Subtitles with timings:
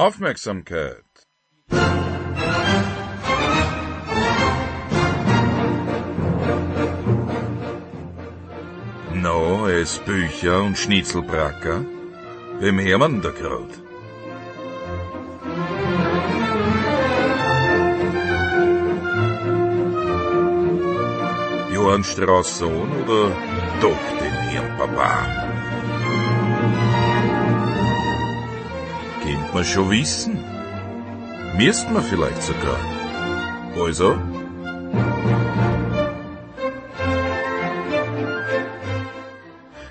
[0.00, 1.04] Aufmerksamkeit.
[9.12, 11.84] No, es Bücher und Schnitzelbracker?
[13.20, 13.72] Da grad?
[21.74, 23.36] Johann Strauss Sohn oder
[23.82, 25.39] doch den Herrn Papa?
[29.50, 30.44] Kennt man schon wissen.
[31.56, 32.78] Müsst man vielleicht sogar.
[33.76, 34.16] Also?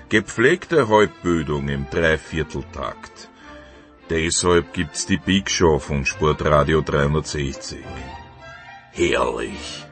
[0.08, 3.28] Gepflegte Halbbildung im Dreivierteltakt.
[4.08, 7.84] Deshalb gibt's die Big Show von Sportradio 360.
[8.92, 9.89] Herrlich.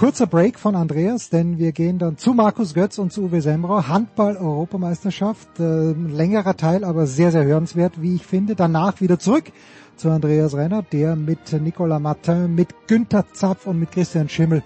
[0.00, 3.86] Kurzer Break von Andreas, denn wir gehen dann zu Markus Götz und zu Uwe Semrau.
[3.86, 8.54] Handball-Europameisterschaft, äh, längerer Teil, aber sehr, sehr hörenswert, wie ich finde.
[8.54, 9.52] Danach wieder zurück
[9.96, 14.62] zu Andreas Renner, der mit Nicolas Martin, mit Günther Zapf und mit Christian Schimmel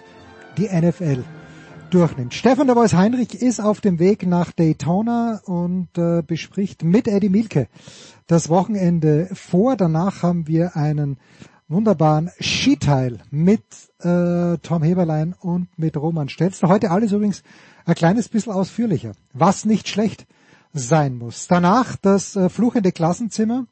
[0.57, 1.25] die NFL
[1.91, 2.33] durchnimmt.
[2.33, 7.29] Stefan der Boys Heinrich ist auf dem Weg nach Daytona und äh, bespricht mit Eddie
[7.29, 7.67] Milke
[8.29, 9.75] das Wochenende vor.
[9.75, 11.17] Danach haben wir einen
[11.75, 13.65] wunderbaren Skiteil mit
[13.99, 16.69] äh, Tom Heberlein und mit Roman Stelzler.
[16.69, 17.43] Heute alles übrigens
[17.85, 20.27] ein kleines bisschen ausführlicher, was nicht schlecht
[20.73, 21.49] sein muss.
[21.49, 23.67] Danach das äh, fluchende Klassenzimmer.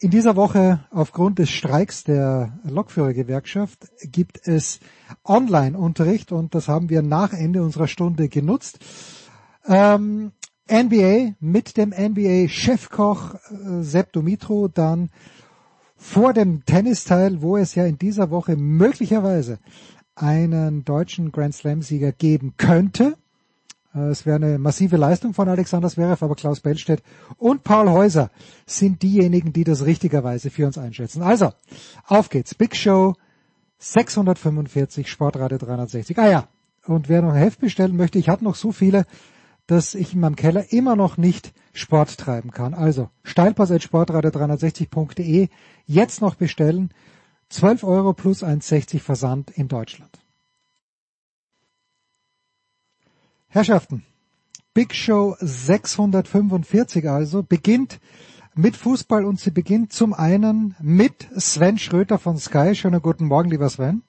[0.00, 4.80] In dieser Woche aufgrund des Streiks der Lokführergewerkschaft gibt es
[5.22, 8.78] Online-Unterricht und das haben wir nach Ende unserer Stunde genutzt.
[9.66, 10.32] Ähm,
[10.70, 15.10] NBA mit dem NBA-Chefkoch äh, Sepp Dumitro, dann
[16.02, 19.60] vor dem Tennisteil, wo es ja in dieser Woche möglicherweise
[20.16, 23.14] einen deutschen Grand Slam-Sieger geben könnte.
[23.94, 27.04] Äh, Es wäre eine massive Leistung von Alexander Zverev, aber Klaus Bellstedt
[27.38, 28.30] und Paul Häuser
[28.66, 31.22] sind diejenigen, die das richtigerweise für uns einschätzen.
[31.22, 31.52] Also,
[32.06, 32.56] auf geht's.
[32.56, 33.14] Big Show
[33.78, 36.18] 645, Sportradio 360.
[36.18, 36.48] Ah ja,
[36.84, 39.06] und wer noch ein Heft bestellen möchte, ich habe noch so viele,
[39.72, 42.74] dass ich in meinem Keller immer noch nicht Sport treiben kann.
[42.74, 45.48] Also, steilpass.sportradio360.de
[45.86, 46.90] jetzt noch bestellen.
[47.48, 50.20] 12 Euro plus 1,60 Versand in Deutschland.
[53.48, 54.04] Herrschaften,
[54.74, 57.98] Big Show 645 also beginnt
[58.54, 62.74] mit Fußball und sie beginnt zum einen mit Sven Schröter von Sky.
[62.74, 64.02] Schönen guten Morgen, lieber Sven.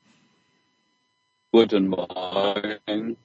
[1.53, 3.15] Guten Morgen.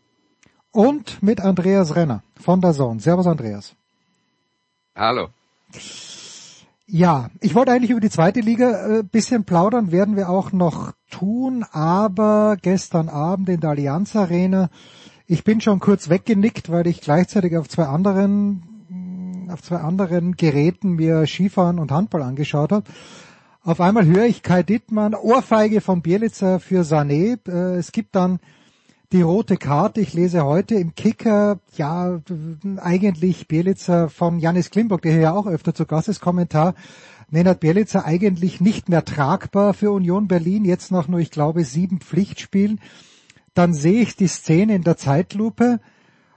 [0.73, 3.01] Und mit Andreas Renner von der Zone.
[3.01, 3.75] Servus Andreas.
[4.95, 5.29] Hallo.
[6.87, 10.93] Ja, ich wollte eigentlich über die zweite Liga äh, bisschen plaudern, werden wir auch noch
[11.11, 14.71] tun, aber gestern Abend in der Allianz Arena,
[15.27, 18.63] ich bin schon kurz weggenickt, weil ich gleichzeitig auf zwei anderen
[19.51, 22.85] auf zwei anderen Geräten mir Skifahren und Handball angeschaut habe.
[23.63, 27.39] Auf einmal höre ich Kai Dittmann, Ohrfeige von Bielitzer für Sané.
[27.49, 28.41] Äh, Es gibt dann
[29.13, 30.01] die rote Karte.
[30.01, 32.21] Ich lese heute im Kicker, ja,
[32.77, 36.75] eigentlich Bielitzer von Janis Klimburg, der hier ja auch öfter zu Gast ist, Kommentar.
[37.31, 42.01] Nenad Bielitzer eigentlich nicht mehr tragbar für Union Berlin, jetzt noch nur, ich glaube, sieben
[42.01, 42.81] Pflichtspielen.
[43.55, 45.81] Dann sehe ich die Szene in der Zeitlupe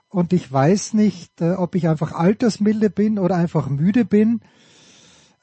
[0.10, 4.42] und ich weiß nicht, äh, ob ich einfach altersmilde bin oder einfach müde bin.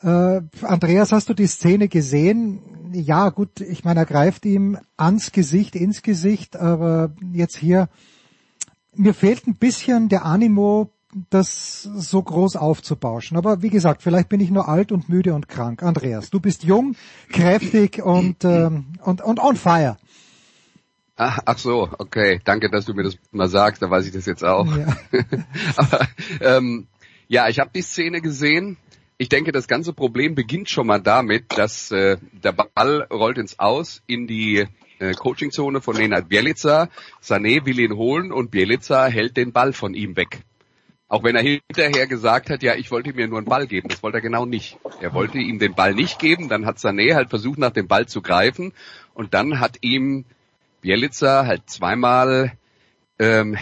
[0.03, 2.91] Äh, Andreas, hast du die Szene gesehen?
[2.93, 7.89] Ja, gut, ich meine, er greift ihm ans Gesicht, ins Gesicht, aber jetzt hier,
[8.95, 10.91] mir fehlt ein bisschen der Animo,
[11.31, 13.37] das so groß aufzubauschen.
[13.37, 15.83] Aber wie gesagt, vielleicht bin ich nur alt und müde und krank.
[15.83, 16.97] Andreas, du bist jung,
[17.31, 19.97] kräftig und, ähm, und, und on fire.
[21.17, 22.41] Ach, ach so, okay.
[22.45, 24.67] Danke, dass du mir das mal sagst, da weiß ich das jetzt auch.
[24.77, 24.97] Ja.
[25.77, 26.07] Aber
[26.41, 26.87] ähm,
[27.29, 28.79] Ja, ich habe die Szene gesehen.
[29.21, 33.59] Ich denke, das ganze Problem beginnt schon mal damit, dass äh, der Ball rollt ins
[33.59, 34.65] Aus in die
[35.01, 36.89] äh, Coachingzone von Nenad Bielica.
[37.21, 40.43] Sané will ihn holen und Bielica hält den Ball von ihm weg.
[41.09, 43.89] Auch wenn er hinterher gesagt hat, ja, ich wollte mir nur einen Ball geben.
[43.89, 44.79] Das wollte er genau nicht.
[45.01, 46.49] Er wollte ihm den Ball nicht geben.
[46.49, 48.73] Dann hat Sané halt versucht, nach dem Ball zu greifen.
[49.15, 50.27] Und dann hat ihm
[50.81, 52.53] Bielica halt zweimal,
[53.19, 53.57] ähm,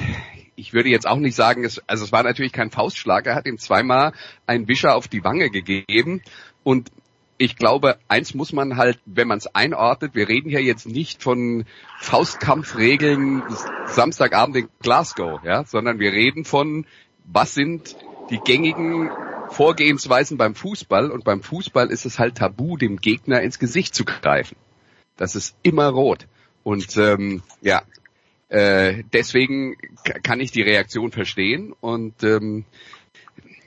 [0.56, 3.26] ich würde jetzt auch nicht sagen, es, also es war natürlich kein Faustschlag.
[3.26, 4.12] Er hat ihm zweimal
[4.46, 6.22] einen Wischer auf die Wange gegeben.
[6.64, 6.90] Und
[7.38, 11.22] ich glaube, eins muss man halt, wenn man es einordnet, wir reden hier jetzt nicht
[11.22, 11.66] von
[12.00, 13.42] Faustkampfregeln
[13.86, 16.86] Samstagabend in Glasgow, ja, sondern wir reden von
[17.24, 17.96] was sind
[18.30, 19.10] die gängigen
[19.50, 24.04] Vorgehensweisen beim Fußball und beim Fußball ist es halt tabu, dem Gegner ins Gesicht zu
[24.04, 24.56] greifen.
[25.16, 26.26] Das ist immer rot.
[26.62, 27.82] Und ähm, ja,
[28.48, 29.76] äh, deswegen
[30.22, 32.64] kann ich die Reaktion verstehen und ähm,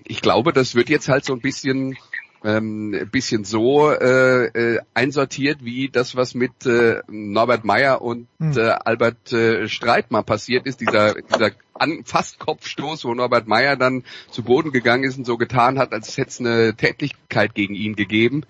[0.05, 1.97] ich glaube, das wird jetzt halt so ein bisschen
[2.43, 8.57] ähm, bisschen so äh, äh, einsortiert wie das, was mit äh, Norbert Meyer und hm.
[8.57, 13.75] äh, Albert äh, Streit mal passiert ist, dieser, dieser An fast Kopfstoß, wo Norbert Meyer
[13.75, 17.75] dann zu Boden gegangen ist und so getan hat, als hätte es eine Tätigkeit gegen
[17.75, 18.45] ihn gegeben.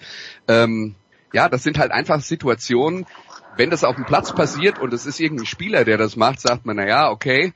[0.48, 0.96] Ähm,
[1.34, 3.06] ja, das sind halt einfach Situationen,
[3.60, 6.66] wenn das auf dem Platz passiert und es ist irgendein Spieler, der das macht, sagt
[6.66, 7.52] man, na ja, okay,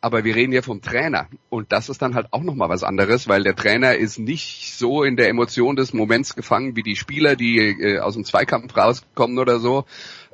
[0.00, 1.26] aber wir reden ja vom Trainer.
[1.50, 5.02] Und das ist dann halt auch nochmal was anderes, weil der Trainer ist nicht so
[5.02, 9.40] in der Emotion des Moments gefangen wie die Spieler, die äh, aus dem Zweikampf rauskommen
[9.40, 9.84] oder so.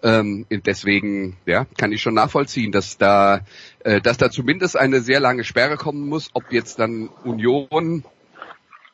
[0.02, 3.40] Ähm, deswegen, ja, kann ich schon nachvollziehen, dass da,
[3.78, 8.04] äh, dass da zumindest eine sehr lange Sperre kommen muss, ob jetzt dann Union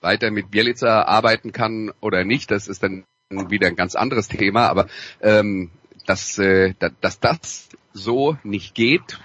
[0.00, 4.69] weiter mit Bielica arbeiten kann oder nicht, das ist dann wieder ein ganz anderes Thema,
[4.69, 4.87] aber
[5.21, 5.71] ähm,
[6.11, 9.21] dass, äh, dass das so nicht geht,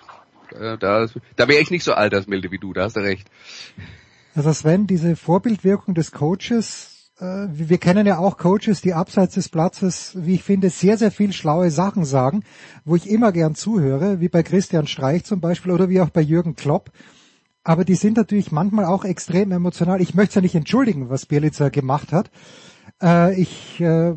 [0.52, 3.28] äh, da, da wäre ich nicht so altersmilde wie du, da hast du recht.
[4.36, 9.50] Also Sven, diese Vorbildwirkung des Coaches, äh, wir kennen ja auch Coaches, die abseits des
[9.50, 12.44] Platzes, wie ich finde, sehr, sehr viel schlaue Sachen sagen,
[12.84, 16.22] wo ich immer gern zuhöre, wie bei Christian Streich zum Beispiel oder wie auch bei
[16.22, 16.92] Jürgen Klopp.
[17.64, 20.02] Aber die sind natürlich manchmal auch extrem emotional.
[20.02, 22.30] Ich möchte es ja nicht entschuldigen, was Bielitzer gemacht hat.
[23.02, 24.16] Äh, ich äh,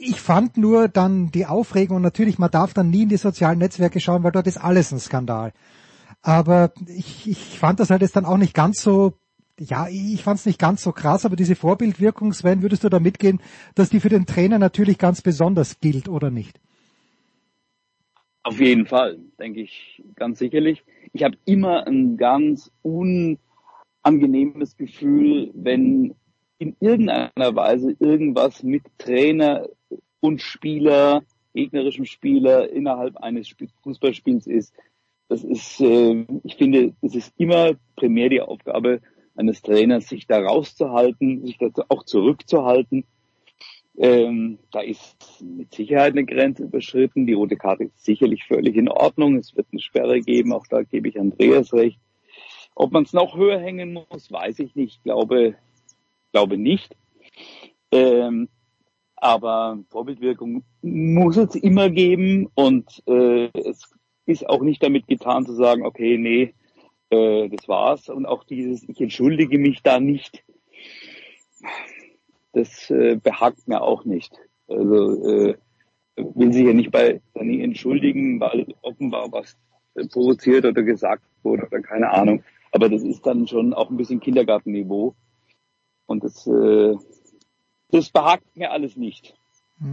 [0.00, 4.00] ich fand nur dann die Aufregung, natürlich, man darf dann nie in die sozialen Netzwerke
[4.00, 5.52] schauen, weil dort ist alles ein Skandal.
[6.22, 9.14] Aber ich, ich fand das halt jetzt dann auch nicht ganz so,
[9.58, 13.00] ja, ich fand es nicht ganz so krass, aber diese Vorbildwirkung, Sven, würdest du da
[13.00, 13.40] mitgehen,
[13.74, 16.60] dass die für den Trainer natürlich ganz besonders gilt oder nicht?
[18.42, 20.84] Auf jeden Fall, denke ich ganz sicherlich.
[21.12, 26.14] Ich habe immer ein ganz unangenehmes Gefühl, wenn
[26.58, 29.68] in irgendeiner Weise irgendwas mit Trainer
[30.20, 31.22] und Spieler,
[31.54, 34.74] gegnerischem Spieler innerhalb eines Fußballspiels ist.
[35.28, 39.00] Das ist, äh, ich finde, es ist immer primär die Aufgabe
[39.36, 43.04] eines Trainers, sich da rauszuhalten, sich da auch zurückzuhalten.
[43.96, 47.26] Ähm, da ist mit Sicherheit eine Grenze überschritten.
[47.26, 49.36] Die rote Karte ist sicherlich völlig in Ordnung.
[49.36, 50.52] Es wird eine Sperre geben.
[50.52, 51.98] Auch da gebe ich Andreas recht.
[52.74, 54.96] Ob man es noch höher hängen muss, weiß ich nicht.
[54.96, 55.56] Ich glaube,
[56.32, 56.96] glaube nicht.
[57.90, 58.48] Ähm,
[59.16, 63.90] aber Vorbildwirkung muss es immer geben und äh, es
[64.26, 66.54] ist auch nicht damit getan zu sagen, okay, nee,
[67.10, 68.08] äh, das war's.
[68.08, 70.44] Und auch dieses, ich entschuldige mich da nicht,
[72.52, 74.32] das äh, behagt mir auch nicht.
[74.68, 75.56] Also äh,
[76.16, 79.56] will sich ja nicht bei Dani entschuldigen, weil offenbar was
[80.10, 82.42] provoziert oder gesagt wurde oder keine Ahnung.
[82.72, 85.14] Aber das ist dann schon auch ein bisschen Kindergartenniveau.
[86.08, 86.96] Und das, äh,
[87.90, 89.34] das behagt mir alles nicht.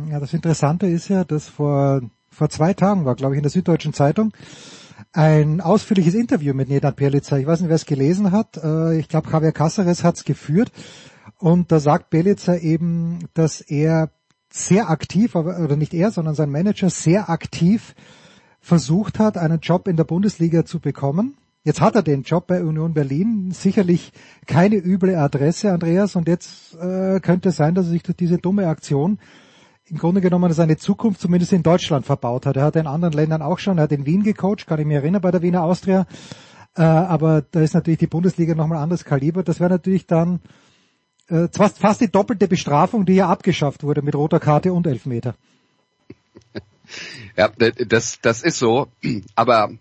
[0.09, 3.51] Ja, das Interessante ist ja, dass vor, vor zwei Tagen war, glaube ich, in der
[3.51, 4.33] Süddeutschen Zeitung
[5.11, 7.37] ein ausführliches Interview mit Nenad Bjelica.
[7.37, 8.57] Ich weiß nicht, wer es gelesen hat.
[8.57, 10.71] Äh, ich glaube, Javier Caceres hat es geführt.
[11.37, 14.09] Und da sagt Bjelica eben, dass er
[14.49, 17.93] sehr aktiv, oder nicht er, sondern sein Manager sehr aktiv
[18.61, 21.37] versucht hat, einen Job in der Bundesliga zu bekommen.
[21.65, 24.11] Jetzt hat er den Job bei Union Berlin, sicherlich
[24.45, 28.37] keine üble Adresse, Andreas, und jetzt äh, könnte es sein, dass er sich durch diese
[28.37, 29.17] dumme Aktion
[29.87, 32.55] im Grunde genommen seine Zukunft zumindest in Deutschland verbaut hat.
[32.55, 34.95] Er hat in anderen Ländern auch schon, er hat in Wien gecoacht, kann ich mich
[34.95, 36.05] erinnern, bei der Wiener Austria.
[36.75, 39.41] Äh, aber da ist natürlich die Bundesliga nochmal anderes Kaliber.
[39.41, 40.41] Das wäre natürlich dann
[41.29, 45.33] äh, fast, fast die doppelte Bestrafung, die ja abgeschafft wurde mit roter Karte und Elfmeter.
[47.35, 48.87] Ja, das, das ist so.
[49.33, 49.71] Aber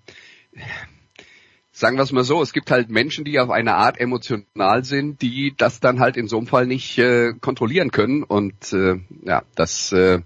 [1.77, 5.21] sagen wir es mal so, es gibt halt Menschen, die auf eine Art emotional sind,
[5.23, 8.23] die das dann halt in so einem Fall nicht äh, kontrollieren können.
[8.23, 10.21] Und äh, ja, das äh,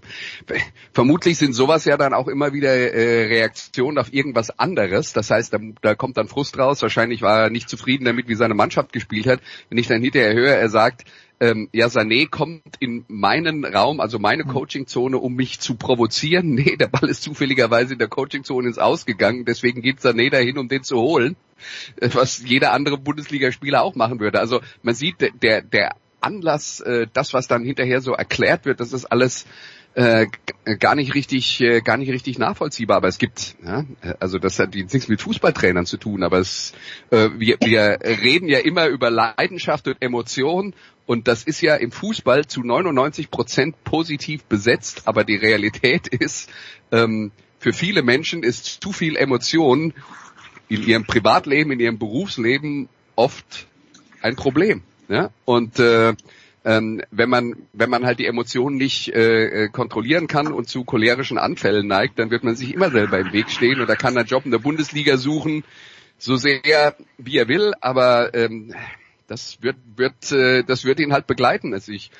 [0.93, 5.11] vermutlich sind sowas ja dann auch immer wieder äh, Reaktionen auf irgendwas anderes.
[5.13, 6.83] Das heißt, da, da kommt dann Frust raus.
[6.83, 9.39] Wahrscheinlich war er nicht zufrieden damit, wie seine Mannschaft gespielt hat.
[9.69, 11.05] Wenn ich dann hinterher höre, er sagt,
[11.39, 14.51] ähm, ja, Sané kommt in meinen Raum, also meine hm.
[14.51, 16.49] Coachingzone, um mich zu provozieren.
[16.59, 20.67] Nee, der Ball ist zufälligerweise in der Coachingzone ins Ausgegangen, deswegen geht Sané dahin, um
[20.67, 21.37] den zu holen,
[22.01, 24.39] äh, was jeder andere Bundesligaspieler auch machen würde.
[24.39, 28.91] Also man sieht, der, der Anlass, äh, das, was dann hinterher so erklärt wird, das
[28.91, 29.45] ist alles
[29.95, 30.27] äh,
[30.79, 32.97] gar nicht richtig, äh, gar nicht richtig nachvollziehbar.
[32.97, 33.85] Aber es gibt, ja,
[34.19, 36.23] also das hat nichts mit Fußballtrainern zu tun.
[36.23, 36.73] Aber es,
[37.09, 40.73] äh, wir, wir reden ja immer über Leidenschaft und Emotion
[41.09, 46.51] und das ist ja im Fußball zu 99 Prozent positiv besetzt, aber die Realität ist,
[46.91, 49.95] ähm, für viele Menschen ist zu viel Emotion
[50.67, 53.65] in ihrem Privatleben, in ihrem Berufsleben oft
[54.21, 54.83] ein Problem.
[55.07, 55.31] Ja?
[55.45, 56.13] Und äh,
[56.63, 60.83] ähm, wenn man wenn man halt die Emotionen nicht äh, äh, kontrollieren kann und zu
[60.83, 64.15] cholerischen Anfällen neigt, dann wird man sich immer selber im Weg stehen und er kann
[64.15, 65.63] einen Job in der Bundesliga suchen,
[66.19, 68.75] so sehr wie er will, aber ähm,
[69.29, 71.73] das wird, wird, äh, das wird ihn halt begleiten.
[71.73, 72.11] Also ich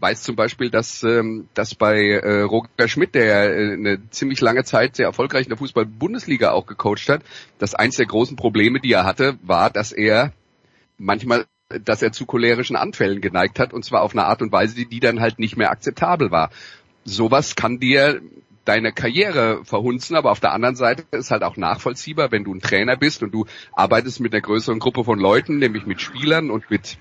[0.00, 4.64] weiß zum Beispiel, dass, ähm, dass bei äh, Roger Schmidt, der äh, eine ziemlich lange
[4.64, 7.22] Zeit sehr erfolgreich in der Fußball-Bundesliga auch gecoacht hat,
[7.58, 10.32] dass eins der großen Probleme, die er hatte, war, dass er
[10.98, 11.46] manchmal
[11.84, 14.84] dass er zu cholerischen Anfällen geneigt hat und zwar auf eine Art und Weise, die,
[14.84, 16.50] die dann halt nicht mehr akzeptabel war.
[17.04, 18.20] Sowas kann dir
[18.64, 22.60] deine Karriere verhunzen, aber auf der anderen Seite ist halt auch nachvollziehbar, wenn du ein
[22.60, 26.70] Trainer bist und du arbeitest mit einer größeren Gruppe von Leuten, nämlich mit Spielern und
[26.70, 26.98] mit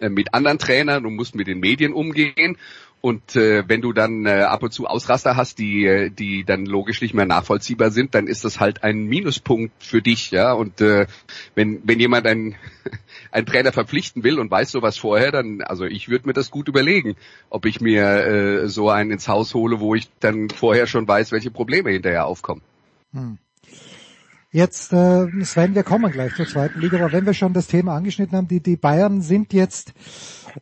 [0.00, 2.58] äh, mit anderen Trainern und musst mit den Medien umgehen
[3.04, 6.64] und äh, wenn du dann äh, ab und zu Ausraster hast, die, äh, die dann
[6.64, 10.54] logisch nicht mehr nachvollziehbar sind, dann ist das halt ein Minuspunkt für dich, ja.
[10.54, 11.06] Und äh,
[11.54, 12.54] wenn, wenn jemand einen,
[13.30, 16.66] einen Trainer verpflichten will und weiß sowas vorher, dann, also ich würde mir das gut
[16.66, 17.14] überlegen,
[17.50, 21.30] ob ich mir äh, so einen ins Haus hole, wo ich dann vorher schon weiß,
[21.30, 22.62] welche Probleme hinterher aufkommen.
[23.12, 23.36] Hm.
[24.54, 27.96] Jetzt, äh, Sven, wir kommen gleich zur zweiten Liga, aber wenn wir schon das Thema
[27.96, 29.94] angeschnitten haben, die, die Bayern sind jetzt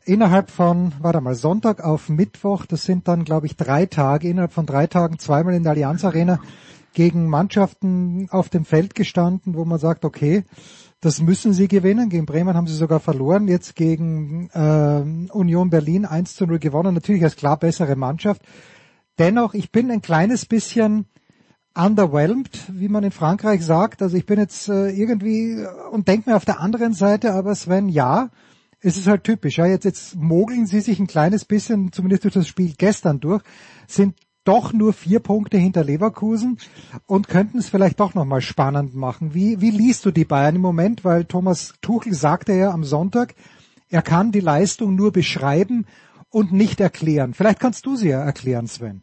[0.07, 4.55] innerhalb von, warte mal, Sonntag auf Mittwoch, das sind dann, glaube ich, drei Tage, innerhalb
[4.55, 6.41] von drei Tagen zweimal in der Allianz Arena
[6.95, 10.45] gegen Mannschaften auf dem Feld gestanden, wo man sagt, okay,
[11.03, 12.09] das müssen sie gewinnen.
[12.09, 13.47] Gegen Bremen haben sie sogar verloren.
[13.47, 16.95] Jetzt gegen äh, Union Berlin 1 zu 0 gewonnen.
[16.95, 18.41] Natürlich als klar bessere Mannschaft.
[19.19, 21.05] Dennoch, ich bin ein kleines bisschen
[21.75, 24.03] underwhelmed, wie man in Frankreich sagt.
[24.03, 27.89] Also ich bin jetzt äh, irgendwie und denke mir auf der anderen Seite, aber Sven,
[27.89, 28.31] ja,
[28.81, 29.59] es ist halt typisch.
[29.59, 33.43] Ja, jetzt, jetzt mogeln sie sich ein kleines bisschen, zumindest durch das Spiel gestern durch,
[33.87, 36.59] sind doch nur vier Punkte hinter Leverkusen
[37.07, 39.35] und könnten es vielleicht doch nochmal spannend machen.
[39.35, 41.05] Wie, wie liest du die Bayern im Moment?
[41.05, 43.35] Weil Thomas Tuchel sagte ja am Sonntag,
[43.89, 45.87] er kann die Leistung nur beschreiben
[46.29, 47.35] und nicht erklären.
[47.35, 49.03] Vielleicht kannst du sie ja erklären, Sven.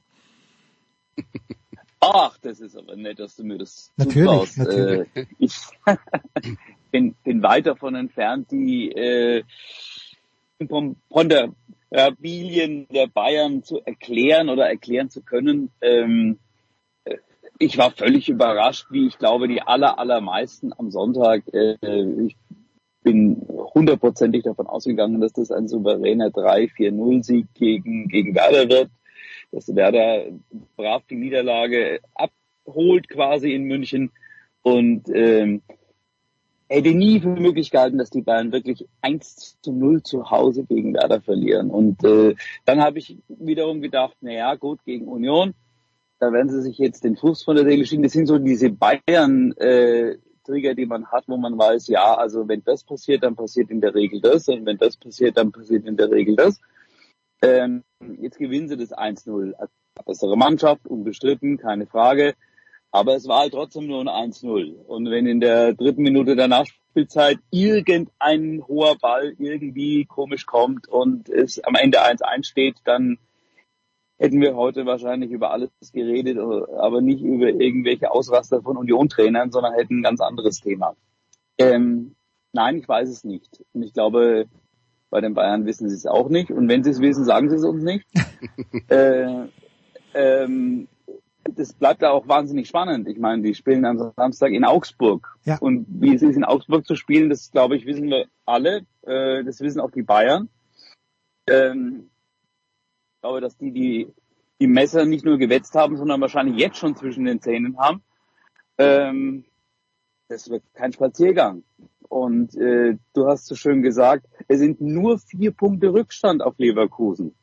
[2.02, 5.08] Ach, das ist aber nett, dass du mir das natürlich, natürlich.
[5.16, 5.56] Äh, ich,
[6.92, 9.44] bin, bin weit davon entfernt, die äh,
[11.10, 15.72] Ponderabilien der Bayern zu erklären oder erklären zu können.
[15.82, 16.40] Ähm,
[17.04, 17.18] äh,
[17.58, 21.44] ich war völlig überrascht, wie ich glaube, die aller, allermeisten am Sonntag.
[21.54, 21.76] Äh,
[22.26, 22.38] ich
[23.04, 28.90] bin hundertprozentig davon ausgegangen, dass das ein souveräner 3-4-0-Sieg gegen, gegen Werder wird.
[29.52, 30.26] Dass Werder
[30.76, 34.12] brav die Niederlage abholt quasi in München.
[34.62, 35.62] Und ähm,
[36.70, 40.94] hätte nie für möglich gehalten, dass die Bayern wirklich 1 zu 0 zu Hause gegen
[40.94, 41.72] Werder verlieren.
[41.72, 45.56] Und äh, dann habe ich wiederum gedacht, na ja, gut, gegen Union,
[46.20, 48.04] da werden sie sich jetzt den Fuß von der Seele schieben.
[48.04, 50.18] Das sind so diese Bayern äh,
[50.52, 53.94] die man hat, wo man weiß, ja, also wenn das passiert, dann passiert in der
[53.94, 56.60] Regel das und wenn das passiert, dann passiert in der Regel das.
[57.42, 57.84] Ähm,
[58.20, 59.54] jetzt gewinnen sie das 1-0.
[59.54, 59.74] Also
[60.06, 62.36] bessere Mannschaft, unbestritten, keine Frage.
[62.92, 64.74] Aber es war halt trotzdem nur ein 1-0.
[64.74, 71.30] Und wenn in der dritten Minute der Nachspielzeit irgendein hoher Ball irgendwie komisch kommt und
[71.30, 73.20] es am Ende 1-1 steht, dann
[74.18, 79.74] hätten wir heute wahrscheinlich über alles geredet, aber nicht über irgendwelche Ausraster von Union-Trainern, sondern
[79.74, 80.96] hätten ein ganz anderes Thema.
[81.58, 82.16] Ähm,
[82.52, 83.64] nein, ich weiß es nicht.
[83.74, 84.48] Und ich glaube,
[85.10, 86.52] bei den Bayern wissen sie es auch nicht.
[86.52, 88.06] Und wenn sie es wissen, sagen sie es uns nicht.
[88.90, 89.46] äh,
[90.14, 90.88] ähm,
[91.44, 93.08] das bleibt ja auch wahnsinnig spannend.
[93.08, 95.38] Ich meine, die spielen am Samstag in Augsburg.
[95.46, 95.58] Ja.
[95.60, 98.86] Und wie es ist, in Augsburg zu spielen, das glaube ich, wissen wir alle.
[99.02, 100.50] Äh, das wissen auch die Bayern.
[101.48, 102.10] Ähm,
[103.16, 104.14] ich glaube, dass die, die
[104.60, 108.04] die Messer nicht nur gewetzt haben, sondern wahrscheinlich jetzt schon zwischen den Zähnen haben.
[108.78, 109.46] Ähm,
[110.28, 111.64] das wird kein Spaziergang.
[112.10, 117.36] Und äh, du hast so schön gesagt, es sind nur vier Punkte Rückstand auf Leverkusen.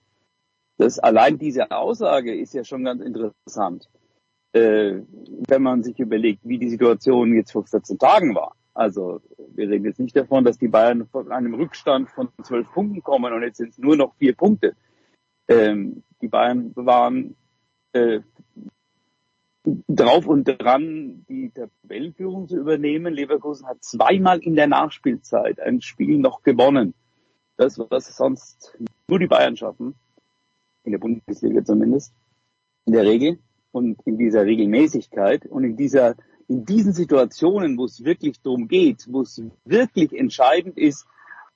[0.77, 3.89] Das allein diese Aussage ist ja schon ganz interessant,
[4.53, 5.01] äh,
[5.49, 8.57] wenn man sich überlegt, wie die Situation jetzt vor 14 Tagen war.
[8.75, 9.23] Also
[9.55, 13.33] wir reden jetzt nicht davon, dass die Bayern von einem Rückstand von zwölf Punkten kommen
[13.33, 14.75] und jetzt sind es nur noch vier Punkte.
[15.49, 17.37] Ähm, die Bayern waren
[17.93, 18.21] äh,
[19.89, 23.13] drauf und dran, die Tabellenführung zu übernehmen.
[23.13, 26.95] Leverkusen hat zweimal in der Nachspielzeit ein Spiel noch gewonnen.
[27.57, 28.77] Das, was sonst
[29.09, 29.95] nur die Bayern schaffen,
[30.85, 32.13] in der Bundesliga zumindest,
[32.85, 33.39] in der Regel
[33.73, 36.17] und in dieser Regelmäßigkeit und in dieser
[36.49, 41.07] in diesen Situationen, wo es wirklich darum geht, wo es wirklich entscheidend ist,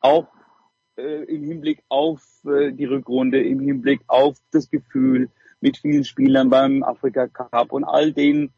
[0.00, 0.26] auch
[0.96, 6.50] äh, im Hinblick auf äh, die Rückrunde, im Hinblick auf das Gefühl mit vielen Spielern
[6.50, 8.50] beim Afrika Cup und all den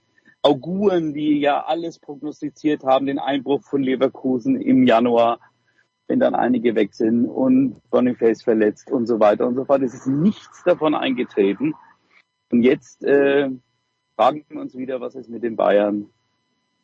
[0.43, 5.39] Auguren, die ja alles prognostiziert haben, den Einbruch von Leverkusen im Januar,
[6.09, 9.83] wenn dann einige weg sind und Boniface verletzt und so weiter und so fort.
[9.83, 11.75] Es ist nichts davon eingetreten.
[12.51, 13.51] Und jetzt äh,
[14.17, 16.07] fragen wir uns wieder, was ist mit den Bayern?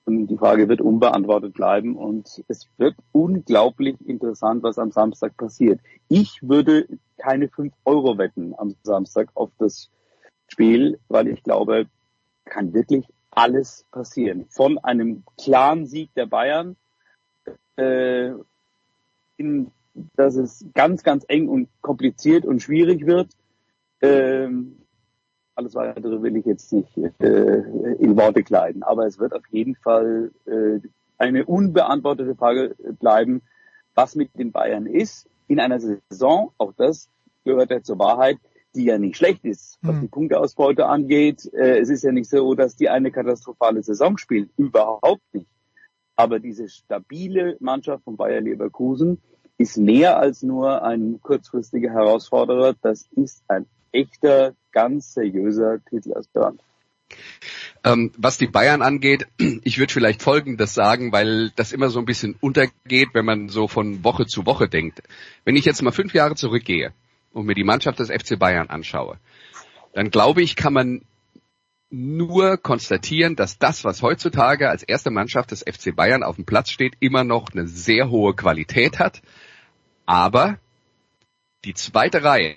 [0.05, 5.81] Und die Frage wird unbeantwortet bleiben und es wird unglaublich interessant, was am Samstag passiert.
[6.09, 6.87] Ich würde
[7.19, 9.91] keine fünf Euro wetten am Samstag auf das
[10.49, 11.87] Spiel, weil ich glaube,
[12.45, 14.47] kann wirklich alles passieren.
[14.49, 16.76] Von einem klaren Sieg der Bayern,
[17.76, 18.33] äh,
[19.37, 19.71] in,
[20.17, 23.28] dass es ganz, ganz eng und kompliziert und schwierig wird,
[24.00, 24.78] ähm,
[25.55, 27.62] alles weitere will ich jetzt nicht äh,
[27.99, 28.83] in Worte kleiden.
[28.83, 30.81] Aber es wird auf jeden Fall äh,
[31.19, 33.43] eine unbeantwortete Frage bleiben,
[33.95, 35.28] was mit den Bayern ist.
[35.49, 37.09] In einer Saison, auch das
[37.45, 38.38] gehört ja zur Wahrheit,
[38.78, 40.02] die ja nicht schlecht ist, was hm.
[40.02, 41.52] die Punkteausbeute angeht.
[41.52, 44.50] Äh, es ist ja nicht so, dass die eine katastrophale Saison spielt.
[44.56, 45.49] Überhaupt nicht.
[46.14, 49.20] Aber diese stabile Mannschaft von Bayer Leverkusen
[49.58, 52.75] ist mehr als nur ein kurzfristiger Herausforderer.
[52.80, 56.62] Das ist ein echter ganz seriöser Titelaspirant.
[57.85, 59.26] Ähm, was die Bayern angeht,
[59.64, 63.66] ich würde vielleicht Folgendes sagen, weil das immer so ein bisschen untergeht, wenn man so
[63.66, 65.02] von Woche zu Woche denkt.
[65.44, 66.93] Wenn ich jetzt mal fünf Jahre zurückgehe
[67.32, 69.19] und mir die Mannschaft des FC Bayern anschaue,
[69.93, 71.02] dann glaube ich, kann man
[71.91, 76.71] nur konstatieren, dass das, was heutzutage als erste Mannschaft des FC Bayern auf dem Platz
[76.71, 79.23] steht, immer noch eine sehr hohe Qualität hat.
[80.04, 80.58] Aber
[81.64, 82.54] die zweite Reihe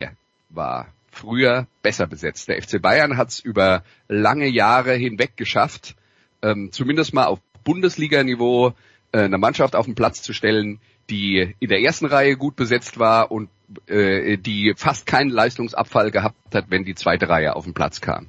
[0.49, 2.47] war früher besser besetzt.
[2.47, 5.95] Der FC Bayern hat es über lange Jahre hinweg geschafft,
[6.41, 8.73] ähm, zumindest mal auf Bundesliga-Niveau
[9.12, 12.99] äh, eine Mannschaft auf den Platz zu stellen, die in der ersten Reihe gut besetzt
[12.99, 13.49] war und
[13.87, 18.27] äh, die fast keinen Leistungsabfall gehabt hat, wenn die zweite Reihe auf den Platz kam.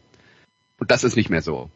[0.78, 1.70] Und das ist nicht mehr so.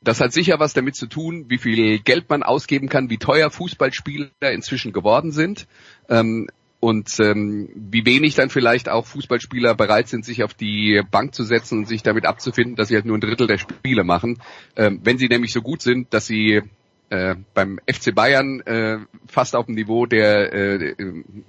[0.00, 3.50] Das hat sicher was damit zu tun, wie viel Geld man ausgeben kann, wie teuer
[3.50, 5.66] Fußballspieler inzwischen geworden sind.
[6.08, 6.48] Ähm,
[6.84, 11.42] und ähm, wie wenig dann vielleicht auch Fußballspieler bereit sind, sich auf die Bank zu
[11.42, 14.42] setzen und sich damit abzufinden, dass sie halt nur ein Drittel der Spiele machen.
[14.76, 16.62] Ähm, wenn sie nämlich so gut sind, dass sie
[17.10, 20.94] äh, beim FC Bayern äh, fast auf dem Niveau der äh,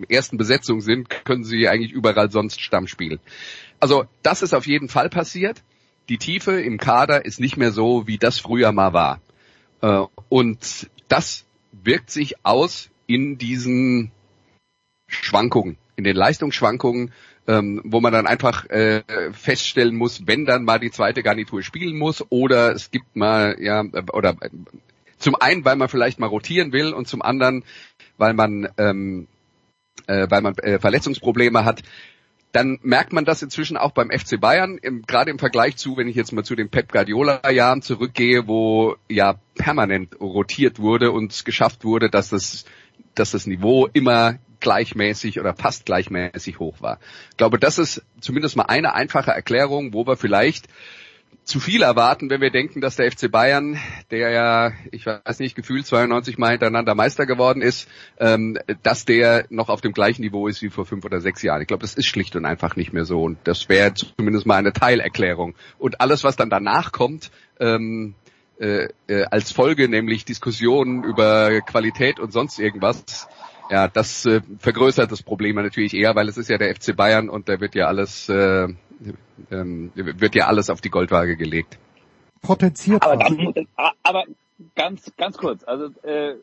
[0.09, 3.19] ersten Besetzung sind, können sie eigentlich überall sonst Stamm spielen.
[3.79, 5.63] Also das ist auf jeden Fall passiert.
[6.09, 9.21] Die Tiefe im Kader ist nicht mehr so, wie das früher mal war.
[9.81, 14.11] Äh, und das wirkt sich aus in diesen
[15.07, 17.11] Schwankungen, in den Leistungsschwankungen,
[17.47, 21.97] ähm, wo man dann einfach äh, feststellen muss, wenn dann mal die zweite Garnitur spielen
[21.97, 24.49] muss oder es gibt mal ja oder äh,
[25.25, 27.63] zum einen, weil man vielleicht mal rotieren will und zum anderen,
[28.17, 29.27] weil man ähm,
[30.05, 31.81] äh, weil man äh, Verletzungsprobleme hat,
[32.51, 36.07] dann merkt man das inzwischen auch beim FC Bayern, im, gerade im Vergleich zu, wenn
[36.07, 41.43] ich jetzt mal zu den Pep Guardiola-Jahren zurückgehe, wo ja permanent rotiert wurde und es
[41.43, 42.65] geschafft wurde, dass das,
[43.15, 46.99] dass das Niveau immer gleichmäßig oder fast gleichmäßig hoch war.
[47.31, 50.67] Ich glaube, das ist zumindest mal eine einfache Erklärung, wo wir vielleicht
[51.43, 53.79] zu viel erwarten, wenn wir denken, dass der FC Bayern,
[54.11, 57.87] der ja, ich weiß nicht, gefühlt 92 Mal hintereinander Meister geworden ist,
[58.19, 61.61] ähm, dass der noch auf dem gleichen Niveau ist wie vor fünf oder sechs Jahren.
[61.61, 63.23] Ich glaube, das ist schlicht und einfach nicht mehr so.
[63.23, 65.55] Und das wäre zumindest mal eine Teilerklärung.
[65.77, 68.15] Und alles, was dann danach kommt, ähm,
[68.59, 73.27] äh, äh, als Folge, nämlich Diskussionen über Qualität und sonst irgendwas,
[73.69, 77.29] ja, das äh, vergrößert das Problem natürlich eher, weil es ist ja der FC Bayern
[77.29, 78.67] und da wird ja alles äh,
[79.51, 81.77] ähm, wird ja alles auf die Goldwaage gelegt.
[82.41, 83.03] Potenziert.
[83.03, 83.67] Aber, dann,
[84.03, 84.23] aber
[84.75, 86.35] ganz ganz kurz, also äh,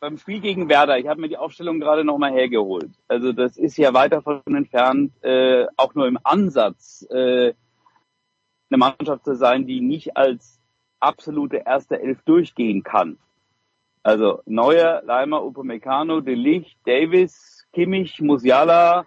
[0.00, 2.90] beim Spiel gegen Werder, ich habe mir die Aufstellung gerade nochmal hergeholt.
[3.08, 7.54] Also das ist ja weit davon entfernt, äh, auch nur im Ansatz äh,
[8.70, 10.60] eine Mannschaft zu sein, die nicht als
[11.00, 13.18] absolute erste Elf durchgehen kann.
[14.02, 19.06] Also Neuer, Leimer, Upamecano, De Ligt, Davis, Kimmich, Musiala,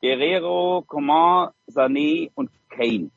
[0.00, 3.10] Guerrero, Coman, Sané und Kane.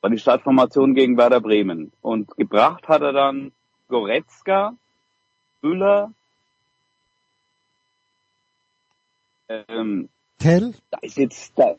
[0.00, 1.92] War die Startformation gegen Werder Bremen.
[2.00, 3.52] Und gebracht hat er dann
[3.88, 4.74] Goretzka,
[5.62, 6.12] Müller,
[9.48, 10.74] ähm, Tell?
[10.90, 11.76] Da ist jetzt da.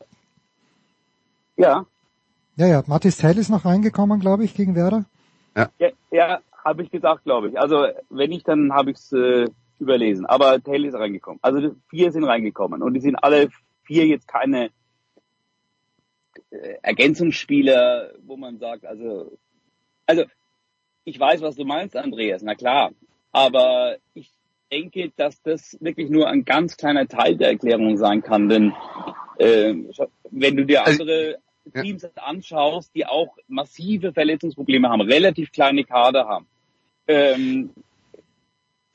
[1.56, 1.86] Ja.
[2.56, 5.04] Ja, ja, Mathis Tell ist noch reingekommen, glaube ich, gegen Werder.
[5.56, 7.58] Ja, ja, ja habe ich gesagt, glaube ich.
[7.58, 9.46] Also wenn nicht, dann habe ich es äh,
[9.78, 10.26] überlesen.
[10.26, 11.38] Aber Tell ist reingekommen.
[11.42, 13.48] Also vier sind reingekommen und die sind alle
[13.88, 14.70] vier jetzt keine
[16.50, 19.36] äh, Ergänzungsspieler, wo man sagt, also
[20.08, 20.24] also
[21.04, 22.92] ich weiß, was du meinst, Andreas, na klar.
[23.32, 24.32] Aber ich
[24.70, 28.48] denke, dass das wirklich nur ein ganz kleiner Teil der Erklärung sein kann.
[28.48, 28.74] Denn
[29.38, 29.74] äh,
[30.30, 32.10] wenn du dir also, andere also, Teams ja.
[32.22, 36.46] anschaust, die auch massive Verletzungsprobleme haben, relativ kleine Kader haben,
[37.06, 37.70] ähm,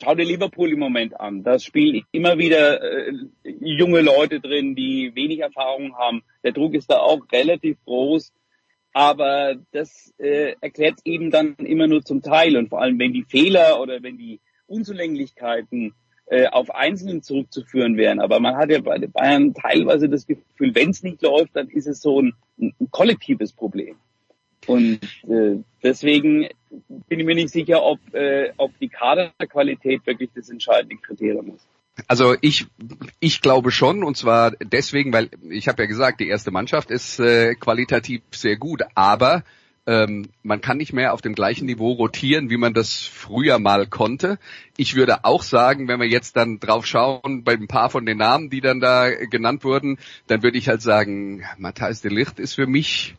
[0.03, 1.43] schau dir Liverpool im Moment an.
[1.43, 3.13] Da spielen immer wieder äh,
[3.43, 6.23] junge Leute drin, die wenig Erfahrung haben.
[6.43, 8.33] Der Druck ist da auch relativ groß.
[8.93, 12.57] Aber das äh, erklärt eben dann immer nur zum Teil.
[12.57, 15.93] Und vor allem, wenn die Fehler oder wenn die Unzulänglichkeiten
[16.27, 18.19] äh, auf Einzelnen zurückzuführen wären.
[18.19, 21.69] Aber man hat ja bei den Bayern teilweise das Gefühl, wenn es nicht läuft, dann
[21.69, 23.97] ist es so ein, ein kollektives Problem.
[24.67, 26.47] Und äh, deswegen
[27.07, 31.67] bin ich mir nicht sicher, ob, äh, ob die Kaderqualität wirklich das entscheidende Kriterium ist.
[32.07, 32.65] Also ich,
[33.19, 37.19] ich glaube schon, und zwar deswegen, weil ich habe ja gesagt, die erste Mannschaft ist
[37.19, 39.43] äh, qualitativ sehr gut, aber
[39.85, 43.85] ähm, man kann nicht mehr auf dem gleichen Niveau rotieren, wie man das früher mal
[43.85, 44.39] konnte.
[44.77, 48.17] Ich würde auch sagen, wenn wir jetzt dann drauf schauen, bei ein paar von den
[48.17, 52.53] Namen, die dann da genannt wurden, dann würde ich halt sagen, Matthias de Licht ist
[52.53, 53.15] für mich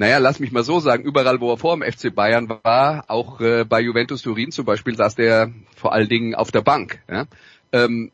[0.00, 3.38] naja, lass mich mal so sagen, überall, wo er vor dem FC Bayern war, auch
[3.42, 7.02] äh, bei Juventus Turin zum Beispiel, saß der vor allen Dingen auf der Bank.
[7.06, 7.26] Ja?
[7.72, 8.10] Ähm,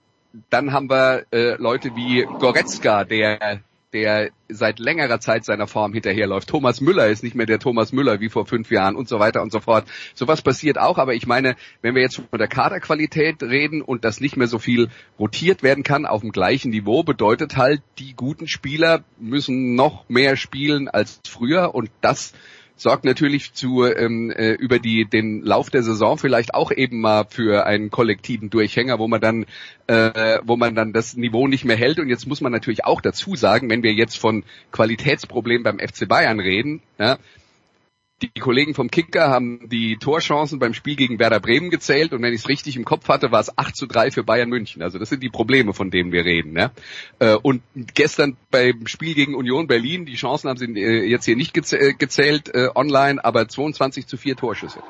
[0.51, 3.61] dann haben wir äh, Leute wie Goretzka, der
[3.96, 6.50] der seit längerer Zeit seiner Form hinterherläuft.
[6.50, 9.40] Thomas Müller ist nicht mehr der Thomas Müller wie vor fünf Jahren und so weiter
[9.40, 9.88] und so fort.
[10.14, 14.20] Sowas passiert auch, aber ich meine, wenn wir jetzt von der Kaderqualität reden und das
[14.20, 18.48] nicht mehr so viel rotiert werden kann auf dem gleichen Niveau, bedeutet halt, die guten
[18.48, 22.35] Spieler müssen noch mehr spielen als früher und das
[22.76, 27.24] sorgt natürlich zu ähm, äh, über die den Lauf der Saison vielleicht auch eben mal
[27.28, 29.46] für einen kollektiven Durchhänger, wo man dann
[29.86, 31.98] äh, wo man dann das Niveau nicht mehr hält.
[31.98, 36.06] Und jetzt muss man natürlich auch dazu sagen, wenn wir jetzt von Qualitätsproblemen beim FC
[36.06, 37.18] Bayern reden, ja,
[38.22, 42.33] die Kollegen vom Kicker haben die Torchancen beim Spiel gegen Werder Bremen gezählt und wenn
[42.33, 44.83] ich es richtig im Kopf hatte, war es 8 zu 3 für Bayern München.
[44.83, 46.52] Also das sind die Probleme, von denen wir reden.
[46.52, 46.70] Ne?
[47.42, 47.62] Und
[47.94, 52.55] gestern beim Spiel gegen Union Berlin, die Chancen haben sie äh, jetzt hier nicht gezählt
[52.55, 54.81] äh, online, aber 22 zu 4 Torschüsse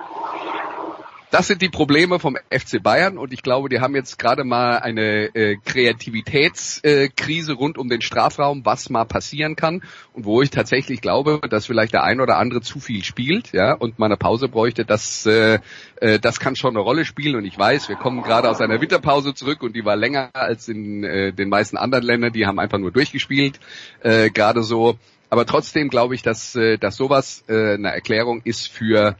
[1.30, 4.78] das sind die Probleme vom FC Bayern und ich glaube, die haben jetzt gerade mal
[4.78, 10.50] eine äh, Kreativitätskrise äh, rund um den Strafraum, was mal passieren kann und wo ich
[10.50, 14.16] tatsächlich glaube, dass vielleicht der ein oder andere zu viel spielt, ja, und mal eine
[14.16, 15.58] Pause bräuchte, das äh,
[16.00, 18.80] äh, das kann schon eine Rolle spielen und ich weiß, wir kommen gerade aus einer
[18.80, 22.58] Winterpause zurück und die war länger als in äh, den meisten anderen Ländern, die haben
[22.58, 23.60] einfach nur durchgespielt,
[24.02, 24.98] äh, gerade so.
[25.28, 29.16] Aber trotzdem glaube ich, dass, äh, dass sowas äh, eine Erklärung ist für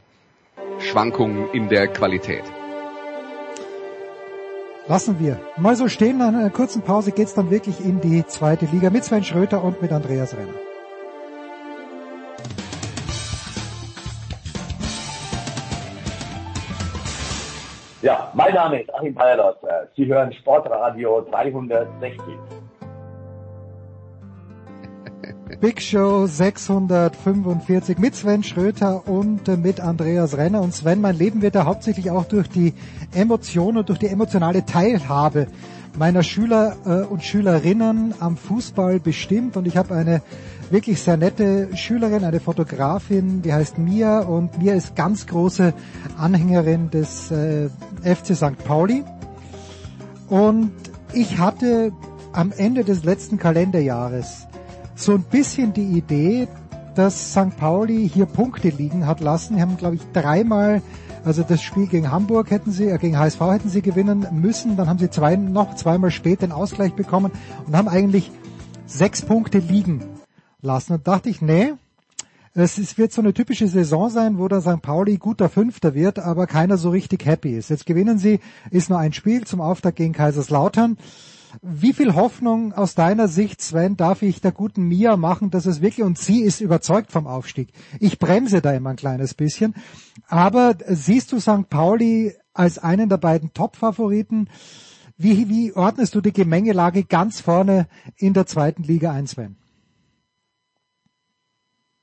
[0.79, 2.43] Schwankungen in der Qualität.
[4.87, 6.17] Lassen wir mal so stehen.
[6.17, 9.81] Nach einer kurzen Pause geht's dann wirklich in die zweite Liga mit Sven Schröter und
[9.81, 10.53] mit Andreas Renner.
[18.01, 19.57] Ja, mein Name ist Achim Bayerlotz.
[19.97, 22.56] Sie hören Sportradio 360.
[25.59, 30.61] Big Show 645 mit Sven Schröter und äh, mit Andreas Renner.
[30.61, 32.73] Und Sven, mein Leben wird ja hauptsächlich auch durch die
[33.13, 35.47] Emotionen und durch die emotionale Teilhabe
[35.97, 39.57] meiner Schüler äh, und Schülerinnen am Fußball bestimmt.
[39.57, 40.21] Und ich habe eine
[40.69, 45.73] wirklich sehr nette Schülerin, eine Fotografin, die heißt Mia und Mia ist ganz große
[46.17, 47.69] Anhängerin des äh,
[48.03, 48.57] FC St.
[48.63, 49.03] Pauli.
[50.29, 50.71] Und
[51.13, 51.93] ich hatte
[52.33, 54.46] am Ende des letzten Kalenderjahres
[54.97, 56.47] so ein bisschen die Idee,
[56.95, 57.55] dass St.
[57.57, 59.55] Pauli hier Punkte liegen hat lassen.
[59.55, 60.81] Die haben, glaube ich, dreimal,
[61.23, 64.75] also das Spiel gegen Hamburg hätten sie, äh, gegen HSV hätten sie gewinnen müssen.
[64.75, 67.31] Dann haben sie zwei, noch zweimal später den Ausgleich bekommen
[67.67, 68.31] und haben eigentlich
[68.87, 70.03] sechs Punkte liegen
[70.61, 70.93] lassen.
[70.93, 71.73] Und dachte ich, nee,
[72.55, 74.81] es ist, wird so eine typische Saison sein, wo der St.
[74.81, 77.69] Pauli guter Fünfter wird, aber keiner so richtig happy ist.
[77.69, 78.39] Jetzt gewinnen sie,
[78.71, 80.97] ist nur ein Spiel zum Auftakt gegen Kaiserslautern.
[81.61, 85.81] Wie viel Hoffnung aus deiner Sicht, Sven, darf ich der guten Mia machen, dass es
[85.81, 87.69] wirklich, und sie ist überzeugt vom Aufstieg.
[87.99, 89.73] Ich bremse da immer ein kleines bisschen.
[90.27, 91.69] Aber siehst du St.
[91.69, 94.49] Pauli als einen der beiden Top-Favoriten.
[95.17, 99.55] Wie, wie ordnest du die Gemengelage ganz vorne in der zweiten Liga ein, Sven?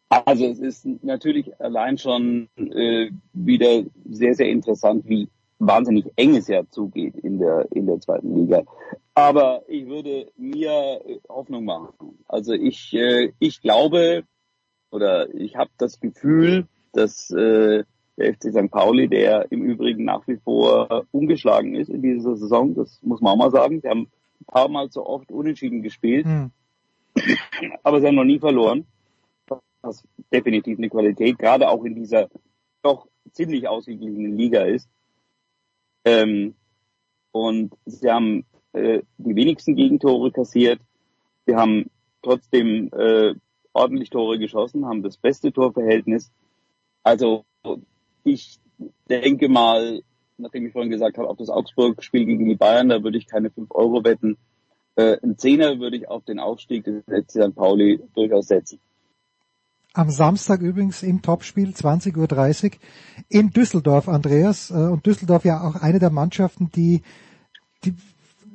[0.08, 6.48] Also es ist natürlich allein schon äh, wieder sehr, sehr interessant, wie wahnsinnig eng es
[6.48, 8.62] ja zugeht in der, in der zweiten Liga.
[9.14, 12.18] Aber ich würde mir Hoffnung machen.
[12.26, 14.24] Also ich, äh, ich glaube
[14.90, 17.84] oder ich habe das Gefühl, dass äh,
[18.16, 18.70] der FC St.
[18.70, 23.32] Pauli, der im Übrigen nach wie vor ungeschlagen ist in dieser Saison, das muss man
[23.32, 23.80] auch mal sagen.
[23.80, 24.08] Sie haben
[24.40, 26.50] ein paar Mal zu oft unentschieden gespielt, hm.
[27.82, 28.86] aber sie haben noch nie verloren.
[29.82, 32.28] Was definitiv eine Qualität, gerade auch in dieser
[32.82, 34.88] doch ziemlich ausgeglichenen Liga ist.
[36.04, 36.54] Ähm,
[37.32, 40.80] und sie haben äh, die wenigsten Gegentore kassiert.
[41.46, 41.90] Sie haben
[42.22, 43.34] trotzdem äh,
[43.72, 46.30] ordentlich Tore geschossen, haben das beste Torverhältnis.
[47.02, 47.44] Also
[48.22, 48.58] ich
[49.08, 50.02] denke mal,
[50.38, 53.50] nachdem ich vorhin gesagt habe, auf das Augsburg-Spiel gegen die Bayern, da würde ich keine
[53.50, 54.36] 5 Euro wetten.
[54.96, 57.54] Äh, ein Zehner würde ich auf den Aufstieg des FC St.
[57.54, 58.80] Pauli durchaus setzen.
[59.94, 62.70] Am Samstag übrigens im Topspiel 20.30 Uhr
[63.28, 64.70] in Düsseldorf, Andreas.
[64.70, 67.02] Äh, und Düsseldorf ja auch eine der Mannschaften, die,
[67.84, 67.94] die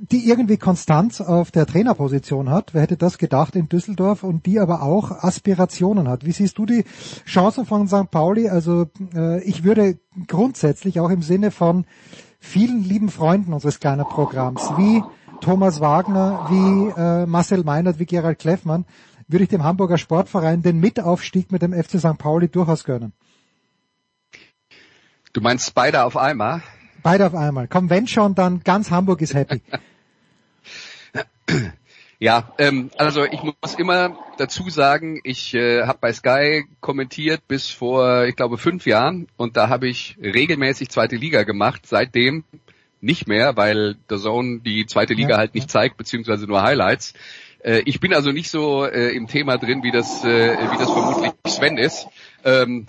[0.02, 2.74] die irgendwie Konstanz auf der Trainerposition hat.
[2.74, 6.26] Wer hätte das gedacht in Düsseldorf und die aber auch Aspirationen hat.
[6.26, 6.86] Wie siehst du die
[7.26, 8.10] Chancen von St.
[8.10, 8.48] Pauli?
[8.48, 11.86] Also äh, ich würde grundsätzlich auch im Sinne von
[12.40, 15.04] vielen lieben Freunden unseres kleinen Programms, wie
[15.42, 18.86] Thomas Wagner, wie äh, Marcel Meinert, wie Gerald Kleffmann,
[19.30, 22.18] würde ich dem Hamburger Sportverein den Mitaufstieg mit dem FC St.
[22.18, 23.14] Pauli durchaus gönnen.
[25.32, 26.62] Du meinst beide auf einmal?
[27.04, 27.68] Beide auf einmal.
[27.68, 29.62] Komm, wenn schon, dann ganz Hamburg ist happy.
[32.22, 37.70] Ja, ähm, also ich muss immer dazu sagen, ich äh, habe bei Sky kommentiert bis
[37.70, 41.84] vor, ich glaube, fünf Jahren und da habe ich regelmäßig zweite Liga gemacht.
[41.86, 42.44] Seitdem
[43.00, 45.70] nicht mehr, weil der Zone die zweite Liga ja, halt nicht ja.
[45.70, 47.14] zeigt, beziehungsweise nur Highlights.
[47.60, 50.92] Äh, ich bin also nicht so äh, im Thema drin, wie das, äh, wie das
[50.92, 52.08] vermutlich Sven ist.
[52.44, 52.88] Ähm,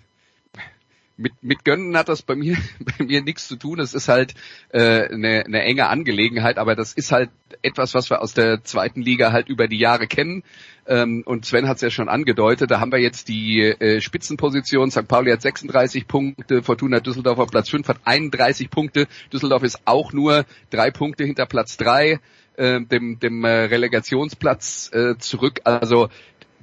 [1.20, 2.56] mit, mit Gönnen hat das bei mir,
[2.98, 3.78] bei mir nichts zu tun.
[3.78, 4.34] Es ist halt
[4.70, 7.30] äh, eine, eine enge Angelegenheit, aber das ist halt
[7.62, 10.42] etwas, was wir aus der zweiten Liga halt über die Jahre kennen.
[10.86, 14.90] Ähm, und Sven hat es ja schon angedeutet, da haben wir jetzt die äh, Spitzenposition.
[14.90, 15.06] St.
[15.06, 19.06] Pauli hat 36 Punkte, Fortuna Düsseldorf auf Platz 5 hat 31 Punkte.
[19.32, 22.18] Düsseldorf ist auch nur drei Punkte hinter Platz 3
[22.60, 25.60] äh, dem, dem äh, Relegationsplatz äh, zurück.
[25.64, 26.08] Also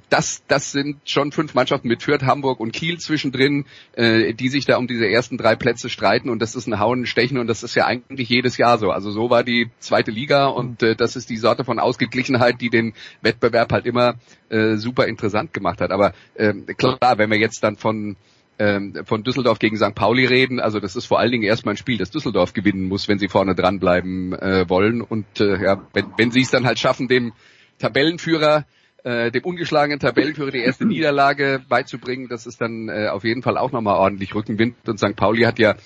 [0.08, 4.64] das, das sind schon fünf Mannschaften mit Fürth, Hamburg und Kiel zwischendrin, äh, die sich
[4.64, 7.62] da um diese ersten drei Plätze streiten und das ist ein Hauen, Stechen und das
[7.62, 8.90] ist ja eigentlich jedes Jahr so.
[8.90, 12.70] Also so war die zweite Liga und äh, das ist die Sorte von Ausgeglichenheit, die
[12.70, 14.14] den Wettbewerb halt immer
[14.48, 15.90] äh, super interessant gemacht hat.
[15.90, 18.16] Aber äh, klar, wenn wir jetzt dann von
[18.58, 19.94] ähm, von Düsseldorf gegen St.
[19.94, 20.60] Pauli reden.
[20.60, 23.28] Also das ist vor allen Dingen erstmal ein Spiel, das Düsseldorf gewinnen muss, wenn sie
[23.28, 25.00] vorne dranbleiben äh, wollen.
[25.00, 27.32] Und äh, ja, wenn, wenn sie es dann halt schaffen, dem
[27.78, 28.66] Tabellenführer
[29.04, 33.56] äh, dem ungeschlagenen Tabellenführer die erste Niederlage beizubringen, das ist dann äh, auf jeden Fall
[33.56, 34.76] auch nochmal ordentlich Rückenwind.
[34.86, 35.16] Und St.
[35.16, 35.76] Pauli hat ja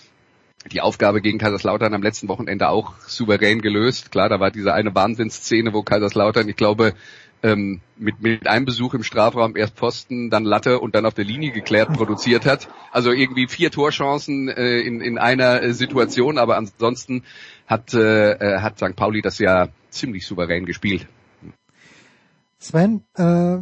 [0.71, 4.13] die Aufgabe gegen Kaiserslautern am letzten Wochenende auch souverän gelöst.
[4.13, 6.95] Klar, da war diese eine Wahnsinnsszene, wo Kaiserslautern, ich glaube,
[7.43, 11.25] ähm, mit, mit einem Besuch im Strafraum erst Posten, dann Latte und dann auf der
[11.25, 12.69] Linie geklärt produziert hat.
[12.91, 17.25] Also irgendwie vier Torchancen äh, in, in einer äh, Situation, aber ansonsten
[17.67, 18.97] hat, äh, äh hat St.
[18.97, 21.07] Pauli das ja ziemlich souverän gespielt.
[22.59, 23.59] Sven, äh,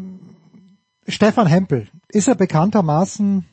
[1.10, 3.46] Stefan Hempel ist er bekanntermaßen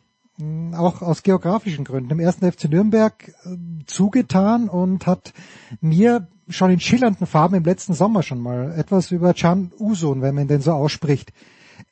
[0.75, 5.33] auch aus geografischen Gründen im ersten FC Nürnberg äh, zugetan und hat
[5.81, 10.35] mir schon in schillernden Farben im letzten Sommer schon mal etwas über Can Usun, wenn
[10.35, 11.33] man den so ausspricht,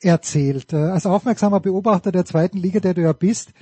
[0.00, 0.72] erzählt.
[0.72, 3.52] Äh, als aufmerksamer Beobachter der zweiten Liga, der du ja bist,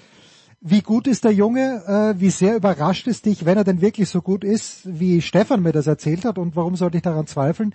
[0.61, 1.83] wie gut ist der Junge?
[1.87, 5.63] Äh, wie sehr überrascht es dich, wenn er denn wirklich so gut ist, wie Stefan
[5.63, 6.39] mir das erzählt hat?
[6.39, 7.75] Und warum sollte ich daran zweifeln?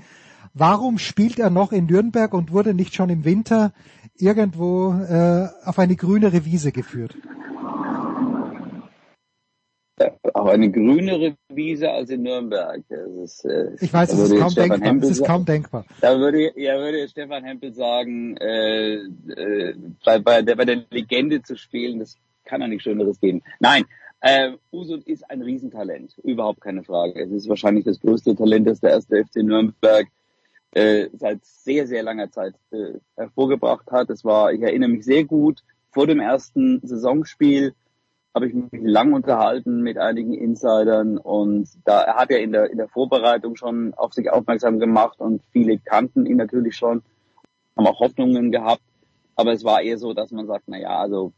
[0.56, 3.74] Warum spielt er noch in Nürnberg und wurde nicht schon im Winter
[4.18, 7.16] irgendwo äh, auf eine grünere Wiese geführt?
[10.34, 12.84] Auf eine grünere Wiese als in Nürnberg.
[13.24, 14.96] Ist, äh, ich weiß, es ist, kaum denkbar.
[15.02, 15.86] es ist kaum denkbar.
[16.02, 21.42] Da würde, ja, würde Stefan Hempel sagen, äh, äh, bei, bei, der, bei der Legende
[21.42, 23.42] zu spielen, das kann ja nichts Schöneres geben.
[23.60, 23.86] Nein,
[24.22, 27.22] äh, Usun ist ein Riesentalent, überhaupt keine Frage.
[27.22, 30.08] Es ist wahrscheinlich das größte Talent, das der erste FC Nürnberg
[30.72, 34.10] äh, seit sehr, sehr langer Zeit äh, hervorgebracht hat.
[34.10, 37.74] Es war, ich erinnere mich sehr gut, vor dem ersten Saisonspiel
[38.36, 42.70] habe ich mich lang unterhalten mit einigen Insidern und da er hat ja in der
[42.70, 47.02] in der Vorbereitung schon auf sich aufmerksam gemacht und viele kannten ihn natürlich schon,
[47.76, 48.84] haben auch Hoffnungen gehabt,
[49.36, 51.34] aber es war eher so, dass man sagt, na ja, also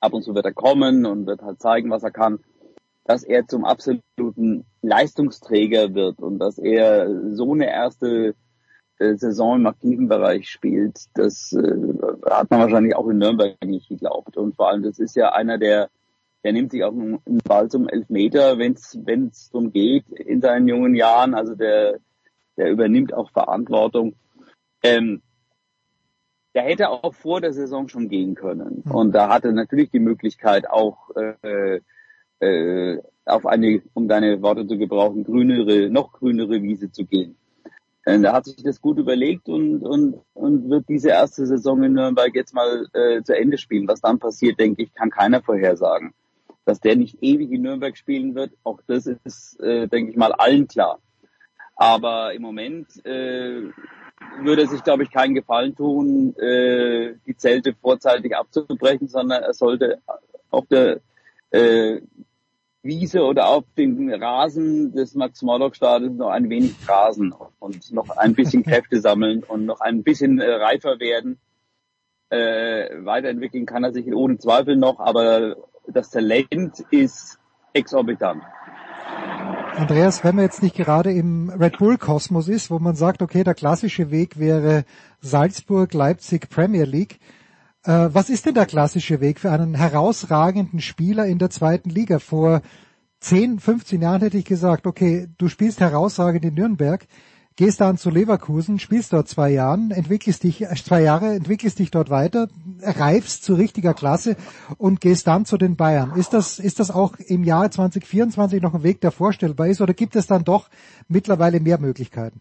[0.00, 2.38] ab und zu wird er kommen und wird halt zeigen, was er kann.
[3.04, 8.34] dass er zum absoluten Leistungsträger wird und dass er so eine erste
[9.00, 11.76] Saison im aktiven Bereich spielt, das äh,
[12.28, 14.36] hat man wahrscheinlich auch in Nürnberg nicht geglaubt.
[14.36, 15.88] Und vor allem, das ist ja einer, der,
[16.44, 20.94] der nimmt sich auch einen Ball zum Elfmeter, wenn es darum geht in seinen jungen
[20.94, 21.34] Jahren.
[21.34, 21.98] Also der,
[22.56, 24.14] der übernimmt auch Verantwortung.
[24.82, 25.22] Ähm,
[26.54, 28.82] der hätte auch vor der Saison schon gehen können.
[28.84, 28.92] Mhm.
[28.92, 31.80] Und da hatte natürlich die Möglichkeit auch äh,
[32.40, 37.36] äh, auf eine, um deine Worte zu gebrauchen, grünere, noch grünere Wiese zu gehen.
[38.06, 41.92] Und da hat sich das gut überlegt und, und, und wird diese erste Saison in
[41.92, 43.86] Nürnberg jetzt mal äh, zu Ende spielen.
[43.88, 46.14] Was dann passiert, denke ich, kann keiner vorhersagen.
[46.64, 50.32] Dass der nicht ewig in Nürnberg spielen wird, auch das ist, äh, denke ich mal,
[50.32, 50.98] allen klar.
[51.76, 53.62] Aber im Moment äh,
[54.42, 59.54] würde er sich, glaube ich, keinen Gefallen tun, äh, die Zelte vorzeitig abzubrechen, sondern er
[59.54, 60.00] sollte
[60.50, 61.00] auf der
[61.50, 62.00] äh,
[62.82, 68.62] Wiese oder auf dem Rasen des Max-Morlock-Stadions noch ein wenig grasen und noch ein bisschen
[68.64, 71.38] Kräfte sammeln und noch ein bisschen äh, reifer werden.
[72.30, 77.38] Äh, weiterentwickeln kann er sich ohne Zweifel noch, aber das Talent ist
[77.72, 78.42] exorbitant.
[79.76, 83.44] Andreas, wenn man jetzt nicht gerade im Red Bull Kosmos ist, wo man sagt, okay,
[83.44, 84.84] der klassische Weg wäre
[85.20, 87.18] Salzburg, Leipzig, Premier League.
[87.84, 92.18] Äh, was ist denn der klassische Weg für einen herausragenden Spieler in der zweiten Liga?
[92.18, 92.62] Vor
[93.20, 97.06] 10, 15 Jahren hätte ich gesagt, okay, du spielst herausragend in Nürnberg
[97.60, 101.90] gehst dann zu Leverkusen, spielst dort zwei Jahren, entwickelst dich äh, zwei Jahre, entwickelst dich
[101.90, 102.48] dort weiter,
[102.82, 104.36] reifst zu richtiger Klasse
[104.78, 106.12] und gehst dann zu den Bayern.
[106.16, 109.92] Ist das ist das auch im Jahr 2024 noch ein Weg, der vorstellbar ist, oder
[109.92, 110.70] gibt es dann doch
[111.06, 112.40] mittlerweile mehr Möglichkeiten?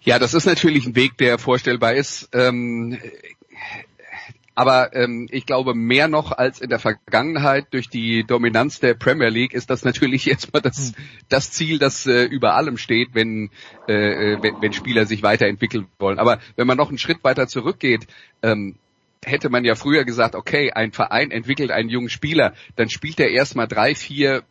[0.00, 2.28] Ja, das ist natürlich ein Weg, der vorstellbar ist.
[2.32, 2.98] Ähm,
[4.58, 9.28] aber ähm, ich glaube, mehr noch als in der Vergangenheit durch die Dominanz der Premier
[9.28, 10.94] League ist das natürlich jetzt mal das,
[11.28, 13.50] das Ziel, das äh, über allem steht, wenn,
[13.86, 16.18] äh, wenn, wenn Spieler sich weiterentwickeln wollen.
[16.18, 18.08] Aber wenn man noch einen Schritt weiter zurückgeht,
[18.42, 18.74] ähm,
[19.24, 23.30] hätte man ja früher gesagt, okay, ein Verein entwickelt einen jungen Spieler, dann spielt er
[23.30, 24.42] erstmal drei, vier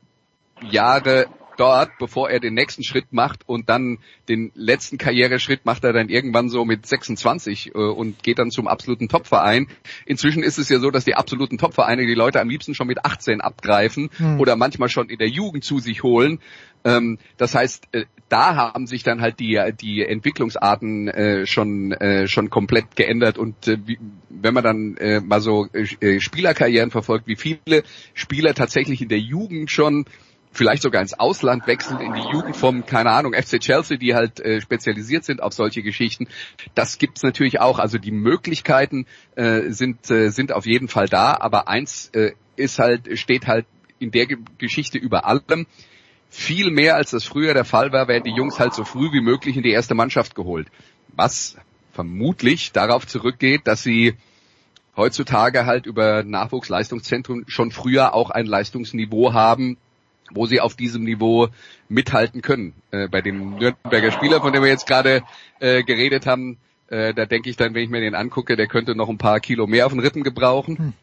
[0.62, 5.93] Jahre dort, bevor er den nächsten Schritt macht und dann den letzten Karriereschritt macht er
[5.93, 9.67] dann irgendwann so mit 26 äh, und geht dann zum absoluten Topverein.
[10.06, 13.04] Inzwischen ist es ja so, dass die absoluten Topvereine die Leute am liebsten schon mit
[13.04, 14.39] 18 abgreifen hm.
[14.39, 16.39] oder manchmal schon in der Jugend zu sich holen.
[16.84, 22.28] Ähm, das heißt, äh, da haben sich dann halt die, die Entwicklungsarten äh, schon, äh,
[22.28, 27.28] schon komplett geändert und äh, wie, wenn man dann äh, mal so äh, Spielerkarrieren verfolgt,
[27.28, 30.06] wie viele Spieler tatsächlich in der Jugend schon
[30.58, 34.39] vielleicht sogar ins Ausland wechseln, in die Jugend vom, keine Ahnung, FC Chelsea, die halt
[34.39, 36.28] äh, spezialisiert sind auf solche Geschichten.
[36.76, 37.80] Das gibt's natürlich auch.
[37.80, 42.80] Also die Möglichkeiten äh, sind, äh, sind auf jeden Fall da, aber eins äh, ist
[42.80, 43.65] halt, steht halt
[44.00, 45.67] in der Ge Geschichte über allem.
[46.30, 49.22] Viel mehr als das früher der Fall war, werden die Jungs halt so früh wie
[49.22, 50.67] möglich in die erste Mannschaft geholt.
[51.15, 51.56] Was
[51.93, 54.15] vermutlich darauf zurückgeht, dass sie
[54.96, 59.78] heutzutage halt über Nachwuchsleistungszentrum schon früher auch ein Leistungsniveau haben,
[60.32, 61.50] wo sie auf diesem Niveau
[61.90, 62.74] mithalten können.
[62.92, 65.24] Äh, bei dem Nürnberger Spieler, von dem wir jetzt gerade
[65.60, 66.58] äh, geredet haben,
[66.90, 69.40] äh, da denke ich dann, wenn ich mir den angucke, der könnte noch ein paar
[69.40, 70.78] Kilo mehr auf den Rippen gebrauchen.
[70.78, 70.94] Hm.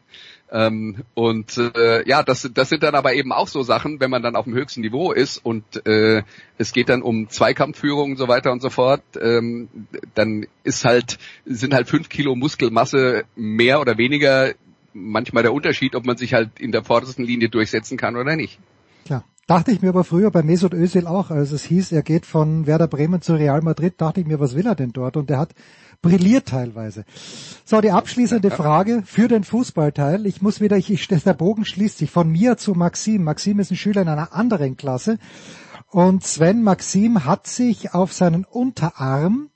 [0.51, 4.21] Ähm, und äh, ja, das, das sind dann aber eben auch so Sachen, wenn man
[4.21, 6.21] dann auf dem höchsten Niveau ist und äh,
[6.57, 9.69] es geht dann um Zweikampfführung und so weiter und so fort, ähm,
[10.13, 14.53] dann ist halt, sind halt fünf Kilo Muskelmasse mehr oder weniger
[14.93, 18.59] manchmal der Unterschied, ob man sich halt in der vordersten Linie durchsetzen kann oder nicht.
[19.47, 22.65] Dachte ich mir aber früher bei Mesut Özil auch, als es hieß, er geht von
[22.65, 25.17] Werder Bremen zu Real Madrid, dachte ich mir, was will er denn dort?
[25.17, 25.53] Und er hat
[26.01, 27.05] brilliert teilweise.
[27.63, 30.25] So, die abschließende Frage für den Fußballteil.
[30.25, 33.23] Ich muss wieder, ich, ich, der Bogen schließt sich von mir zu Maxim.
[33.23, 35.19] Maxim ist ein Schüler in einer anderen Klasse.
[35.91, 39.51] Und Sven Maxim hat sich auf seinen Unterarm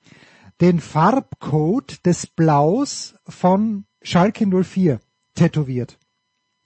[0.62, 5.00] den Farbcode des Blaus von Schalke 04
[5.34, 5.98] tätowiert.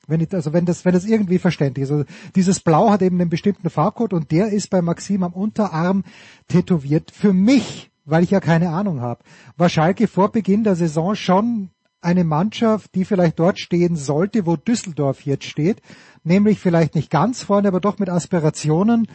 [0.08, 1.92] Wenn ich, also wenn das, wenn das irgendwie verständlich ist.
[1.92, 6.04] Also dieses Blau hat eben einen bestimmten Farbcode und der ist bei Maxim am Unterarm
[6.48, 7.12] tätowiert.
[7.12, 9.24] Für mich, weil ich ja keine Ahnung habe,
[9.56, 11.70] war Schalke vor Beginn der Saison schon
[12.02, 15.82] eine Mannschaft, die vielleicht dort stehen sollte, wo Düsseldorf jetzt steht,
[16.24, 19.08] nämlich vielleicht nicht ganz vorne, aber doch mit Aspirationen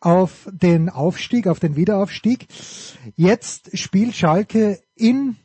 [0.00, 2.46] auf den Aufstieg, auf den Wiederaufstieg.
[3.16, 5.36] Jetzt spielt Schalke in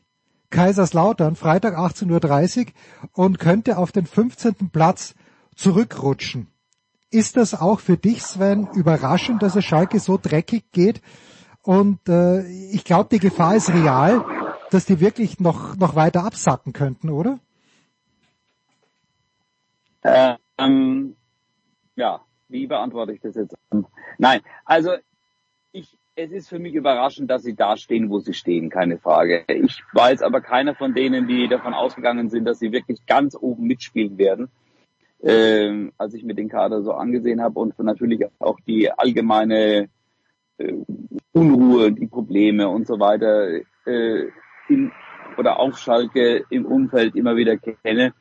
[0.51, 2.71] Kaiserslautern, Freitag 18.30 Uhr
[3.13, 4.69] und könnte auf den 15.
[4.71, 5.15] Platz
[5.55, 6.47] zurückrutschen.
[7.09, 11.01] Ist das auch für dich, Sven, überraschend, dass es Schalke so dreckig geht?
[11.63, 14.23] Und äh, ich glaube, die Gefahr ist real,
[14.69, 17.39] dass die wirklich noch, noch weiter absacken könnten, oder?
[20.57, 21.15] Ähm,
[21.95, 23.55] ja, wie beantworte ich das jetzt?
[24.17, 24.91] Nein, also
[26.15, 29.45] es ist für mich überraschend, dass sie da stehen, wo sie stehen, keine Frage.
[29.47, 33.65] Ich jetzt aber keiner von denen, die davon ausgegangen sind, dass sie wirklich ganz oben
[33.65, 34.49] mitspielen werden.
[35.23, 39.89] Ähm, als ich mir den Kader so angesehen habe und natürlich auch die allgemeine
[40.57, 40.73] äh,
[41.31, 44.29] Unruhe, die Probleme und so weiter äh,
[44.67, 44.91] in,
[45.37, 48.15] oder auf Schalke im Umfeld immer wieder kenne.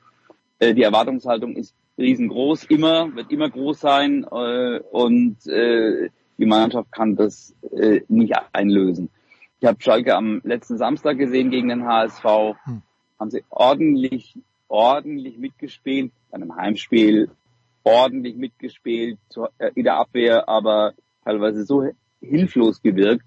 [0.59, 6.11] Äh, die Erwartungshaltung ist riesengroß, immer, wird immer groß sein äh, und äh,
[6.41, 9.11] die Mannschaft kann das äh, nicht einlösen.
[9.61, 12.25] Ich habe Schalke am letzten Samstag gesehen gegen den HSV.
[12.65, 12.83] Hm.
[13.19, 14.39] Haben sie ordentlich,
[14.69, 16.13] ordentlich mitgespielt.
[16.31, 17.31] Bei einem Heimspiel
[17.85, 19.19] ordentlich mitgespielt
[19.59, 21.87] äh, in der Abwehr, aber teilweise so
[22.23, 23.27] hilflos gewirkt.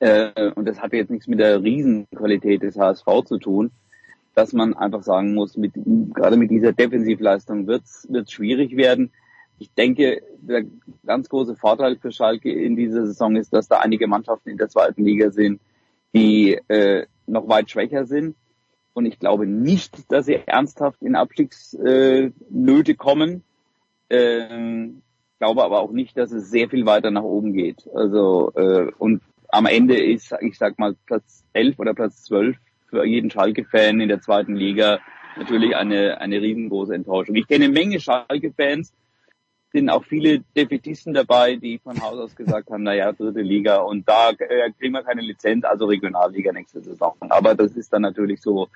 [0.00, 3.72] Äh, und das hatte jetzt nichts mit der Riesenqualität des HSV zu tun,
[4.34, 5.72] dass man einfach sagen muss, mit,
[6.14, 9.12] gerade mit dieser Defensivleistung wird es schwierig werden
[9.58, 10.64] ich denke, der
[11.04, 14.68] ganz große Vorteil für Schalke in dieser Saison ist, dass da einige Mannschaften in der
[14.68, 15.60] zweiten Liga sind,
[16.14, 18.36] die äh, noch weit schwächer sind.
[18.92, 23.42] Und ich glaube nicht, dass sie ernsthaft in Abstiegsnöte kommen.
[24.08, 25.02] Ähm,
[25.38, 27.88] glaube aber auch nicht, dass es sehr viel weiter nach oben geht.
[27.94, 32.56] Also äh, und am Ende ist, ich sag mal, Platz 11 oder Platz 12
[32.88, 35.00] für jeden Schalke-Fan in der zweiten Liga
[35.36, 37.34] natürlich eine, eine riesengroße Enttäuschung.
[37.34, 38.92] Ich kenne eine Menge Schalke-Fans,
[39.76, 44.08] sind auch viele Defetisten dabei, die von Haus aus gesagt haben, naja, dritte Liga und
[44.08, 47.14] da äh, kriegen wir keine Lizenz, also Regionalliga nächste Saison.
[47.20, 48.68] Aber das ist dann natürlich so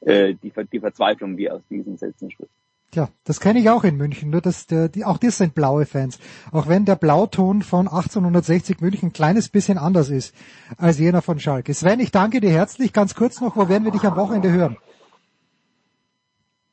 [0.00, 2.50] äh, die, die Verzweiflung, die aus diesen Sätzen spricht.
[2.94, 5.86] Ja, das kenne ich auch in München, nur dass der, die, auch das sind blaue
[5.86, 6.18] Fans.
[6.50, 10.34] Auch wenn der Blauton von 1860 München ein kleines bisschen anders ist
[10.78, 11.74] als jener von Schalke.
[11.74, 12.92] Sven, ich danke dir herzlich.
[12.92, 14.76] Ganz kurz noch, wo werden wir dich am Wochenende hören?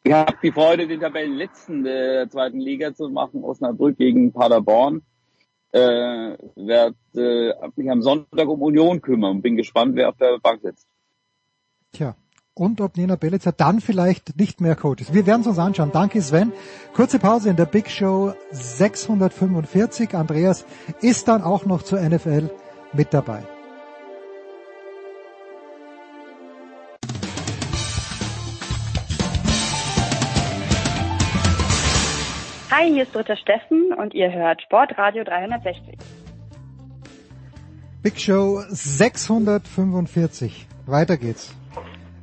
[0.04, 5.04] Ich habe die Freude, den Tabellenletzten der zweiten Liga zu machen, Osnabrück gegen Paderborn.
[5.74, 5.80] Äh,
[6.56, 10.62] werde äh, mich am Sonntag um Union kümmern und bin gespannt, wer auf der Bank
[10.62, 10.88] sitzt.
[11.94, 12.16] Tja,
[12.54, 15.14] und ob Nina Belitzer dann vielleicht nicht mehr Coach ist.
[15.14, 15.92] Wir werden es uns anschauen.
[15.94, 16.52] Danke Sven.
[16.94, 20.14] Kurze Pause in der Big Show 645.
[20.16, 20.66] Andreas
[21.02, 22.50] ist dann auch noch zur NFL
[22.94, 23.44] mit dabei.
[32.82, 36.00] Hi, hier ist Dritter Steffen und ihr hört Sportradio 360.
[38.02, 40.66] Big Show 645.
[40.88, 41.54] Weiter geht's.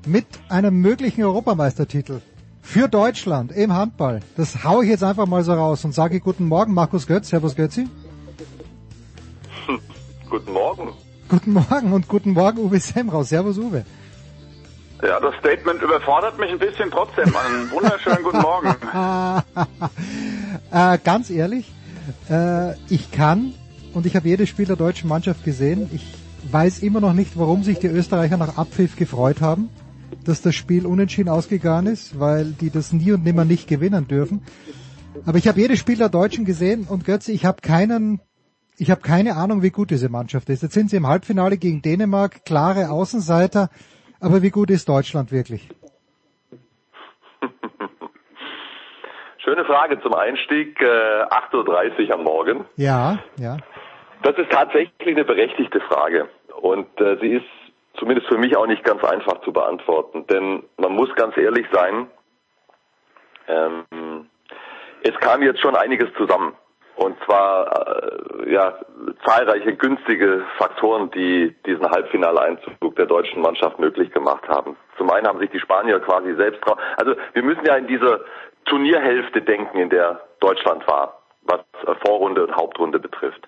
[0.04, 2.22] Mit einem möglichen Europameistertitel
[2.60, 4.18] für Deutschland im Handball.
[4.36, 7.28] Das hau ich jetzt einfach mal so raus und sage guten Morgen, Markus Götz.
[7.28, 7.86] Servus Götzi.
[10.28, 10.92] guten Morgen.
[11.28, 13.22] Guten Morgen und guten Morgen Uwe Semrau.
[13.22, 13.84] Servus Uwe.
[15.02, 17.34] Ja, das Statement überfordert mich ein bisschen trotzdem.
[17.36, 18.74] Einen wunderschönen guten Morgen.
[20.72, 21.72] äh, ganz ehrlich,
[22.28, 23.54] äh, ich kann
[23.94, 25.88] und ich habe jedes Spiel der deutschen Mannschaft gesehen.
[25.92, 26.04] Ich
[26.50, 29.70] weiß immer noch nicht, warum sich die Österreicher nach Abpfiff gefreut haben,
[30.24, 34.42] dass das Spiel unentschieden ausgegangen ist, weil die das nie und nimmer nicht gewinnen dürfen.
[35.24, 38.20] Aber ich habe jedes Spiel der Deutschen gesehen und Götze, ich habe keinen
[38.80, 40.62] ich habe keine Ahnung, wie gut diese Mannschaft ist.
[40.62, 43.70] Jetzt sind sie im Halbfinale gegen Dänemark, klare Außenseiter.
[44.20, 45.68] Aber wie gut ist Deutschland wirklich?
[49.38, 50.80] Schöne Frage zum Einstieg.
[50.80, 52.64] Äh, 8.30 Uhr am Morgen.
[52.76, 53.56] Ja, ja.
[54.22, 56.28] Das ist tatsächlich eine berechtigte Frage.
[56.60, 57.46] Und äh, sie ist
[57.94, 60.26] zumindest für mich auch nicht ganz einfach zu beantworten.
[60.26, 62.08] Denn man muss ganz ehrlich sein,
[63.46, 64.28] ähm,
[65.02, 66.54] es kam jetzt schon einiges zusammen.
[66.98, 68.74] Und zwar äh, ja
[69.24, 74.76] zahlreiche günstige Faktoren, die diesen Halbfinaleinzug der deutschen Mannschaft möglich gemacht haben.
[74.96, 76.76] Zum einen haben sich die Spanier quasi selbst drauf.
[76.96, 78.24] Also wir müssen ja in diese
[78.64, 81.60] Turnierhälfte denken, in der Deutschland war, was
[82.04, 83.46] Vorrunde und Hauptrunde betrifft.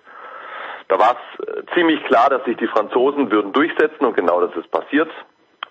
[0.87, 4.55] Da war es äh, ziemlich klar, dass sich die Franzosen würden durchsetzen und genau das
[4.55, 5.09] ist passiert.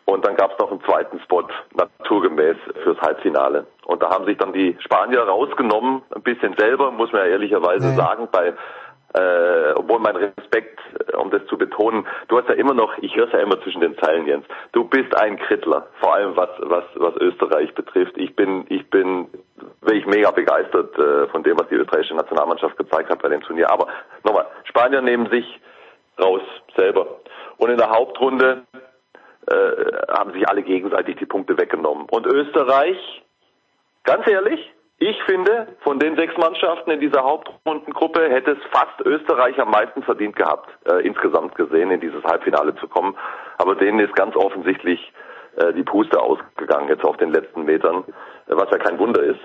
[0.05, 1.45] Und dann gab es noch einen zweiten Spot,
[1.75, 3.67] naturgemäß, fürs Halbfinale.
[3.85, 7.89] Und da haben sich dann die Spanier rausgenommen, ein bisschen selber, muss man ja ehrlicherweise
[7.91, 7.95] ja.
[7.95, 8.55] sagen, bei
[9.15, 10.79] äh, obwohl mein Respekt,
[11.13, 13.81] äh, um das zu betonen, du hast ja immer noch, ich höre ja immer zwischen
[13.81, 18.17] den Zeilen, Jens, du bist ein Krittler, vor allem was, was, was Österreich betrifft.
[18.17, 19.27] Ich bin, ich bin
[19.81, 23.71] wirklich mega begeistert äh, von dem, was die österreichische Nationalmannschaft gezeigt hat bei dem Turnier.
[23.71, 23.89] Aber
[24.23, 25.61] nochmal, Spanier nehmen sich
[26.21, 26.43] raus
[26.77, 27.07] selber.
[27.57, 28.63] Und in der Hauptrunde
[29.51, 32.07] äh, haben sich alle gegenseitig die Punkte weggenommen.
[32.11, 32.97] Und Österreich,
[34.05, 34.73] ganz ehrlich,
[35.03, 40.03] ich finde, von den sechs Mannschaften in dieser Hauptrundengruppe hätte es fast Österreich am meisten
[40.03, 43.17] verdient gehabt, äh, insgesamt gesehen, in dieses Halbfinale zu kommen.
[43.57, 45.13] Aber denen ist ganz offensichtlich
[45.57, 48.05] äh, die Puste ausgegangen jetzt auf den letzten Metern,
[48.47, 49.41] äh, was ja kein Wunder ist.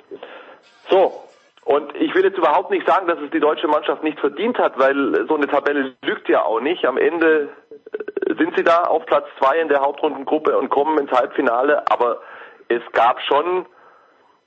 [0.89, 1.24] So,
[1.66, 4.78] Und ich will jetzt überhaupt nicht sagen, dass es die deutsche Mannschaft nicht verdient hat,
[4.78, 6.86] weil so eine Tabelle lügt ja auch nicht.
[6.86, 7.49] Am Ende
[7.91, 11.84] äh, sind sie da auf Platz zwei in der Hauptrundengruppe und kommen ins Halbfinale.
[11.89, 12.22] Aber
[12.68, 13.66] es gab schon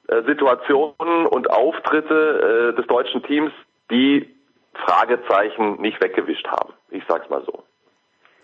[0.07, 3.51] äh, Situationen und Auftritte äh, des deutschen Teams,
[3.91, 4.33] die
[4.75, 6.73] Fragezeichen nicht weggewischt haben.
[6.91, 7.65] Ich sag's mal so.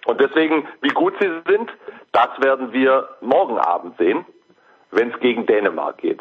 [0.06, 1.70] Und deswegen, wie gut sie sind,
[2.10, 4.26] das werden wir morgen Abend sehen,
[4.90, 6.20] wenn es gegen Dänemark geht.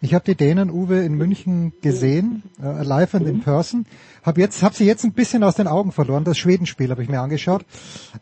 [0.00, 3.84] Ich habe die Dänen, Uwe, in München gesehen, äh, live and in person.
[4.22, 6.22] Hab jetzt, hab sie jetzt ein bisschen aus den Augen verloren.
[6.22, 7.64] Das Schwedenspiel habe ich mir angeschaut.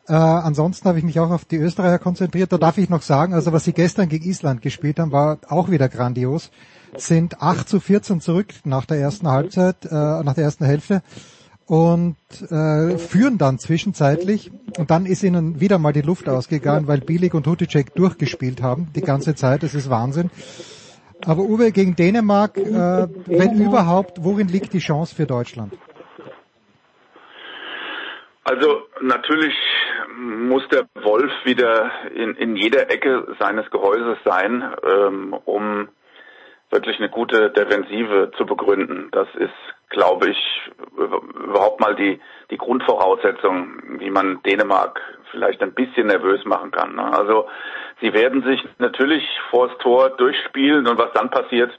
[0.08, 2.50] Äh, ansonsten habe ich mich auch auf die Österreicher konzentriert.
[2.50, 5.70] Da darf ich noch sagen, also was sie gestern gegen Island gespielt haben, war auch
[5.70, 6.50] wieder grandios.
[6.96, 11.02] Sind 8 zu 14 zurück nach der ersten Halbzeit, äh, nach der ersten Hälfte
[11.66, 12.16] und
[12.48, 17.34] äh, führen dann zwischenzeitlich und dann ist ihnen wieder mal die Luft ausgegangen, weil Bielig
[17.34, 19.62] und Huticek durchgespielt haben die ganze Zeit.
[19.62, 20.30] Das ist Wahnsinn.
[21.24, 25.72] Aber Uwe, gegen Dänemark, äh, wenn überhaupt, worin liegt die Chance für Deutschland?
[28.44, 29.54] Also natürlich
[30.16, 35.88] muss der Wolf wieder in, in jeder Ecke seines Gehäuses sein, ähm, um
[36.76, 39.08] wirklich eine gute Defensive zu begründen.
[39.12, 39.54] Das ist,
[39.88, 42.20] glaube ich, überhaupt mal die,
[42.50, 45.00] die Grundvoraussetzung, wie man Dänemark
[45.30, 46.94] vielleicht ein bisschen nervös machen kann.
[46.96, 47.04] Ne?
[47.16, 47.48] Also
[48.02, 51.72] sie werden sich natürlich vors Tor durchspielen und was dann passiert,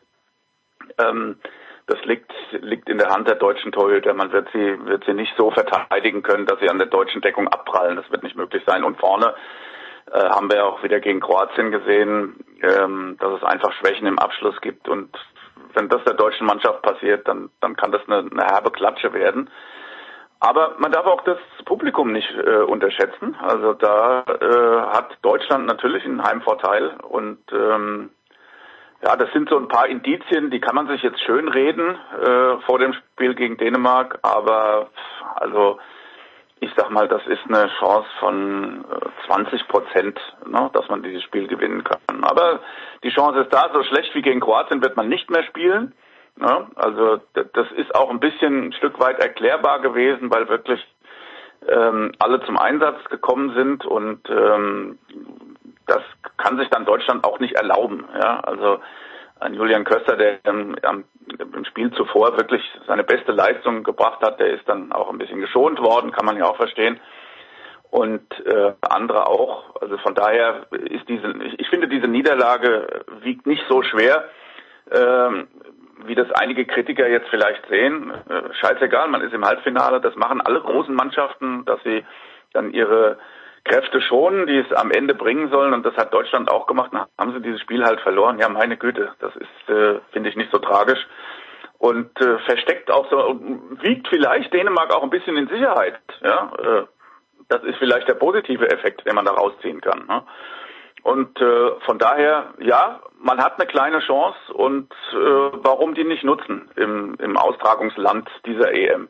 [0.97, 1.37] ähm,
[1.85, 4.13] das liegt, liegt in der Hand der deutschen Torhüter.
[4.15, 7.47] Man wird sie, wird sie nicht so verteidigen können, dass sie an der deutschen Deckung
[7.47, 7.95] abprallen.
[7.95, 8.83] Das wird nicht möglich sein.
[8.83, 9.35] Und vorne
[10.11, 14.59] äh, haben wir auch wieder gegen Kroatien gesehen, ähm, dass es einfach Schwächen im Abschluss
[14.61, 14.87] gibt.
[14.87, 15.09] Und
[15.73, 19.49] wenn das der deutschen Mannschaft passiert, dann, dann kann das eine, eine herbe Klatsche werden.
[20.39, 23.35] Aber man darf auch das Publikum nicht äh, unterschätzen.
[23.41, 28.11] Also da äh, hat Deutschland natürlich einen Heimvorteil und ähm,
[29.03, 32.57] ja, das sind so ein paar Indizien, die kann man sich jetzt schön reden äh,
[32.65, 34.89] vor dem Spiel gegen Dänemark, aber
[35.35, 35.79] also
[36.59, 38.85] ich sag mal, das ist eine Chance von
[39.27, 42.23] 20 äh, Prozent, ne, dass man dieses Spiel gewinnen kann.
[42.23, 42.59] Aber
[43.03, 45.93] die Chance ist da, so schlecht wie gegen Kroatien wird man nicht mehr spielen.
[46.35, 46.67] Ne?
[46.75, 50.83] Also das ist auch ein bisschen ein Stück weit erklärbar gewesen, weil wirklich
[51.67, 54.99] ähm, alle zum Einsatz gekommen sind und ähm,
[55.87, 56.01] das
[56.37, 58.05] kann sich dann Deutschland auch nicht erlauben.
[58.13, 58.39] Ja?
[58.41, 58.79] Also
[59.39, 60.75] ein Julian Köster, der im,
[61.39, 65.41] im Spiel zuvor wirklich seine beste Leistung gebracht hat, der ist dann auch ein bisschen
[65.41, 66.99] geschont worden, kann man ja auch verstehen.
[67.89, 69.81] Und äh, andere auch.
[69.81, 74.25] Also von daher ist diese, ich, ich finde, diese Niederlage wiegt nicht so schwer,
[74.91, 75.47] ähm,
[76.05, 78.11] wie das einige Kritiker jetzt vielleicht sehen.
[78.29, 82.05] Äh, scheißegal, man ist im Halbfinale, das machen alle großen Mannschaften, dass sie
[82.53, 83.17] dann ihre
[83.67, 85.73] Kräfte schonen, die es am Ende bringen sollen.
[85.73, 86.91] Und das hat Deutschland auch gemacht.
[86.93, 88.39] Dann haben sie dieses Spiel halt verloren.
[88.39, 90.99] Ja, meine Güte, das ist, äh, finde ich, nicht so tragisch.
[91.77, 93.39] Und äh, versteckt auch so,
[93.81, 95.99] wiegt vielleicht Dänemark auch ein bisschen in Sicherheit.
[96.21, 96.85] Ja, äh,
[97.49, 100.05] das ist vielleicht der positive Effekt, den man da rausziehen kann.
[100.07, 100.23] Ne?
[101.03, 106.23] Und äh, von daher, ja, man hat eine kleine Chance und äh, warum die nicht
[106.23, 109.07] nutzen im, im Austragungsland dieser EM?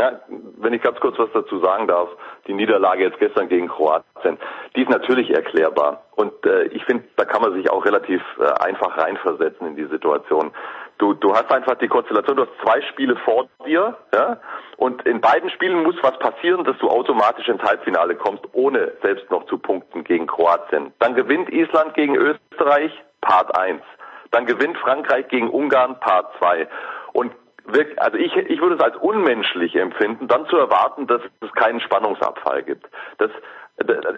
[0.00, 0.18] Ja,
[0.56, 2.08] wenn ich ganz kurz was dazu sagen darf,
[2.46, 4.38] die Niederlage jetzt gestern gegen Kroatien,
[4.74, 6.04] die ist natürlich erklärbar.
[6.16, 9.84] Und äh, ich finde, da kann man sich auch relativ äh, einfach reinversetzen in die
[9.84, 10.52] Situation.
[10.96, 14.38] Du, du hast einfach die Konstellation, du hast zwei Spiele vor dir, ja,
[14.78, 19.30] und in beiden Spielen muss was passieren, dass du automatisch ins Halbfinale kommst, ohne selbst
[19.30, 20.94] noch zu punkten gegen Kroatien.
[20.98, 22.90] Dann gewinnt Island gegen Österreich,
[23.20, 23.82] Part 1.
[24.30, 26.66] Dann gewinnt Frankreich gegen Ungarn, Part 2.
[27.12, 27.32] Und
[27.74, 31.80] wirklich, also ich, ich würde es als unmenschlich empfinden, dann zu erwarten, dass es keinen
[31.80, 32.86] Spannungsabfall gibt.
[33.18, 33.30] Das,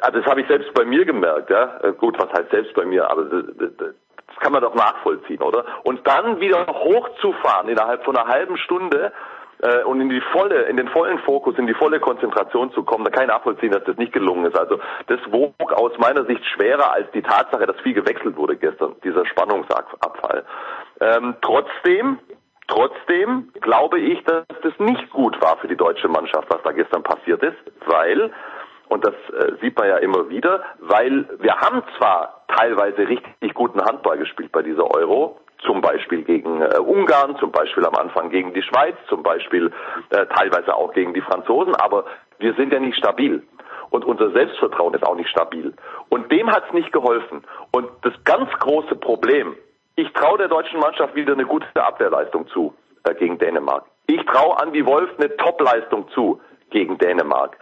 [0.00, 1.78] also das habe ich selbst bei mir gemerkt, ja.
[1.92, 5.64] Gut, was heißt selbst bei mir, aber das, das kann man doch nachvollziehen, oder?
[5.84, 9.12] Und dann wieder hochzufahren innerhalb von einer halben Stunde
[9.62, 13.04] äh, und in die volle, in den vollen Fokus, in die volle Konzentration zu kommen,
[13.04, 14.58] da kann ich nachvollziehen, dass das nicht gelungen ist.
[14.58, 18.96] Also das wog aus meiner Sicht schwerer als die Tatsache, dass viel gewechselt wurde gestern,
[19.04, 20.44] dieser Spannungsabfall.
[21.00, 22.18] Ähm, trotzdem
[22.68, 27.02] Trotzdem glaube ich, dass das nicht gut war für die deutsche Mannschaft, was da gestern
[27.02, 28.32] passiert ist, weil,
[28.88, 33.80] und das äh, sieht man ja immer wieder, weil wir haben zwar teilweise richtig guten
[33.80, 38.52] Handball gespielt bei dieser Euro, zum Beispiel gegen äh, Ungarn, zum Beispiel am Anfang gegen
[38.54, 39.72] die Schweiz, zum Beispiel
[40.10, 42.04] äh, teilweise auch gegen die Franzosen, aber
[42.38, 43.42] wir sind ja nicht stabil.
[43.90, 45.74] Und unser Selbstvertrauen ist auch nicht stabil.
[46.08, 47.42] Und dem hat es nicht geholfen.
[47.72, 49.54] Und das ganz große Problem,
[49.96, 52.74] ich traue der deutschen Mannschaft wieder eine gute Abwehrleistung zu
[53.04, 53.84] äh, gegen Dänemark.
[54.06, 56.40] Ich traue Andy Wolf eine Topleistung zu
[56.70, 57.56] gegen Dänemark.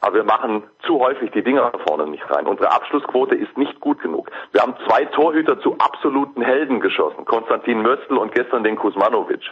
[0.00, 2.46] aber wir machen zu häufig die Dinger vorne nicht rein.
[2.46, 4.30] Unsere Abschlussquote ist nicht gut genug.
[4.50, 9.42] Wir haben zwei Torhüter zu absoluten Helden geschossen, Konstantin Möstl und gestern den Kuzmanovic.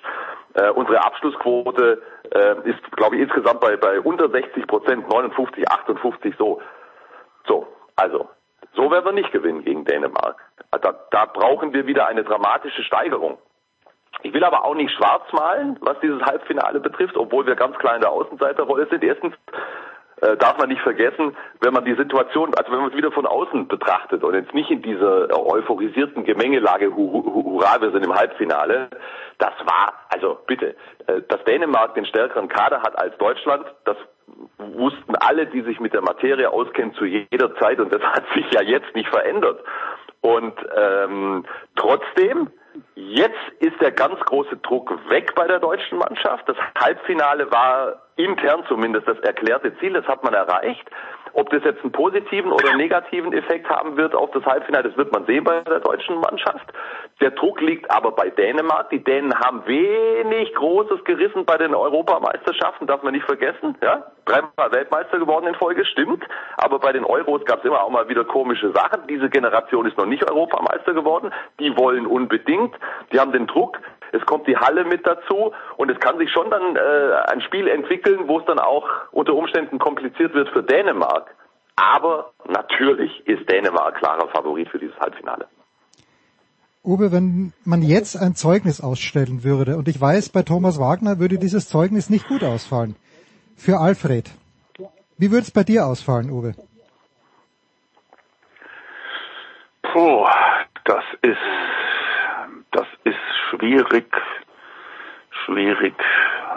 [0.55, 6.35] Äh, unsere Abschlussquote äh, ist, glaube ich, insgesamt bei, bei unter 60 Prozent, 59, 58
[6.37, 6.61] so.
[7.47, 8.29] So, also,
[8.75, 10.37] so werden wir nicht gewinnen gegen Dänemark.
[10.71, 13.39] Da, da brauchen wir wieder eine dramatische Steigerung.
[14.23, 17.95] Ich will aber auch nicht schwarz malen, was dieses Halbfinale betrifft, obwohl wir ganz klar
[17.95, 19.03] in der Außenseiterrolle sind.
[19.03, 19.35] Erstens
[20.21, 23.27] äh, darf man nicht vergessen, wenn man die Situation, also wenn man es wieder von
[23.27, 28.15] außen betrachtet und jetzt nicht in dieser euphorisierten Gemengelage, hu, hu, hurra, wir sind im
[28.15, 28.91] Halbfinale,
[29.39, 33.97] das war, also bitte, äh, dass Dänemark den stärkeren Kader hat als Deutschland, das
[34.59, 38.45] wussten alle, die sich mit der Materie auskennen, zu jeder Zeit und das hat sich
[38.53, 39.61] ja jetzt nicht verändert.
[40.21, 41.45] Und ähm,
[41.77, 42.51] trotzdem
[42.95, 46.49] Jetzt ist der ganz große Druck weg bei der deutschen Mannschaft.
[46.49, 50.89] Das Halbfinale war intern zumindest das erklärte Ziel, das hat man erreicht.
[51.33, 55.13] Ob das jetzt einen positiven oder negativen Effekt haben wird auf das Halbfinale, das wird
[55.13, 56.73] man sehen bei der deutschen Mannschaft.
[57.21, 58.91] Der Druck liegt aber bei Dänemark.
[58.91, 63.77] Die Dänen haben wenig Großes gerissen bei den Europameisterschaften, darf man nicht vergessen.
[63.83, 66.25] Ja, dreimal Weltmeister geworden in Folge, stimmt.
[66.57, 69.07] Aber bei den Euros gab es immer auch mal wieder komische Sachen.
[69.09, 71.31] Diese Generation ist noch nicht Europameister geworden.
[71.59, 72.75] Die wollen unbedingt.
[73.13, 73.79] Die haben den Druck.
[74.13, 77.69] Es kommt die Halle mit dazu und es kann sich schon dann äh, ein Spiel
[77.69, 81.35] entwickeln, wo es dann auch unter Umständen kompliziert wird für Dänemark.
[81.77, 85.47] Aber natürlich ist Dänemark klarer Favorit für dieses Halbfinale.
[86.83, 91.39] Uwe, wenn man jetzt ein Zeugnis ausstellen würde, und ich weiß, bei Thomas Wagner würde
[91.39, 92.97] dieses Zeugnis nicht gut ausfallen.
[93.57, 94.31] Für Alfred.
[95.19, 96.55] Wie würde es bei dir ausfallen, Uwe?
[99.83, 100.27] Puh,
[100.85, 101.37] das ist,
[102.73, 104.07] das ist schwierig,
[105.45, 105.95] schwierig.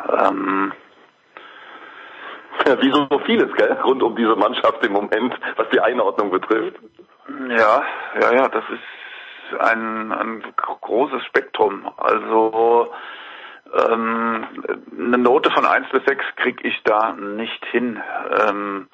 [0.09, 0.73] Ähm,
[2.65, 6.79] ja, wie so vieles, gell, rund um diese Mannschaft im Moment, was die Einordnung betrifft.
[7.49, 7.83] Ja,
[8.21, 11.89] ja, ja, das ist ein, ein großes Spektrum.
[11.97, 12.93] Also
[13.73, 14.47] ähm,
[14.97, 18.01] eine Note von eins bis sechs kriege ich da nicht hin.
[18.47, 18.87] Ähm,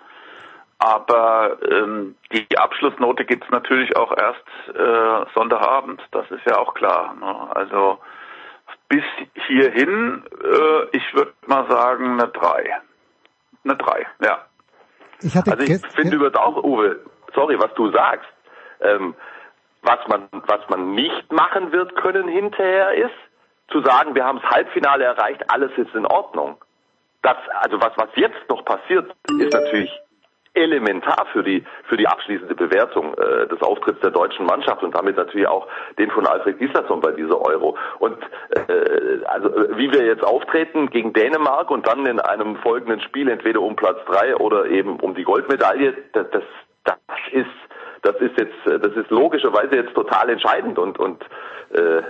[0.79, 7.15] aber ähm, die Abschlussnote gibt's natürlich auch erst äh, Sonntagabend, das ist ja auch klar.
[7.15, 7.55] Ne?
[7.55, 7.99] Also
[8.87, 9.03] bis
[9.47, 12.77] hierhin, äh, ich würde mal sagen, eine drei.
[13.65, 14.45] Eine drei, ja.
[15.21, 16.15] Ich hatte also ich finde ja.
[16.15, 17.01] übrigens auch, Uwe,
[17.35, 18.29] sorry, was du sagst.
[18.79, 19.15] Ähm,
[19.81, 23.15] was man, was man nicht machen wird können hinterher ist,
[23.69, 26.57] zu sagen, wir haben das Halbfinale erreicht, alles ist in Ordnung.
[27.21, 29.91] Das, also was, was jetzt noch passiert, ist natürlich
[30.53, 35.17] elementar für die für die abschließende Bewertung äh, des Auftritts der deutschen Mannschaft und damit
[35.17, 37.77] natürlich auch den von Alfred Gislason bei dieser Euro.
[37.99, 38.17] Und
[38.51, 43.61] äh, also wie wir jetzt auftreten gegen Dänemark und dann in einem folgenden Spiel entweder
[43.61, 46.43] um Platz drei oder eben um die Goldmedaille, das, das,
[46.83, 46.97] das
[47.31, 47.47] ist
[48.01, 51.21] das ist jetzt, das ist logischerweise jetzt total entscheidend und und
[51.71, 52.01] äh,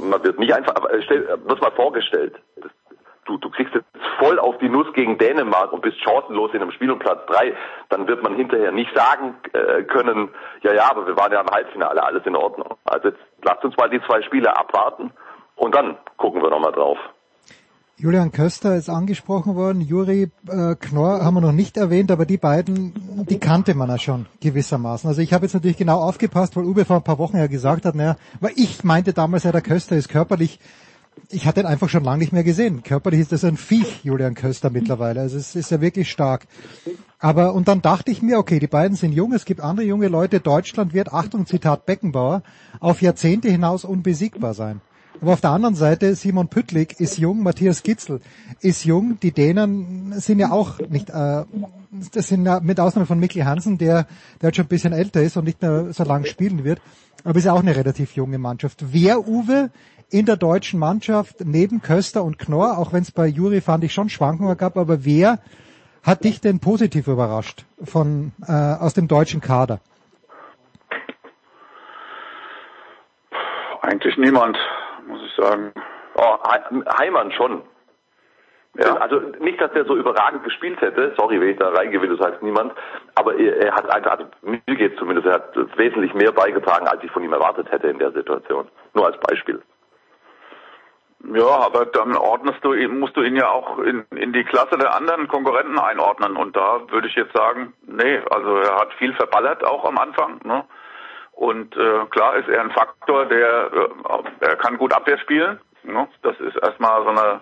[0.00, 2.34] man wird nicht einfach, aber stell, wird mal vorgestellt.
[3.24, 3.86] Du, du kriegst jetzt
[4.18, 7.54] voll auf die Nuss gegen Dänemark und bist chancenlos in einem Spiel um Platz drei,
[7.88, 10.30] dann wird man hinterher nicht sagen äh, können,
[10.62, 12.74] ja, ja, aber wir waren ja im Halbfinale, alles in Ordnung.
[12.84, 15.12] Also jetzt lasst uns mal die zwei Spiele abwarten
[15.54, 16.98] und dann gucken wir nochmal drauf.
[18.02, 22.36] Julian Köster ist angesprochen worden, Juri äh, Knorr haben wir noch nicht erwähnt, aber die
[22.36, 25.08] beiden, die kannte man ja schon gewissermaßen.
[25.08, 27.84] Also ich habe jetzt natürlich genau aufgepasst, weil Uwe vor ein paar Wochen ja gesagt
[27.84, 30.58] hat, naja, weil ich meinte damals ja, der Köster ist körperlich,
[31.32, 32.82] ich hatte ihn einfach schon lange nicht mehr gesehen.
[32.82, 35.20] Körperlich ist das ein Viech, Julian Köster mittlerweile.
[35.20, 36.46] Also es ist ja wirklich stark.
[37.18, 40.08] Aber, und dann dachte ich mir, okay, die beiden sind jung, es gibt andere junge
[40.08, 42.42] Leute, Deutschland wird, Achtung, Zitat Beckenbauer,
[42.80, 44.80] auf Jahrzehnte hinaus unbesiegbar sein.
[45.20, 48.20] Aber auf der anderen Seite, Simon Püttlik ist jung, Matthias Gitzel
[48.60, 49.18] ist jung.
[49.22, 51.44] Die Dänen sind ja auch nicht, äh,
[52.12, 54.08] das sind ja mit Ausnahme von Mikkel Hansen, der,
[54.40, 56.80] der jetzt schon ein bisschen älter ist und nicht mehr so lange spielen wird,
[57.22, 58.84] aber ist ja auch eine relativ junge Mannschaft.
[58.92, 59.70] Wer, Uwe,
[60.12, 63.92] in der deutschen Mannschaft neben Köster und Knorr, auch wenn es bei Juri fand ich
[63.92, 65.38] schon Schwankungen gab, aber wer
[66.04, 69.80] hat dich denn positiv überrascht von äh, aus dem deutschen Kader?
[73.80, 74.56] Eigentlich niemand
[75.06, 75.72] muss ich sagen.
[76.14, 76.36] Oh,
[76.98, 77.62] Heimann schon.
[78.78, 78.96] Ja.
[78.96, 82.42] Also nicht, dass der so überragend gespielt hätte, sorry, wenn ich da reingehe, das heißt
[82.42, 82.72] niemand,
[83.14, 87.02] aber er, er hat einfach, also mir geht zumindest, er hat wesentlich mehr beigetragen, als
[87.04, 88.68] ich von ihm erwartet hätte in der Situation.
[88.94, 89.60] Nur als Beispiel.
[91.24, 94.76] Ja, aber dann ordnest du ihn, musst du ihn ja auch in, in die Klasse
[94.76, 96.36] der anderen Konkurrenten einordnen.
[96.36, 100.40] Und da würde ich jetzt sagen, nee, also er hat viel verballert auch am Anfang.
[100.44, 100.64] Ne?
[101.32, 105.60] Und äh, klar ist er ein Faktor, der äh, er kann gut Abwehr spielen.
[105.84, 106.08] Ne?
[106.22, 107.40] Das ist erstmal so eine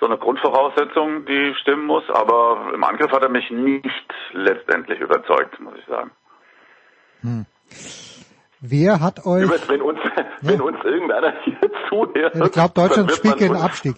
[0.00, 2.02] so eine Grundvoraussetzung, die stimmen muss.
[2.10, 6.10] Aber im Angriff hat er mich nicht letztendlich überzeugt, muss ich sagen.
[7.20, 7.46] Hm.
[8.62, 9.42] Wer hat euch...
[9.42, 10.24] Übrigens, wenn uns, ja.
[10.42, 11.58] wenn uns irgendeiner hier
[11.88, 12.34] zuhört...
[12.36, 13.96] ich glaube, Deutschland spielt gegen Abstieg.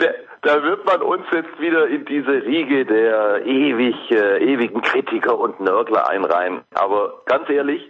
[0.00, 5.38] Der, da wird man uns jetzt wieder in diese Riege der ewig, äh, ewigen Kritiker
[5.38, 6.62] und Nörgler einreihen.
[6.74, 7.82] Aber ganz ehrlich,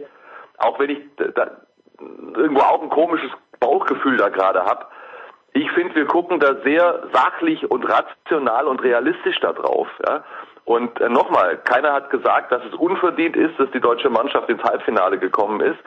[0.59, 1.59] auch wenn ich da,
[2.35, 4.87] irgendwo auch ein komisches Bauchgefühl da gerade habe,
[5.53, 9.89] ich finde, wir gucken da sehr sachlich und rational und realistisch da drauf.
[10.07, 10.25] Ja?
[10.69, 14.63] Und äh, nochmal, keiner hat gesagt, dass es unverdient ist, dass die deutsche Mannschaft ins
[14.63, 15.79] Halbfinale gekommen ist.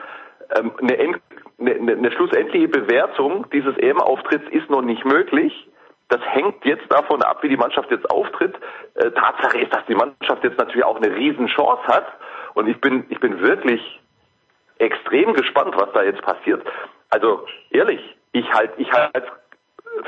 [0.58, 1.22] Ähm, eine,
[1.60, 5.54] eine, eine schlussendliche Bewertung dieses EM-Auftritts ist noch nicht möglich.
[6.10, 8.56] Das hängt jetzt davon ab, wie die Mannschaft jetzt auftritt.
[8.96, 12.08] Äh, Tatsache ist, dass die Mannschaft jetzt natürlich auch eine Riesenchance hat.
[12.56, 14.02] Und ich bin, ich bin wirklich
[14.80, 16.66] extrem gespannt, was da jetzt passiert.
[17.12, 18.02] Also ehrlich,
[18.32, 19.28] ich halte ich halte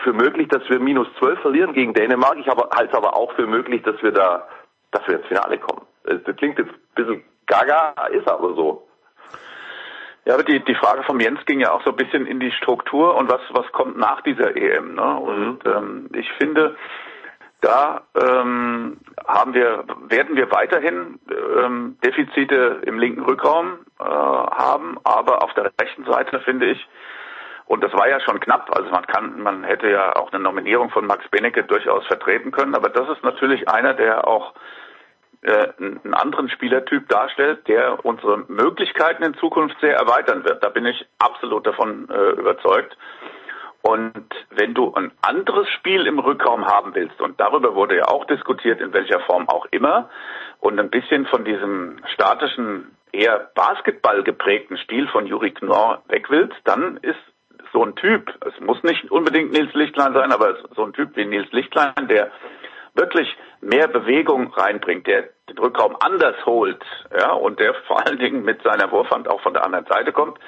[0.04, 2.38] für möglich, dass wir minus zwölf verlieren gegen Dänemark.
[2.40, 4.48] Ich halte es aber auch für möglich, dass wir da,
[4.94, 5.86] dass wir ins Finale kommen.
[6.04, 8.88] Das klingt jetzt ein bisschen gaga, ist aber so.
[10.26, 12.52] Ja, aber die, die Frage von Jens ging ja auch so ein bisschen in die
[12.52, 14.96] Struktur und was, was kommt nach dieser EM.
[14.96, 15.16] Ne?
[15.16, 15.72] Und mhm.
[15.72, 16.78] ähm, ich finde,
[17.60, 21.20] da ähm, haben wir, werden wir weiterhin
[21.58, 26.88] ähm, Defizite im linken Rückraum äh, haben, aber auf der rechten Seite finde ich,
[27.66, 30.90] und das war ja schon knapp, also man kann, man hätte ja auch eine Nominierung
[30.90, 34.54] von Max Benecke durchaus vertreten können, aber das ist natürlich einer, der auch
[35.44, 40.64] äh, einen anderen Spielertyp darstellt, der unsere Möglichkeiten in Zukunft sehr erweitern wird.
[40.64, 42.98] Da bin ich absolut davon äh, überzeugt.
[43.82, 48.26] Und wenn du ein anderes Spiel im Rückraum haben willst, und darüber wurde ja auch
[48.26, 50.10] diskutiert, in welcher Form auch immer,
[50.62, 56.56] und ein bisschen von diesem statischen, eher Basketball geprägten Stil von Juri Knorr weg willst,
[56.64, 57.20] dann ist
[57.74, 61.26] so ein Typ, es muss nicht unbedingt Nils Lichtlein sein, aber so ein Typ wie
[61.26, 62.32] Nils Lichtlein, der
[62.96, 66.84] wirklich mehr Bewegung reinbringt, der den Rückraum anders holt,
[67.18, 70.40] ja, und der vor allen Dingen mit seiner Wurfhand auch von der anderen Seite kommt,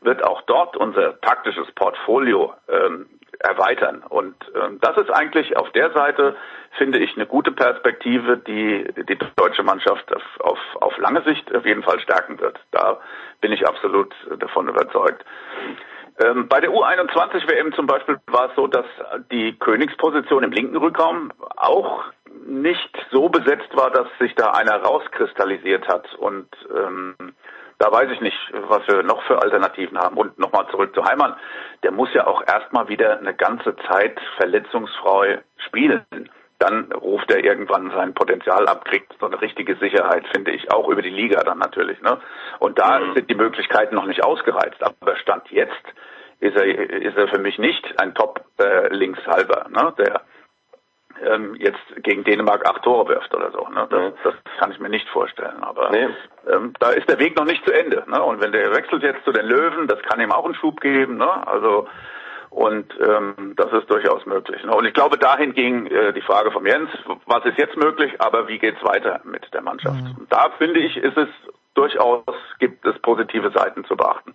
[0.00, 3.06] wird auch dort unser taktisches Portfolio ähm,
[3.40, 4.02] erweitern.
[4.08, 6.36] Und ähm, das ist eigentlich auf der Seite,
[6.76, 11.66] finde ich, eine gute Perspektive, die die deutsche Mannschaft auf, auf, auf lange Sicht auf
[11.66, 12.58] jeden Fall stärken wird.
[12.70, 13.00] Da
[13.40, 15.24] bin ich absolut davon überzeugt.
[16.20, 18.86] Ähm, bei der U21 WM zum Beispiel war es so, dass
[19.30, 22.04] die Königsposition im linken Rückraum auch
[22.46, 26.12] nicht so besetzt war, dass sich da einer rauskristallisiert hat.
[26.14, 27.14] Und ähm,
[27.78, 28.36] da weiß ich nicht,
[28.68, 30.16] was wir noch für Alternativen haben.
[30.16, 31.36] Und nochmal zurück zu Heimann.
[31.84, 36.04] Der muss ja auch erstmal wieder eine ganze Zeit verletzungsfrei spielen.
[36.58, 40.88] Dann ruft er irgendwann sein Potenzial ab, kriegt so eine richtige Sicherheit, finde ich, auch
[40.88, 42.00] über die Liga dann natürlich.
[42.02, 42.18] Ne?
[42.58, 43.14] Und da mhm.
[43.14, 44.82] sind die Möglichkeiten noch nicht ausgereizt.
[44.82, 45.72] Aber Stand jetzt
[46.40, 49.94] ist er, ist er für mich nicht ein Top-Linkshalber, äh, ne?
[49.98, 50.22] der
[51.24, 53.66] ähm, jetzt gegen Dänemark acht Tore wirft oder so.
[53.68, 53.86] Ne?
[53.90, 55.62] Das, das kann ich mir nicht vorstellen.
[55.62, 56.08] Aber nee.
[56.50, 58.04] ähm, da ist der Weg noch nicht zu Ende.
[58.08, 58.22] Ne?
[58.22, 61.16] Und wenn der wechselt jetzt zu den Löwen, das kann ihm auch einen Schub geben.
[61.16, 61.46] Ne?
[61.46, 61.88] Also
[62.50, 64.62] und ähm, das ist durchaus möglich.
[64.64, 64.74] Ne?
[64.74, 66.90] Und ich glaube, dahin ging äh, die Frage von Jens,
[67.26, 70.02] was ist jetzt möglich, aber wie geht's weiter mit der Mannschaft?
[70.02, 70.26] Mhm.
[70.28, 71.28] Da finde ich, ist es
[71.74, 72.24] durchaus,
[72.58, 74.34] gibt es positive Seiten zu beachten.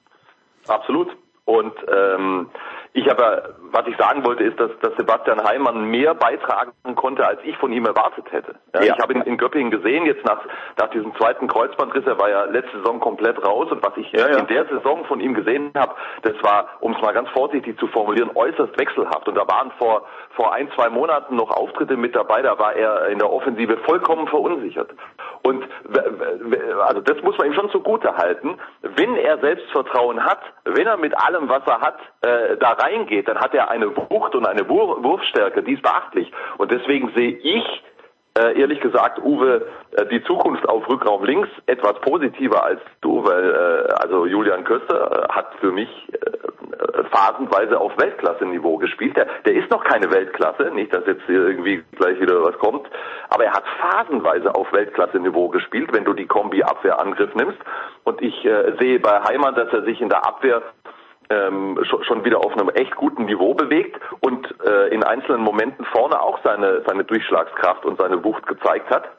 [0.68, 1.10] Absolut.
[1.46, 2.50] Und ähm,
[2.94, 7.40] ich aber, was ich sagen wollte, ist, dass, dass Sebastian Heimann mehr beitragen konnte, als
[7.44, 8.56] ich von ihm erwartet hätte.
[8.74, 8.94] Ja, ja.
[8.94, 10.40] Ich habe ihn in Göppingen gesehen, jetzt nach,
[10.78, 14.28] nach diesem zweiten Kreuzbandriss, er war ja letzte Saison komplett raus und was ich ja,
[14.28, 17.88] in der Saison von ihm gesehen habe, das war, um es mal ganz vorsichtig zu
[17.88, 19.28] formulieren, äußerst wechselhaft.
[19.28, 23.08] Und da waren vor, vor ein, zwei Monaten noch Auftritte mit dabei, da war er
[23.08, 24.92] in der Offensive vollkommen verunsichert.
[25.42, 25.68] Und
[26.88, 28.60] also das muss man ihm schon zugute halten.
[28.82, 33.40] Wenn er Selbstvertrauen hat, wenn er mit allem, was er hat, äh, da reingeht, dann
[33.40, 36.32] hat er eine Wucht und eine Wurfstärke, die ist beachtlich.
[36.58, 37.84] Und deswegen sehe ich
[38.36, 43.52] äh, ehrlich gesagt, Uwe, äh, die Zukunft auf Rückraum links etwas positiver als du, weil
[43.52, 49.16] äh, also Julian Köster äh, hat für mich äh, phasenweise auf Weltklasse-Niveau gespielt.
[49.18, 52.88] Der, der ist noch keine Weltklasse, nicht, dass jetzt irgendwie gleich wieder was kommt,
[53.30, 57.60] aber er hat phasenweise auf Weltklasse-Niveau gespielt, wenn du die Kombi-Abwehr-Angriff nimmst.
[58.04, 60.64] Und ich äh, sehe bei Heimann, dass er sich in der Abwehr
[61.30, 66.22] ähm, schon wieder auf einem echt guten Niveau bewegt und äh, in einzelnen Momenten vorne
[66.22, 69.10] auch seine, seine Durchschlagskraft und seine Wucht gezeigt hat.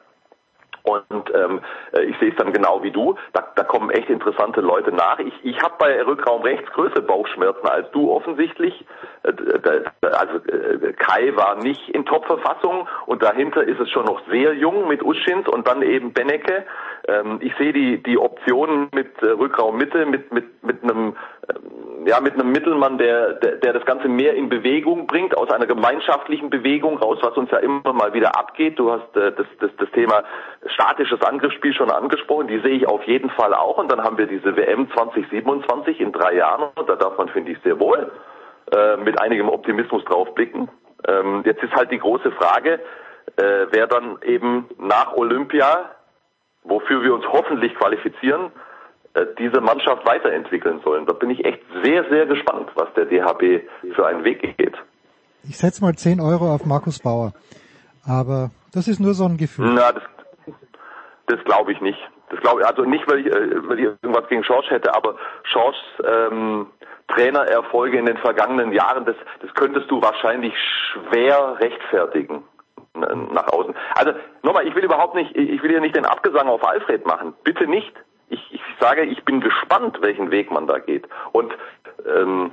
[0.85, 1.61] Und ähm,
[1.93, 3.15] äh, ich sehe es dann genau wie du.
[3.33, 5.17] Da, da kommen echt interessante Leute nach.
[5.19, 8.85] Ich, ich habe bei Rückraum rechts größere Bauchschmerzen als du offensichtlich.
[9.23, 9.33] Äh,
[10.01, 14.87] also äh, Kai war nicht in Top-Verfassung und dahinter ist es schon noch sehr jung
[14.87, 16.65] mit Uschins und dann eben Benecke.
[17.07, 21.15] Ähm, ich sehe die die Optionen mit Rückraum Mitte mit mit mit einem
[22.05, 25.65] ja, mit einem Mittelmann, der, der, der das Ganze mehr in Bewegung bringt, aus einer
[25.65, 28.77] gemeinschaftlichen Bewegung raus, was uns ja immer mal wieder abgeht.
[28.77, 30.23] Du hast äh, das, das, das Thema
[30.67, 33.77] statisches Angriffsspiel schon angesprochen, die sehe ich auf jeden Fall auch.
[33.77, 37.51] Und dann haben wir diese WM 2027 in drei Jahren und da darf man, finde
[37.51, 38.11] ich, sehr wohl
[38.71, 40.69] äh, mit einigem Optimismus drauf blicken.
[41.07, 42.79] Ähm, jetzt ist halt die große Frage,
[43.37, 45.94] äh, wer dann eben nach Olympia,
[46.65, 48.51] wofür wir uns hoffentlich qualifizieren,
[49.13, 51.05] äh, diese Mannschaft weiterentwickeln sollen.
[51.05, 53.63] Da bin ich echt sehr, sehr gespannt, was der DHB
[53.95, 54.75] für einen Weg geht.
[55.47, 57.33] Ich setze mal 10 Euro auf Markus Bauer.
[58.07, 59.73] Aber das ist nur so ein Gefühl.
[59.73, 60.03] Na, das,
[61.27, 61.99] das glaube ich nicht.
[62.29, 65.15] Das glaube ich, also nicht, weil ich, äh, weil ich irgendwas gegen Schorsch hätte, aber
[65.43, 66.67] Schorschs ähm,
[67.07, 70.53] Trainererfolge in den vergangenen Jahren, das, das könntest du wahrscheinlich
[70.91, 72.43] schwer rechtfertigen
[72.95, 73.75] nach außen.
[73.95, 77.33] Also nochmal, ich will überhaupt nicht, ich will hier nicht den Abgesang auf Alfred machen.
[77.43, 77.93] Bitte nicht.
[78.29, 81.07] Ich, ich sage, ich bin gespannt, welchen Weg man da geht.
[81.31, 81.53] Und
[82.05, 82.51] ähm,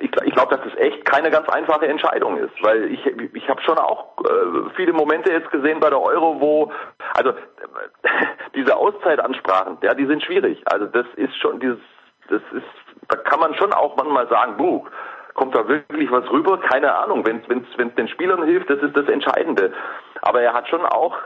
[0.00, 3.60] ich, ich glaube, dass das echt keine ganz einfache Entscheidung ist, weil ich, ich habe
[3.62, 6.72] schon auch äh, viele Momente jetzt gesehen bei der Euro, wo
[7.14, 7.32] also
[8.54, 10.62] diese Auszeitansprachen, ja, die sind schwierig.
[10.66, 11.78] Also das ist schon dieses,
[12.28, 12.66] das ist,
[13.08, 14.84] da kann man schon auch manchmal sagen, buh,
[15.38, 16.58] kommt da wirklich was rüber?
[16.58, 17.24] Keine Ahnung.
[17.24, 19.72] Wenn es den Spielern hilft, das ist das Entscheidende.
[20.20, 21.16] Aber er hat schon auch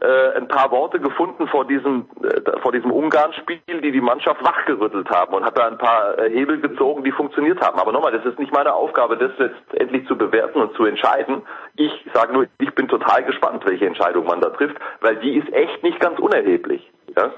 [0.00, 5.08] äh, ein paar Worte gefunden vor diesem äh, vor diesem Ungarn-Spiel, die die Mannschaft wachgerüttelt
[5.08, 7.78] haben und hat da ein paar äh, Hebel gezogen, die funktioniert haben.
[7.78, 11.42] Aber nochmal, das ist nicht meine Aufgabe, das jetzt endlich zu bewerten und zu entscheiden.
[11.76, 15.50] Ich sage nur, ich bin total gespannt, welche Entscheidung man da trifft, weil die ist
[15.52, 16.90] echt nicht ganz unerheblich.
[17.16, 17.30] Ja?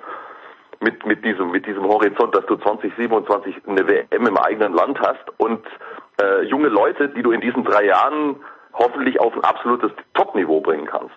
[0.80, 5.24] Mit, mit diesem mit diesem Horizont, dass du 2027 eine WM im eigenen Land hast
[5.38, 5.64] und
[6.20, 8.36] äh, junge Leute, die du in diesen drei Jahren
[8.72, 11.16] hoffentlich auf ein absolutes Top-Niveau bringen kannst.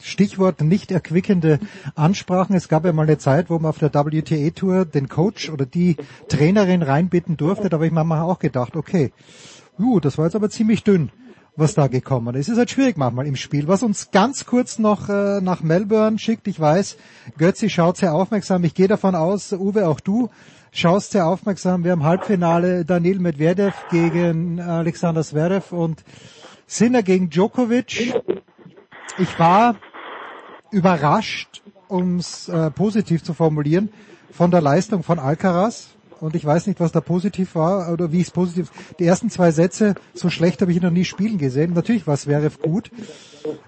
[0.00, 1.58] Stichwort nicht erquickende
[1.94, 2.54] Ansprachen.
[2.54, 5.96] Es gab ja mal eine Zeit, wo man auf der WTA-Tour den Coach oder die
[6.28, 7.68] Trainerin reinbitten durfte.
[7.68, 9.12] Da habe ich mir auch gedacht, okay,
[9.78, 11.10] uh, das war jetzt aber ziemlich dünn,
[11.58, 12.48] was da gekommen ist.
[12.48, 13.66] Ist halt schwierig manchmal im Spiel.
[13.66, 16.96] Was uns ganz kurz noch äh, nach Melbourne schickt, ich weiß,
[17.36, 18.62] Götzi schaut sehr aufmerksam.
[18.64, 20.30] Ich gehe davon aus, Uwe, auch du
[20.70, 21.82] schaust sehr aufmerksam.
[21.82, 26.04] Wir haben Halbfinale Daniel Medvedev gegen Alexander Zverev und
[26.66, 28.14] Sinner gegen Djokovic.
[29.18, 29.74] Ich war
[30.70, 33.90] überrascht, um es äh, positiv zu formulieren,
[34.30, 35.88] von der Leistung von Alcaraz.
[36.20, 38.70] Und ich weiß nicht, was da positiv war oder wie es positiv.
[38.98, 41.72] Die ersten zwei Sätze, so schlecht habe ich ihn noch nie spielen gesehen.
[41.74, 42.90] Natürlich war Zverev gut.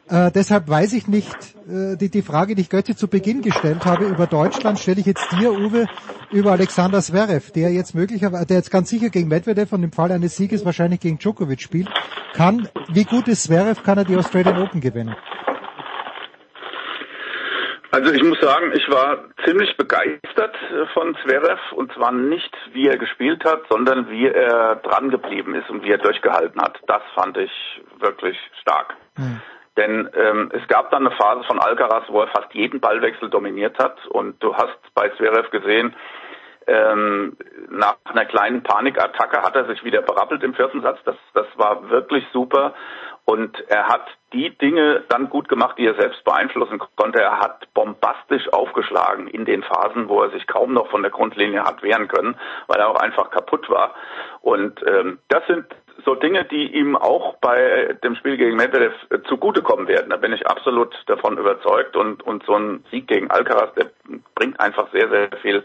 [0.09, 1.37] Äh, deshalb weiß ich nicht,
[1.69, 5.07] äh, die, die Frage, die ich Götze zu Beginn gestellt habe über Deutschland, stelle ich
[5.07, 5.87] jetzt dir, Uwe,
[6.33, 10.13] über Alexander Zverev, der jetzt möglicherweise, der jetzt ganz sicher gegen Medvedev und im Fall
[10.13, 11.89] eines Sieges wahrscheinlich gegen Djokovic spielt,
[12.35, 15.15] kann, wie gut ist Zverev, kann er die Australian Open gewinnen?
[17.93, 22.87] Also ich muss sagen, ich war ziemlich begeistert äh, von Zverev und zwar nicht, wie
[22.87, 26.79] er gespielt hat, sondern wie er dran geblieben ist und wie er durchgehalten hat.
[26.87, 27.51] Das fand ich
[27.99, 28.95] wirklich stark.
[29.19, 29.41] Mhm.
[29.77, 33.79] Denn ähm, es gab dann eine Phase von Alcaraz, wo er fast jeden Ballwechsel dominiert
[33.79, 35.95] hat und du hast bei Zverev gesehen,
[36.67, 37.37] ähm,
[37.71, 40.99] nach einer kleinen Panikattacke hat er sich wieder berappelt im vierten Satz.
[41.05, 42.75] Das, das war wirklich super.
[43.31, 47.21] Und er hat die Dinge dann gut gemacht, die er selbst beeinflussen konnte.
[47.21, 51.63] Er hat bombastisch aufgeschlagen in den Phasen, wo er sich kaum noch von der Grundlinie
[51.63, 52.35] hat wehren können,
[52.67, 53.95] weil er auch einfach kaputt war.
[54.41, 55.65] Und ähm, das sind
[56.05, 58.95] so Dinge, die ihm auch bei dem Spiel gegen Medvedev
[59.29, 60.11] zugutekommen werden.
[60.11, 61.97] Da bin ich absolut davon überzeugt.
[61.97, 63.93] Und, und so ein Sieg gegen Alcaraz, der
[64.35, 65.65] bringt einfach sehr, sehr viel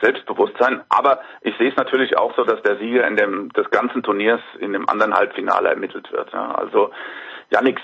[0.00, 0.82] Selbstbewusstsein.
[0.88, 4.40] Aber ich sehe es natürlich auch so, dass der Sieger in dem des ganzen Turniers
[4.58, 6.32] in dem anderen Halbfinale ermittelt wird.
[6.32, 6.54] Ja.
[6.54, 6.90] Also
[7.50, 7.80] Yannick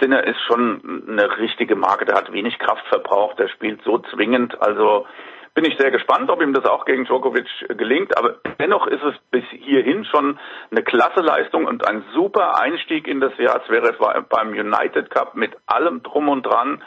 [0.00, 2.04] Sinner ist schon eine richtige Marke.
[2.04, 3.38] Der hat wenig Kraft verbraucht.
[3.38, 4.60] Der spielt so zwingend.
[4.60, 5.06] Also
[5.54, 7.46] bin ich sehr gespannt, ob ihm das auch gegen Djokovic
[7.78, 8.16] gelingt.
[8.18, 10.38] Aber dennoch ist es bis hierhin schon
[10.70, 13.62] eine klasse Leistung und ein super Einstieg in das Jahr.
[13.62, 13.92] Es wäre
[14.28, 16.82] beim United Cup mit allem drum und dran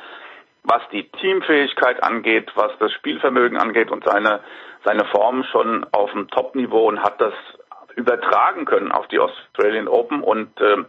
[0.67, 4.41] was die Teamfähigkeit angeht, was das Spielvermögen angeht und seine,
[4.83, 7.33] seine Form schon auf dem Top-Niveau und hat das
[7.95, 10.83] übertragen können auf die Australian Open und äh,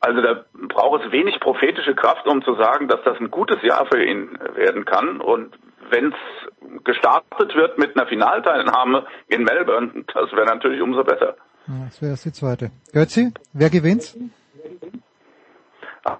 [0.00, 3.86] also da braucht es wenig prophetische Kraft, um zu sagen, dass das ein gutes Jahr
[3.86, 5.20] für ihn werden kann.
[5.20, 5.58] Und
[5.90, 11.36] wenn es gestartet wird mit einer Finalteilnahme in Melbourne, das wäre natürlich umso besser.
[11.66, 12.70] Das wäre die zweite.
[12.94, 14.16] Götzi, wer gewinnt?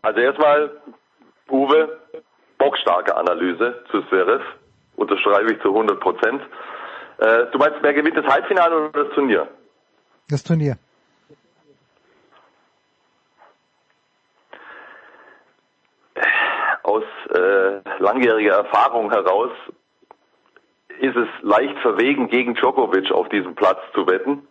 [0.02, 0.72] Also erstmal,
[1.48, 1.98] Uwe,
[2.60, 4.44] bockstarke Analyse zu Zverev.
[4.94, 6.42] Unterschreibe ich zu 100 Prozent.
[7.18, 9.48] Äh, du meinst, wer gewinnt das Halbfinale oder das Turnier?
[10.28, 10.76] Das Turnier.
[16.82, 17.04] Aus
[17.34, 19.50] äh, langjähriger Erfahrung heraus,
[21.00, 24.46] ist es leicht verwegen, gegen Djokovic auf diesem Platz zu wetten.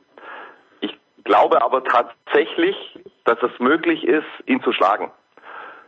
[0.81, 2.75] Ich glaube aber tatsächlich,
[3.25, 5.11] dass es möglich ist, ihn zu schlagen.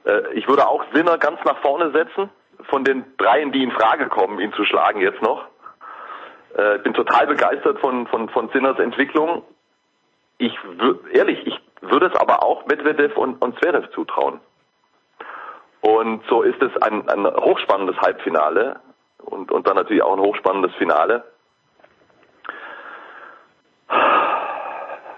[0.06, 2.30] Äh, ich würde auch Sinner ganz nach vorne setzen,
[2.70, 5.46] von den dreien, die in Frage kommen, ihn zu schlagen jetzt noch.
[6.56, 9.44] Äh, bin total begeistert von, von, von Sinners Entwicklung.
[10.38, 10.58] Ich
[11.14, 14.40] ehrlich, ich würde es aber auch Medvedev und, und Zverev zutrauen.
[15.82, 18.80] Und so ist es ein, ein hochspannendes Halbfinale
[19.18, 21.24] und, und dann natürlich auch ein hochspannendes Finale.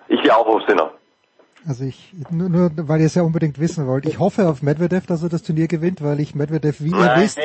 [0.08, 0.92] Ich gehe auch auf Sinner.
[1.66, 5.06] Also ich, nur, nur weil ihr es ja unbedingt wissen wollt, ich hoffe auf Medvedev,
[5.06, 7.40] dass er das Turnier gewinnt, weil ich Medvedev, wie ihr wisst,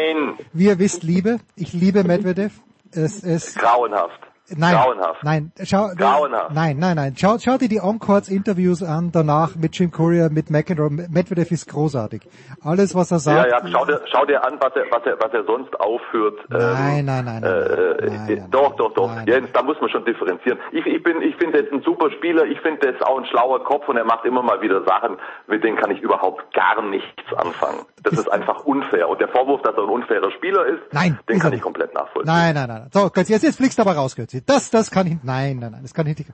[0.52, 1.38] wie ihr wisst, liebe.
[1.54, 2.52] Ich liebe Medvedev.
[2.90, 4.28] Es, es, Grauenhaft.
[4.57, 5.24] Nein, Grauenhaft.
[5.24, 6.55] nein, schau, Grauenhaft.
[6.55, 7.14] nein, nein, nein.
[7.16, 10.90] Schau, schau dir die Encores-Interviews an, danach mit Jim Courier, mit McEnroe.
[10.90, 12.22] Medvedev ist großartig.
[12.62, 13.51] Alles, was er sagt.
[13.51, 16.38] Ja, ja, schau dir, schau dir an, was er, was er, was er sonst aufführt.
[16.49, 19.14] Nein, ähm, nein, nein, nein, äh, nein, Doch, doch, doch.
[19.14, 20.59] Nein, Jens, da muss man schon differenzieren.
[20.72, 22.44] Ich, ich bin, ich finde, ist ein super Spieler.
[22.46, 25.62] Ich finde, ist auch ein schlauer Kopf und er macht immer mal wieder Sachen, mit
[25.62, 27.80] denen kann ich überhaupt gar nichts anfangen.
[28.03, 29.09] Das ist, ist einfach unfair.
[29.09, 31.92] Und der Vorwurf, dass er ein unfairer Spieler ist, nein, den ist kann ich komplett
[31.94, 32.32] nachvollziehen.
[32.32, 32.86] Nein, nein, nein.
[32.92, 34.38] So, jetzt, jetzt fliegst du aber raus, Götzi.
[34.47, 36.24] Das, das kann ich Nein, nein, nein, das kann nicht.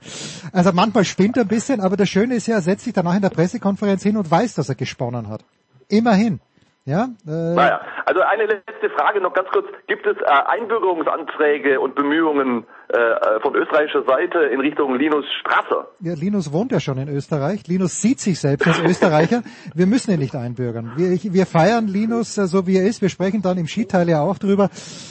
[0.52, 3.14] Also manchmal spinnt er ein bisschen, aber das Schöne ist ja, er setzt sich danach
[3.14, 5.44] in der Pressekonferenz hin und weiß, dass er gesponnen hat.
[5.88, 6.40] Immerhin.
[6.86, 9.66] Ja, äh, naja, also eine letzte Frage noch ganz kurz.
[9.86, 15.88] Gibt es äh, Einbürgerungsanträge und Bemühungen äh, äh, von österreichischer Seite in Richtung Linus Strasser?
[16.00, 17.66] Ja, Linus wohnt ja schon in Österreich.
[17.68, 19.42] Linus sieht sich selbst als Österreicher.
[19.74, 20.92] Wir müssen ihn nicht einbürgern.
[20.96, 23.00] Wir, ich, wir feiern Linus äh, so wie er ist.
[23.00, 24.68] Wir sprechen dann im Skiteil ja auch drüber.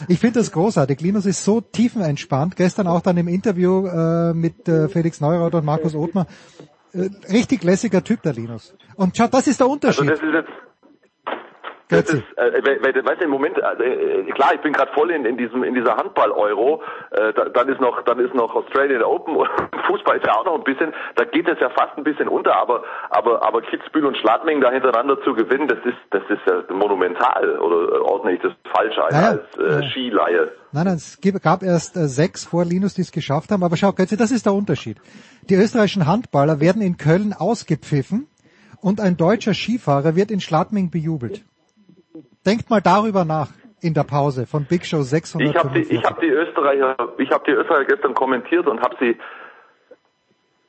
[0.07, 1.01] Ich finde das großartig.
[1.01, 2.55] Linus ist so tiefenentspannt.
[2.55, 6.27] Gestern auch dann im Interview äh, mit äh, Felix Neurath und Markus Othmer.
[7.31, 8.75] Richtig lässiger Typ, der Linus.
[8.95, 10.11] Und schau, das ist der Unterschied.
[10.11, 10.21] Also
[11.89, 15.37] das ist, äh, weißt du, im Moment, äh, klar, ich bin gerade voll in, in
[15.37, 16.81] diesem in dieser Handball-Euro.
[17.11, 19.49] Äh, da, dann ist noch dann ist noch Australian Open und
[19.87, 20.93] Fußball ist ja auch noch ein bisschen.
[21.15, 24.71] Da geht es ja fast ein bisschen unter, aber aber aber Kitzbühel und Schladming da
[24.71, 29.11] hintereinander zu gewinnen, das ist das ist ja monumental oder ordne ich das falsch ein
[29.11, 29.89] naja, als äh, ja.
[29.89, 30.51] Skileihe.
[30.71, 33.63] Nein, nein, es gab erst äh, sechs vor Linus, die es geschafft haben.
[33.63, 34.97] Aber schau, Götze, das ist der Unterschied.
[35.49, 38.27] Die österreichischen Handballer werden in Köln ausgepfiffen
[38.81, 41.43] und ein deutscher Skifahrer wird in Schladming bejubelt.
[42.45, 43.49] Denkt mal darüber nach
[43.81, 45.49] in der Pause von Big Show 600.
[45.49, 48.95] Ich habe die, ich hab die Österreicher, ich habe die Österreicher gestern kommentiert und habe
[48.99, 49.17] sie,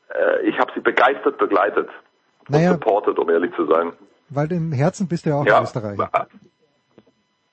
[0.08, 1.88] äh, ich habe sie begeistert begleitet
[2.48, 3.92] und naja, supportet, um ehrlich zu sein.
[4.30, 6.10] Weil im Herzen bist du ja auch ja, Österreicher.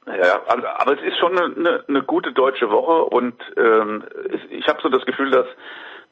[0.07, 4.03] Ja, also, aber es ist schon eine, eine, eine gute deutsche Woche und ähm,
[4.49, 5.45] ich habe so das Gefühl, dass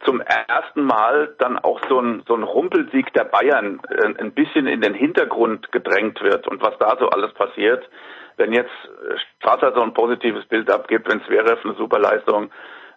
[0.05, 4.67] zum ersten Mal dann auch so ein, so ein Rumpelsieg der Bayern äh, ein bisschen
[4.67, 7.87] in den Hintergrund gedrängt wird und was da so alles passiert.
[8.37, 8.71] Wenn jetzt
[9.37, 12.51] Strasser so ein positives Bild abgibt, wenn Zverev eine super Leistung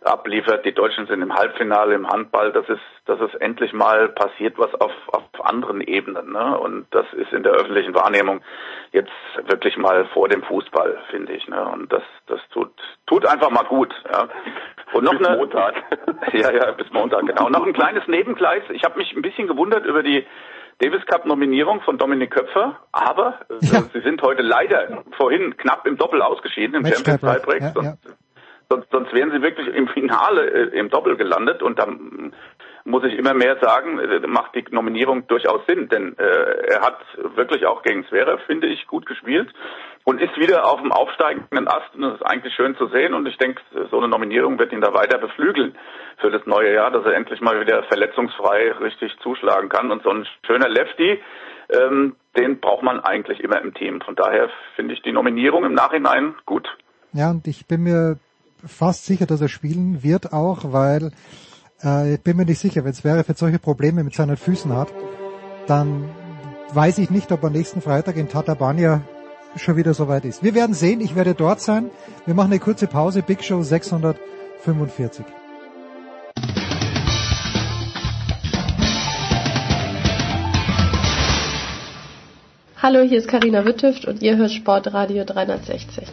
[0.05, 4.59] abliefert, die Deutschen sind im Halbfinale im Handball, das ist, das ist endlich mal passiert
[4.59, 6.33] was auf, auf anderen Ebenen.
[6.33, 6.59] Ne?
[6.59, 8.43] Und das ist in der öffentlichen Wahrnehmung
[8.93, 9.13] jetzt
[9.47, 11.47] wirklich mal vor dem Fußball, finde ich.
[11.49, 11.65] Ne?
[11.65, 12.71] Und das, das tut,
[13.07, 13.95] tut einfach mal gut.
[14.11, 14.29] Ja?
[14.93, 15.75] Und noch bis eine, Montag.
[16.33, 17.47] ja, ja, bis Montag, genau.
[17.47, 18.63] Und noch ein kleines Nebengleis.
[18.71, 20.27] Ich habe mich ein bisschen gewundert über die
[20.79, 23.83] Davis Cup Nominierung von Dominik Köpfer, aber äh, ja.
[23.93, 27.63] sie sind heute leider vorhin knapp im Doppel ausgeschieden im Champions Tiebreak.
[27.63, 27.95] Ja, ja.
[28.73, 32.33] Sonst, sonst wären sie wirklich im Finale äh, im Doppel gelandet und dann
[32.85, 36.97] muss ich immer mehr sagen, äh, macht die Nominierung durchaus Sinn, denn äh, er hat
[37.37, 39.53] wirklich auch gegen Zverev, finde ich, gut gespielt
[40.05, 43.29] und ist wieder auf dem aufsteigenden Ast und das ist eigentlich schön zu sehen und
[43.29, 43.61] ich denke,
[43.91, 45.77] so eine Nominierung wird ihn da weiter beflügeln
[46.16, 50.09] für das neue Jahr, dass er endlich mal wieder verletzungsfrei richtig zuschlagen kann und so
[50.09, 51.20] ein schöner Lefty,
[51.68, 54.01] ähm, den braucht man eigentlich immer im Team.
[54.01, 56.75] Von daher finde ich die Nominierung im Nachhinein gut.
[57.12, 58.16] Ja, und ich bin mir
[58.67, 61.11] fast sicher, dass er spielen wird auch, weil
[61.83, 64.89] äh, ich bin mir nicht sicher, wenn Zverev jetzt solche Probleme mit seinen Füßen hat,
[65.67, 66.09] dann
[66.73, 69.03] weiß ich nicht, ob er nächsten Freitag in Tatabania
[69.57, 70.43] schon wieder soweit ist.
[70.43, 71.91] Wir werden sehen, ich werde dort sein.
[72.25, 75.25] Wir machen eine kurze Pause, Big Show 645.
[82.81, 86.09] Hallo, hier ist Karina Wittüft und ihr hört Sportradio 360.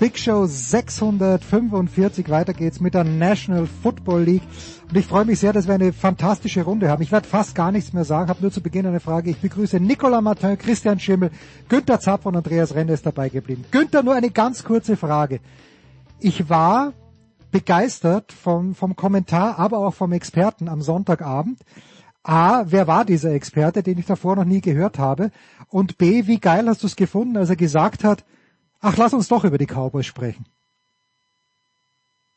[0.00, 2.28] Big Show 645.
[2.28, 4.42] Weiter geht's mit der National Football League.
[4.88, 7.02] Und ich freue mich sehr, dass wir eine fantastische Runde haben.
[7.02, 9.30] Ich werde fast gar nichts mehr sagen, habe nur zu Beginn eine Frage.
[9.30, 11.32] Ich begrüße Nicolas Martin, Christian Schimmel,
[11.68, 13.64] Günther Zapp und Andreas Renner ist dabei geblieben.
[13.72, 15.40] Günther, nur eine ganz kurze Frage.
[16.20, 16.92] Ich war
[17.50, 21.58] begeistert vom, vom Kommentar, aber auch vom Experten am Sonntagabend.
[22.22, 25.32] A, wer war dieser Experte, den ich davor noch nie gehört habe?
[25.68, 28.24] Und B, wie geil hast du es gefunden, als er gesagt hat,
[28.80, 30.46] Ach, lass uns doch über die Cowboys sprechen.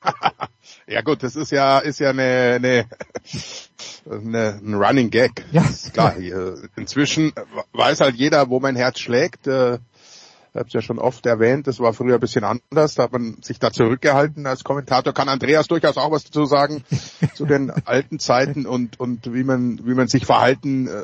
[0.88, 2.86] ja gut, das ist ja ist ja eine, eine,
[4.10, 5.46] eine ein Running Gag.
[5.52, 5.64] Ja.
[5.94, 6.16] klar.
[6.76, 7.34] Inzwischen
[7.74, 9.48] weiß halt jeder, wo mein Herz schlägt.
[9.48, 9.78] Äh,
[10.54, 13.14] ich habe es ja schon oft erwähnt, das war früher ein bisschen anders, da hat
[13.14, 15.14] man sich da zurückgehalten als Kommentator.
[15.14, 16.84] Kann Andreas durchaus auch was dazu sagen
[17.36, 21.04] zu den alten Zeiten und und wie man wie man sich verhalten äh,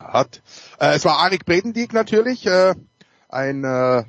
[0.00, 0.40] hat.
[0.80, 2.74] Äh, es war Arik Bredendieck natürlich, äh,
[3.28, 4.04] ein äh,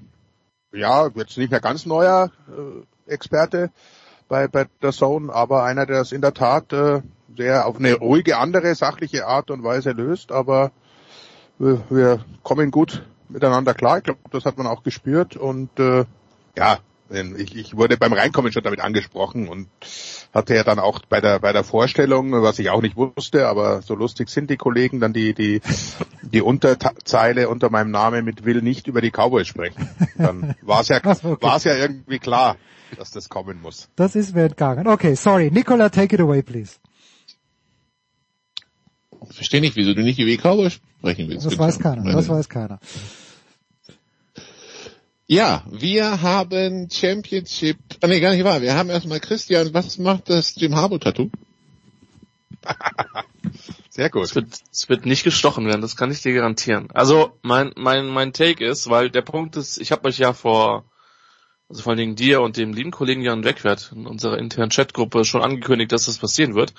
[0.71, 3.71] ja jetzt nicht mehr ganz neuer äh, Experte
[4.27, 7.01] bei bei der Zone, aber einer, der es in der Tat äh,
[7.35, 10.31] sehr auf eine ruhige, andere, sachliche Art und Weise löst.
[10.31, 10.71] Aber
[11.57, 13.97] wir, wir kommen gut miteinander klar.
[13.97, 16.05] Ich glaube, das hat man auch gespürt und äh,
[16.57, 16.79] ja,
[17.37, 19.67] ich, ich wurde beim Reinkommen schon damit angesprochen und
[20.33, 23.81] hatte ja dann auch bei der bei der Vorstellung, was ich auch nicht wusste, aber
[23.81, 25.61] so lustig sind die Kollegen, dann die die
[26.21, 29.89] die Unterzeile unter meinem Namen mit will nicht über die Cowboys sprechen.
[30.17, 31.37] Dann war es ja okay.
[31.41, 32.57] war es ja irgendwie klar,
[32.97, 33.89] dass das kommen muss.
[33.95, 34.87] Das ist mir entgangen.
[34.87, 36.75] Okay, sorry, Nicola, take it away, please.
[39.29, 41.45] Ich verstehe nicht, wieso du nicht über die Cowboys sprechen willst.
[41.45, 42.03] Das weiß keiner.
[42.03, 42.79] Das weiß keiner.
[45.31, 48.63] Ja, wir haben Championship, ah nee, gar nicht wahr.
[48.63, 51.29] Wir haben erstmal Christian, was macht das Jim Harbour Tattoo?
[53.91, 54.23] Sehr gut.
[54.23, 56.87] Es wird, es wird nicht gestochen werden, das kann ich dir garantieren.
[56.95, 60.85] Also mein mein mein Take ist, weil der Punkt ist, ich habe euch ja vor
[61.69, 65.25] also vor allen Dingen dir und dem lieben Kollegen Jan Wegwert in unserer internen Chatgruppe
[65.25, 66.73] schon angekündigt, dass das passieren wird.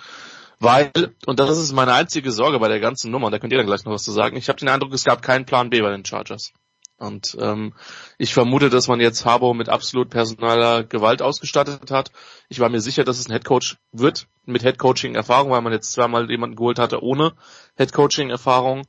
[0.59, 0.91] Weil,
[1.25, 3.85] und das ist meine einzige Sorge bei der ganzen Nummer, da könnt ihr dann gleich
[3.85, 6.05] noch was zu sagen, ich habe den Eindruck, es gab keinen Plan B bei den
[6.05, 6.53] Chargers.
[7.01, 7.73] Und ähm,
[8.19, 12.13] ich vermute, dass man jetzt Harbour mit absolut personaler Gewalt ausgestattet hat.
[12.51, 16.31] Ich war mir sicher, dass es ein Headcoach wird mit Headcoaching-Erfahrung, weil man jetzt zweimal
[16.31, 17.33] jemanden geholt hatte ohne
[17.77, 18.87] Headcoaching-Erfahrung.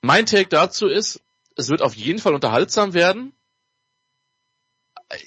[0.00, 1.20] Mein Take dazu ist,
[1.56, 3.34] es wird auf jeden Fall unterhaltsam werden.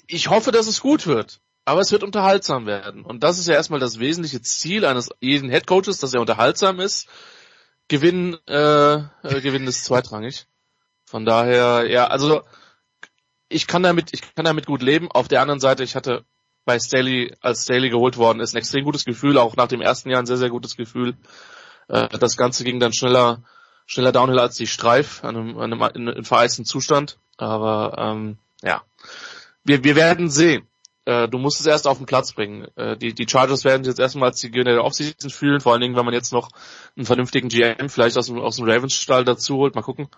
[0.08, 3.04] Ich hoffe, dass es gut wird, aber es wird unterhaltsam werden.
[3.04, 7.06] Und das ist ja erstmal das wesentliche Ziel eines jeden Headcoaches, dass er unterhaltsam ist.
[7.86, 10.46] Gewinnen, äh, äh, Gewinnen ist zweitrangig.
[11.12, 12.40] Von daher, ja, also
[13.50, 15.10] ich kann damit, ich kann damit gut leben.
[15.10, 16.24] Auf der anderen Seite, ich hatte
[16.64, 20.08] bei Staley, als Staley geholt worden ist, ein extrem gutes Gefühl, auch nach dem ersten
[20.08, 21.18] Jahr ein sehr, sehr gutes Gefühl.
[21.88, 23.42] Äh, das Ganze ging dann schneller,
[23.84, 27.18] schneller downhill als die Streif, an einem, an einem in, vereisten Zustand.
[27.36, 28.80] Aber ähm, ja,
[29.64, 30.66] wir, wir werden sehen.
[31.04, 32.68] Äh, du musst es erst auf den Platz bringen.
[32.76, 35.72] Äh, die, die Chargers werden sich jetzt erstmal als die Gewinner der Offseason fühlen, vor
[35.72, 36.48] allen Dingen, wenn man jetzt noch
[36.96, 39.74] einen vernünftigen GM vielleicht aus dem, aus dem Ravens-Stall dazu holt.
[39.74, 40.08] Mal gucken.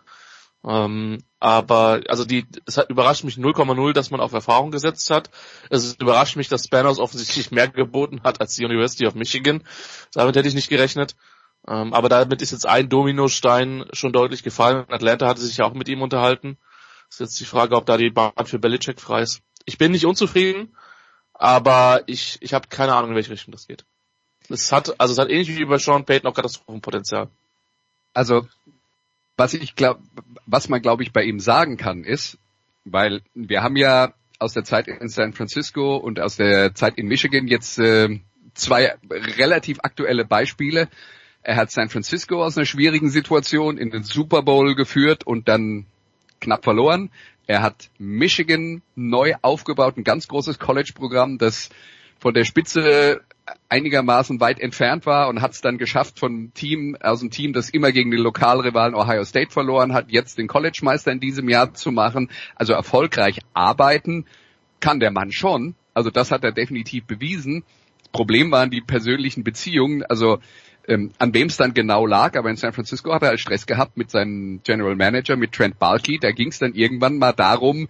[0.66, 5.30] Ähm, aber also die, es hat überrascht mich 0,0, dass man auf Erfahrung gesetzt hat.
[5.68, 9.62] Es überrascht mich, dass Spanos offensichtlich mehr geboten hat als die University of Michigan.
[10.14, 11.16] Damit hätte ich nicht gerechnet.
[11.66, 14.84] Ähm, aber damit ist jetzt ein Dominostein schon deutlich gefallen.
[14.88, 16.56] Atlanta hatte sich ja auch mit ihm unterhalten.
[17.10, 19.40] Ist jetzt die Frage, ob da die Bahn für Belichick frei ist.
[19.66, 20.76] Ich bin nicht unzufrieden,
[21.32, 23.84] aber ich, ich habe keine Ahnung, in welche Richtung das geht.
[24.48, 27.28] Es hat, also es hat ähnlich wie bei Sean Payton auch Katastrophenpotenzial.
[28.12, 28.46] Also
[29.37, 30.01] was ich glaube,
[30.47, 32.39] was man glaube ich bei ihm sagen kann, ist,
[32.85, 37.07] weil wir haben ja aus der Zeit in San Francisco und aus der Zeit in
[37.07, 38.20] Michigan jetzt äh,
[38.55, 40.89] zwei relativ aktuelle Beispiele.
[41.43, 45.87] Er hat San Francisco aus einer schwierigen Situation in den Super Bowl geführt und dann
[46.41, 47.11] knapp verloren.
[47.47, 51.68] Er hat Michigan neu aufgebaut, ein ganz großes College-Programm, das
[52.18, 53.20] von der Spitze
[53.68, 57.68] einigermaßen weit entfernt war und hat es dann geschafft von Team aus dem Team, das
[57.68, 61.74] immer gegen den Lokalrivalen Ohio State verloren hat, jetzt den College Meister in diesem Jahr
[61.74, 62.30] zu machen.
[62.55, 64.24] Also erfolgreich arbeiten
[64.80, 65.74] kann der Mann schon.
[65.92, 67.64] Also das hat er definitiv bewiesen.
[68.03, 70.03] Das Problem waren die persönlichen Beziehungen.
[70.05, 70.38] Also
[70.88, 73.66] ähm, an wem es dann genau lag, aber in San Francisco hat er halt Stress
[73.66, 76.18] gehabt mit seinem General Manager, mit Trent Balky.
[76.18, 77.89] Da ging es dann irgendwann mal darum,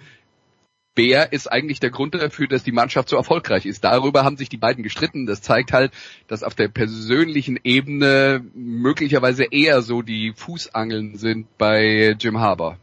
[0.94, 3.84] wer ist eigentlich der Grund dafür, dass die Mannschaft so erfolgreich ist.
[3.84, 5.26] Darüber haben sich die beiden gestritten.
[5.26, 5.92] Das zeigt halt,
[6.28, 12.78] dass auf der persönlichen Ebene möglicherweise eher so die Fußangeln sind bei Jim Harbour.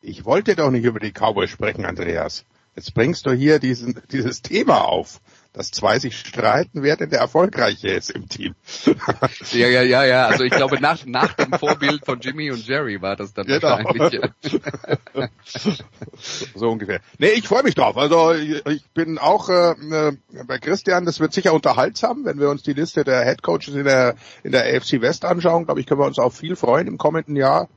[0.00, 2.44] Ich wollte doch nicht über die Cowboys sprechen, Andreas.
[2.76, 5.20] Jetzt bringst du hier diesen, dieses Thema auf
[5.56, 8.54] dass zwei sich streiten, wer denn der Erfolgreiche ist im Team.
[9.52, 10.26] ja, ja, ja, ja.
[10.26, 13.78] Also ich glaube, nach, nach dem Vorbild von Jimmy und Jerry war das dann genau.
[13.82, 14.20] wahrscheinlich.
[16.54, 17.00] so ungefähr.
[17.18, 17.96] Nee, ich freue mich drauf.
[17.96, 20.12] Also ich, bin auch äh,
[20.46, 24.14] bei Christian, das wird sicher unterhaltsam, wenn wir uns die Liste der Headcoaches in der,
[24.42, 25.64] in der AFC West anschauen.
[25.64, 27.70] Glaube ich, können wir uns auch viel freuen im kommenden Jahr.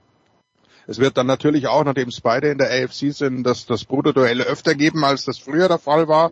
[0.86, 4.44] Es wird dann natürlich auch, nachdem es beide in der AFC sind, das, das Bruderduelle
[4.44, 6.32] öfter geben, als das früher der Fall war.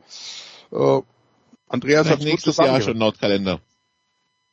[0.73, 1.01] Äh,
[1.67, 3.59] Andreas hat nächstes Jahr schon Nordkalender.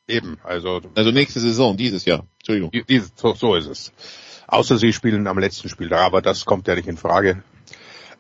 [0.07, 0.81] Eben, also.
[0.95, 2.27] Also nächste Saison, dieses Jahr.
[2.39, 2.71] Entschuldigung.
[2.89, 3.93] Dieses, so, so ist es.
[4.47, 7.43] Außer sie spielen am letzten Spiel da, aber das kommt ja nicht in Frage.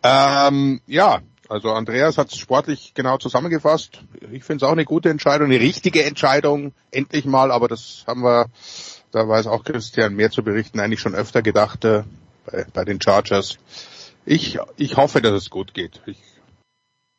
[0.02, 4.02] Ähm, ja, Also Andreas hat es sportlich genau zusammengefasst.
[4.32, 8.22] Ich finde es auch eine gute Entscheidung, eine richtige Entscheidung, endlich mal, aber das haben
[8.22, 8.46] wir,
[9.12, 12.04] da weiß auch Christian mehr zu berichten, eigentlich schon öfter gedacht äh,
[12.46, 13.58] bei, bei den Chargers.
[14.24, 16.00] Ich, ich hoffe, dass es gut geht.
[16.06, 16.18] Ich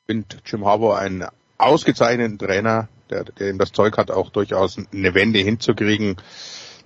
[0.08, 1.26] finde Jim Harbour einen
[1.58, 6.18] ausgezeichneten Trainer, der, der ihm das Zeug hat, auch durchaus eine Wende hinzukriegen,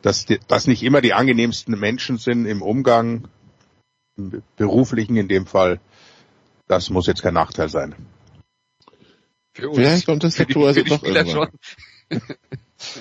[0.02, 3.28] dass, die, dass nicht immer die angenehmsten Menschen sind im Umgang,
[4.18, 5.80] im beruflichen in dem Fall.
[6.68, 7.96] Das muss jetzt kein Nachteil sein.
[9.54, 11.50] Vielleicht kommt das dazu also doch irgendwann.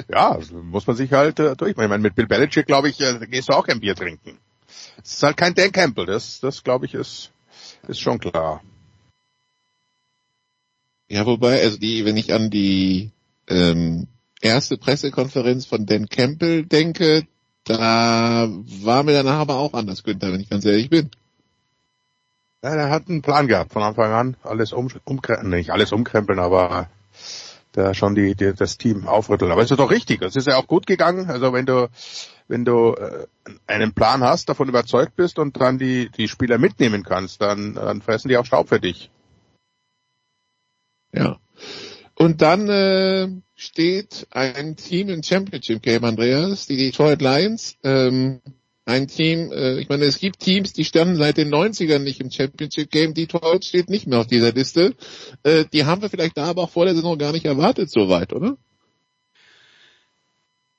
[0.09, 1.73] ja, also muss man sich halt äh, durch.
[1.73, 4.39] Ich meine, mit Bill Belichick, glaube ich, äh, gehst du auch ein Bier trinken.
[5.03, 7.31] Es ist halt kein Dan Campbell, das, das glaube ich, ist,
[7.87, 8.63] ist schon klar.
[11.09, 13.11] Ja, wobei, also die, wenn ich an die
[13.49, 14.09] ähm,
[14.41, 17.27] erste Pressekonferenz von Dan Campbell denke,
[17.65, 18.49] da
[18.83, 21.11] war mir danach aber auch anders, Günther, wenn ich ganz ehrlich bin.
[22.63, 26.41] Ja, er hat einen Plan gehabt von Anfang an, alles um, umkrempeln, nicht alles umkrempeln,
[26.41, 26.89] aber
[27.73, 29.53] da schon die, die, das Team aufrütteln.
[29.53, 31.31] Aber es ist doch richtig, es ist ja auch gut gegangen.
[31.31, 31.89] Also wenn du
[32.49, 33.27] wenn du äh,
[33.67, 38.03] einen Plan hast, davon überzeugt bist und dann die die Spieler mitnehmen kannst, dann, dann
[38.03, 39.11] fressen die auch Staub für dich.
[41.13, 41.39] Ja.
[42.15, 47.77] Und dann äh, steht ein Team im Championship Game, Andreas, die Detroit Lions.
[47.85, 48.41] Ähm,
[48.85, 52.31] ein Team, äh, ich meine, es gibt Teams, die standen seit den 90ern nicht im
[52.31, 53.15] Championship Game.
[53.15, 54.95] Detroit steht nicht mehr auf dieser Liste.
[55.43, 58.09] Äh, die haben wir vielleicht da aber auch vor der Saison gar nicht erwartet, so
[58.09, 58.57] weit, oder?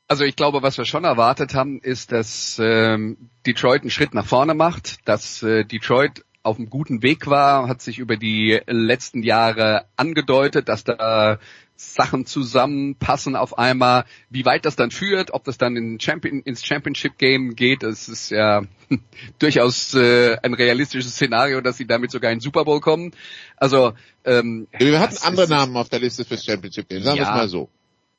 [0.07, 4.25] Also ich glaube, was wir schon erwartet haben, ist, dass ähm, Detroit einen Schritt nach
[4.25, 9.23] vorne macht, dass äh, Detroit auf einem guten Weg war, hat sich über die letzten
[9.23, 11.39] Jahre angedeutet, dass da
[11.79, 14.03] Sachen zusammenpassen auf einmal.
[14.29, 18.09] Wie weit das dann führt, ob das dann in Champion, ins Championship Game geht, das
[18.09, 18.63] ist ja
[19.39, 23.11] durchaus äh, ein realistisches Szenario, dass sie damit sogar in den Super Bowl kommen.
[23.55, 23.93] Also
[24.25, 27.37] ähm, wir hatten andere Namen auf der Liste fürs Championship Game, sagen ja, wir es
[27.37, 27.69] mal so.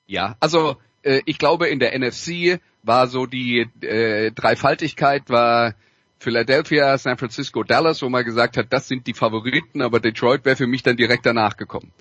[0.07, 5.75] Ja, also äh, ich glaube in der NFC war so die äh, Dreifaltigkeit war
[6.21, 10.55] Philadelphia, San Francisco, Dallas, wo man gesagt hat, das sind die Favoriten, aber Detroit wäre
[10.55, 11.93] für mich dann direkt danach gekommen.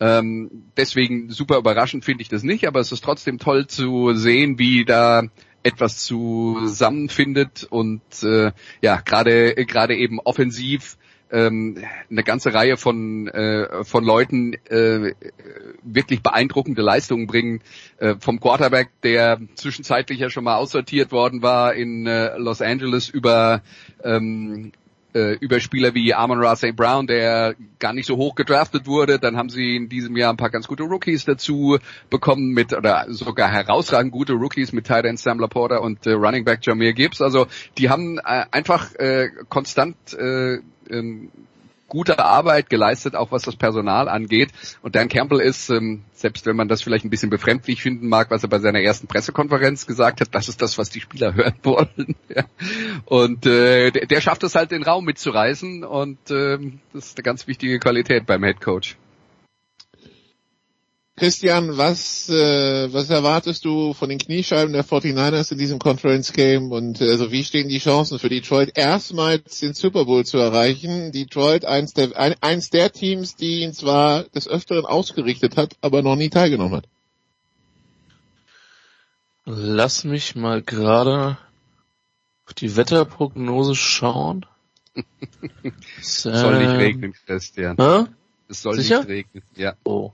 [0.00, 4.58] Ähm, deswegen super überraschend finde ich das nicht, aber es ist trotzdem toll zu sehen,
[4.58, 5.24] wie da
[5.62, 10.96] etwas zusammenfindet und äh, ja gerade gerade eben offensiv
[11.30, 15.14] ähm, eine ganze Reihe von äh, von Leuten äh,
[15.82, 17.60] wirklich beeindruckende Leistungen bringen
[17.98, 23.08] äh, vom Quarterback, der zwischenzeitlich ja schon mal aussortiert worden war in äh, Los Angeles
[23.08, 23.62] über
[24.04, 24.72] ähm,
[25.16, 26.76] äh, über Spieler wie Amon Ra St.
[26.76, 29.18] Brown, der gar nicht so hoch gedraftet wurde.
[29.18, 31.78] Dann haben sie in diesem Jahr ein paar ganz gute Rookies dazu
[32.10, 36.44] bekommen mit, oder sogar herausragend gute Rookies mit Tight End Sam Laporta und äh, Running
[36.44, 37.22] Back Jameer Gibbs.
[37.22, 37.46] Also
[37.78, 40.58] die haben äh, einfach äh, konstant äh,
[40.90, 41.30] ähm,
[41.88, 44.50] gute Arbeit geleistet, auch was das Personal angeht.
[44.82, 48.30] Und Dan Campbell ist, ähm, selbst wenn man das vielleicht ein bisschen befremdlich finden mag,
[48.30, 51.54] was er bei seiner ersten Pressekonferenz gesagt hat, das ist das, was die Spieler hören
[51.62, 52.16] wollen.
[53.04, 57.22] Und äh, der, der, schafft es halt, den Raum mitzureißen und ähm, das ist eine
[57.22, 58.96] ganz wichtige Qualität beim Head Coach.
[61.18, 66.72] Christian, was, äh, was erwartest du von den Kniescheiben der 49ers in diesem Conference Game
[66.72, 71.12] und äh, also wie stehen die Chancen für Detroit erstmals den Super Bowl zu erreichen?
[71.12, 76.02] Detroit eins der, ein, eins der Teams, die ihn zwar des Öfteren ausgerichtet hat, aber
[76.02, 76.88] noch nie teilgenommen hat.
[79.46, 81.38] Lass mich mal gerade
[82.46, 84.44] auf die Wetterprognose schauen.
[85.98, 87.76] es soll nicht regnen, Christian.
[87.78, 88.04] Hä?
[88.48, 88.98] Es soll Sicher?
[88.98, 89.74] nicht regnen, ja.
[89.82, 90.12] Oh.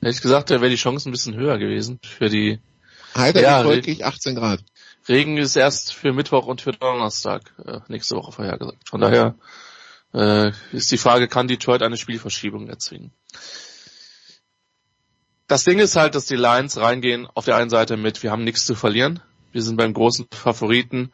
[0.00, 2.60] Hätte ich gesagt, da wäre die Chance ein bisschen höher gewesen für die.
[3.16, 4.60] Heiter ja, folglich 18 Grad.
[5.08, 8.88] Regen ist erst für Mittwoch und für Donnerstag äh, nächste Woche vorhergesagt.
[8.88, 9.34] Von daher
[10.14, 13.12] äh, ist die Frage, kann Detroit eine Spielverschiebung erzwingen?
[15.48, 18.44] Das Ding ist halt, dass die Lions reingehen auf der einen Seite mit, wir haben
[18.44, 19.20] nichts zu verlieren.
[19.52, 21.12] Wir sind beim großen Favoriten.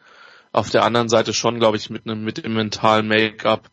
[0.53, 3.71] Auf der anderen Seite schon, glaube ich, mit einem mit dem mentalen Make-up.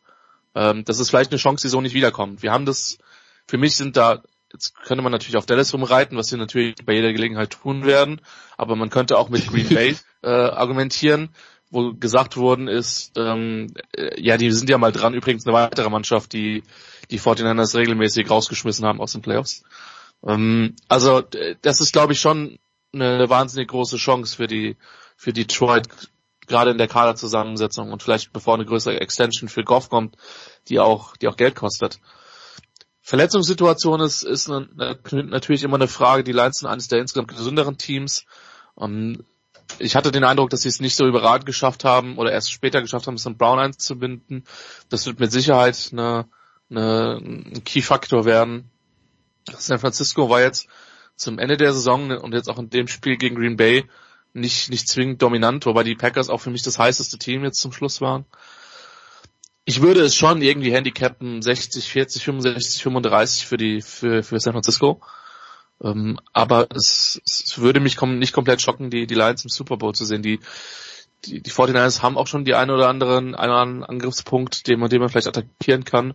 [0.56, 2.44] Ähm, das ist vielleicht eine Chance, die so nicht wiederkommt.
[2.44, 2.98] Wir haben das,
[3.45, 4.23] für mich sind da
[4.54, 8.22] Jetzt könnte man natürlich auf Dallas rumreiten, was sie natürlich bei jeder Gelegenheit tun werden,
[8.56, 11.30] aber man könnte auch mit Green Bay äh, argumentieren,
[11.72, 15.90] wo gesagt worden ist, ähm, äh, ja, die sind ja mal dran, übrigens eine weitere
[15.90, 16.64] Mannschaft, die
[17.10, 19.64] die 49ers regelmäßig rausgeschmissen haben aus den Playoffs.
[20.26, 21.24] Ähm, also
[21.62, 22.60] das ist, glaube ich, schon
[22.94, 24.78] eine, eine wahnsinnig große Chance für die
[25.18, 25.88] für Detroit,
[26.48, 30.16] gerade in der Kaderzusammensetzung und vielleicht bevor eine größere Extension für Goff kommt,
[30.68, 32.00] die auch, die auch Geld kostet.
[33.04, 34.70] Verletzungssituation ist, ist eine,
[35.12, 36.24] natürlich immer eine Frage.
[36.24, 38.26] Die Lions sind eines der insgesamt gesünderen Teams.
[38.76, 39.26] Um,
[39.78, 42.82] ich hatte den Eindruck, dass sie es nicht so überragend geschafft haben oder erst später
[42.82, 43.38] geschafft haben, St.
[43.38, 44.46] Brown einzubinden.
[44.90, 46.28] Das wird mit Sicherheit eine,
[46.70, 48.72] eine, ein Key-Faktor werden.
[49.52, 50.68] San Francisco war jetzt
[51.18, 53.86] zum Ende der Saison und jetzt auch in dem Spiel gegen Green Bay
[54.32, 57.74] nicht, nicht zwingend dominant, wobei die Packers auch für mich das heißeste Team jetzt zum
[57.74, 58.26] Schluss waren.
[59.65, 64.53] Ich würde es schon irgendwie handicappen 60, 40, 65, 35 für die, für, für San
[64.53, 65.02] Francisco.
[65.81, 69.77] Ähm, aber es, es würde mich kom nicht komplett schocken, die, die Lions im Super
[69.77, 70.22] Bowl zu sehen.
[70.22, 70.40] Die,
[71.26, 74.80] die, die 49ers haben auch schon die ein oder anderen, einen oder anderen Angriffspunkt, den
[74.80, 76.14] man, den man vielleicht attackieren kann.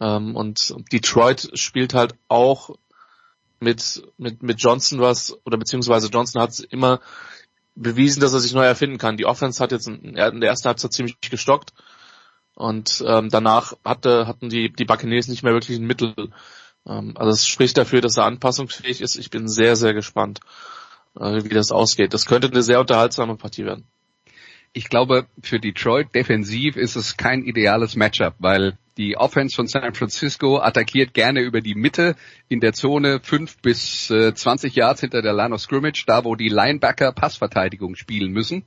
[0.00, 2.70] Ähm, und Detroit spielt halt auch
[3.60, 7.00] mit, mit, mit Johnson was, oder beziehungsweise Johnson hat immer
[7.76, 9.16] bewiesen, dass er sich neu erfinden kann.
[9.16, 11.72] Die Offense hat jetzt in, in der ersten Halbzeit ziemlich gestockt.
[12.54, 16.14] Und ähm, danach hatte, hatten die, die Buccaneers nicht mehr wirklich ein Mittel.
[16.86, 19.16] Ähm, also es spricht dafür, dass er anpassungsfähig ist.
[19.16, 20.40] Ich bin sehr, sehr gespannt,
[21.18, 22.14] äh, wie das ausgeht.
[22.14, 23.86] Das könnte eine sehr unterhaltsame Partie werden.
[24.72, 29.94] Ich glaube, für Detroit defensiv ist es kein ideales Matchup, weil die Offense von San
[29.94, 32.16] Francisco attackiert gerne über die Mitte
[32.48, 36.34] in der Zone fünf bis äh, 20 Yards hinter der Line of Scrimmage, da wo
[36.34, 38.64] die Linebacker Passverteidigung spielen müssen.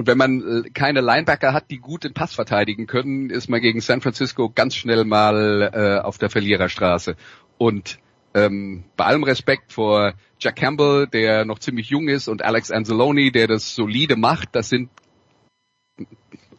[0.00, 3.60] Und wenn man äh, keine Linebacker hat, die gut den Pass verteidigen können, ist man
[3.60, 7.16] gegen San Francisco ganz schnell mal äh, auf der Verliererstraße.
[7.58, 7.98] Und
[8.32, 13.30] ähm, bei allem Respekt vor Jack Campbell, der noch ziemlich jung ist, und Alex Anzalone,
[13.30, 14.88] der das solide macht, das sind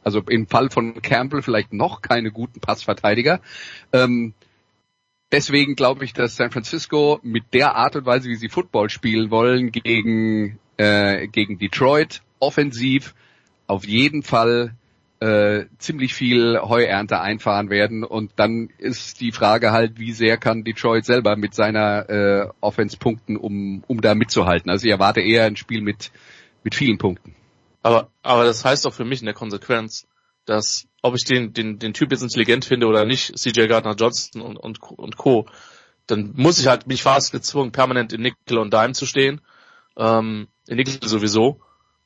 [0.03, 3.41] also im Fall von Campbell vielleicht noch keine guten Passverteidiger.
[3.91, 4.35] Ähm,
[5.31, 9.31] deswegen glaube ich, dass San Francisco mit der Art und Weise, wie sie Football spielen
[9.31, 13.15] wollen, gegen, äh, gegen Detroit offensiv
[13.71, 14.75] auf jeden Fall
[15.21, 20.65] äh, ziemlich viel Heuernte einfahren werden und dann ist die Frage halt, wie sehr kann
[20.65, 24.69] Detroit selber mit seiner äh, Offense punkten, um, um da mitzuhalten.
[24.69, 26.11] Also ich erwarte eher ein Spiel mit,
[26.63, 27.33] mit vielen Punkten.
[27.81, 30.05] Aber, aber das heißt doch für mich in der Konsequenz,
[30.45, 34.41] dass ob ich den, den, den Typ jetzt intelligent finde oder nicht, CJ Gardner Johnson
[34.41, 35.47] und, und, und Co.,
[36.07, 39.39] dann muss ich halt, bin ich fast gezwungen, permanent in Nickel und Dime zu stehen.
[39.95, 41.61] Ähm, in Nickel sowieso.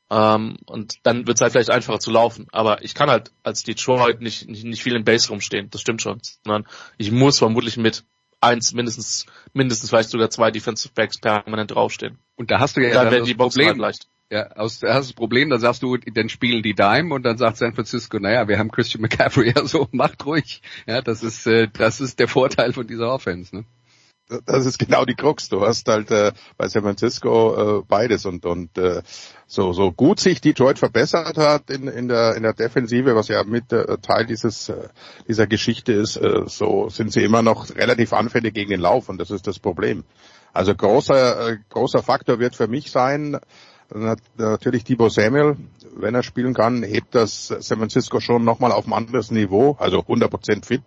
[0.10, 2.48] Ähm, und dann wird es halt vielleicht einfacher zu laufen.
[2.52, 6.02] Aber ich kann halt als Detroit nicht, nicht, nicht viel im Base rumstehen, das stimmt
[6.02, 6.20] schon.
[6.44, 6.68] Sondern
[6.98, 8.04] ich muss vermutlich mit
[8.42, 12.20] eins, mindestens, mindestens vielleicht sogar zwei Defensive Backs permanent draufstehen.
[12.36, 14.08] Und da hast du ja dann werden die Problem halt leicht.
[14.32, 17.24] Ja, aus, da hast du das Problem, dann sagst du, dann spielen die Dime und
[17.24, 20.62] dann sagt San Francisco, naja, wir haben Christian McCaffrey, ja so, macht ruhig.
[20.88, 23.66] Ja, das ist, äh, das ist der Vorteil von dieser Offense, ne?
[24.46, 25.50] Das ist genau die Krux.
[25.50, 29.04] Du hast halt äh, bei San Francisco äh, beides und und äh,
[29.46, 33.44] so so gut sich Detroit verbessert hat in in der in der Defensive, was ja
[33.44, 34.90] mit äh, Teil dieses äh,
[35.28, 39.20] dieser Geschichte ist, äh, so sind sie immer noch relativ anfällig gegen den Lauf und
[39.20, 40.04] das ist das Problem.
[40.54, 43.40] Also großer äh, großer Faktor wird für mich sein,
[43.94, 45.58] Natürlich Thibaut Samuel,
[45.96, 49.78] wenn er spielen kann, hebt das San Francisco schon nochmal auf ein anderes Niveau.
[49.80, 50.82] Also 100% fit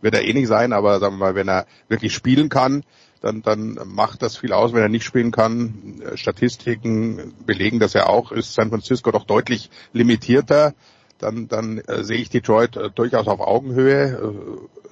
[0.00, 2.84] wird er eh nicht sein, aber sagen wir mal, wenn er wirklich spielen kann,
[3.20, 4.72] dann, dann macht das viel aus.
[4.72, 9.70] Wenn er nicht spielen kann, Statistiken belegen das ja auch, ist San Francisco doch deutlich
[9.92, 10.74] limitierter.
[11.18, 14.18] Dann, dann äh, sehe ich Detroit äh, durchaus auf Augenhöhe.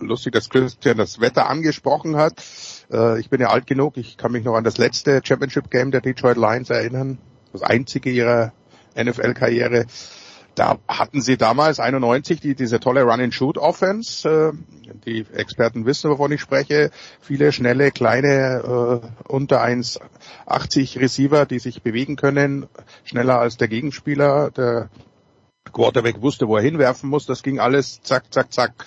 [0.01, 2.43] Äh, lustig, dass Christian das Wetter angesprochen hat.
[2.91, 5.91] Äh, ich bin ja alt genug, ich kann mich noch an das letzte Championship Game
[5.91, 7.19] der Detroit Lions erinnern
[7.53, 8.53] das einzige ihrer
[8.97, 9.87] NFL-Karriere.
[10.55, 14.29] Da hatten sie damals 91 die, diese tolle Run-and-Shoot-Offense.
[14.29, 16.91] Äh, die Experten wissen, wovon ich spreche.
[17.21, 22.67] Viele schnelle, kleine, äh, unter 1,80 Receiver, die sich bewegen können,
[23.05, 24.51] schneller als der Gegenspieler.
[24.51, 24.91] Der
[25.73, 27.25] Quarterback wusste, wo er hinwerfen muss.
[27.25, 28.85] Das ging alles zack, zack, zack.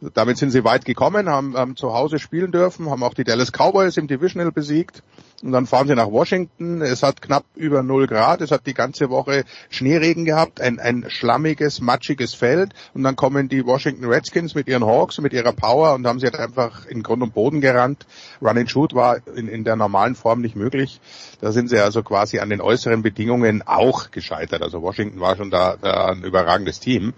[0.00, 3.50] Damit sind sie weit gekommen, haben, haben zu Hause spielen dürfen, haben auch die Dallas
[3.50, 5.02] Cowboys im Divisional besiegt.
[5.42, 6.80] Und dann fahren sie nach Washington.
[6.82, 8.40] Es hat knapp über 0 Grad.
[8.40, 10.60] Es hat die ganze Woche Schneeregen gehabt.
[10.60, 12.72] Ein, ein schlammiges, matschiges Feld.
[12.94, 16.26] Und dann kommen die Washington Redskins mit ihren Hawks, mit ihrer Power und haben sie
[16.26, 18.06] halt einfach in Grund und Boden gerannt.
[18.40, 21.00] Run and Shoot war in, in der normalen Form nicht möglich.
[21.40, 24.62] Da sind sie also quasi an den äußeren Bedingungen auch gescheitert.
[24.62, 27.12] Also Washington war schon da, da ein überragendes Team.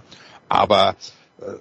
[0.49, 0.97] Aber
[1.41, 1.53] äh,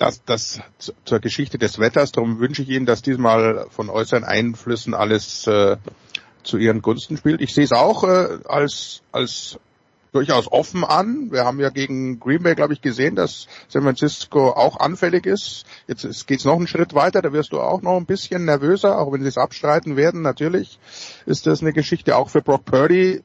[0.00, 0.60] das, das
[1.04, 2.10] zur Geschichte des Wetters.
[2.10, 5.76] Darum wünsche ich Ihnen, dass diesmal von äußeren Einflüssen alles äh,
[6.42, 7.42] zu Ihren Gunsten spielt.
[7.42, 9.58] Ich sehe es auch äh, als, als
[10.12, 11.30] durchaus offen an.
[11.30, 15.66] Wir haben ja gegen Green Bay, glaube ich, gesehen, dass San Francisco auch anfällig ist.
[15.86, 18.98] Jetzt geht es noch einen Schritt weiter, da wirst du auch noch ein bisschen nervöser,
[18.98, 20.22] auch wenn sie es abstreiten werden.
[20.22, 20.78] Natürlich
[21.26, 23.22] ist das eine Geschichte auch für Brock Purdy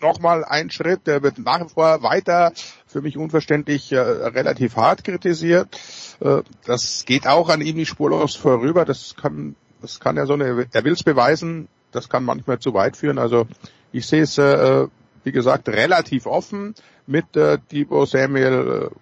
[0.00, 1.06] nochmal ein Schritt.
[1.06, 2.52] Der wird nach wie vor weiter,
[2.88, 5.78] für mich unverständlich, äh, relativ hart kritisiert.
[6.20, 8.84] Äh, das geht auch an ihm nicht spurlos vorüber.
[8.84, 11.68] Das kann, das kann er so eine, er will es beweisen.
[11.92, 13.18] Das kann manchmal zu weit führen.
[13.18, 13.46] Also
[13.92, 14.86] ich sehe es, äh,
[15.24, 16.74] wie gesagt, relativ offen.
[17.06, 18.94] Mit äh, Debo Samuel äh,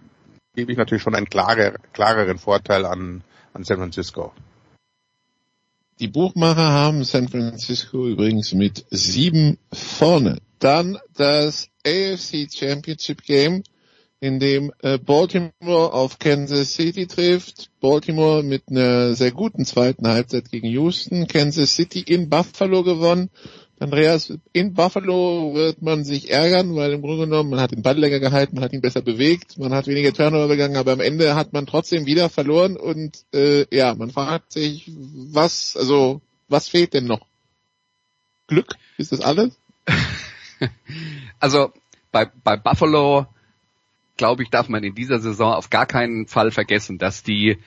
[0.54, 3.22] gebe ich natürlich schon einen klarer, klareren Vorteil an,
[3.52, 4.32] an San Francisco.
[5.98, 10.38] Die Buchmacher haben San Francisco übrigens mit sieben vorne.
[10.58, 13.62] Dann das AFC Championship Game,
[14.26, 17.70] in dem äh, Baltimore auf Kansas City trifft.
[17.80, 21.28] Baltimore mit einer sehr guten zweiten Halbzeit gegen Houston.
[21.28, 23.30] Kansas City in Buffalo gewonnen.
[23.78, 27.96] Andreas, in Buffalo wird man sich ärgern, weil im Grunde genommen, man hat den Ball
[27.96, 31.34] länger gehalten, man hat ihn besser bewegt, man hat weniger Turnover begangen, aber am Ende
[31.34, 34.90] hat man trotzdem wieder verloren und äh, ja, man fragt sich,
[35.30, 37.26] was, also was fehlt denn noch?
[38.46, 38.76] Glück?
[38.96, 39.58] Ist das alles?
[41.38, 41.70] also
[42.12, 43.26] bei, bei Buffalo,
[44.16, 47.58] glaube ich, darf man in dieser Saison auf gar keinen Fall vergessen, dass die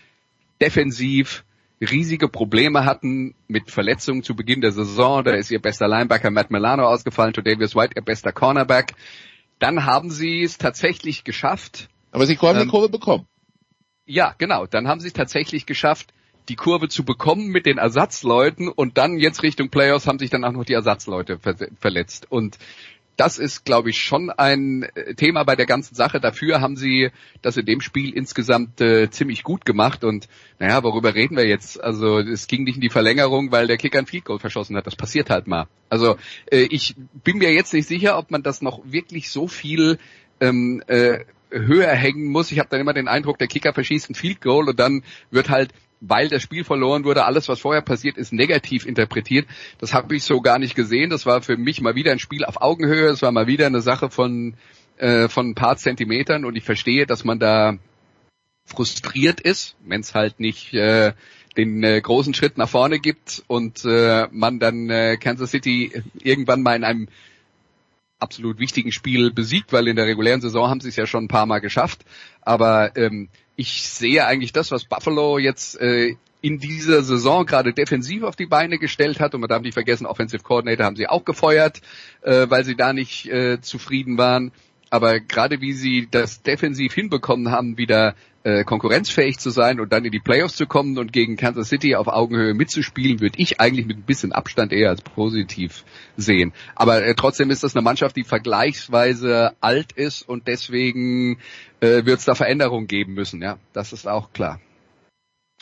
[0.61, 1.43] defensiv
[1.81, 5.23] riesige Probleme hatten mit Verletzungen zu Beginn der Saison.
[5.23, 8.93] Da ist ihr bester Linebacker Matt Milano ausgefallen, Davis White ihr bester Cornerback.
[9.59, 11.89] Dann haben sie es tatsächlich geschafft.
[12.11, 13.27] Aber sie konnten ähm, die Kurve bekommen.
[14.05, 14.65] Ja, genau.
[14.65, 16.13] Dann haben sie es tatsächlich geschafft,
[16.49, 20.43] die Kurve zu bekommen mit den Ersatzleuten und dann jetzt Richtung Playoffs haben sich dann
[20.43, 22.25] auch noch die Ersatzleute ver verletzt.
[22.29, 22.57] Und
[23.19, 26.21] das ist, glaube ich, schon ein äh, Thema bei der ganzen Sache.
[26.21, 27.09] Dafür haben sie
[27.41, 30.05] das in dem Spiel insgesamt äh, ziemlich gut gemacht.
[30.05, 31.83] Und naja, worüber reden wir jetzt?
[31.83, 34.87] Also es ging nicht in die Verlängerung, weil der Kicker ein Field Goal verschossen hat.
[34.87, 35.67] Das passiert halt mal.
[35.89, 36.15] Also
[36.49, 39.97] äh, ich bin mir jetzt nicht sicher, ob man das noch wirklich so viel
[40.39, 42.53] ähm, äh, höher hängen muss.
[42.53, 45.49] Ich habe dann immer den Eindruck, der Kicker verschießt ein Field Goal und dann wird
[45.49, 49.47] halt weil das Spiel verloren wurde, alles, was vorher passiert ist, negativ interpretiert.
[49.79, 51.09] Das habe ich so gar nicht gesehen.
[51.09, 53.09] Das war für mich mal wieder ein Spiel auf Augenhöhe.
[53.09, 54.55] Es war mal wieder eine Sache von,
[54.97, 57.77] äh, von ein paar Zentimetern und ich verstehe, dass man da
[58.65, 61.13] frustriert ist, wenn es halt nicht äh,
[61.57, 66.61] den äh, großen Schritt nach vorne gibt und äh, man dann äh, Kansas City irgendwann
[66.61, 67.07] mal in einem
[68.19, 71.29] absolut wichtigen Spiel besiegt, weil in der regulären Saison haben sie es ja schon ein
[71.29, 72.05] paar Mal geschafft.
[72.41, 73.29] Aber ähm,
[73.59, 78.45] ich sehe eigentlich das, was Buffalo jetzt äh, in dieser Saison gerade defensiv auf die
[78.45, 81.81] Beine gestellt hat und man darf nicht vergessen, Offensive Coordinator haben sie auch gefeuert,
[82.21, 84.53] äh, weil sie da nicht äh, zufrieden waren.
[84.89, 90.05] Aber gerade wie sie das defensiv hinbekommen haben, wieder äh, konkurrenzfähig zu sein und dann
[90.05, 93.85] in die Playoffs zu kommen und gegen Kansas City auf Augenhöhe mitzuspielen, würde ich eigentlich
[93.85, 95.83] mit ein bisschen Abstand eher als positiv
[96.15, 96.53] sehen.
[96.75, 101.39] Aber äh, trotzdem ist das eine Mannschaft, die vergleichsweise alt ist und deswegen
[101.81, 103.41] äh, wird es da Veränderungen geben müssen.
[103.41, 104.59] Ja, das ist auch klar.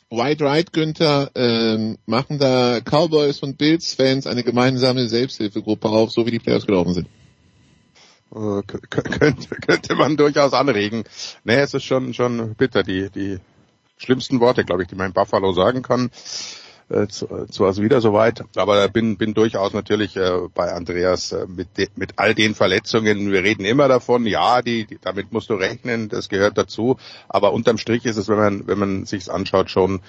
[0.10, 6.32] White Right, Günther, ähm, machen da Cowboys und Bills-Fans eine gemeinsame Selbsthilfegruppe auf, so wie
[6.32, 7.08] die Playoffs gelaufen sind?
[8.34, 11.04] Äh, könnte, könnte man durchaus anregen.
[11.44, 13.40] Nee, es ist schon, schon bitter, die, die
[13.98, 16.10] schlimmsten Worte, glaube ich, die man in Buffalo sagen kann
[16.90, 18.44] äh, zu, zu also wieder soweit.
[18.56, 23.32] Aber bin, bin durchaus natürlich äh, bei Andreas äh, mit, de, mit all den Verletzungen.
[23.32, 26.98] Wir reden immer davon, ja, die, die, damit musst du rechnen, das gehört dazu.
[27.28, 30.00] Aber unterm Strich ist es, wenn man, wenn man sich's anschaut, schon,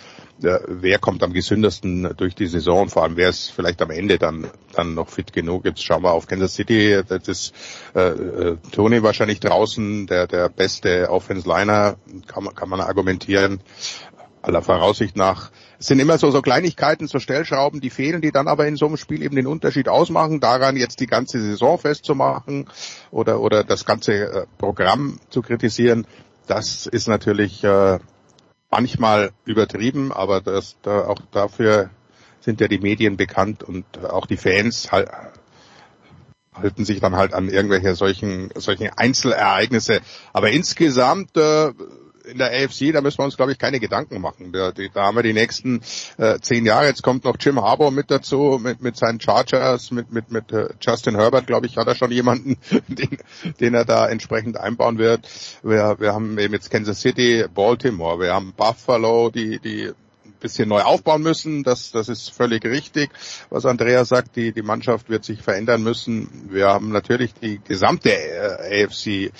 [0.42, 4.18] äh, wer kommt am gesündesten durch die Saison, vor allem wer ist vielleicht am Ende
[4.18, 5.64] dann, dann noch fit genug.
[5.64, 7.54] Jetzt schauen wir auf Kansas City, das ist
[7.96, 11.96] äh, äh, Tony wahrscheinlich draußen, der, der beste Offense-Liner,
[12.28, 13.60] kann man, kann man argumentieren
[14.42, 15.50] aller Voraussicht nach.
[15.78, 18.86] Es sind immer so, so Kleinigkeiten, so Stellschrauben, die fehlen, die dann aber in so
[18.86, 20.40] einem Spiel eben den Unterschied ausmachen.
[20.40, 22.68] Daran jetzt die ganze Saison festzumachen
[23.10, 26.06] oder, oder das ganze äh, Programm zu kritisieren,
[26.46, 27.98] das ist natürlich äh,
[28.70, 31.90] manchmal übertrieben, aber das, da, auch dafür
[32.40, 35.10] sind ja die Medien bekannt und auch die Fans halt,
[36.54, 40.00] halten sich dann halt an irgendwelche solchen, solchen Einzelereignisse.
[40.32, 41.72] Aber insgesamt äh,
[42.28, 44.52] in der AFC, da müssen wir uns, glaube ich, keine Gedanken machen.
[44.52, 45.80] Da, da haben wir die nächsten
[46.18, 46.86] äh, zehn Jahre.
[46.86, 50.68] Jetzt kommt noch Jim Harbour mit dazu, mit, mit seinen Chargers, mit, mit, mit äh,
[50.80, 52.56] Justin Herbert, glaube ich, hat er schon jemanden,
[52.88, 53.18] den,
[53.60, 55.28] den er da entsprechend einbauen wird.
[55.62, 59.92] Wir, wir haben eben jetzt Kansas City, Baltimore, wir haben Buffalo, die, die
[60.40, 61.62] bisschen neu aufbauen müssen.
[61.62, 63.10] Das, das ist völlig richtig,
[63.50, 64.36] was Andreas sagt.
[64.36, 66.48] Die, die Mannschaft wird sich verändern müssen.
[66.50, 69.30] Wir haben natürlich die gesamte äh, AFC äh,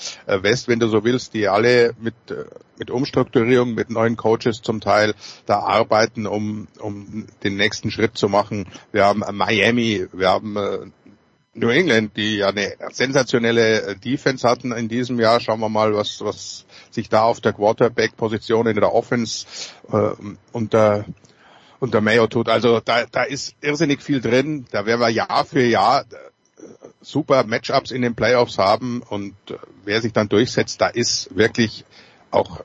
[0.43, 2.45] West, wenn du so willst, die alle mit, äh,
[2.77, 5.13] mit Umstrukturierung, mit neuen Coaches zum Teil
[5.45, 8.67] da arbeiten, um, um den nächsten Schritt zu machen.
[8.91, 10.93] Wir haben Miami, wir haben
[11.59, 15.39] New England, die ja eine sensationelle Defense hatten in diesem Jahr.
[15.39, 19.45] Schauen wir mal, was, was sich da auf der Quarterback-Position in der Offense
[19.91, 20.11] äh,
[20.51, 21.05] unter
[21.79, 22.49] unter Mayo tut.
[22.49, 24.65] Also da, da ist irrsinnig viel drin.
[24.71, 26.15] Da werden wir Jahr für Jahr äh,
[27.01, 29.55] super Matchups in den Playoffs haben und äh,
[29.85, 31.85] wer sich dann durchsetzt, da ist wirklich
[32.31, 32.61] auch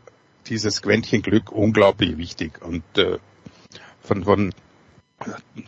[0.47, 2.61] dieses Quäntchen Glück unglaublich wichtig.
[2.63, 3.19] Und äh,
[4.03, 4.53] von, von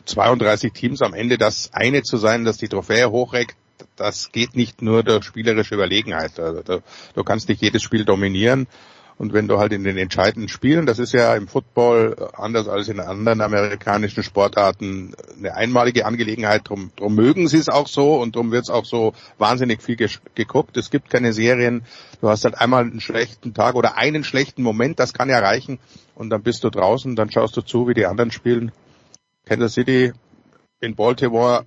[0.04, 3.56] 32 Teams am Ende das eine zu sein, das die Trophäe hochreckt,
[3.96, 6.38] das geht nicht nur durch spielerische Überlegenheit.
[6.38, 6.82] Also du,
[7.14, 8.66] du kannst nicht jedes Spiel dominieren
[9.18, 12.88] Und wenn du halt in den entscheidenden Spielen, das ist ja im Football anders als
[12.88, 18.36] in anderen amerikanischen Sportarten eine einmalige Angelegenheit, drum, drum mögen sie es auch so und
[18.36, 19.96] drum wird es auch so wahnsinnig viel
[20.34, 20.76] geguckt.
[20.76, 21.84] Es gibt keine Serien,
[22.20, 25.78] du hast halt einmal einen schlechten Tag oder einen schlechten Moment, das kann ja reichen
[26.14, 28.70] und dann bist du draußen, dann schaust du zu, wie die anderen spielen.
[29.46, 30.12] Kansas City
[30.80, 31.64] in Baltimore.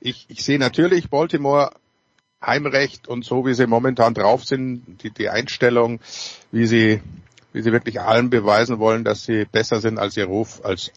[0.00, 1.72] Ich, ich sehe natürlich Baltimore
[2.40, 6.00] Heimrecht und so, wie sie momentan drauf sind, die, die Einstellung,
[6.52, 7.02] wie sie,
[7.52, 10.92] wie sie wirklich allen beweisen wollen, dass sie besser sind als ihr Ruf, als,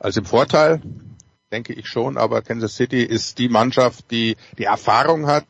[0.00, 0.82] als im Vorteil,
[1.52, 2.18] denke ich schon.
[2.18, 5.46] Aber Kansas City ist die Mannschaft, die die Erfahrung hat,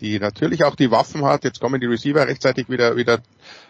[0.00, 1.44] die natürlich auch die Waffen hat.
[1.44, 3.20] Jetzt kommen die Receiver rechtzeitig wieder wieder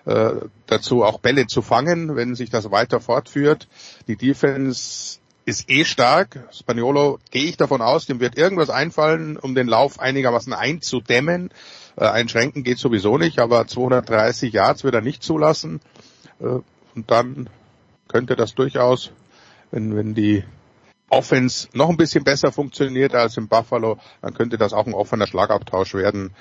[0.07, 3.69] äh, dazu, auch Bälle zu fangen, wenn sich das weiter fortführt.
[4.07, 6.49] Die Defense ist eh stark.
[6.53, 11.51] Spaniolo gehe ich davon aus, dem wird irgendwas einfallen, um den Lauf einigermaßen einzudämmen.
[11.97, 15.81] Äh, einschränken geht sowieso nicht, aber 230 Yards wird er nicht zulassen.
[16.41, 16.61] Äh,
[16.95, 17.51] und dann
[18.09, 19.13] könnte das durchaus,
[19.71, 20.45] wenn, wenn die
[21.11, 25.27] Offense noch ein bisschen besser funktioniert als im Buffalo, dann könnte das auch ein offener
[25.27, 26.33] Schlagabtausch werden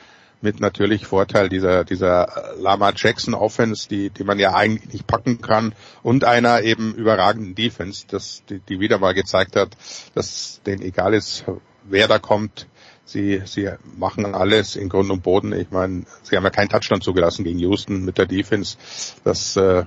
[0.42, 5.42] mit natürlich Vorteil dieser, dieser Lama Jackson Offense, die, die man ja eigentlich nicht packen
[5.42, 9.76] kann und einer eben überragenden Defense, das, die, die wieder mal gezeigt hat,
[10.16, 11.44] dass denen egal ist,
[11.84, 12.68] wer da kommt,
[13.04, 15.52] sie, sie machen alles in Grund und Boden.
[15.54, 18.78] Ich meine, sie haben ja keinen Touchdown zugelassen gegen Houston mit der Defense.
[19.24, 19.84] Das, äh,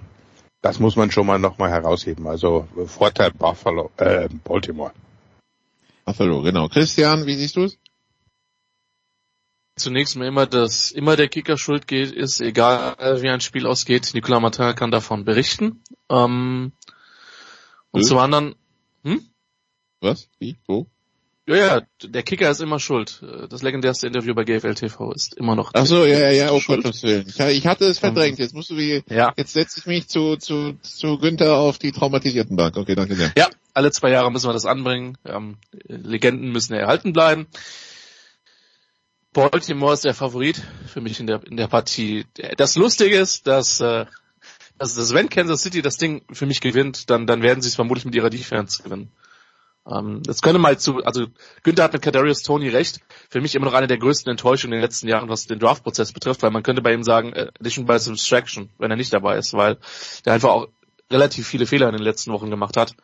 [0.62, 2.26] das muss man schon mal nochmal herausheben.
[2.26, 4.92] Also Vorteil Buffalo, äh, Baltimore.
[6.04, 6.68] Buffalo, genau.
[6.68, 7.78] Christian, wie siehst du es?
[9.76, 14.10] zunächst mal immer, dass immer der Kicker schuld geht, ist egal wie ein Spiel ausgeht.
[14.14, 15.82] Nicolas Martin kann davon berichten.
[16.08, 16.72] Ähm,
[17.90, 18.06] und hm?
[18.06, 18.54] zum anderen,
[19.02, 19.26] hm?
[20.00, 20.28] Was?
[20.38, 20.56] Wie?
[20.66, 20.86] Wo?
[21.46, 23.20] Ja, ja, der Kicker ist immer schuld.
[23.50, 25.72] Das legendärste Interview bei GFL TV ist immer noch.
[25.74, 27.26] Ach so, ja, ja, ja, oh Gottes Willen.
[27.50, 28.38] Ich hatte es verdrängt.
[28.38, 29.32] Jetzt musst du wie, ja.
[29.36, 32.76] jetzt setze ich mich zu, zu, zu Günther auf die traumatisierten Bank.
[32.76, 33.32] Okay, danke sehr.
[33.36, 35.18] Ja, alle zwei Jahre müssen wir das anbringen.
[35.24, 35.56] Ähm,
[35.88, 37.48] Legenden müssen erhalten bleiben.
[39.32, 42.24] Baltimore ist der Favorit für mich in der, in der Partie.
[42.56, 44.06] Das Lustige ist, dass, äh,
[44.78, 47.74] dass, dass wenn Kansas City das Ding für mich gewinnt, dann, dann werden sie es
[47.74, 49.10] vermutlich mit ihrer Defense gewinnen.
[49.90, 51.26] Ähm, das könnte mal zu, also
[51.62, 53.00] Günther hat mit Kadarius Tony recht.
[53.30, 56.12] Für mich immer noch eine der größten Enttäuschungen in den letzten Jahren, was den Draftprozess
[56.12, 59.36] betrifft, weil man könnte bei ihm sagen, äh, Addition by Subtraction, wenn er nicht dabei
[59.36, 59.78] ist, weil
[60.24, 60.68] der einfach auch
[61.10, 62.94] relativ viele Fehler in den letzten Wochen gemacht hat.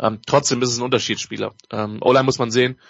[0.00, 1.54] Ähm, trotzdem ist es ein Unterschiedsspieler.
[1.70, 2.80] Ähm, O-Line muss man sehen.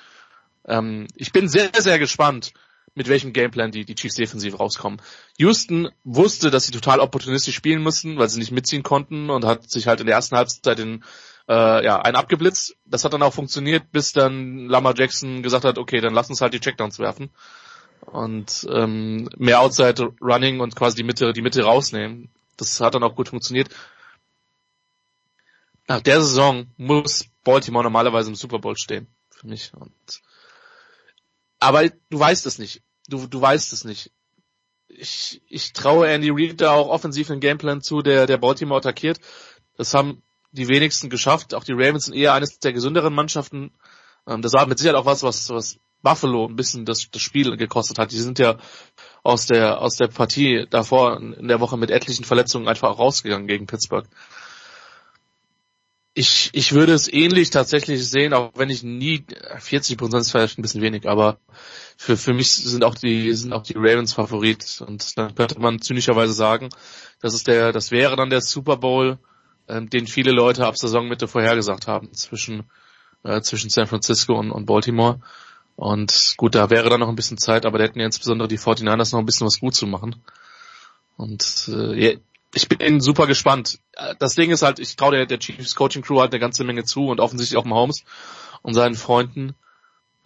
[0.67, 2.53] Ähm, ich bin sehr, sehr gespannt,
[2.95, 5.03] mit welchem Gameplan die, die Chiefs defensiv rauskommen.
[5.39, 9.69] Houston wusste, dass sie total opportunistisch spielen mussten, weil sie nicht mitziehen konnten und hat
[9.69, 11.05] sich halt in der ersten Halbzeit in,
[11.49, 12.77] äh, ja, einen abgeblitzt.
[12.85, 16.41] Das hat dann auch funktioniert, bis dann Lamar Jackson gesagt hat, okay, dann lass uns
[16.41, 17.31] halt die Checkdowns werfen
[18.07, 22.31] und ähm, mehr Outside Running und quasi die Mitte, die Mitte rausnehmen.
[22.57, 23.69] Das hat dann auch gut funktioniert.
[25.87, 29.93] Nach der Saison muss Baltimore normalerweise im Super Bowl stehen für mich und
[31.61, 32.83] aber du weißt es nicht.
[33.09, 34.11] Du, du weißt es nicht.
[34.89, 39.19] Ich, ich traue Andy Reid da auch offensiv einen Gameplan zu, der, der Baltimore attackiert.
[39.77, 40.23] Das haben
[40.55, 41.55] die wenigsten geschafft.
[41.55, 43.73] Auch die Ravens sind eher eines der gesünderen Mannschaften.
[44.27, 47.57] Ähm, das war mit Sicherheit auch was, was, was Buffalo ein bisschen das, das Spiel
[47.57, 48.13] gekostet hat.
[48.13, 48.59] Die sind ja
[49.23, 53.67] aus der, aus der Partie davor in der Woche mit etlichen Verletzungen einfach rausgegangen gegen
[53.67, 54.07] Pittsburgh.
[56.17, 59.25] Ich, ich würde es ähnlich tatsächlich sehen, auch wenn ich nie
[59.59, 61.41] 40 Prozent ist vielleicht ein bisschen wenig, aber
[61.97, 65.83] für, für mich sind auch die sind auch die Ravens Favorit und dann könnte man
[65.83, 66.69] zynischerweise sagen,
[67.21, 69.19] das ist der, das wäre dann der Super Bowl,
[69.69, 72.65] ähm, den viele Leute ab Saisonmitte vorhergesagt haben zwischen
[73.25, 75.21] äh, zwischen San Francisco und, und Baltimore.
[75.77, 78.59] Und gut, da wäre dann noch ein bisschen Zeit, aber da hätten ja insbesondere die
[78.59, 80.23] 49ers noch ein bisschen was gut zu machen.
[81.17, 82.19] Und äh,
[82.55, 83.81] ich bin super gespannt.
[84.21, 86.85] Das Ding ist halt, ich traue der, der Chiefs Coaching Crew halt eine ganze Menge
[86.85, 88.05] zu und offensichtlich auch Mahomes
[88.63, 89.55] und seinen Freunden.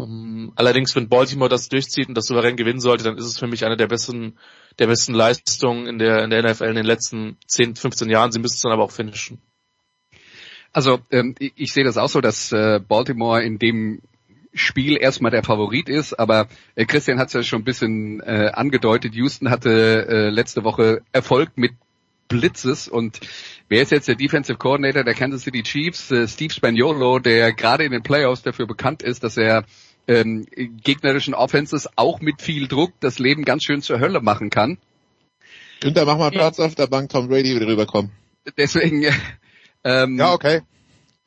[0.01, 3.49] Um, allerdings, wenn Baltimore das durchzieht und das souverän gewinnen sollte, dann ist es für
[3.49, 4.39] mich eine der besten,
[4.79, 8.31] der besten Leistungen in der, in der NFL in den letzten 10, 15 Jahren.
[8.31, 9.43] Sie müssen es dann aber auch finishen.
[10.73, 14.01] Also ähm, ich, sehe das auch so, dass äh, Baltimore in dem
[14.55, 16.47] Spiel erstmal der Favorit ist, aber
[16.77, 19.16] äh, Christian hat es ja schon ein bisschen äh, angedeutet.
[19.16, 21.73] Houston hatte letzte Woche Erfolg mit
[22.29, 23.19] Blitzes und
[23.69, 26.12] wer ist jetzt der Defensive Coordinator der Kansas City Chiefs?
[26.27, 29.65] Steve Spaniolo, der gerade in den Playoffs dafür bekannt ist, dass er
[30.09, 30.47] ähm,
[30.82, 34.78] gegnerischen Offenses auch mit viel Druck das Leben ganz schön zur Hölle machen kann.
[35.80, 38.10] Günther, mach mal Platz auf der Bank, Tom Brady wieder rüberkommen.
[38.56, 39.05] Deswegen,
[39.85, 40.62] ähm, ja, okay.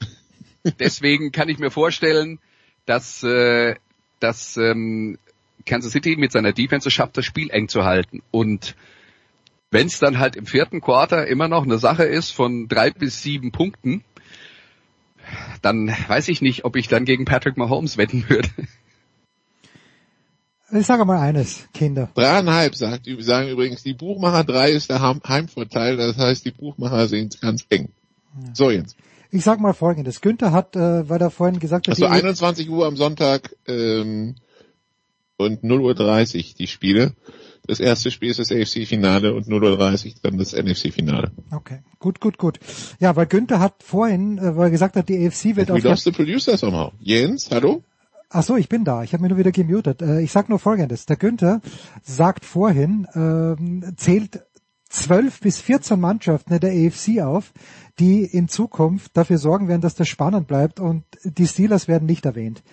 [0.79, 2.39] deswegen kann ich mir vorstellen,
[2.85, 3.75] dass, äh,
[4.19, 5.17] dass ähm,
[5.65, 8.23] Kansas City mit seiner Defense schafft, das Spiel eng zu halten.
[8.31, 8.75] Und
[9.69, 13.21] wenn es dann halt im vierten Quarter immer noch eine Sache ist von drei bis
[13.21, 14.03] sieben Punkten,
[15.61, 18.49] dann weiß ich nicht, ob ich dann gegen Patrick Mahomes wetten würde.
[20.73, 22.09] Ich sage mal eines, Kinder.
[22.13, 27.27] Dreieinhalb sagt, sagen übrigens, die Buchmacher drei ist der Heimvorteil, das heißt, die Buchmacher sehen
[27.27, 27.89] es ganz eng.
[28.53, 28.95] So jetzt.
[29.31, 30.21] Ich sag mal folgendes.
[30.21, 34.35] Günther hat, äh, weil er vorhin gesagt hat, also 21 Uhr am Sonntag ähm,
[35.37, 37.15] und 0 Uhr 30 die Spiele.
[37.67, 41.31] Das erste Spiel ist das AFC-Finale und 0 Uhr 30 dann das NFC-Finale.
[41.51, 42.59] Okay, gut, gut, gut.
[42.99, 45.83] Ja, weil Günther hat vorhin, äh, weil er gesagt hat, die AFC wird We auf...
[45.83, 46.91] lost the producer somehow.
[46.99, 47.83] Jens, hallo?
[48.29, 49.03] Ach so, ich bin da.
[49.03, 50.01] Ich habe mir nur wieder gemutet.
[50.01, 51.05] Äh, ich sag nur Folgendes.
[51.05, 51.61] Der Günther
[52.01, 54.41] sagt vorhin, ähm, zählt
[54.89, 57.53] 12 bis 14 Mannschaften der AFC auf,
[57.99, 62.25] die in Zukunft dafür sorgen werden, dass das spannend bleibt und die Steelers werden nicht
[62.25, 62.63] erwähnt.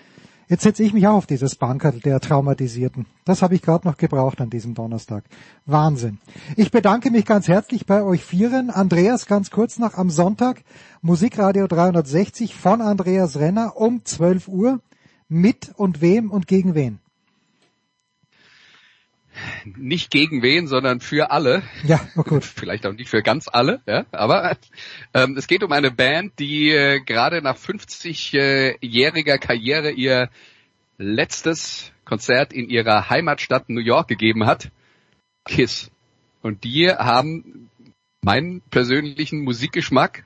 [0.48, 3.04] Jetzt setze ich mich auch auf dieses Bankerl der Traumatisierten.
[3.26, 5.24] Das habe ich gerade noch gebraucht an diesem Donnerstag.
[5.66, 6.18] Wahnsinn.
[6.56, 8.70] Ich bedanke mich ganz herzlich bei euch Vieren.
[8.70, 10.62] Andreas ganz kurz noch am Sonntag.
[11.02, 14.80] Musikradio 360 von Andreas Renner um 12 Uhr.
[15.28, 16.98] Mit und wem und gegen wen?
[19.64, 21.62] Nicht gegen wen, sondern für alle.
[21.84, 22.44] Ja, oh gut.
[22.56, 24.56] Vielleicht auch nicht für ganz alle, ja, aber
[25.14, 30.30] ähm, es geht um eine Band, die äh, gerade nach 50-jähriger Karriere ihr
[30.98, 34.70] letztes Konzert in ihrer Heimatstadt New York gegeben hat.
[35.44, 35.90] Kiss.
[36.42, 37.70] Und die haben
[38.22, 40.24] meinen persönlichen Musikgeschmack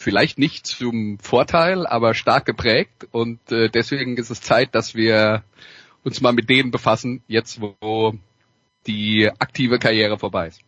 [0.00, 5.44] vielleicht nicht zum Vorteil, aber stark geprägt und äh, deswegen ist es Zeit, dass wir
[6.04, 8.14] uns mal mit denen befassen, jetzt wo
[8.86, 10.60] die aktive Karriere vorbei ist.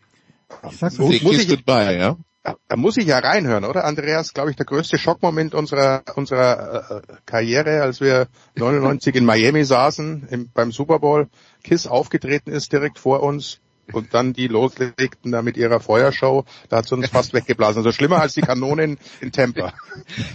[0.70, 2.16] Ich sag Muss, muss ich, goodbye, ja?
[2.42, 4.34] da, da muss ich ja reinhören, oder Andreas?
[4.34, 10.28] Glaube ich, der größte Schockmoment unserer unserer äh, Karriere, als wir 99 in Miami saßen
[10.28, 11.28] im, beim Super Bowl,
[11.62, 13.60] Kiss aufgetreten ist direkt vor uns
[13.90, 17.78] und dann die loslegten da mit ihrer Feuershow, da hat sie uns fast weggeblasen.
[17.78, 19.74] Also schlimmer als die Kanonen in Tampa.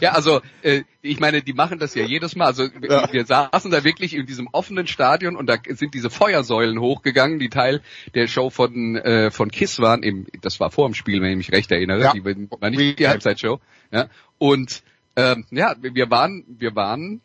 [0.02, 2.46] Ja, also äh, ich meine, die machen das ja jedes Mal.
[2.46, 3.12] Also Ja.
[3.12, 7.50] wir saßen da wirklich in diesem offenen Stadion und da sind diese Feuersäulen hochgegangen, die
[7.50, 7.82] Teil
[8.14, 10.04] der Show von äh, von Kiss waren.
[10.04, 12.02] Im, das war vor dem Spiel, wenn ich mich recht erinnere.
[12.02, 12.14] Ja.
[12.14, 13.60] Die war nicht die Halbzeitshow.
[13.92, 14.08] Ja.
[14.38, 14.84] Und
[15.16, 17.22] ähm, ja, wir waren wir waren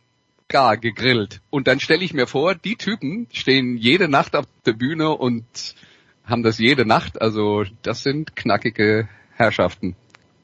[0.48, 1.40] gar gegrillt.
[1.50, 5.44] Und dann stelle ich mir vor, die Typen stehen jede Nacht auf der Bühne und
[6.24, 7.20] haben das jede Nacht.
[7.20, 9.96] Also das sind knackige Herrschaften.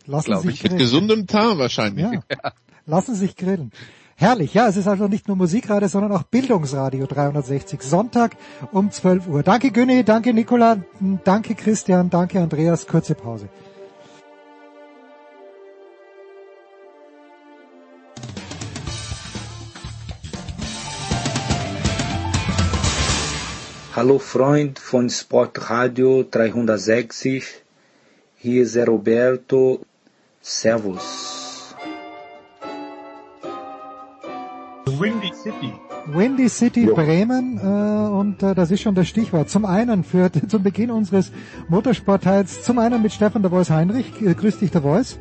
[0.06, 0.62] Lassen Glaub sich ich.
[0.62, 0.78] Mit grillen.
[0.78, 2.06] gesundem Tarn wahrscheinlich.
[2.06, 2.52] Ja.
[2.86, 3.70] Lassen sich grillen.
[4.16, 7.80] Herrlich, ja, es ist also nicht nur Musikradio, sondern auch Bildungsradio 360.
[7.82, 8.36] Sonntag
[8.72, 9.42] um 12 Uhr.
[9.44, 10.78] Danke Günni, danke Nicola,
[11.22, 12.88] danke Christian, danke Andreas.
[12.88, 13.48] Kurze Pause.
[23.98, 27.44] Hallo Freund von Sportradio 360.
[28.36, 29.80] Hier ist der Roberto.
[30.40, 31.74] Servus.
[34.86, 35.72] Windy City.
[36.06, 39.50] Windy City Bremen äh, und äh, das ist schon das Stichwort.
[39.50, 41.32] Zum einen für zum Beginn unseres
[41.68, 44.22] Motorsportteils, zum einen mit Stefan der Voice Heinrich.
[44.22, 45.18] Äh, grüß dich der Voice.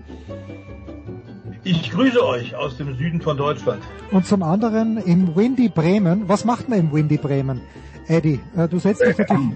[1.63, 3.81] Ich grüße euch aus dem Süden von Deutschland.
[4.11, 6.29] Und zum anderen im Windy Bremen.
[6.29, 7.61] Was macht man im Windy Bremen?
[8.07, 9.49] Eddie, äh, du setzt dich natürlich...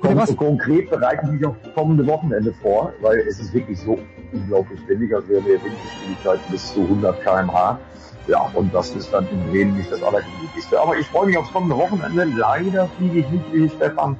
[0.00, 0.36] Bitte was?
[0.36, 3.98] Kon konkret bereiten Sie sich auf kommende Wochenende vor, weil es ist wirklich so
[4.32, 5.14] unglaublich windig.
[5.14, 7.78] Also wir haben hier Windgeschwindigkeiten bis zu 100 km/h.
[8.26, 10.80] Ja, und das ist dann in Bremen nicht das Allergemütlichste.
[10.80, 12.24] Aber ich freue mich aufs kommende Wochenende.
[12.36, 14.16] Leider fliege ich nicht wie Stefan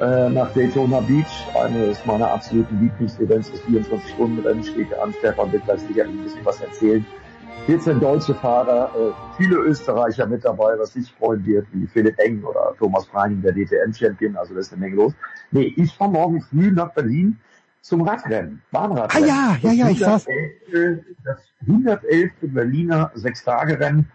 [0.00, 1.46] äh, nach Daytona Beach.
[1.54, 5.14] Eines meiner absoluten Lieblingsevents des 24-Stunden-Rennen steht an.
[5.18, 7.04] Stefan wird gleich sicherlich ein bisschen was erzählen.
[7.66, 12.42] 14 deutsche Fahrer, äh, viele Österreicher mit dabei, was sich freuen wird, wie Philipp Eng
[12.42, 15.12] oder Thomas Preining, der DTM-Champion, also da ist eine Menge los.
[15.50, 17.38] Nee, ich fahre morgen früh nach Berlin
[17.82, 19.30] zum Radrennen, Bahnradrennen.
[19.30, 21.04] Ah ja, ja, ja, ich saß- 111.
[21.24, 22.32] Das 111.
[22.40, 24.10] Berliner Sechstagerennen,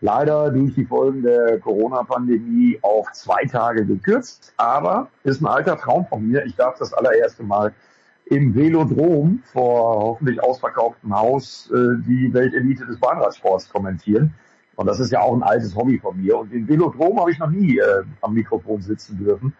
[0.00, 6.06] leider durch die Folgen der Corona-Pandemie auf zwei Tage gekürzt, aber ist ein alter Traum
[6.06, 6.44] von mir.
[6.46, 7.72] Ich darf das allererste Mal
[8.26, 14.34] im Velodrom vor hoffentlich ausverkauftem Haus äh, die Weltelite des Bahnradsports kommentieren.
[14.74, 16.38] Und das ist ja auch ein altes Hobby von mir.
[16.38, 19.54] Und den Velodrom habe ich noch nie äh, am Mikrofon sitzen dürfen.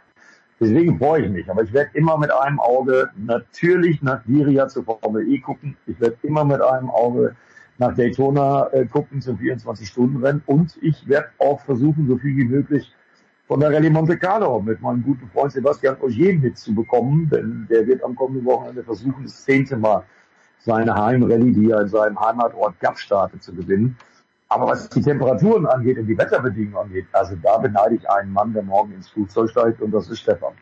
[0.59, 1.49] Deswegen freue ich mich.
[1.49, 5.77] Aber ich werde immer mit einem Auge natürlich nach Diria zur Formel E gucken.
[5.87, 7.37] Ich werde immer mit einem Auge
[7.79, 10.43] nach Daytona äh, gucken zum 24-Stunden-Rennen.
[10.47, 12.93] Und ich werde auch versuchen, so viel wie möglich
[13.47, 18.03] von der Rallye Monte Carlo mit meinem guten Freund Sebastian Ogier mitzubekommen, denn der wird
[18.03, 20.05] am kommenden Wochenende versuchen, das zehnte Mal
[20.59, 23.97] seine Heimrallye, die er in seinem Heimatort Gap startet, zu gewinnen.
[24.49, 28.53] Aber was die Temperaturen angeht und die Wetterbedingungen angeht, also da beneide ich einen Mann,
[28.53, 30.55] der morgen ins Flugzeug steigt und das ist Stefan.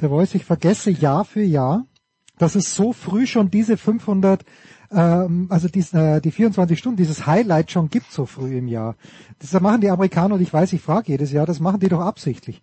[0.00, 1.86] der Voice, ich vergesse Jahr für Jahr,
[2.38, 4.44] dass es so früh schon diese 500
[4.92, 8.96] ähm, also dies, äh, die 24 Stunden, dieses Highlight schon gibt so früh im Jahr.
[9.38, 12.00] Das machen die Amerikaner und ich weiß, ich frage jedes Jahr, das machen die doch
[12.00, 12.62] absichtlich.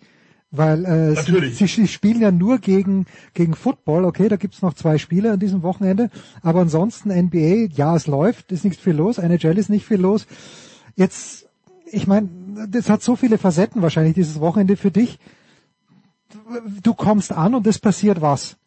[0.52, 4.74] Weil äh, sie, sie, sie spielen ja nur gegen, gegen Football, okay, da gibt's noch
[4.74, 6.10] zwei Spiele an diesem Wochenende,
[6.42, 10.26] aber ansonsten NBA, ja, es läuft, ist nicht viel los, NHL ist nicht viel los.
[10.96, 11.48] Jetzt,
[11.92, 12.30] ich meine,
[12.68, 15.20] das hat so viele Facetten wahrscheinlich, dieses Wochenende für dich.
[16.82, 18.59] Du kommst an und es passiert was.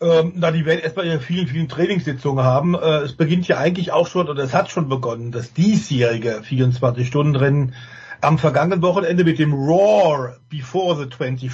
[0.00, 2.74] Ähm, na, die werden erstmal ihre vielen, vielen Trainingssitzungen haben.
[2.74, 7.74] Äh, es beginnt ja eigentlich auch schon, oder es hat schon begonnen, das diesjährige 24-Stunden-Rennen
[8.20, 11.50] am vergangenen Wochenende mit dem Roar Before the 24.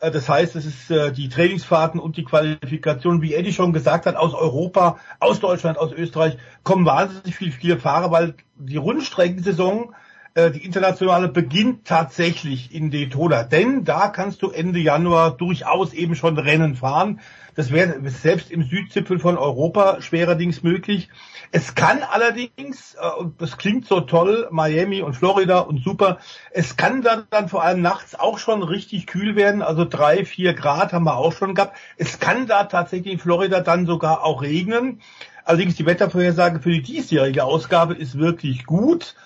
[0.00, 4.06] Äh, das heißt, es ist äh, die Trainingsfahrten und die Qualifikation, wie Eddie schon gesagt
[4.06, 9.90] hat, aus Europa, aus Deutschland, aus Österreich kommen wahnsinnig viele, viele Fahrer, weil die Rundstreckensaison
[9.90, 16.14] äh, die internationale beginnt tatsächlich in Daytona, denn da kannst du Ende Januar durchaus eben
[16.14, 17.20] schon Rennen fahren.
[17.56, 21.08] Das wäre selbst im Südzipfel von Europa schwererdings möglich.
[21.50, 26.18] Es kann allerdings, äh, und das klingt so toll, Miami und Florida und super,
[26.52, 30.54] es kann dann, dann vor allem nachts auch schon richtig kühl werden, also drei, vier
[30.54, 31.76] Grad haben wir auch schon gehabt.
[31.96, 35.00] Es kann da tatsächlich in Florida dann sogar auch regnen.
[35.44, 39.16] Allerdings die Wettervorhersage für die diesjährige Ausgabe ist wirklich gut.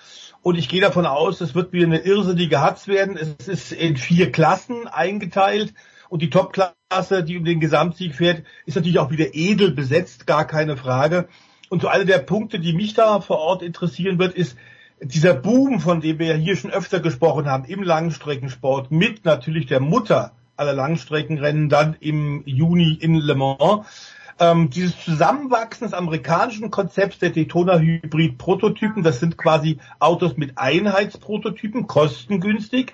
[0.45, 3.17] Und ich gehe davon aus, es wird wieder eine irrsinnige Hatz werden.
[3.17, 5.73] Es ist in vier Klassen eingeteilt.
[6.07, 10.45] Und die Topklasse, die um den Gesamtsieg fährt, ist natürlich auch wieder edel besetzt, gar
[10.45, 11.27] keine Frage.
[11.69, 14.55] Und so einer der Punkte, die mich da vor Ort interessieren wird, ist
[15.01, 19.79] dieser Boom, von dem wir hier schon öfter gesprochen haben, im Langstreckensport, mit natürlich der
[19.79, 23.87] Mutter aller Langstreckenrennen dann im Juni in Le Mans
[24.39, 30.57] ähm, dieses Zusammenwachsen des amerikanischen Konzepts der Daytona Hybrid Prototypen, das sind quasi Autos mit
[30.57, 32.93] Einheitsprototypen, kostengünstig,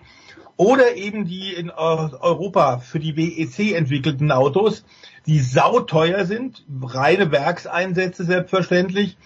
[0.58, 4.86] oder eben die in Europa für die WEC entwickelten Autos,
[5.26, 9.18] die sauteuer sind, reine Werkseinsätze selbstverständlich.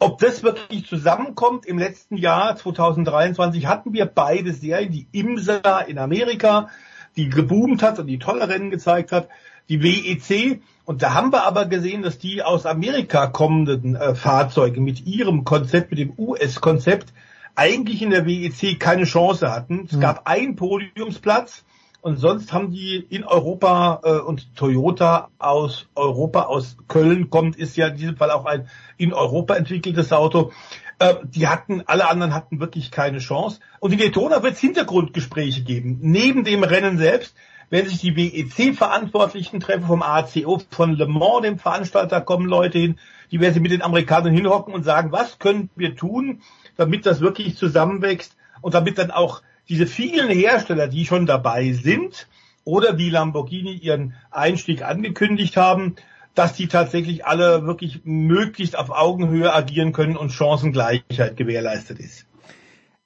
[0.00, 5.98] Ob das wirklich zusammenkommt, im letzten Jahr 2023 hatten wir beide Serien, die IMSA in
[5.98, 6.70] Amerika,
[7.16, 9.28] die geboomt hat und die tolle Rennen gezeigt hat,
[9.68, 10.60] die WEC
[10.90, 15.44] und da haben wir aber gesehen, dass die aus Amerika kommenden äh, Fahrzeuge mit ihrem
[15.44, 17.12] Konzept, mit dem US-Konzept,
[17.54, 19.84] eigentlich in der WEC keine Chance hatten.
[19.86, 20.00] Es mhm.
[20.00, 21.64] gab einen Podiumsplatz
[22.00, 27.76] und sonst haben die in Europa äh, und Toyota aus Europa, aus Köln kommt, ist
[27.76, 30.50] ja in diesem Fall auch ein in Europa entwickeltes Auto.
[30.98, 33.60] Äh, die hatten, alle anderen hatten wirklich keine Chance.
[33.78, 35.98] Und in Daytona wird es Hintergrundgespräche geben.
[36.02, 37.36] Neben dem Rennen selbst
[37.70, 42.98] wenn sich die WEC-Verantwortlichen treffen vom ACO, von Le Mans, dem Veranstalter, kommen Leute hin,
[43.30, 46.42] die werden sie mit den Amerikanern hinhocken und sagen, was können wir tun,
[46.76, 52.26] damit das wirklich zusammenwächst und damit dann auch diese vielen Hersteller, die schon dabei sind
[52.64, 55.94] oder wie Lamborghini ihren Einstieg angekündigt haben,
[56.34, 62.26] dass die tatsächlich alle wirklich möglichst auf Augenhöhe agieren können und Chancengleichheit gewährleistet ist.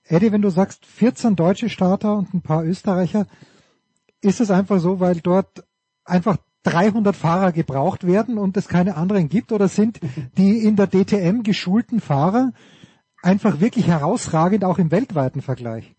[0.06, 3.26] Eddie, wenn du sagst 14 deutsche Starter und ein paar Österreicher,
[4.24, 5.64] ist es einfach so, weil dort
[6.04, 9.52] einfach 300 Fahrer gebraucht werden und es keine anderen gibt?
[9.52, 10.00] Oder sind
[10.36, 12.52] die in der DTM geschulten Fahrer
[13.22, 15.94] einfach wirklich herausragend auch im weltweiten Vergleich?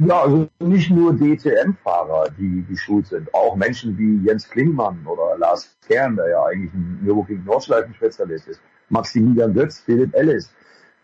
[0.00, 5.76] Ja, also nicht nur DTM-Fahrer, die geschult sind, auch Menschen wie Jens Klingmann oder Lars
[5.88, 8.60] Kern, der ja eigentlich ein Nürburgring-Nordschleifen-Spezialist ist,
[8.90, 10.52] Maximilian Götz, Philipp Ellis,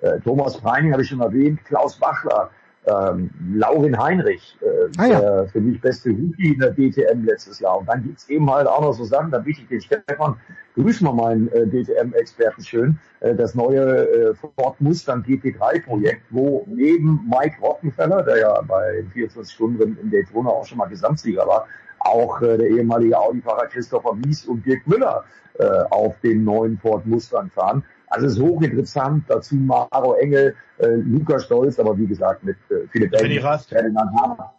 [0.01, 2.51] äh, Thomas Preining habe ich schon erwähnt, Klaus Bachler,
[2.87, 5.21] ähm, Laurin Heinrich, äh, ah, ja.
[5.21, 7.79] der für mich beste Rookie in der DTM letztes Jahr.
[7.79, 10.37] Und dann gibt's eben halt auch noch so Sachen, da bitte ich den Stefan,
[10.75, 17.21] grüßen wir meinen äh, DTM-Experten schön, äh, das neue äh, Ford Mustang GP3-Projekt, wo neben
[17.29, 21.67] Mike Rockenfeller, der ja bei 24 Stunden in Daytona auch schon mal Gesamtsieger war,
[22.01, 25.25] auch äh, der ehemalige Audi-Fahrer Christopher Mies und Dirk Müller
[25.59, 27.85] äh, auf dem neuen Ford Mustang fahren.
[28.15, 29.25] Also es ist hochinteressant.
[29.29, 34.55] Dazu Maro Engel, äh, Luca Stolz, aber wie gesagt mit äh, Philipp Engel, Ferdinand, Har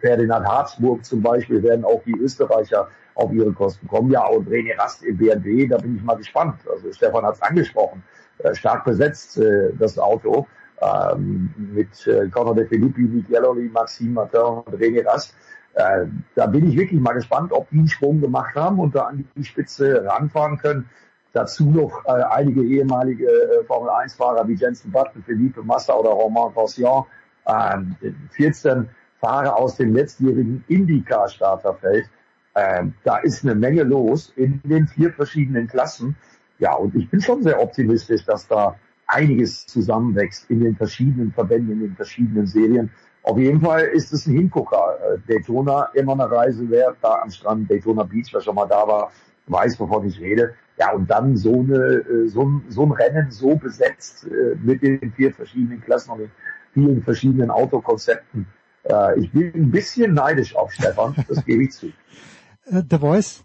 [0.00, 4.10] Ferdinand Harzburg zum Beispiel werden auch die Österreicher auf ihre Kosten kommen.
[4.10, 6.60] Ja, und René Rast im BND, da bin ich mal gespannt.
[6.70, 8.02] Also Stefan hat es angesprochen.
[8.38, 10.46] Äh, stark besetzt äh, das Auto
[10.82, 15.34] ähm, mit äh, Conor de Filippi, Nick Yellowly, Maxime Martin und René Rast.
[15.74, 19.04] Äh, da bin ich wirklich mal gespannt, ob die einen Sprung gemacht haben und da
[19.04, 20.90] an die Spitze ranfahren können.
[21.32, 26.52] Dazu noch äh, einige ehemalige äh, Formel 1-Fahrer wie Jensen Button, Philippe Massa oder Romain
[26.52, 27.04] Grosjean.
[27.46, 27.96] Ähm,
[28.30, 28.88] 14
[29.20, 32.06] Fahrer aus dem letztjährigen IndyCar-Starterfeld.
[32.54, 36.16] Ähm, da ist eine Menge los in den vier verschiedenen Klassen.
[36.58, 38.76] Ja, und ich bin schon sehr optimistisch, dass da
[39.06, 42.90] einiges zusammenwächst in den verschiedenen Verbänden, in den verschiedenen Serien.
[43.22, 44.98] Auf jeden Fall ist es ein Hingucker.
[45.02, 48.86] äh, Daytona immer eine Reise wert, da am Strand Daytona Beach, wer schon mal da
[48.86, 49.10] war,
[49.50, 50.54] weiß, wovon ich rede.
[50.78, 54.82] Ja, und dann so eine, äh, so ein, so ein Rennen so besetzt äh, mit
[54.82, 56.30] den vier verschiedenen Klassen und den
[56.72, 58.46] vielen verschiedenen Autokonzepten.
[58.84, 61.88] Äh, ich bin ein bisschen neidisch auf Stefan, das gebe ich zu.
[62.64, 63.44] The Voice,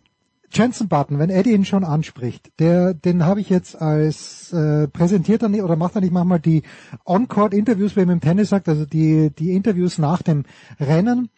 [0.52, 5.42] Jensen Button, wenn Eddie ihn schon anspricht, der, den habe ich jetzt als äh, präsentiert
[5.42, 6.62] er nicht oder macht er nicht manchmal die
[7.06, 10.44] On-Court-Interviews, wie man im Tennis sagt, also die, die Interviews nach dem
[10.80, 11.30] Rennen.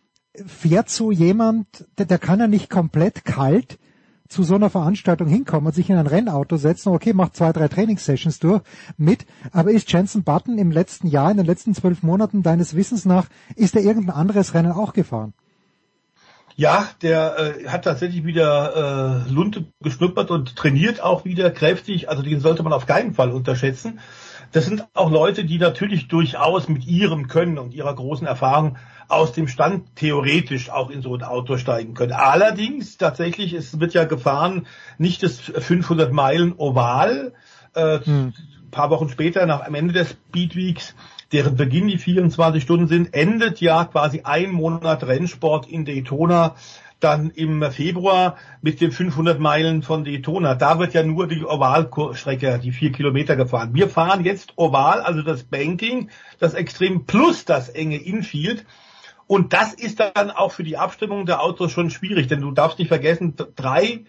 [0.46, 3.80] Fährt so jemand, der, der kann ja nicht komplett kalt
[4.28, 7.68] zu so einer Veranstaltung hinkommen und sich in ein Rennauto setzen, okay, macht zwei, drei
[7.68, 8.62] Trainingssessions durch
[8.98, 13.06] mit, aber ist Jensen Button im letzten Jahr, in den letzten zwölf Monaten deines Wissens
[13.06, 15.34] nach, ist er irgendein anderes Rennen auch gefahren?
[16.58, 22.08] Ja, der äh, hat tatsächlich wieder äh, Lunte geschnuppert und trainiert auch wieder kräftig.
[22.08, 24.00] Also den sollte man auf keinen Fall unterschätzen.
[24.54, 28.78] Das sind auch Leute, die natürlich durchaus mit ihrem Können und ihrer großen Erfahrung
[29.08, 32.14] aus dem Stand theoretisch auch in so ein Auto steigen können.
[32.14, 34.68] Allerdings tatsächlich, es wird ja gefahren,
[34.98, 37.34] nicht das 500 Meilen Oval.
[37.74, 38.34] Äh, hm.
[38.72, 40.96] paar Wochen später, nach am Ende des Speedweeks,
[41.32, 46.56] deren Beginn die 24 Stunden sind, endet ja quasi ein Monat Rennsport in Daytona
[47.00, 50.56] dann im Februar mit den 500 Meilen von Daytona.
[50.56, 53.74] Da wird ja nur die Ovalstrecke, die vier Kilometer gefahren.
[53.74, 56.10] Wir fahren jetzt Oval, also das Banking,
[56.40, 58.66] das Extrem plus das enge Infield.
[59.28, 62.80] Und das ist dann auch für die Abstimmung der Autos schon schwierig, denn du darfst
[62.80, 64.06] nicht vergessen, drei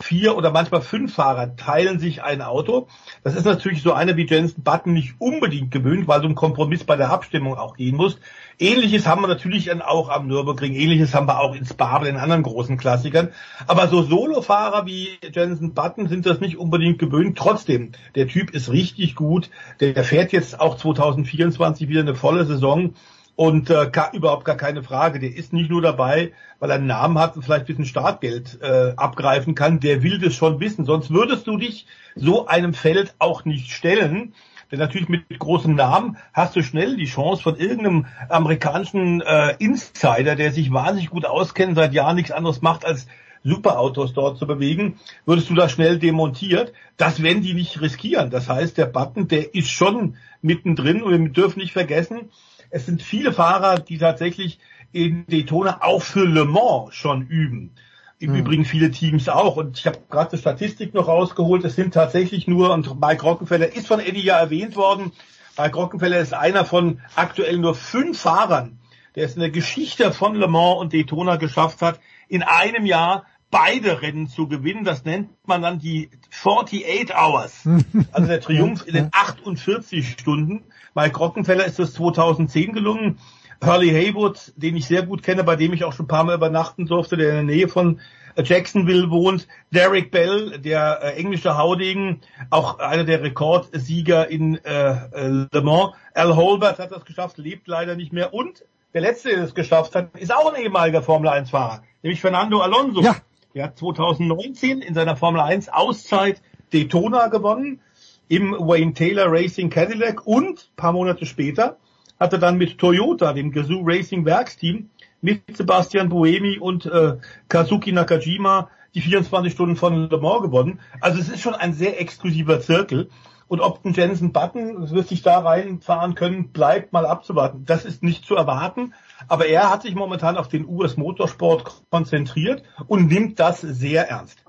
[0.00, 2.86] vier oder manchmal fünf Fahrer teilen sich ein Auto.
[3.24, 6.84] Das ist natürlich so einer wie Jensen Button nicht unbedingt gewöhnt, weil du einen Kompromiss
[6.84, 8.18] bei der Abstimmung auch gehen musst.
[8.58, 12.16] Ähnliches haben wir natürlich auch am Nürburgring, ähnliches haben wir auch in Spa bei den
[12.16, 13.30] anderen großen Klassikern.
[13.66, 17.38] Aber so Solofahrer wie Jensen Button sind das nicht unbedingt gewöhnt.
[17.38, 19.50] Trotzdem, der Typ ist richtig gut.
[19.80, 22.94] Der fährt jetzt auch 2024 wieder eine volle Saison.
[23.36, 25.20] Und äh, gar, überhaupt gar keine Frage.
[25.20, 28.58] Der ist nicht nur dabei, weil er einen Namen hat und vielleicht ein bisschen Startgeld
[28.62, 29.78] äh, abgreifen kann.
[29.78, 30.86] Der will das schon wissen.
[30.86, 34.32] Sonst würdest du dich so einem Feld auch nicht stellen.
[34.72, 40.34] Denn natürlich mit großem Namen hast du schnell die Chance von irgendeinem amerikanischen äh, Insider,
[40.34, 43.06] der sich wahnsinnig gut auskennt, seit Jahren nichts anderes macht, als
[43.44, 46.72] Superautos dort zu bewegen, würdest du da schnell demontiert.
[46.96, 48.30] Das werden die nicht riskieren.
[48.30, 52.30] Das heißt, der Button, der ist schon mittendrin und wir dürfen nicht vergessen,
[52.70, 54.58] es sind viele Fahrer, die tatsächlich
[54.92, 57.74] in Daytona auch für Le Mans schon üben.
[58.18, 58.40] Im hm.
[58.40, 59.56] Übrigen viele Teams auch.
[59.56, 61.64] Und ich habe gerade eine Statistik noch rausgeholt.
[61.64, 65.12] Es sind tatsächlich nur, und Mike Rockenfeller ist von Eddie ja erwähnt worden,
[65.58, 68.78] Mike Rockenfeller ist einer von aktuell nur fünf Fahrern,
[69.14, 73.24] der es in der Geschichte von Le Mans und Daytona geschafft hat, in einem Jahr
[73.50, 74.84] beide Rennen zu gewinnen.
[74.84, 77.66] Das nennt man dann die 48 Hours.
[78.12, 80.64] Also der Triumph in den 48 Stunden.
[80.96, 83.18] Mike Rockenfeller ist das 2010 gelungen.
[83.62, 86.34] Hurley Haywood, den ich sehr gut kenne, bei dem ich auch schon ein paar Mal
[86.34, 88.00] übernachten durfte, der in der Nähe von
[88.42, 89.46] Jacksonville wohnt.
[89.70, 95.92] Derek Bell, der äh, englische Haudegen, auch einer der Rekordsieger in äh, äh, Le Mans.
[96.14, 98.32] Al Holbert hat das geschafft, lebt leider nicht mehr.
[98.32, 98.64] Und
[98.94, 102.60] der letzte, der es geschafft hat, ist auch ein ehemaliger Formel 1 Fahrer, nämlich Fernando
[102.60, 103.02] Alonso.
[103.02, 103.16] Ja.
[103.54, 106.40] Der hat 2019 in seiner Formel 1 Auszeit
[106.72, 107.80] Daytona gewonnen
[108.28, 111.76] im Wayne Taylor Racing Cadillac und paar Monate später
[112.18, 114.90] hat er dann mit Toyota, dem Gazoo Racing Werksteam,
[115.20, 117.16] mit Sebastian Buemi und äh,
[117.48, 120.80] Kazuki Nakajima die 24 Stunden von Le Mans gewonnen.
[121.00, 123.10] Also es ist schon ein sehr exklusiver Zirkel.
[123.48, 127.64] Und ob ein Jensen Button wird sich da reinfahren können, bleibt mal abzuwarten.
[127.64, 128.94] Das ist nicht zu erwarten.
[129.28, 134.45] Aber er hat sich momentan auf den US Motorsport konzentriert und nimmt das sehr ernst.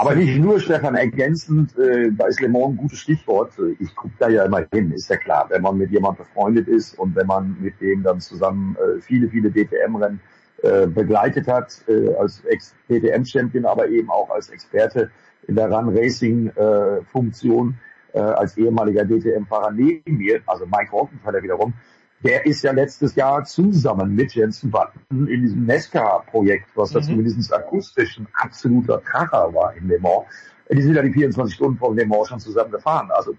[0.00, 3.52] Aber nicht nur, Stefan, ergänzend, äh, da ist Le Mans ein gutes Stichwort.
[3.78, 5.44] Ich gucke da ja immer hin, ist ja klar.
[5.50, 9.28] Wenn man mit jemandem befreundet ist und wenn man mit dem dann zusammen äh, viele,
[9.28, 10.18] viele DTM-Rennen
[10.62, 15.10] äh, begleitet hat, äh, als Ex-DTM-Champion, aber eben auch als Experte
[15.46, 17.74] in der Run-Racing-Funktion,
[18.14, 21.74] äh, als ehemaliger DTM-Fahrer neben mir, also Mike Rockenfeller wiederum,
[22.22, 27.04] der ist ja letztes Jahr zusammen mit Jensen Button in diesem Nesca-Projekt, was da mhm.
[27.04, 30.26] zumindest akustisch ein absoluter Kracher war in Le Mans.
[30.70, 33.10] Die sind ja die 24 Stunden von Le Mans schon zusammen gefahren.
[33.10, 33.34] Also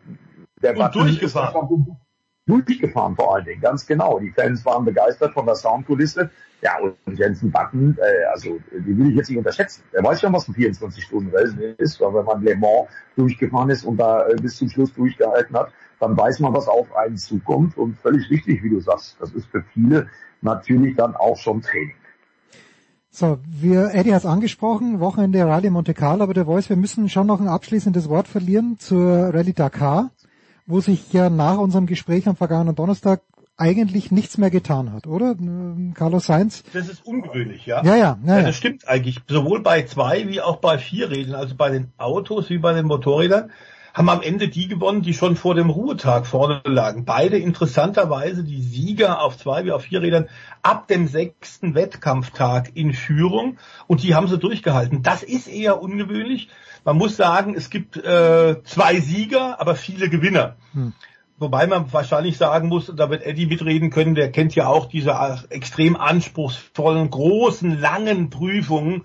[0.61, 1.97] der Und Button durchgefahren.
[2.47, 4.19] Durchgefahren vor allen Dingen, ganz genau.
[4.19, 6.31] Die Fans waren begeistert von der Soundkulisse.
[6.63, 9.83] Ja, und Jensen Button, äh, also die will ich jetzt nicht unterschätzen.
[9.91, 13.97] Er weiß schon, was ein 24-Stunden-Rennen ist, weil wenn man Le Mans durchgefahren ist und
[13.97, 15.71] da äh, bis zum Schluss durchgehalten hat,
[16.01, 17.77] dann weiß man, was auf einen zukommt.
[17.77, 20.07] Und völlig richtig, wie du sagst, das ist für viele
[20.41, 21.95] natürlich dann auch schon Training.
[23.13, 27.09] So, wir, Eddie hat es angesprochen, Wochenende Rallye Monte Carlo, aber der Voice, wir müssen
[27.09, 30.11] schon noch ein abschließendes Wort verlieren zur Rallye Dakar,
[30.65, 33.21] wo sich ja nach unserem Gespräch am vergangenen Donnerstag
[33.57, 35.35] eigentlich nichts mehr getan hat, oder?
[35.93, 36.63] Carlos Sainz?
[36.73, 37.83] Das ist ungewöhnlich, ja.
[37.83, 38.37] Ja, ja, ja, ja.
[38.39, 38.43] ja.
[38.43, 39.19] Das stimmt eigentlich.
[39.27, 42.87] Sowohl bei zwei wie auch bei vier Rädern, also bei den Autos wie bei den
[42.87, 43.51] Motorrädern,
[43.93, 47.05] haben am Ende die gewonnen, die schon vor dem Ruhetag vorne lagen.
[47.05, 50.29] Beide interessanterweise die Sieger auf zwei wie auf vier Rädern
[50.61, 53.57] ab dem sechsten Wettkampftag in Führung
[53.87, 55.03] und die haben sie durchgehalten.
[55.03, 56.49] Das ist eher ungewöhnlich.
[56.83, 60.55] Man muss sagen, es gibt äh, zwei Sieger, aber viele Gewinner.
[60.73, 60.93] Hm.
[61.41, 65.17] Wobei man wahrscheinlich sagen muss, da wird Eddie mitreden können, der kennt ja auch diese
[65.49, 69.03] extrem anspruchsvollen, großen, langen Prüfungen.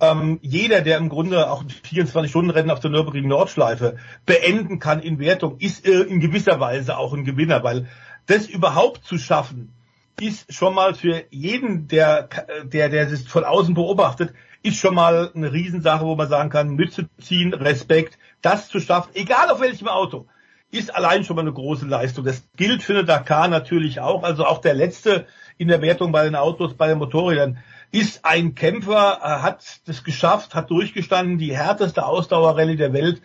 [0.00, 3.96] Ähm, jeder, der im Grunde auch 24-Stunden-Rennen auf der Nürburgring Nordschleife
[4.26, 7.88] beenden kann in Wertung, ist äh, in gewisser Weise auch ein Gewinner, weil
[8.26, 9.72] das überhaupt zu schaffen,
[10.20, 12.28] ist schon mal für jeden, der,
[12.64, 16.70] der, der es von außen beobachtet, ist schon mal eine Riesensache, wo man sagen kann,
[16.70, 20.26] Mütze ziehen, Respekt, das zu schaffen, egal auf welchem Auto
[20.70, 22.24] ist allein schon mal eine große Leistung.
[22.24, 24.22] Das gilt für eine Dakar natürlich auch.
[24.22, 27.58] Also auch der letzte in der Wertung bei den Autos, bei den Motorrädern
[27.90, 33.22] ist ein Kämpfer, hat das geschafft, hat durchgestanden, die härteste Ausdauerrallye der Welt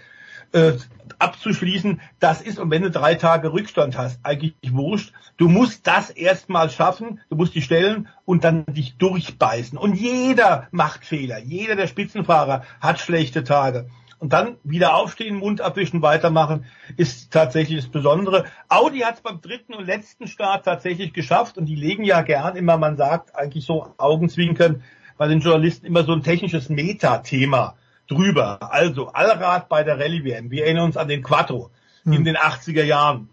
[0.54, 0.74] äh,
[1.20, 2.00] abzuschließen.
[2.20, 5.14] Das ist, und wenn du drei Tage Rückstand hast, eigentlich wurscht.
[5.38, 9.78] Du musst das erstmal schaffen, du musst die stellen und dann dich durchbeißen.
[9.78, 11.40] Und jeder macht Fehler.
[11.40, 13.90] Jeder der Spitzenfahrer hat schlechte Tage
[14.24, 16.64] und dann wieder aufstehen, Mund abwischen, weitermachen,
[16.96, 18.46] ist tatsächlich das Besondere.
[18.70, 22.56] Audi hat es beim dritten und letzten Start tatsächlich geschafft und die legen ja gern
[22.56, 24.82] immer, man sagt eigentlich so Augenzwinkern
[25.18, 27.76] bei den Journalisten immer so ein technisches Metathema
[28.08, 28.60] drüber.
[28.72, 30.52] Also Allrad bei der Rallye WM.
[30.52, 31.72] Wir erinnern uns an den Quattro
[32.06, 32.14] hm.
[32.14, 33.28] in den 80er Jahren.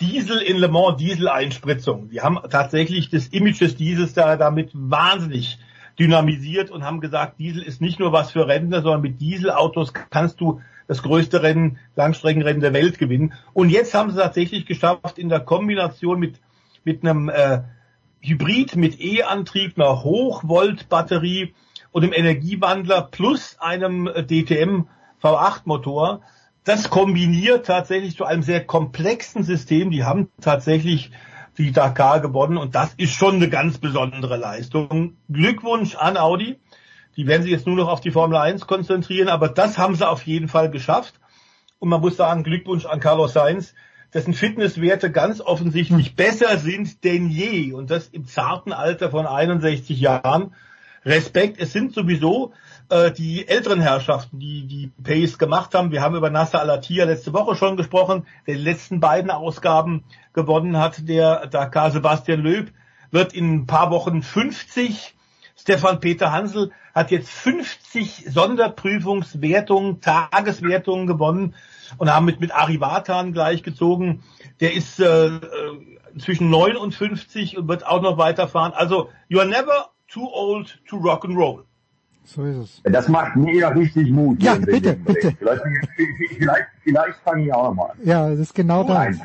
[0.00, 2.08] Diesel in Le Mans, Diesel-Einspritzung.
[2.08, 5.58] Die haben tatsächlich das Image des Diesels da damit wahnsinnig
[6.00, 10.40] dynamisiert und haben gesagt, Diesel ist nicht nur was für Rentner, sondern mit Dieselautos kannst
[10.40, 13.34] du das größte Rennen, Langstreckenrennen der Welt gewinnen.
[13.52, 16.40] Und jetzt haben sie tatsächlich geschafft, in der Kombination mit,
[16.84, 17.60] mit einem äh,
[18.22, 21.54] Hybrid mit E-Antrieb, einer Hochvolt-Batterie
[21.92, 24.86] und einem Energiewandler plus einem DTM
[25.22, 26.22] V8-Motor,
[26.64, 29.90] das kombiniert tatsächlich zu einem sehr komplexen System.
[29.90, 31.10] Die haben tatsächlich
[31.60, 35.16] die Dakar gewonnen und das ist schon eine ganz besondere Leistung.
[35.28, 36.58] Glückwunsch an Audi.
[37.16, 40.08] Die werden sich jetzt nur noch auf die Formel 1 konzentrieren, aber das haben sie
[40.08, 41.14] auf jeden Fall geschafft.
[41.78, 43.74] Und man muss sagen, Glückwunsch an Carlos Sainz,
[44.14, 50.00] dessen Fitnesswerte ganz offensichtlich besser sind denn je und das im zarten Alter von 61
[50.00, 50.54] Jahren.
[51.04, 52.52] Respekt, es sind sowieso
[52.90, 55.92] äh, die älteren Herrschaften, die die Pace gemacht haben.
[55.92, 60.76] Wir haben über Nasser Al-Attiyah letzte Woche schon gesprochen, der die letzten beiden Ausgaben gewonnen
[60.76, 62.72] hat, der Dakar Sebastian Löb,
[63.10, 65.14] wird in ein paar Wochen 50.
[65.56, 71.54] Stefan Peter Hansel hat jetzt 50 Sonderprüfungswertungen, Tageswertungen gewonnen
[71.98, 74.22] und haben mit, mit Ari Vatan gleichgezogen.
[74.60, 75.30] Der ist äh,
[76.18, 78.72] zwischen 59 und wird auch noch weiterfahren.
[78.72, 81.64] Also, you are never too old to rock and roll.
[82.24, 82.82] So ist es.
[82.84, 84.42] Das macht mir ja richtig Mut.
[84.42, 85.32] Ja, bitte, bitte.
[85.38, 85.62] Vielleicht,
[86.38, 87.98] vielleicht, vielleicht fange ich auch nochmal an.
[88.04, 89.16] Ja, das ist genau das.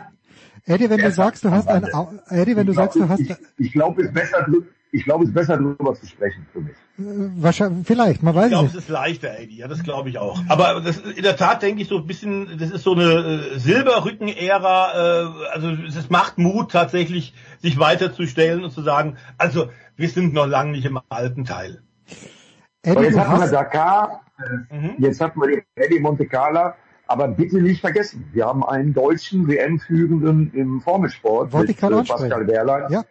[0.66, 1.86] Eddie, wenn du sagst, du hast ein,
[2.30, 4.48] Eddie, wenn du sagst, du hast, ich, ich glaube, es ist besser,
[4.92, 6.76] ich glaube, es ist besser, darüber zu sprechen für mich.
[6.98, 8.76] Wahrscheinlich, vielleicht, man weiß ich glaube, nicht.
[8.76, 10.40] es ist leichter, Eddie, ja, das glaube ich auch.
[10.48, 13.60] Aber das, in der Tat denke ich so ein bisschen, das ist so eine äh,
[13.60, 20.34] Silberrücken-Ära, äh, also es macht Mut tatsächlich, sich weiterzustellen und zu sagen, also wir sind
[20.34, 21.82] noch lange nicht im alten Teil.
[22.86, 24.22] Eddie, jetzt hatten wir Dakar,
[24.72, 24.96] mhm.
[24.98, 26.74] jetzt hatten wir die Eddie Monte Carlo,
[27.08, 32.48] aber bitte nicht vergessen, wir haben einen deutschen WM-Führenden im Formelsport Wollte ich gerade Pascal
[32.48, 32.92] Wehrlein.
[32.92, 33.04] Ja.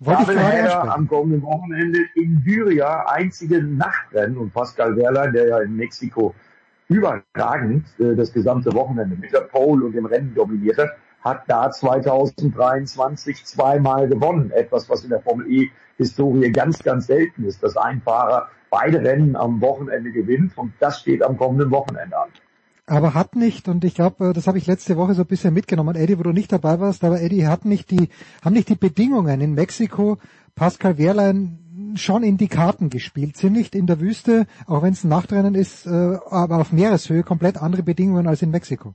[0.00, 5.58] Wollte ich gerade am kommenden Wochenende in Syria einzige Nachtrennen und Pascal Wehrlein, der ja
[5.60, 6.34] in Mexiko
[6.88, 10.90] überragend äh, das gesamte Wochenende mit der Pole und dem Rennen dominiert hat,
[11.22, 14.50] hat da 2023 zweimal gewonnen.
[14.50, 19.00] Etwas, was in der Formel E Historie ganz, ganz selten ist, dass ein Fahrer beide
[19.02, 22.28] Rennen am Wochenende gewinnt und das steht am kommenden Wochenende an.
[22.86, 25.94] Aber hat nicht, und ich glaube, das habe ich letzte Woche so ein bisschen mitgenommen,
[25.94, 28.08] Eddie, wo du nicht dabei warst, aber Eddie hat nicht die,
[28.44, 30.18] haben nicht die Bedingungen in Mexiko
[30.56, 33.42] Pascal Wehrlein schon in die Karten gespielt.
[33.44, 37.58] Nicht in der Wüste, auch wenn es ein Nachtrennen ist, äh, aber auf Meereshöhe komplett
[37.58, 38.94] andere Bedingungen als in Mexiko.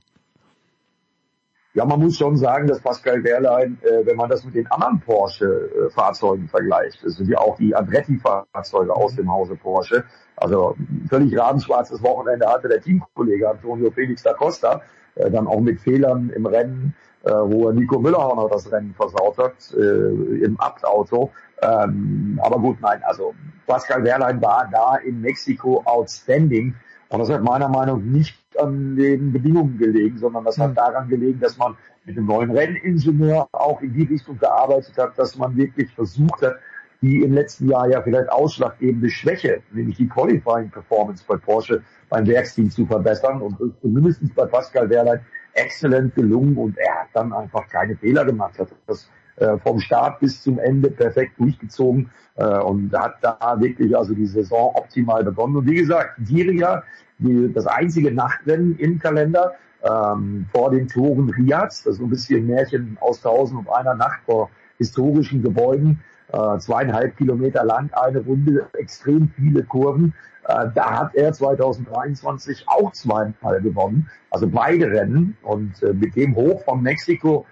[1.76, 4.98] Ja, man muss schon sagen, dass Pascal Wehrlein, äh, wenn man das mit den anderen
[4.98, 10.02] Porsche-Fahrzeugen vergleicht, das sind ja auch die Andretti-Fahrzeuge aus dem Hause Porsche,
[10.36, 10.74] also
[11.10, 14.80] völlig rabenschwarzes Wochenende hatte der Teamkollege Antonio Felix da Costa,
[15.16, 16.94] äh, dann auch mit Fehlern im Rennen,
[17.24, 21.30] äh, wo Nico Müller auch noch das Rennen versaut hat, äh, im Abt-Auto.
[21.60, 23.34] Ähm, aber gut, nein, also
[23.66, 26.74] Pascal Wehrlein war da in Mexiko outstanding
[27.08, 31.08] Und das hat meiner Meinung nach nicht an den Bedingungen gelegen, sondern das hat daran
[31.08, 35.56] gelegen, dass man mit dem neuen Renningenieur auch in die Richtung gearbeitet hat, dass man
[35.56, 36.56] wirklich versucht hat,
[37.02, 42.26] die im letzten Jahr ja vielleicht ausschlaggebende Schwäche, nämlich die Qualifying Performance bei Porsche beim
[42.26, 45.20] Werksteam zu verbessern und zumindest bei Pascal Wehrlein
[45.52, 48.54] exzellent gelungen und er hat dann einfach keine Fehler gemacht,
[48.86, 54.14] das äh, vom Start bis zum Ende perfekt durchgezogen äh, und hat da wirklich also
[54.14, 55.56] die Saison optimal begonnen.
[55.56, 56.82] Und wie gesagt, Diria,
[57.18, 62.46] die, das einzige Nachtrennen im Kalender ähm, vor den Toren Riads, das ist ein bisschen
[62.46, 66.00] Märchen aus tausend und einer Nacht vor historischen Gebäuden,
[66.32, 70.14] äh, zweieinhalb Kilometer lang, eine Runde, extrem viele Kurven.
[70.48, 75.36] Äh, da hat er 2023 auch zweimal gewonnen, also beide Rennen.
[75.42, 77.46] Und äh, mit dem Hoch von Mexiko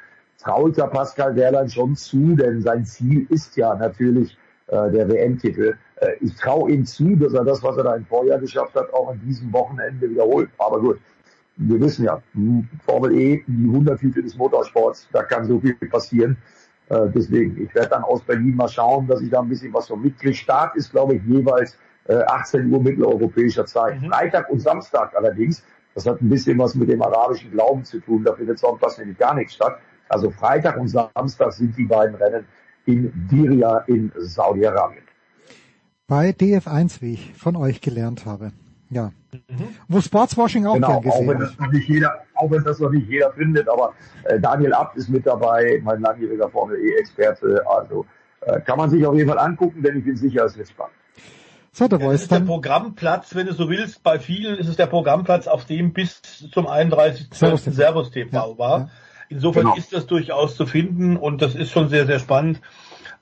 [0.45, 4.37] traue ich ja Pascal Wehrlein schon zu, denn sein Ziel ist ja natürlich
[4.69, 5.77] äh, der WM-Titel.
[5.97, 8.93] Äh, ich traue ihm zu, dass er das, was er da im Vorjahr geschafft hat,
[8.93, 10.51] auch in diesem Wochenende wiederholt.
[10.59, 11.01] Aber gut,
[11.57, 12.23] wir wissen ja,
[12.85, 16.37] Formel E, die Wundertüte des Motorsports, da kann so viel passieren.
[16.89, 19.89] Äh, deswegen, ich werde dann aus Berlin mal schauen, dass ich da ein bisschen was
[19.89, 20.35] von mitkriege.
[20.35, 24.01] Start ist, glaube ich, jeweils äh, 18 Uhr mitteleuropäischer Zeit.
[24.01, 24.11] Mhm.
[24.11, 25.65] Freitag und Samstag allerdings,
[25.95, 29.17] das hat ein bisschen was mit dem arabischen Glauben zu tun, da findet sonntags nämlich
[29.17, 29.79] gar nichts statt.
[30.09, 32.45] Also Freitag und Samstag sind die beiden Rennen
[32.87, 35.05] in Diria in Saudi-Arabien.
[36.07, 38.53] Bei DF1, wie ich von euch gelernt habe.
[38.91, 39.13] Ja.
[39.33, 39.69] Mhm.
[39.89, 42.79] Wo Sportswashing auch genau, gern gesehen auch wenn das noch nicht jeder, auch wenn das
[42.79, 43.95] noch nicht jeder findet, aber
[44.25, 48.07] äh, Daniel Abt ist mit dabei, mein langjähriger Formel E-Experte, also
[48.43, 50.95] äh, kann man sich auf jeden Fall angucken, denn ich bin sicher, es wird spannend.
[51.73, 54.77] So, der ja, Voice ist der Programmplatz, wenn du so willst, bei vielen ist es
[54.77, 56.23] der Programmplatz, auf dem bis
[56.53, 57.73] zum 31.12.
[57.73, 58.79] Servus TV ja, war.
[58.79, 58.91] Ja.
[59.35, 59.77] Insofern genau.
[59.77, 62.61] ist das durchaus zu finden und das ist schon sehr, sehr spannend.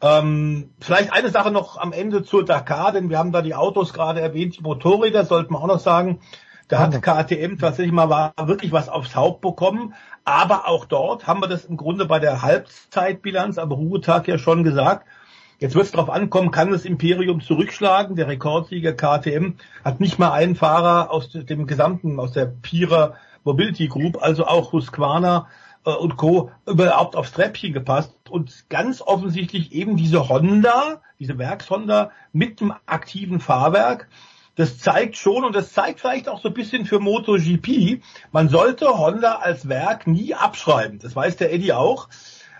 [0.02, 3.94] Ähm, vielleicht eine Sache noch am Ende zur Dakar, denn wir haben da die Autos
[3.94, 6.20] gerade erwähnt, die Motorräder sollten wir auch noch sagen.
[6.68, 9.94] Da hat KTM tatsächlich mal war wirklich was aufs Haupt bekommen.
[10.24, 14.64] Aber auch dort haben wir das im Grunde bei der Halbzeitbilanz am Ruhetag ja schon
[14.64, 15.06] gesagt.
[15.58, 18.16] Jetzt wird es darauf ankommen, kann das Imperium zurückschlagen?
[18.16, 23.14] Der Rekordsieger KTM hat nicht mal einen Fahrer aus dem gesamten, aus der Pira
[23.44, 25.48] Mobility Group, also auch Husqvarna
[25.84, 26.50] und Co.
[26.66, 33.40] überhaupt aufs Treppchen gepasst und ganz offensichtlich eben diese Honda, diese Werkshonda mit dem aktiven
[33.40, 34.08] Fahrwerk.
[34.54, 38.02] Das zeigt schon und das zeigt vielleicht auch so ein bisschen für MotoGP.
[38.32, 40.98] Man sollte Honda als Werk nie abschreiben.
[40.98, 42.08] Das weiß der Eddie auch.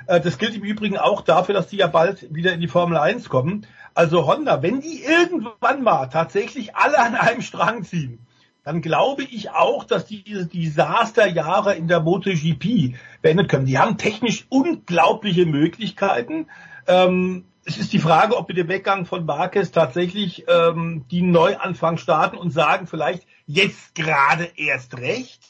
[0.07, 2.97] Äh, das gilt im Übrigen auch dafür, dass die ja bald wieder in die Formel
[2.97, 3.67] 1 kommen.
[3.95, 8.27] Also Honda, wenn die irgendwann mal tatsächlich alle an einem Strang ziehen,
[8.65, 13.67] dann glaube ich auch, dass diese Desasterjahre in der MotoGP beendet können.
[13.67, 16.47] Die haben technisch unglaubliche Möglichkeiten.
[16.87, 21.97] Ähm, es ist die Frage, ob mit dem Weggang von Marquez tatsächlich ähm, die Neuanfang
[21.97, 25.41] starten und sagen vielleicht jetzt gerade erst recht.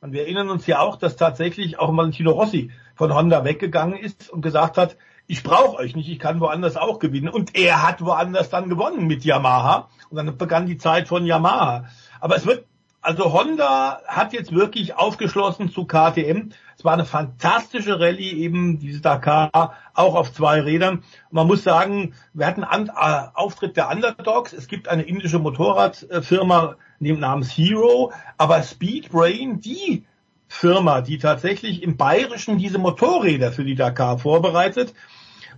[0.00, 4.30] Und wir erinnern uns ja auch, dass tatsächlich auch Valentino Rossi von Honda weggegangen ist
[4.30, 4.96] und gesagt hat,
[5.26, 7.28] ich brauche euch nicht, ich kann woanders auch gewinnen.
[7.28, 9.88] Und er hat woanders dann gewonnen mit Yamaha.
[10.08, 11.84] Und dann begann die Zeit von Yamaha.
[12.20, 12.66] Aber es wird,
[13.02, 16.50] also Honda hat jetzt wirklich aufgeschlossen zu KTM.
[16.76, 21.02] Es war eine fantastische Rallye, eben diese Dakar, auch auf zwei Rädern.
[21.30, 24.52] Man muss sagen, wir hatten einen äh, Auftritt der Underdogs.
[24.52, 30.04] Es gibt eine indische Motorradfirma namens Hero, aber Speedbrain, die
[30.48, 34.94] Firma, die tatsächlich im Bayerischen diese Motorräder für die Dakar vorbereitet,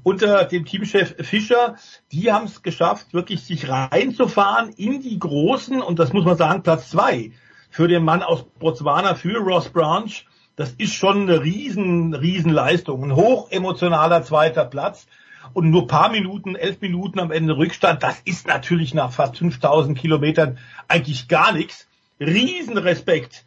[0.02, 1.76] unter dem Teamchef Fischer,
[2.10, 6.62] die haben es geschafft, wirklich sich reinzufahren in die großen, und das muss man sagen,
[6.62, 7.32] Platz zwei
[7.72, 10.10] für den Mann aus Botswana, für Ross Branch.
[10.56, 13.02] Das ist schon eine riesen, riesen Leistung.
[13.02, 15.06] Ein hochemotionaler zweiter Platz
[15.54, 18.02] und nur paar Minuten, elf Minuten am Ende Rückstand.
[18.02, 21.88] Das ist natürlich nach fast 5000 Kilometern eigentlich gar nichts.
[22.20, 23.44] Riesenrespekt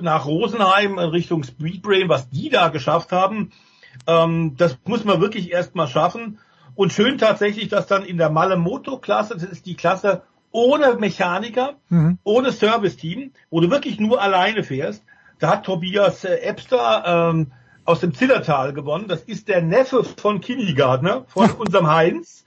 [0.00, 3.50] nach Rosenheim in Richtung Speedbrain, was die da geschafft haben.
[4.06, 6.38] Ähm, das muss man wirklich erstmal schaffen.
[6.74, 12.18] Und schön tatsächlich, dass dann in der Malemoto-Klasse, das ist die Klasse ohne Mechaniker, mhm.
[12.24, 15.02] ohne Serviceteam, wo du wirklich nur alleine fährst,
[15.38, 17.52] da hat Tobias äh, Ebster ähm,
[17.84, 19.08] aus dem Zillertal gewonnen.
[19.08, 22.46] Das ist der Neffe von Kindergartner, von unserem Heinz.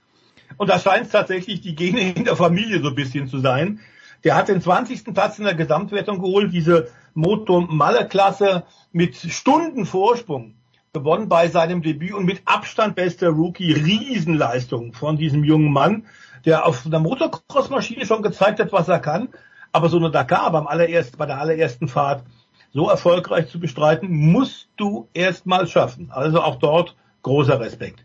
[0.56, 3.80] Und da scheint es tatsächlich die Gene in der Familie so ein bisschen zu sein.
[4.24, 5.14] Der hat den 20.
[5.14, 10.54] Platz in der Gesamtwertung geholt, diese Moto-Malle-Klasse mit Stunden Vorsprung
[10.92, 13.72] gewonnen bei seinem Debüt und mit Abstand bester Rookie.
[13.72, 16.06] Riesenleistung von diesem jungen Mann,
[16.44, 19.28] der auf einer Motocross-Maschine schon gezeigt hat, was er kann.
[19.72, 22.24] Aber so eine Dakar beim allerersten, bei der allerersten Fahrt
[22.72, 26.10] so erfolgreich zu bestreiten, musst du erst mal schaffen.
[26.10, 28.04] Also auch dort großer Respekt.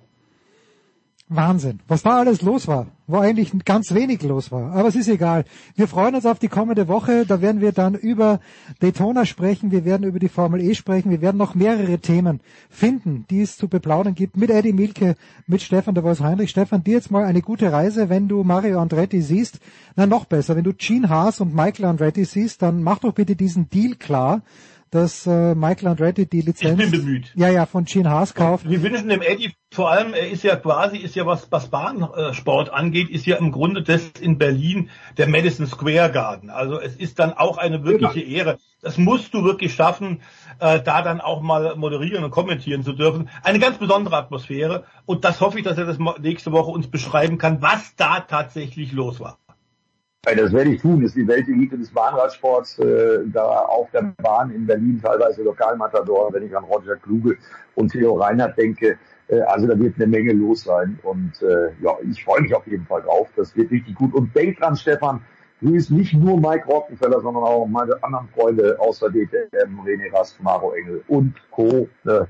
[1.36, 4.72] Wahnsinn, was da alles los war, wo eigentlich ganz wenig los war.
[4.74, 5.46] Aber es ist egal.
[5.76, 7.26] Wir freuen uns auf die kommende Woche.
[7.26, 8.40] Da werden wir dann über
[8.80, 9.72] Daytona sprechen.
[9.72, 11.12] Wir werden über die Formel E sprechen.
[11.12, 12.40] Wir werden noch mehrere Themen
[12.70, 15.16] finden, die es zu beplaudern gibt mit Eddie Milke,
[15.48, 16.50] mit Stefan de Vos Heinrich.
[16.50, 18.10] Stefan, dir jetzt mal eine gute Reise.
[18.10, 19.60] Wenn du Mario Andretti siehst,
[19.96, 20.56] na noch besser.
[20.56, 24.42] Wenn du Gene Haas und Michael Andretti siehst, dann mach doch bitte diesen Deal klar
[24.94, 27.32] dass äh, Michael Andretti die Lizenz ich bin bemüht.
[27.36, 28.70] ja ja von Gene Haas kauft.
[28.70, 32.70] Wir wünschen dem Eddie vor allem, er ist ja quasi, ist ja was, was Bahnsport
[32.72, 36.50] angeht, ist ja im Grunde das in Berlin der Madison Square Garden.
[36.52, 38.38] Also es ist dann auch eine wirkliche genau.
[38.38, 38.58] Ehre.
[38.82, 40.22] Das musst du wirklich schaffen,
[40.60, 43.30] äh, da dann auch mal moderieren und kommentieren zu dürfen.
[43.42, 47.38] Eine ganz besondere Atmosphäre und das hoffe ich, dass er das nächste Woche uns beschreiben
[47.40, 49.40] kann, was da tatsächlich los war.
[50.26, 54.52] Das werde ich tun, das ist die Weltelite des Bahnradsports, äh, da auf der Bahn
[54.52, 57.38] in Berlin teilweise Lokalmatador, wenn ich an Roger Kluge
[57.76, 58.98] und Theo Reinhardt denke,
[59.28, 60.98] äh, also da wird eine Menge los sein.
[61.04, 64.14] Und äh, ja, ich freue mich auf jeden Fall drauf, das wird richtig gut.
[64.14, 65.20] Und denk dran, Stefan,
[65.62, 70.72] grüß nicht nur Mike Rockenfeller, sondern auch meine anderen Freunde außer DTM, René Rast, Maro
[70.72, 71.90] Engel und Co.
[72.06, 72.22] Äh,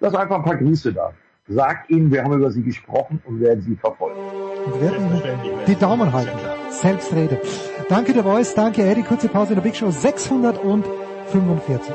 [0.00, 1.12] lass einfach ein paar Grüße da.
[1.48, 4.16] Sag ihnen, wir haben über sie gesprochen und werden sie verfolgen.
[4.64, 5.20] Und werden
[5.66, 6.38] die Daumen halten.
[6.70, 7.40] Selbstrede.
[7.88, 11.92] Danke der Voice, danke Eddie, kurze Pause in der Big Show 645.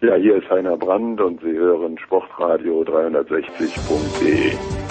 [0.00, 4.87] Ja, hier ist Heiner Brand und Sie hören Sportradio 360.de.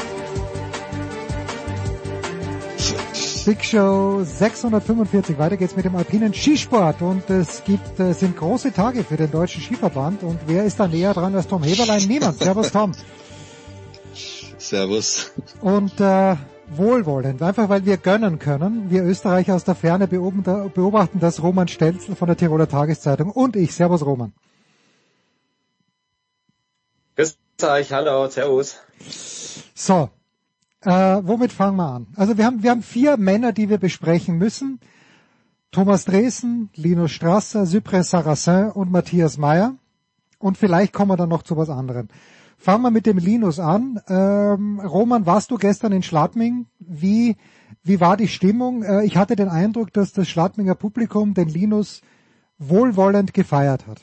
[3.47, 5.37] Big Show 645.
[5.37, 9.31] Weiter geht's mit dem alpinen Skisport und es gibt es sind große Tage für den
[9.31, 12.03] deutschen Skiverband und wer ist da näher dran als Tom Heberlein?
[12.09, 12.39] Niemand.
[12.39, 12.91] Servus Tom.
[14.57, 15.31] Servus.
[15.61, 16.35] Und äh,
[16.71, 18.89] wohlwollend, einfach weil wir gönnen können.
[18.89, 23.73] Wir Österreicher aus der Ferne beobachten das Roman Stelzl von der Tiroler Tageszeitung und ich.
[23.73, 24.33] Servus Roman.
[27.15, 28.75] Grüß euch, hallo, servus.
[29.73, 30.09] So,
[30.81, 30.91] äh,
[31.23, 32.07] womit fangen wir an?
[32.15, 34.79] Also wir haben, wir haben vier Männer, die wir besprechen müssen.
[35.71, 39.75] Thomas Dresen, Lino Strasser, Cyprès Sarrazin und Matthias Meyer.
[40.39, 42.07] Und vielleicht kommen wir dann noch zu was anderem.
[42.57, 43.99] Fangen wir mit dem Linus an.
[44.07, 46.65] Ähm, Roman, warst du gestern in Schladming?
[46.79, 47.37] Wie,
[47.83, 48.83] wie war die Stimmung?
[48.83, 52.01] Äh, ich hatte den Eindruck, dass das Schladminger Publikum den Linus
[52.57, 54.01] wohlwollend gefeiert hat.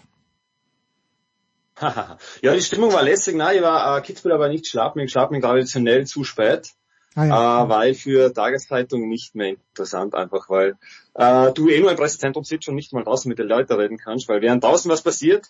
[2.42, 3.34] ja, die Stimmung war lässig.
[3.34, 5.08] Nein, ich war äh, Kitzbühel aber nicht Schladming.
[5.08, 6.70] Schladming traditionell zu spät.
[7.16, 7.64] Ah, ja.
[7.64, 10.76] äh, weil für Tageszeitungen nicht mehr interessant, einfach weil
[11.14, 13.98] äh, du eh nur im Pressezentrum sitzt und nicht mal draußen mit den Leuten reden
[13.98, 15.46] kannst, weil während draußen was passiert,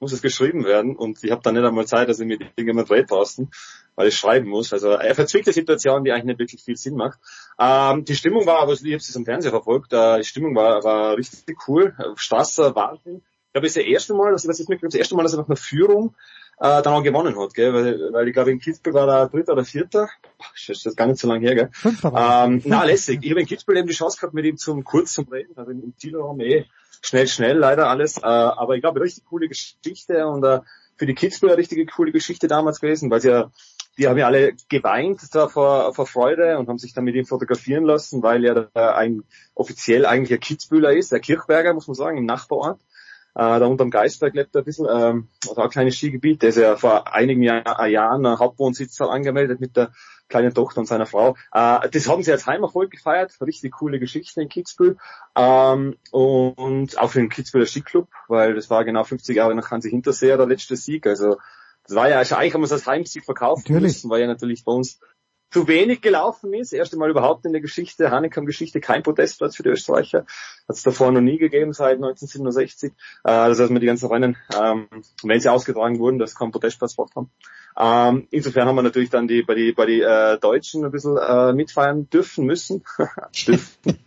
[0.00, 2.90] muss es geschrieben werden und ich habe dann nicht einmal Zeit, dass ich mit irgendjemand
[2.90, 3.48] rede draußen,
[3.94, 4.72] weil ich schreiben muss.
[4.72, 7.20] Also eine verzwickte Situation, die eigentlich nicht wirklich viel Sinn macht.
[7.58, 10.82] Ähm, die Stimmung war, aber ich habe es im Fernsehen verfolgt, äh, die Stimmung war,
[10.82, 11.94] war richtig cool.
[12.16, 13.22] Strasser, Wahnsinn
[13.56, 15.32] glaube, es ist das erste Mal, dass ich das jetzt mitgekriegt das erste Mal, dass
[15.32, 16.14] er nach einer Führung
[16.58, 17.72] äh, dann auch gewonnen hat, gell?
[17.72, 20.10] Weil, weil ich glaube, in Kitzbühel war er Dritter oder Vierter.
[20.66, 21.70] Das ist gar nicht so lange her, gell?
[21.84, 23.20] Ähm, na, lässig.
[23.22, 25.70] Ich habe in Kitzbühel eben die Chance gehabt, mit ihm zum kurz zum Reden, also
[25.70, 26.66] im Zielraum eh
[27.00, 28.18] schnell, schnell leider alles.
[28.18, 30.60] Äh, aber ich glaube, richtig coole Geschichte und äh,
[30.96, 33.50] für die Kitzbühel eine richtige coole Geschichte damals gewesen, weil sie ja
[33.98, 37.24] die haben ja alle geweint da vor, vor Freude und haben sich dann mit ihm
[37.24, 39.24] fotografieren lassen, weil er da ein
[39.54, 42.78] offiziell eigentlich ein Kitzbühler ist, der Kirchberger, muss man sagen, im Nachbarort.
[43.36, 46.40] Äh, da unterm Geisberg lebt er ein bisschen, ähm, also auch ein kleines Skigebiet.
[46.40, 49.92] Der ist ja vor einigen Jahr, äh, Jahren einen Hauptwohnsitz angemeldet mit der
[50.30, 51.36] kleinen Tochter und seiner Frau.
[51.52, 53.36] Äh, das haben sie als Heimerfolg gefeiert.
[53.42, 54.96] Richtig coole Geschichte in Kitzbühel.
[55.36, 59.90] Ähm, und auch für den Kitzbüheler Skiclub, weil das war genau 50 Jahre nach Hansi
[59.90, 61.06] Hinterseher der letzte Sieg.
[61.06, 61.36] Also
[61.86, 63.82] das war ja, also eigentlich haben wir es als Heimsieg verkaufen natürlich.
[63.82, 64.98] müssen, weil ja natürlich bei uns
[65.50, 66.72] zu wenig gelaufen ist.
[66.72, 70.20] Erste Mal überhaupt in der Geschichte, Hanekamp-Geschichte, kein Podestplatz für die Österreicher.
[70.68, 72.92] Hat es davor noch nie gegeben seit 1967.
[72.92, 72.94] Äh,
[73.24, 74.88] das heißt, wir die ganzen Rennen, ähm,
[75.22, 77.30] wenn sie ausgetragen wurden, das keinen Podestplatz braucht haben.
[77.78, 81.18] Ähm, insofern haben wir natürlich dann die bei die bei die äh, Deutschen ein bisschen
[81.18, 82.82] äh, mitfeiern dürfen müssen.
[83.46, 83.98] dürfen.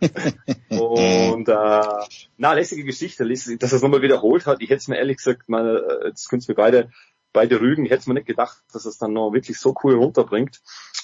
[0.70, 2.06] Und äh,
[2.36, 4.60] na, lässige Geschichte, dass es nochmal wiederholt hat.
[4.60, 6.90] Ich hätte es mir ehrlich gesagt, meine, äh, jetzt können wir beide
[7.32, 10.60] beide Rügen, ich hätte mir nicht gedacht, dass es dann noch wirklich so cool runterbringt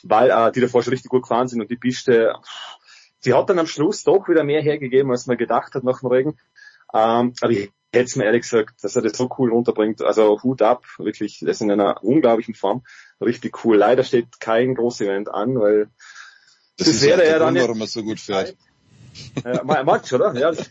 [0.09, 2.35] weil äh, die davor schon richtig gut gefahren sind und die Piste,
[3.19, 6.09] sie hat dann am Schluss doch wieder mehr hergegeben, als man gedacht hat nach dem
[6.09, 6.39] Regen.
[6.95, 10.03] Ähm, aber ich hätte es mir ehrlich gesagt, dass er das so cool runterbringt.
[10.03, 12.85] Also Hut ab, wirklich, das ist in einer unglaublichen Form.
[13.21, 13.77] Richtig cool.
[13.77, 15.89] Leider steht kein großes Event an, weil
[16.77, 17.55] das, das wäre ja dann.
[17.55, 18.57] Grund, warum er so gut fährt.
[19.43, 20.35] Ja, Matsch, oder?
[20.35, 20.69] Ja, das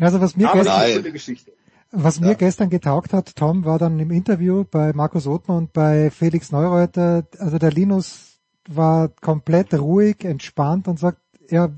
[0.00, 1.46] also was mir gestern,
[1.92, 6.10] was mir gestern getaugt hat, Tom, war dann im Interview bei Markus Othmann und bei
[6.10, 8.38] Felix Neureuter, also der Linus
[8.68, 11.18] war komplett ruhig, entspannt und sagt,
[11.50, 11.70] ja,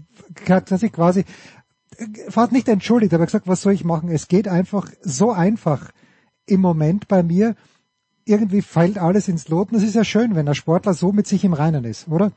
[0.48, 1.24] hat sich quasi
[2.28, 4.10] fast nicht entschuldigt, aber gesagt, was soll ich machen?
[4.10, 5.92] Es geht einfach so einfach
[6.46, 7.54] im Moment bei mir.
[8.24, 9.72] Irgendwie fällt alles ins Lot.
[9.72, 12.32] Und es ist ja schön, wenn der Sportler so mit sich im Reinen ist, oder?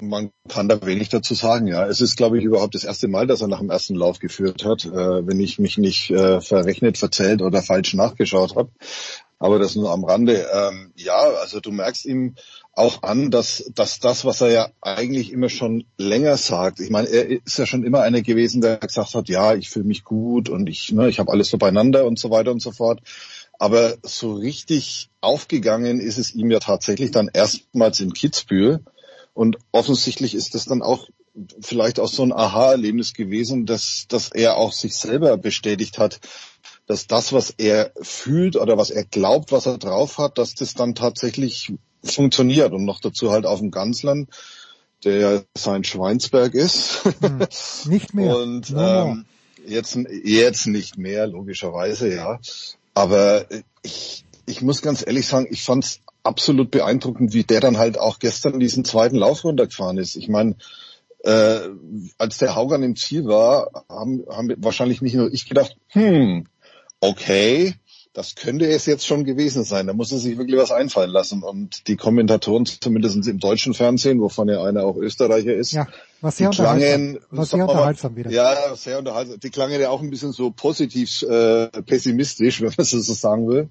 [0.00, 1.84] Man kann da wenig dazu sagen, ja.
[1.86, 4.64] Es ist, glaube ich, überhaupt das erste Mal, dass er nach dem ersten Lauf geführt
[4.64, 8.70] hat, äh, wenn ich mich nicht äh, verrechnet, verzählt oder falsch nachgeschaut habe.
[9.40, 10.46] Aber das nur am Rande.
[10.52, 12.36] Ähm, ja, also du merkst ihm
[12.72, 17.08] auch an, dass, dass das, was er ja eigentlich immer schon länger sagt, ich meine,
[17.08, 20.48] er ist ja schon immer einer gewesen, der gesagt hat, ja, ich fühle mich gut
[20.48, 23.00] und ich, ne, ich habe alles so beieinander und so weiter und so fort.
[23.58, 28.84] Aber so richtig aufgegangen ist es ihm ja tatsächlich dann erstmals in Kitzbühel.
[29.38, 31.08] Und offensichtlich ist das dann auch
[31.60, 36.18] vielleicht auch so ein Aha-Erlebnis gewesen, dass, dass er auch sich selber bestätigt hat,
[36.88, 40.74] dass das, was er fühlt oder was er glaubt, was er drauf hat, dass das
[40.74, 44.28] dann tatsächlich funktioniert und noch dazu halt auf dem Ganzland,
[45.04, 47.04] der sein Schweinsberg ist.
[47.20, 47.46] Hm,
[47.84, 48.36] nicht mehr.
[48.36, 49.24] und ähm,
[49.64, 52.40] jetzt, jetzt nicht mehr, logischerweise, ja.
[52.92, 53.46] Aber
[53.82, 57.98] ich, ich muss ganz ehrlich sagen, ich fand es absolut beeindruckend, wie der dann halt
[57.98, 60.14] auch gestern diesen zweiten Lauf runtergefahren ist.
[60.14, 60.56] Ich meine,
[61.24, 61.60] äh,
[62.18, 66.46] als der Haugan im Ziel war, haben, haben wahrscheinlich nicht nur ich gedacht, hm,
[67.00, 67.74] okay,
[68.12, 69.86] das könnte es jetzt schon gewesen sein.
[69.86, 71.42] Da muss er sich wirklich was einfallen lassen.
[71.42, 75.86] Und die Kommentatoren, zumindest im deutschen Fernsehen, wovon ja einer auch Österreicher ist, ja,
[76.20, 78.30] was sehr die klangen, was sehr unterhaltsam wieder.
[78.30, 79.38] Ja, sehr unterhaltsam.
[79.38, 83.68] Die klangen ja auch ein bisschen so positiv äh, pessimistisch, wenn man so sagen will.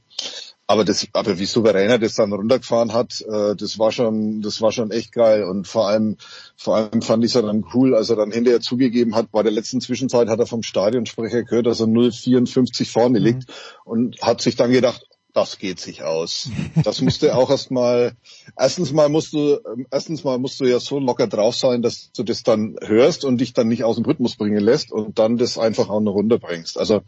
[0.70, 4.62] Aber das, aber wie souverän er das dann runtergefahren hat, äh, das war schon, das
[4.62, 5.44] war schon echt geil.
[5.46, 6.18] Und vor allem,
[6.58, 9.54] vor allem fand ich es dann cool, als er dann hinterher zugegeben hat, bei der
[9.54, 13.54] letzten Zwischenzeit hat er vom Stadionsprecher gehört, dass er 0,54 vorne liegt mhm.
[13.86, 15.08] und hat sich dann gedacht,
[15.38, 16.50] das geht sich aus.
[16.84, 18.14] Das musste auch erstmal,
[18.58, 19.60] erstens mal musst du,
[19.92, 23.38] erstens mal musst du ja so locker drauf sein, dass du das dann hörst und
[23.40, 26.80] dich dann nicht aus dem Rhythmus bringen lässt und dann das einfach auch noch runterbringst.
[26.80, 27.02] Also,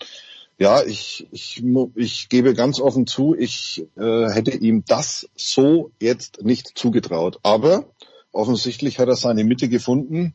[0.60, 1.64] ja, ich, ich,
[1.96, 7.40] ich gebe ganz offen zu, ich äh, hätte ihm das so jetzt nicht zugetraut.
[7.44, 7.86] Aber
[8.34, 10.34] offensichtlich hat er seine Mitte gefunden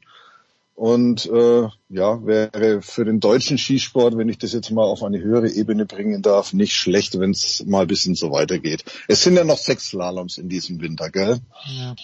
[0.75, 5.21] und äh, ja, wäre für den deutschen Skisport, wenn ich das jetzt mal auf eine
[5.21, 8.83] höhere Ebene bringen darf, nicht schlecht, wenn es mal ein bisschen so weitergeht.
[9.07, 11.39] Es sind ja noch sechs Slaloms in diesem Winter, gell?
[11.67, 11.95] Ja.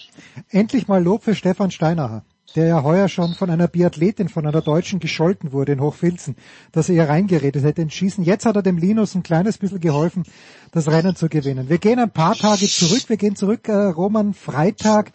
[0.50, 2.22] Endlich mal Lob für Stefan Steinacher
[2.56, 6.36] der ja heuer schon von einer Biathletin, von einer Deutschen gescholten wurde in Hochfilzen,
[6.72, 8.24] dass er ihr reingeredet hätte ins Schießen.
[8.24, 10.24] Jetzt hat er dem Linus ein kleines bisschen geholfen,
[10.72, 11.68] das Rennen zu gewinnen.
[11.68, 13.08] Wir gehen ein paar Tage zurück.
[13.08, 15.12] Wir gehen zurück, äh, Roman, Freitag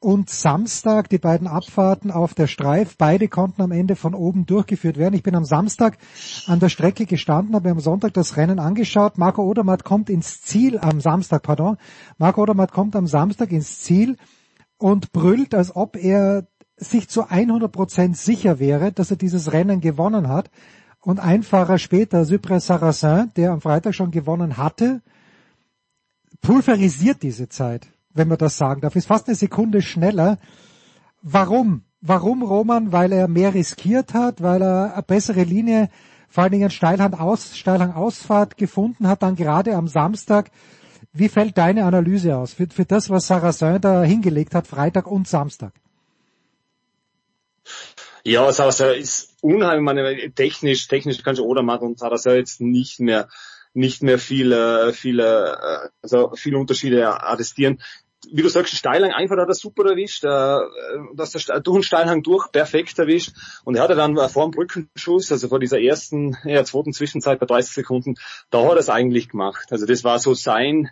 [0.00, 2.96] und Samstag, die beiden Abfahrten auf der Streif.
[2.96, 5.14] Beide konnten am Ende von oben durchgeführt werden.
[5.14, 5.98] Ich bin am Samstag
[6.46, 9.18] an der Strecke gestanden, habe am Sonntag das Rennen angeschaut.
[9.18, 11.78] Marco Odermatt kommt ins Ziel am Samstag, pardon.
[12.16, 14.16] Marco Odermatt kommt am Samstag ins Ziel
[14.78, 16.46] und brüllt, als ob er
[16.78, 20.50] sich zu 100% sicher wäre, dass er dieses Rennen gewonnen hat.
[21.00, 25.00] Und ein Fahrer später, Cyprien Sarrazin, der am Freitag schon gewonnen hatte,
[26.40, 28.96] pulverisiert diese Zeit, wenn man das sagen darf.
[28.96, 30.38] Ist fast eine Sekunde schneller.
[31.22, 31.82] Warum?
[32.00, 32.92] Warum Roman?
[32.92, 35.88] Weil er mehr riskiert hat, weil er eine bessere Linie,
[36.28, 40.50] vor allen Dingen Steilhang aus, Steilhang Ausfahrt gefunden hat, dann gerade am Samstag.
[41.12, 45.26] Wie fällt deine Analyse aus für, für das, was Sarrazin da hingelegt hat, Freitag und
[45.26, 45.72] Samstag?
[48.28, 53.30] Ja, Sarasau ist unheimlich, meine, technisch, technisch kannst du Odermatt und Sarasau jetzt nicht mehr,
[53.72, 57.80] nicht mehr viele, viele, also viele Unterschiede attestieren.
[58.30, 60.58] Wie du sagst, Steilhang einfach hat er super erwischt, äh,
[61.14, 63.32] dass der durch den Steilhang durch perfekt erwischt
[63.64, 67.46] und er hatte dann vor dem Brückenschuss, also vor dieser ersten, ja, zweiten Zwischenzeit bei
[67.46, 68.16] 30 Sekunden,
[68.50, 69.68] da hat er es eigentlich gemacht.
[69.70, 70.90] Also das war so sein,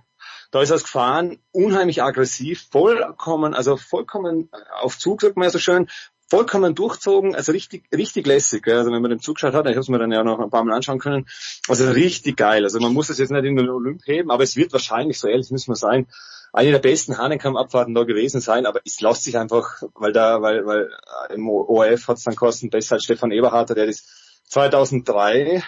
[0.52, 4.48] da ist er gefahren, unheimlich aggressiv, vollkommen, also vollkommen
[4.80, 5.88] auf Zug, sagt man ja so schön,
[6.28, 8.66] vollkommen durchzogen, also richtig, richtig lässig.
[8.66, 10.64] Also wenn man den zugeschaut hat, ich habe es mir dann ja noch ein paar
[10.64, 11.26] Mal anschauen können,
[11.68, 12.64] also richtig geil.
[12.64, 15.28] Also man muss es jetzt nicht in den Olymp heben, aber es wird wahrscheinlich, so
[15.28, 16.06] ehrlich müssen wir sein,
[16.52, 20.66] eine der besten Hahnenkamm-Abfahrten da gewesen sein, aber es lässt sich einfach, weil da, weil,
[20.66, 20.90] weil
[21.34, 24.04] im ORF hat es dann kosten, besser als Stefan Eberharter, der das
[24.48, 25.62] 2003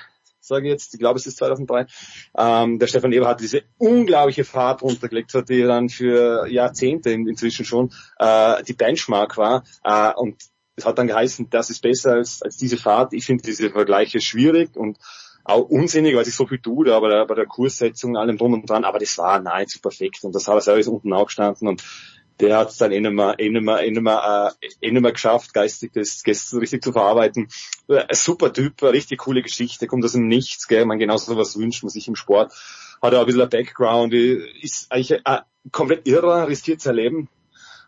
[0.48, 1.86] sage ich jetzt, ich glaube es ist 2003,
[2.36, 7.92] ähm, der Stefan Eberhardt diese unglaubliche Fahrt runtergelegt hat, die dann für Jahrzehnte inzwischen schon
[8.18, 9.64] äh, die Benchmark war.
[9.84, 10.36] Äh, und
[10.76, 13.12] es hat dann geheißen, das ist besser als, als diese Fahrt.
[13.12, 14.98] Ich finde diese Vergleiche schwierig und
[15.44, 18.84] auch unsinnig, weil sich so viel tut, aber bei der Kurssetzung allem drum und dran,
[18.84, 21.82] aber das war nahezu perfekt und das hat er alles unten auch gestanden und
[22.40, 24.90] der hat es dann eh nicht mehr, eh nicht mehr, eh nicht mehr, äh, eh
[24.90, 27.48] nicht mehr geschafft, geistig das gestern richtig zu verarbeiten.
[27.88, 31.82] Ein super Typ, richtig coole Geschichte, kommt aus dem Nichts, gell, man genauso was wünscht
[31.82, 32.52] man sich im Sport.
[33.02, 35.40] Hat er ein bisschen ein Background, ist eigentlich ein
[35.72, 37.28] komplett irrer, riskiert sein Leben.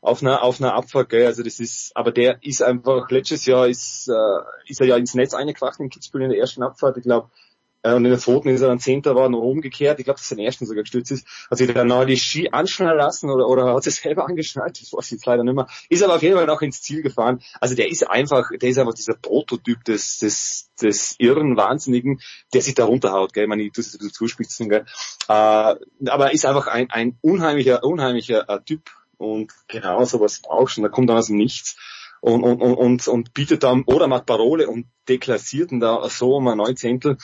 [0.02, 1.26] auf einer auf einer Abfahrt, gell?
[1.26, 5.14] also das ist, aber der ist einfach letztes Jahr ist äh, ist er ja ins
[5.14, 7.49] Netz eingekracht in Kitzbühel in der ersten Abfahrt, ich glaube äh,
[7.82, 9.98] und in der zweiten ist er dann Zehnter war noch umgekehrt.
[9.98, 11.26] Ich glaube, dass er den ersten sogar gestürzt ist.
[11.50, 14.80] Hat sich dann noch die Ski anschnallen lassen oder, oder hat sich selber angeschnallt.
[14.80, 15.66] Das weiß ich jetzt leider nicht mehr.
[15.88, 17.40] Ist aber auf jeden Fall noch ins Ziel gefahren.
[17.58, 22.20] Also der ist einfach, der ist einfach dieser Prototyp des, des, des irren Wahnsinnigen,
[22.52, 23.44] der sich da runterhaut, gell.
[23.44, 24.84] Ich meine, ich tue es ein bisschen zuspitzen, gell.
[25.28, 28.90] Äh, aber ist einfach ein, ein unheimlicher, unheimlicher äh, Typ.
[29.16, 30.80] Und genau sowas brauchst du.
[30.80, 31.76] Und da kommt dann aus dem Nichts
[32.20, 36.36] und, und, und, und, und bietet dann, oder macht Parole und deklassiert ihn da so
[36.36, 37.16] um ein Neunzehntel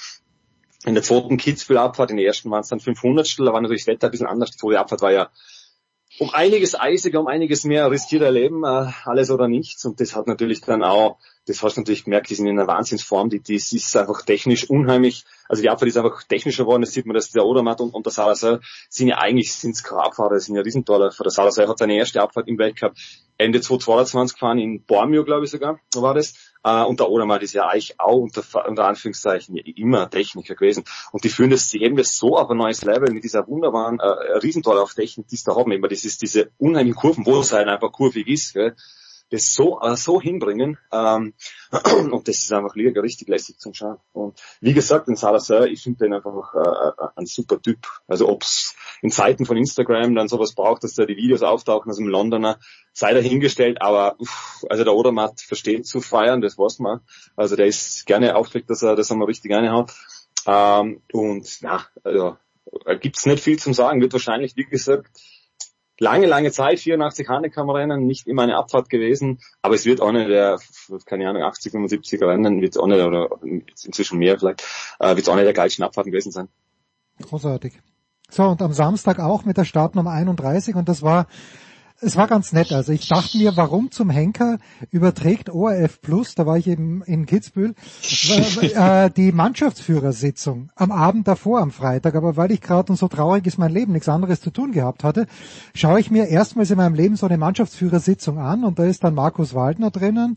[0.84, 3.94] in der zweiten Kitzbühel-Abfahrt, in der ersten waren es dann 500 da war natürlich das
[3.94, 4.50] Wetter ein bisschen anders.
[4.50, 5.30] Die zweite Abfahrt war ja
[6.18, 9.84] um einiges eisiger, um einiges mehr riskiert erleben, äh, alles oder nichts.
[9.84, 12.68] Und das hat natürlich dann auch, das hast du natürlich gemerkt, die sind in einer
[12.68, 16.92] Wahnsinnsform, die, die ist einfach technisch unheimlich, also die Abfahrt ist einfach technischer geworden, das
[16.92, 20.56] sieht man, dass der Odermatt und, und der Salazar sind ja eigentlich, sind's Abfahrer, sind
[20.56, 21.22] ja Riesentorläufer.
[21.22, 22.94] Der Salazar hat seine erste Abfahrt im Weltcup
[23.38, 26.34] Ende 2022 gefahren, in Bormio, glaube ich sogar, war das.
[26.66, 30.82] Äh, und der Odermatt ist ja eigentlich auch unter, unter Anführungszeichen immer Techniker gewesen.
[31.12, 34.38] Und die führen das, sie heben so auf ein neues Level mit dieser wunderbaren äh,
[34.38, 35.70] Riesentolle auf Technik, die es da haben.
[35.70, 38.54] Immer das ist diese unheimlichen Kurven, wo es halt einfach kurvig ist.
[38.54, 38.74] Gell?
[39.30, 40.78] Das so, äh, so hinbringen.
[40.92, 41.34] Ähm,
[42.12, 43.98] und das ist einfach Liga richtig lässig zum Schauen.
[44.12, 47.86] Und wie gesagt, den Salazar, ich finde den einfach äh, äh, ein super Typ.
[48.06, 51.98] Also ob's in Zeiten von Instagram dann sowas braucht, dass da die Videos auftauchen aus
[51.98, 52.58] dem Londoner,
[52.92, 57.00] sei dahingestellt, aber uff, also der Odermatt versteht zu feiern, das weiß man.
[57.36, 59.92] Also der ist gerne aufgeregt, dass er das einmal richtig reinhaut.
[60.46, 62.36] Ähm, und ja, also
[63.00, 65.08] gibt's nicht viel zum sagen, wird wahrscheinlich, wie gesagt,
[65.98, 70.28] lange, lange Zeit, 84 Hanekammer-Rennen, nicht immer eine Abfahrt gewesen, aber es wird auch eine
[70.28, 70.58] der,
[71.04, 74.62] keine Ahnung, 80, 75 Rennen, wird auch eine, oder inzwischen mehr vielleicht,
[74.98, 76.48] äh, wird auch eine der geilsten Abfahrten gewesen sein.
[77.22, 77.74] Großartig.
[78.28, 81.26] So, und am Samstag auch mit der Startnummer 31 und das war
[82.00, 82.72] es war ganz nett.
[82.72, 84.58] Also ich dachte mir, warum zum Henker
[84.90, 87.74] überträgt ORF Plus, da war ich eben in Kitzbühel,
[88.60, 92.14] äh, die Mannschaftsführersitzung am Abend davor, am Freitag.
[92.14, 95.04] Aber weil ich gerade und so traurig ist mein Leben, nichts anderes zu tun gehabt
[95.04, 95.26] hatte,
[95.74, 99.14] schaue ich mir erstmals in meinem Leben so eine Mannschaftsführersitzung an und da ist dann
[99.14, 100.36] Markus Waldner drinnen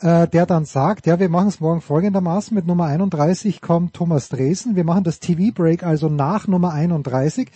[0.00, 4.28] äh, der dann sagt, ja, wir machen es morgen folgendermaßen, mit Nummer 31 kommt Thomas
[4.28, 7.50] Dresen, wir machen das TV-Break also nach Nummer 31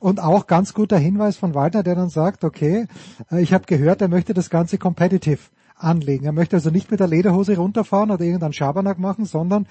[0.00, 2.86] und auch ganz guter Hinweis von Walter, der dann sagt, okay,
[3.30, 5.38] äh, ich habe gehört, er möchte das Ganze competitive
[5.76, 6.24] anlegen.
[6.24, 9.66] Er möchte also nicht mit der Lederhose runterfahren oder irgendeinen Schabernack machen, sondern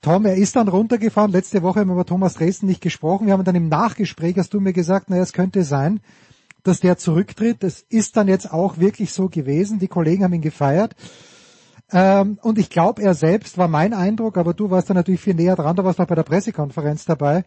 [0.00, 1.32] Tom, er ist dann runtergefahren.
[1.32, 3.26] Letzte Woche haben wir über Thomas Dresden nicht gesprochen.
[3.26, 6.00] Wir haben dann im Nachgespräch, hast du mir gesagt, naja, es könnte sein,
[6.62, 7.62] dass der zurücktritt.
[7.62, 9.78] Das ist dann jetzt auch wirklich so gewesen.
[9.78, 10.94] Die Kollegen haben ihn gefeiert.
[11.92, 15.34] Ähm, und ich glaube, er selbst war mein Eindruck, aber du warst da natürlich viel
[15.34, 17.44] näher dran, da warst auch bei der Pressekonferenz dabei.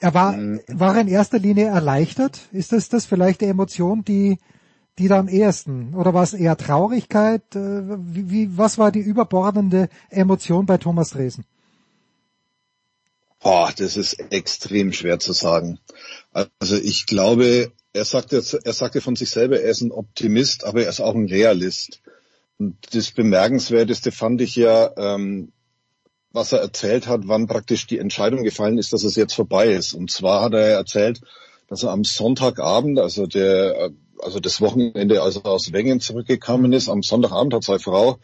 [0.00, 0.60] Er war, mhm.
[0.68, 2.40] war in erster Linie erleichtert.
[2.52, 4.38] Ist das das vielleicht die Emotion, die,
[4.98, 7.42] die da am ehesten, oder war es eher Traurigkeit?
[7.54, 11.44] Äh, wie, wie, was war die überbordende Emotion bei Thomas Dresen?
[13.40, 15.78] Boah, das ist extrem schwer zu sagen.
[16.58, 20.82] Also ich glaube, er sagte, er sagte von sich selber, er ist ein Optimist, aber
[20.82, 22.00] er ist auch ein Realist.
[22.58, 25.52] Und das Bemerkenswerteste fand ich ja, ähm,
[26.32, 29.94] was er erzählt hat, wann praktisch die Entscheidung gefallen ist, dass es jetzt vorbei ist.
[29.94, 31.20] Und zwar hat er erzählt,
[31.68, 33.90] dass er am Sonntagabend, also der,
[34.20, 38.18] also das Wochenende, als er aus Wengen zurückgekommen ist, am Sonntagabend hat seine Frau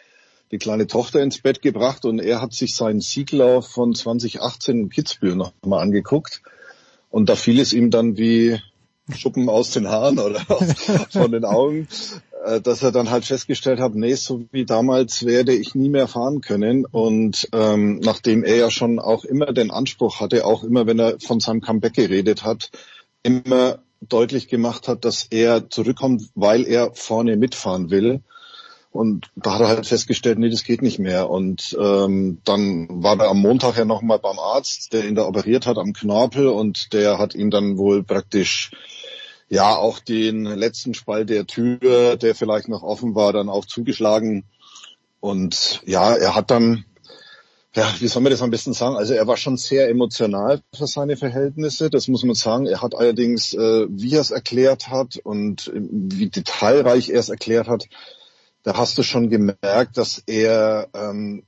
[0.50, 4.88] die kleine Tochter ins Bett gebracht und er hat sich seinen Sieglauf von 2018 in
[4.88, 6.42] Kitzbühel noch mal angeguckt.
[7.08, 8.58] Und da fiel es ihm dann wie
[9.16, 10.40] Schuppen aus den Haaren oder
[11.10, 11.88] von den Augen,
[12.44, 16.08] äh, dass er dann halt festgestellt hat, nee, so wie damals werde ich nie mehr
[16.08, 16.84] fahren können.
[16.86, 21.18] Und ähm, nachdem er ja schon auch immer den Anspruch hatte, auch immer wenn er
[21.20, 22.70] von seinem Comeback geredet hat,
[23.22, 28.22] immer deutlich gemacht hat, dass er zurückkommt, weil er vorne mitfahren will.
[28.92, 31.30] Und da hat er halt festgestellt, nee, das geht nicht mehr.
[31.30, 35.66] Und ähm, dann war er am Montag ja nochmal beim Arzt, der ihn da operiert
[35.66, 38.72] hat am Knorpel und der hat ihn dann wohl praktisch
[39.50, 44.44] ja auch den letzten Spalt der Tür, der vielleicht noch offen war, dann auch zugeschlagen.
[45.18, 46.84] Und ja, er hat dann,
[47.74, 48.96] ja, wie soll man das am besten sagen?
[48.96, 52.66] Also er war schon sehr emotional für seine Verhältnisse, das muss man sagen.
[52.66, 57.66] Er hat allerdings, äh, wie er es erklärt hat und wie detailreich er es erklärt
[57.66, 57.86] hat,
[58.62, 61.42] da hast du schon gemerkt, dass er ähm,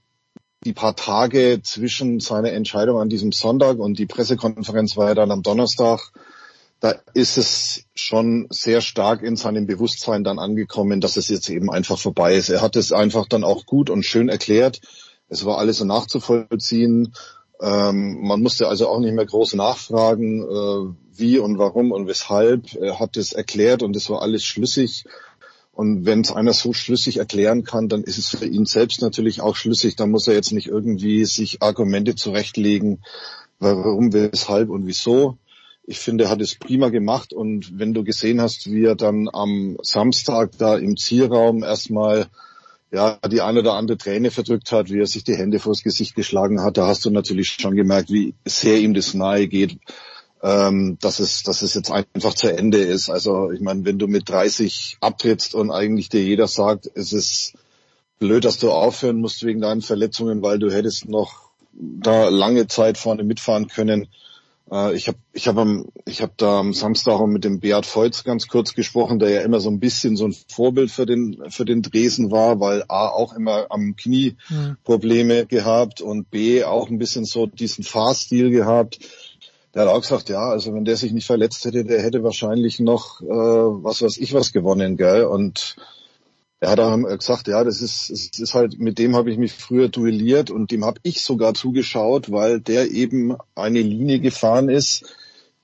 [0.64, 5.30] die paar Tage zwischen seiner Entscheidung an diesem Sonntag und die Pressekonferenz war ja dann
[5.30, 6.12] am Donnerstag,
[6.82, 11.70] da ist es schon sehr stark in seinem Bewusstsein dann angekommen, dass es jetzt eben
[11.70, 12.48] einfach vorbei ist.
[12.48, 14.80] Er hat es einfach dann auch gut und schön erklärt.
[15.28, 17.14] Es war alles so nachzuvollziehen.
[17.60, 22.74] Ähm, man musste also auch nicht mehr groß nachfragen, äh, wie und warum und weshalb.
[22.74, 25.04] Er hat es erklärt und es war alles schlüssig.
[25.70, 29.40] Und wenn es einer so schlüssig erklären kann, dann ist es für ihn selbst natürlich
[29.40, 29.94] auch schlüssig.
[29.94, 33.04] Da muss er jetzt nicht irgendwie sich Argumente zurechtlegen,
[33.60, 35.38] warum, weshalb und wieso.
[35.92, 37.34] Ich finde, er hat es prima gemacht.
[37.34, 42.28] Und wenn du gesehen hast, wie er dann am Samstag da im Zielraum erstmal
[42.90, 46.14] ja, die eine oder andere Träne verdrückt hat, wie er sich die Hände vors Gesicht
[46.14, 49.80] geschlagen hat, da hast du natürlich schon gemerkt, wie sehr ihm das nahe geht,
[50.42, 53.10] ähm, dass es, dass es jetzt einfach zu Ende ist.
[53.10, 57.52] Also ich meine, wenn du mit 30 abtrittst und eigentlich dir jeder sagt, es ist
[58.18, 62.96] blöd, dass du aufhören musst wegen deinen Verletzungen, weil du hättest noch da lange Zeit
[62.96, 64.08] vorne mitfahren können,
[64.72, 67.86] äh, ich habe ich hab am, ich hab da am Samstag auch mit dem Beat
[67.86, 71.42] Feutz ganz kurz gesprochen, der ja immer so ein bisschen so ein Vorbild für den,
[71.50, 74.76] für den Dresen war, weil A auch immer am Knie mhm.
[74.82, 78.98] Probleme gehabt und B auch ein bisschen so diesen Fahrstil gehabt.
[79.74, 82.80] Der hat auch gesagt, ja, also wenn der sich nicht verletzt hätte, der hätte wahrscheinlich
[82.80, 85.24] noch äh, was weiß ich was gewonnen, gell?
[85.24, 85.76] Und
[86.62, 89.52] er hat auch gesagt, ja, das ist, es ist halt, mit dem habe ich mich
[89.52, 95.12] früher duelliert und dem habe ich sogar zugeschaut, weil der eben eine Linie gefahren ist,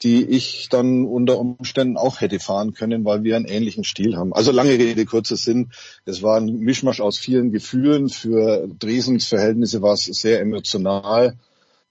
[0.03, 4.33] die ich dann unter Umständen auch hätte fahren können, weil wir einen ähnlichen Stil haben.
[4.33, 5.71] Also lange Rede, kurzer Sinn.
[6.05, 8.09] Es war ein Mischmasch aus vielen Gefühlen.
[8.09, 11.39] Für Dresens Verhältnisse war es sehr emotional.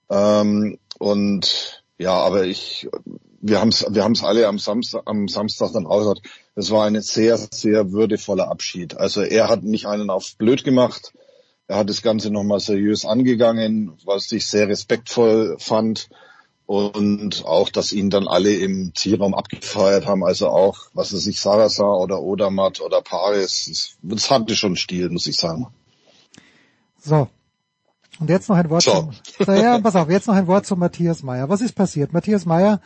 [0.09, 2.89] Ähm, und ja, aber ich,
[3.41, 6.21] wir haben es wir haben's alle am Samstag, am Samstag dann auch gesagt,
[6.55, 8.97] es war ein sehr, sehr würdevoller Abschied.
[8.97, 11.13] Also er hat nicht einen auf blöd gemacht.
[11.67, 16.09] Er hat das Ganze nochmal seriös angegangen, was ich sehr respektvoll fand.
[16.65, 20.25] Und auch, dass ihn dann alle im Zielraum abgefeiert haben.
[20.25, 23.97] Also auch, was er sich Sarasa oder Odermatt oder Paris.
[24.01, 25.67] Das hatte schon Stil, muss ich sagen.
[26.99, 27.29] So.
[28.19, 29.11] Und jetzt noch ein Wort so.
[29.45, 31.47] zum, ja, pass auf, jetzt noch ein Wort zu Matthias Meyer.
[31.47, 32.11] Was ist passiert?
[32.11, 32.81] Matthias Meyer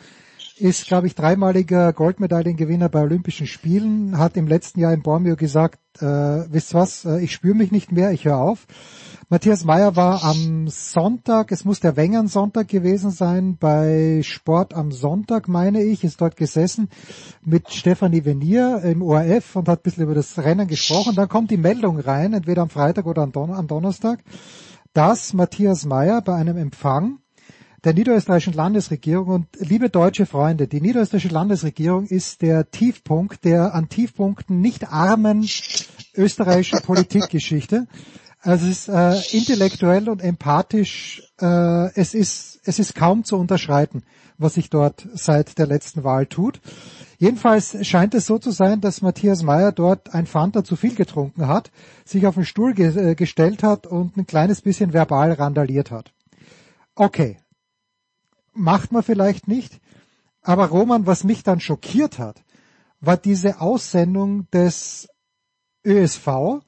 [0.58, 5.78] ist, glaube ich, dreimaliger Goldmedaillengewinner bei Olympischen Spielen, hat im letzten Jahr in Bormio gesagt,
[6.00, 8.66] äh, wisst was, äh, ich spüre mich nicht mehr, ich höre auf.
[9.28, 14.92] Matthias Meyer war am Sonntag, es muss der Wengern Sonntag gewesen sein, bei Sport am
[14.92, 16.90] Sonntag, meine ich, ist dort gesessen
[17.42, 21.14] mit Stefanie Venier im ORF und hat ein bisschen über das Rennen gesprochen.
[21.14, 24.22] Dann kommt die Meldung rein, entweder am Freitag oder am, Don am Donnerstag,
[24.92, 27.21] dass Matthias Meyer bei einem Empfang
[27.84, 29.28] der niederösterreichischen Landesregierung.
[29.28, 35.48] Und liebe deutsche Freunde, die niederösterreichische Landesregierung ist der Tiefpunkt der an Tiefpunkten nicht armen
[36.14, 37.86] österreichischen Politikgeschichte.
[38.40, 44.04] Also es ist äh, intellektuell und empathisch, äh, es ist es ist kaum zu unterschreiten,
[44.38, 46.60] was sich dort seit der letzten Wahl tut.
[47.18, 51.46] Jedenfalls scheint es so zu sein, dass Matthias Meyer dort ein Fanta zu viel getrunken
[51.46, 51.70] hat,
[52.04, 56.12] sich auf den Stuhl ge äh, gestellt hat und ein kleines bisschen verbal randaliert hat.
[56.94, 57.38] Okay,
[58.54, 59.80] macht man vielleicht nicht.
[60.42, 62.42] Aber Roman, was mich dann schockiert hat,
[63.00, 65.08] war diese Aussendung des
[65.84, 66.62] ÖSV,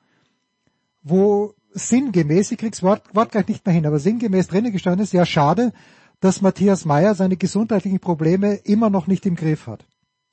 [1.03, 5.13] wo sinngemäß, ich krieg's Wort, Wort gleich nicht mehr hin, aber sinngemäß drinnen gestanden ist,
[5.13, 5.73] ja schade,
[6.21, 9.85] dass Matthias Meyer seine gesundheitlichen Probleme immer noch nicht im Griff hat.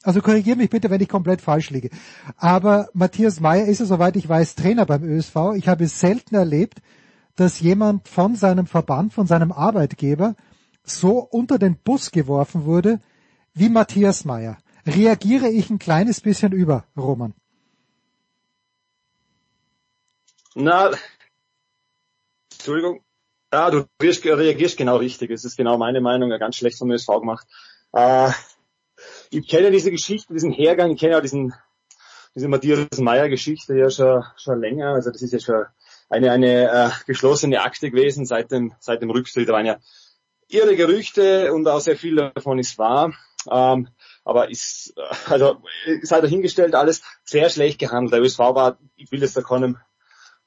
[0.03, 1.89] Also korrigiere mich bitte, wenn ich komplett falsch liege.
[2.37, 5.35] Aber Matthias Meyer ist ja, soweit ich weiß, Trainer beim ÖSV.
[5.55, 6.81] Ich habe es selten erlebt,
[7.35, 10.35] dass jemand von seinem Verband, von seinem Arbeitgeber
[10.83, 12.99] so unter den Bus geworfen wurde
[13.53, 14.57] wie Matthias Meyer.
[14.85, 17.33] Reagiere ich ein kleines bisschen über, Roman?
[20.55, 20.91] Na,
[22.51, 23.03] Entschuldigung.
[23.53, 25.29] Ja, du reagierst genau richtig.
[25.29, 27.47] Es ist genau meine Meinung, ja, ganz schlecht vom ÖSV gemacht.
[27.93, 28.31] Äh,
[29.29, 31.53] ich kenne diese Geschichte, diesen Hergang, ich kenne ja diesen,
[32.33, 34.93] diese Matthias Meyer Geschichte ja schon, schon länger.
[34.93, 35.65] Also das ist ja schon
[36.09, 39.49] eine, eine äh, geschlossene Akte gewesen seit dem, seit dem Rücktritt.
[39.49, 39.79] Da waren ja
[40.53, 43.13] irre Gerüchte und auch sehr viel davon ist wahr.
[43.49, 43.87] Ähm,
[44.23, 44.93] aber ist,
[45.27, 45.57] also,
[46.03, 48.13] sei dahingestellt, alles sehr schlecht gehandelt.
[48.13, 49.77] Der USV war, ich will jetzt da keinem,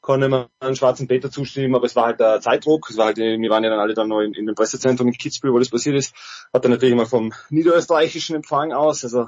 [0.01, 2.89] keinem einen schwarzen Peter zustimmen, aber es war halt der Zeitdruck.
[2.91, 5.15] Es war halt, wir waren ja dann alle dann noch in, in dem Pressezentrum in
[5.15, 6.15] Kitzbühel, wo das passiert ist.
[6.53, 9.27] Hat dann natürlich immer vom niederösterreichischen Empfang aus, also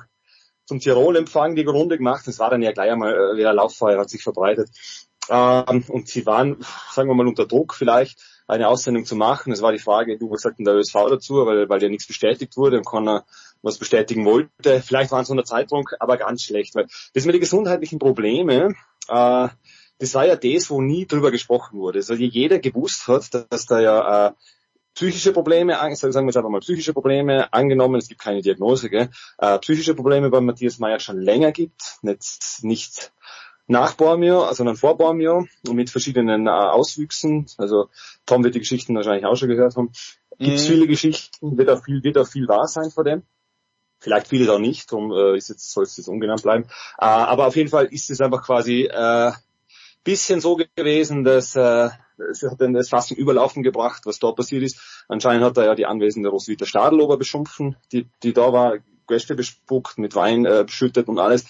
[0.67, 2.27] zum Tirol-Empfang die Runde gemacht.
[2.29, 4.69] Es war dann ja gleich einmal äh, wieder Lauffeuer, hat sich verbreitet.
[5.29, 9.53] Ähm, und sie waren, sagen wir mal, unter Druck vielleicht eine Aussendung zu machen.
[9.53, 12.07] Es war die Frage, du, was sagt denn der ÖSV dazu, weil, weil ja nichts
[12.07, 13.25] bestätigt wurde und keiner
[13.63, 14.81] was bestätigen wollte.
[14.83, 16.75] Vielleicht waren es unter Zeitdruck, aber ganz schlecht.
[16.75, 18.75] Weil das mit den gesundheitlichen Probleme,
[19.09, 19.49] äh,
[19.99, 21.99] das war ja das, wo nie drüber gesprochen wurde.
[21.99, 24.33] Also jeder gewusst hat, dass da ja äh,
[24.95, 25.95] psychische Probleme, sagen
[26.27, 30.31] wir jetzt einfach mal psychische Probleme, angenommen, es gibt keine Diagnose, gell, äh, psychische Probleme
[30.31, 33.13] bei Matthias Meyer schon länger gibt, nicht, nicht
[33.67, 37.47] nach Bormio, sondern vor Bormio mit verschiedenen äh, Auswüchsen.
[37.59, 37.89] Also
[38.25, 39.91] Tom wird die Geschichten wahrscheinlich auch schon gehört haben.
[40.39, 40.59] Gibt mm.
[40.59, 43.23] viele Geschichten, wird auch viel, wird auch viel wahr sein vor dem.
[43.99, 46.65] Vielleicht vieles auch nicht, darum äh, ist jetzt, soll es jetzt ungenannt bleiben.
[46.99, 49.33] Äh, aber auf jeden Fall ist es einfach quasi äh,
[50.05, 51.89] bisschen so gewesen, dass äh,
[52.31, 55.05] es hat dann das fast zum Überlaufen gebracht, was dort passiert ist.
[55.09, 58.79] Anscheinend hat er ja die anwesende Roswitha Stadelober beschumpfen, die, die da war,
[59.09, 61.47] Gäste bespuckt, mit Wein äh, beschüttet und alles.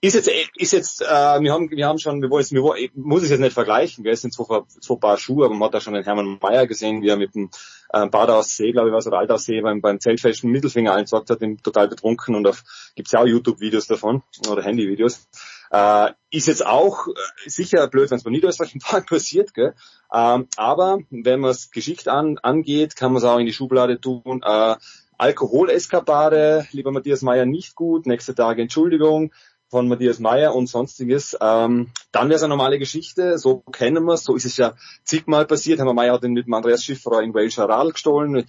[0.00, 1.06] Ist jetzt, ist jetzt, äh,
[1.40, 4.12] wir haben, wir haben schon, wir wollen wir wollen, muss es jetzt nicht vergleichen, gell?
[4.12, 7.02] es sind zwei, zwei Paar Schuhe, aber man hat da schon den Hermann Mayer gesehen,
[7.02, 7.50] wie er mit dem
[7.92, 10.52] äh, Bad aus See, glaube ich, was oder Alt aus See beim, beim Zeltfest einen
[10.52, 12.62] Mittelfinger eingesagt hat, den total betrunken und auf,
[12.94, 15.26] gibt's ja auch YouTube-Videos davon, oder Handy-Videos.
[15.72, 17.12] Äh, ist jetzt auch äh,
[17.46, 19.74] sicher blöd, wenn es bei niederösterreichischen Park passiert, gell?
[20.14, 24.00] Ähm, aber wenn man es geschickt an, angeht, kann man es auch in die Schublade
[24.00, 24.42] tun.
[24.44, 24.76] Äh,
[25.20, 28.06] Alkoholeskapade, lieber Matthias Meyer, nicht gut.
[28.06, 29.32] Nächste Tage Entschuldigung
[29.70, 34.14] von Matthias Meyer und sonstiges, ähm, dann wäre es eine normale Geschichte, so kennen wir
[34.14, 34.74] es, so ist es ja
[35.04, 38.44] zigmal passiert, Herr Meyer hat den mit dem Andreas Schiffer in Wales Radl gestohlen, äh,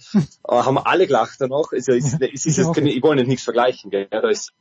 [0.48, 4.08] haben alle gelacht danach, ist ja, ist, ist, ist, ist, ich wollte nichts vergleichen, gell?
[4.10, 4.52] Da ist,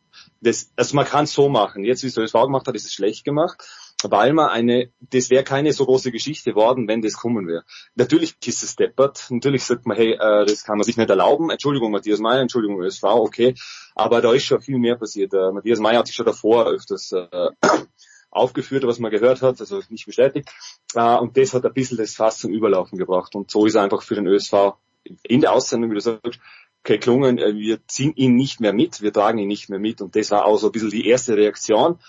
[0.41, 2.86] das, also man kann es so machen, jetzt wie es der ÖSV gemacht hat, ist
[2.86, 3.64] es schlecht gemacht,
[4.03, 7.63] weil man eine, das wäre keine so große Geschichte worden, wenn das kommen wäre.
[7.95, 11.49] Natürlich ist es deppert, natürlich sagt man, hey, äh, das kann man sich nicht erlauben,
[11.49, 13.55] Entschuldigung Matthias Meyer, Entschuldigung ÖSV, okay,
[13.95, 15.34] aber da ist schon viel mehr passiert.
[15.34, 17.49] Äh, Matthias Meyer hat sich schon davor öfters äh,
[18.31, 20.49] aufgeführt, was man gehört hat, also nicht bestätigt,
[20.95, 23.35] äh, und das hat ein bisschen das Fass zum Überlaufen gebracht.
[23.35, 24.76] Und so ist er einfach für den ÖSV
[25.23, 26.39] in der Aussendung, wie du sagst,
[26.84, 30.01] geklungen, äh, wir ziehen ihn nicht mehr mit, wir tragen ihn nicht mehr mit.
[30.01, 31.99] Und das war auch so ein bisschen die erste Reaktion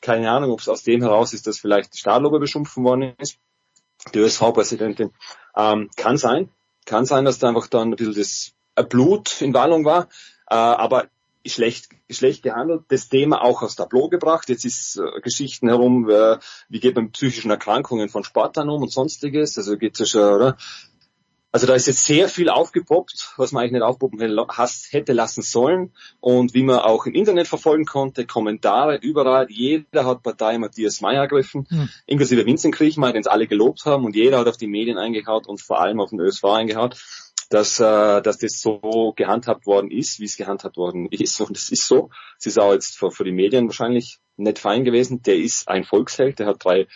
[0.00, 3.38] keine Ahnung, ob es aus dem heraus ist, dass vielleicht Stadlober beschumpfen worden ist.
[4.14, 5.12] Die ÖSV-Präsidentin.
[5.54, 6.48] Ähm, kann sein.
[6.86, 8.52] Kann sein, dass da einfach dann ein bisschen das
[8.88, 10.08] Blut in Wallung war.
[10.48, 11.08] Äh, aber
[11.46, 12.84] schlecht, schlecht gehandelt.
[12.88, 14.48] Das Thema auch aus Tableau gebracht.
[14.48, 18.82] Jetzt ist äh, Geschichten herum, äh, wie geht man mit psychischen Erkrankungen von Sportlern um
[18.82, 19.56] und sonstiges.
[19.58, 20.56] Also geht's ja schon, oder?
[21.52, 25.92] Also da ist jetzt sehr viel aufgepoppt, was man eigentlich nicht aufpoppen hätte lassen sollen
[26.20, 31.22] und wie man auch im Internet verfolgen konnte, Kommentare überall, jeder hat Partei Matthias Meyer
[31.22, 31.88] ergriffen, hm.
[32.06, 35.48] inklusive Vincent Kriechmeier, den es alle gelobt haben und jeder hat auf die Medien eingehaut
[35.48, 36.96] und vor allem auf den ÖSV eingehaut,
[37.48, 41.70] dass, äh, dass das so gehandhabt worden ist, wie es gehandhabt worden ist und es
[41.70, 42.10] ist so.
[42.38, 45.22] Es ist auch jetzt für, für die Medien wahrscheinlich nicht fein gewesen.
[45.22, 46.86] Der ist ein Volksheld, der hat drei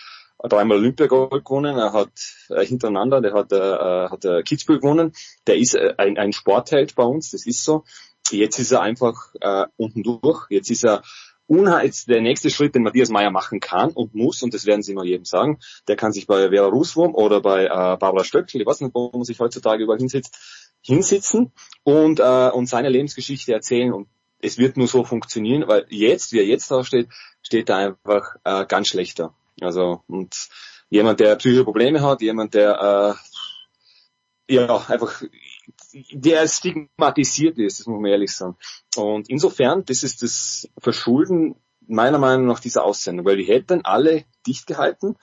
[0.49, 2.11] dreimal Olympiagold gewonnen, er hat
[2.49, 5.13] äh, hintereinander, der hat, äh, hat äh, Kitzbühel gewonnen,
[5.47, 7.85] der ist äh, ein, ein Sportheld bei uns, das ist so.
[8.31, 11.03] Jetzt ist er einfach äh, unten durch, jetzt ist er
[11.47, 14.93] Unheils, der nächste Schritt, den Matthias Meyer machen kann und muss, und das werden sie
[14.93, 15.59] immer jedem sagen,
[15.89, 19.11] der kann sich bei Vera Ruswurm oder bei äh, Barbara Stöckl, ich weiß nicht, wo
[19.13, 20.35] man sich heutzutage überall hinsitzt,
[20.81, 24.09] hinsitzen und, äh, und seine Lebensgeschichte erzählen und
[24.41, 27.09] es wird nur so funktionieren, weil jetzt, wie er jetzt da steht,
[27.43, 29.35] steht er einfach äh, ganz schlechter.
[29.61, 30.49] Also und
[30.89, 33.17] jemand, der psychische Probleme hat, jemand, der
[34.49, 35.23] äh, ja einfach
[36.13, 38.57] der stigmatisiert ist, das muss man ehrlich sagen.
[38.97, 44.25] Und insofern, das ist das Verschulden meiner Meinung nach dieser Aussendung, weil die hätten alle
[44.47, 45.17] dicht gehalten.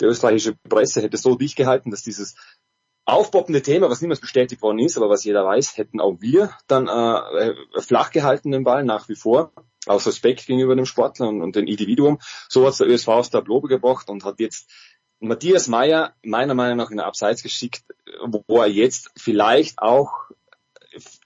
[0.00, 2.36] Die österreichische Presse hätte so dicht gehalten, dass dieses
[3.04, 6.86] aufpoppende Thema, was niemals bestätigt worden ist, aber was jeder weiß, hätten auch wir dann
[6.86, 9.52] äh, flach gehalten den Ball nach wie vor
[9.86, 12.18] aus Respekt gegenüber dem Sportler und, und dem Individuum.
[12.48, 14.70] So hat der ÖSV aus der Probe gebracht und hat jetzt
[15.20, 17.84] Matthias Meyer meiner Meinung nach in der Abseits geschickt,
[18.22, 20.12] wo er jetzt vielleicht auch,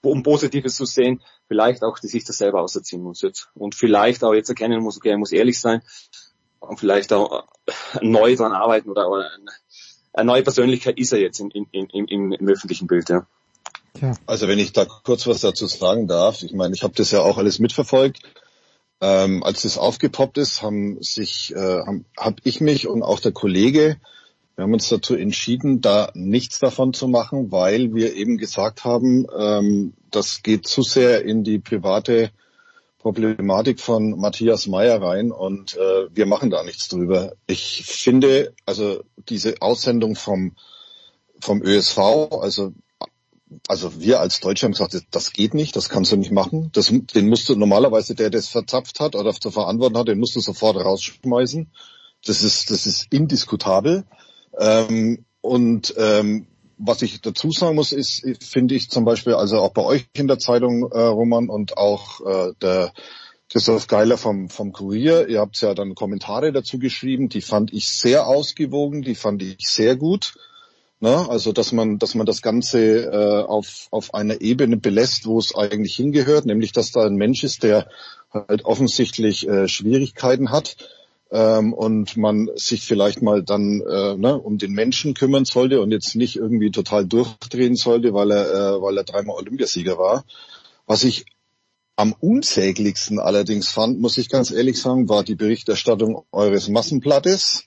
[0.02, 3.50] um Positives zu sehen, vielleicht auch die sich das selber auserziehen muss jetzt.
[3.55, 5.83] Und vielleicht auch jetzt erkennen muss, okay, er muss ehrlich sein
[6.60, 7.44] und vielleicht auch
[8.00, 9.50] neu dran arbeiten oder, oder eine,
[10.12, 13.26] eine neue Persönlichkeit ist er jetzt in, in, in, im, im öffentlichen Bild, ja.
[14.26, 17.20] Also wenn ich da kurz was dazu sagen darf, ich meine, ich habe das ja
[17.20, 18.18] auch alles mitverfolgt.
[19.05, 23.33] Ähm, als das aufgepoppt ist, haben sich, äh, habe hab ich mich und auch der
[23.33, 23.99] Kollege,
[24.57, 29.26] wir haben uns dazu entschieden, da nichts davon zu machen, weil wir eben gesagt haben,
[29.36, 32.31] ähm, das geht zu sehr in die private
[32.99, 37.34] Problematik von Matthias Meyer rein und äh, wir machen da nichts drüber.
[37.47, 40.52] Ich finde, also diese Aussendung vom
[41.41, 41.99] vom ÖSV,
[42.41, 42.73] also
[43.68, 46.70] also wir als Deutsche haben gesagt, das geht nicht, das kannst du nicht machen.
[46.73, 50.36] Das, den musst du normalerweise, der das verzapft hat oder zu verantworten hat, den musst
[50.36, 51.70] du sofort rausschmeißen.
[52.24, 54.05] Das ist, das ist indiskutabel.
[54.58, 56.47] Ähm, und ähm,
[56.78, 60.26] was ich dazu sagen muss, ist, finde ich zum Beispiel, also auch bei euch in
[60.26, 62.92] der Zeitung, äh, Roman, und auch äh, der
[63.50, 67.89] Christoph Geiler vom, vom Kurier, ihr habt ja dann Kommentare dazu geschrieben, die fand ich
[67.89, 70.34] sehr ausgewogen, die fand ich sehr gut.
[71.05, 71.28] Ne?
[71.28, 75.55] Also dass man, dass man das Ganze äh, auf, auf einer Ebene belässt, wo es
[75.55, 77.91] eigentlich hingehört, nämlich dass da ein Mensch ist, der
[78.33, 80.78] halt offensichtlich äh, Schwierigkeiten hat
[81.31, 85.91] ähm, und man sich vielleicht mal dann äh, ne, um den Menschen kümmern sollte und
[85.91, 90.24] jetzt nicht irgendwie total durchdrehen sollte, weil er, äh, weil er dreimal Olympiasieger war.
[90.86, 91.26] Was ich
[91.97, 97.66] am unsäglichsten allerdings fand, muss ich ganz ehrlich sagen, war die Berichterstattung eures Massenblattes,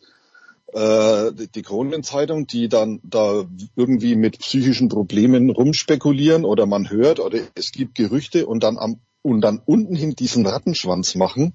[0.74, 7.40] äh, die Kronenzeitung, die dann da irgendwie mit psychischen Problemen rumspekulieren oder man hört oder
[7.56, 11.54] es gibt Gerüchte und dann am und dann unten hin diesen Rattenschwanz machen.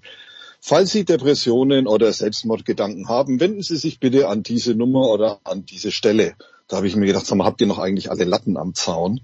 [0.61, 5.65] Falls Sie Depressionen oder Selbstmordgedanken haben, wenden Sie sich bitte an diese Nummer oder an
[5.65, 6.35] diese Stelle.
[6.69, 9.21] Da habe ich mir gedacht, sag mal, habt ihr noch eigentlich alle Latten am Zaun?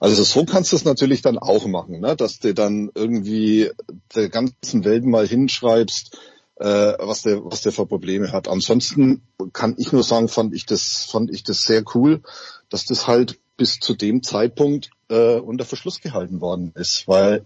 [0.00, 2.14] Also so kannst du es natürlich dann auch machen, ne?
[2.14, 3.70] dass du dann irgendwie
[4.14, 6.16] der ganzen Welt mal hinschreibst,
[6.58, 8.48] äh, was der was der für Probleme hat.
[8.48, 9.22] Ansonsten
[9.52, 12.22] kann ich nur sagen, fand ich das fand ich das sehr cool,
[12.68, 17.44] dass das halt bis zu dem Zeitpunkt äh, unter Verschluss gehalten worden ist, weil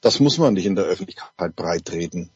[0.00, 2.30] das muss man nicht in der Öffentlichkeit breit treten.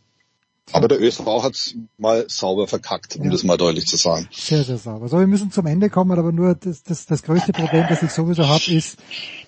[0.73, 3.31] Aber der ÖSV hat's mal sauber verkackt, um ja.
[3.31, 4.28] das mal deutlich zu sagen.
[4.31, 5.08] Sehr, sehr sauber.
[5.08, 8.10] So, wir müssen zum Ende kommen, aber nur das, das, das größte Problem, das ich
[8.10, 8.99] sowieso habe, ist,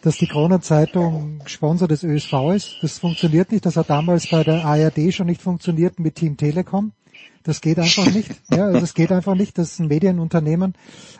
[0.03, 2.77] dass die Corona-Zeitung Sponsor des ÖSV ist.
[2.83, 3.65] Das funktioniert nicht.
[3.67, 6.93] Das hat damals bei der ARD schon nicht funktioniert mit Team Telekom.
[7.45, 8.31] Das geht einfach nicht.
[8.51, 10.75] Ja, also es geht einfach nicht, dass ein Medienunternehmen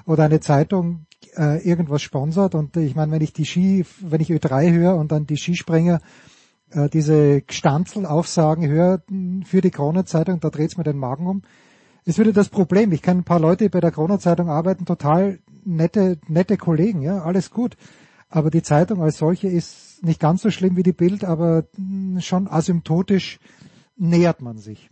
[0.07, 1.07] oder eine Zeitung
[1.37, 2.55] äh, irgendwas sponsert.
[2.55, 6.01] Und ich meine, wenn ich die Ski, wenn ich Ö3 höre und dann die Skispringer
[6.73, 9.03] äh, diese Gstanzel-Aufsagen höre
[9.45, 11.43] für die Kronenzeitung, da dreht's mir den Magen um.
[12.05, 12.93] Ist wieder das Problem.
[12.93, 17.51] Ich kann ein paar Leute bei der Kronenzeitung arbeiten, total nette, nette Kollegen, ja, alles
[17.51, 17.77] gut.
[18.29, 21.65] Aber die Zeitung als solche ist nicht ganz so schlimm wie die Bild, aber
[22.19, 23.39] schon asymptotisch
[23.97, 24.92] nähert man sich.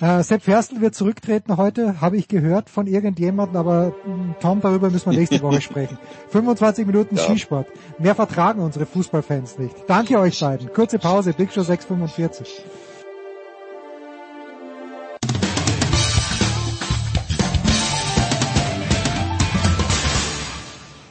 [0.00, 4.90] Äh, Sepp Ferstl wird zurücktreten heute, habe ich gehört von irgendjemandem, aber hm, Tom, darüber
[4.90, 5.98] müssen wir nächste Woche sprechen.
[6.30, 7.22] 25 Minuten ja.
[7.22, 7.68] Skisport.
[7.98, 9.74] Mehr vertragen unsere Fußballfans nicht.
[9.86, 10.72] Danke euch beiden.
[10.72, 12.64] Kurze Pause, Big Show 645.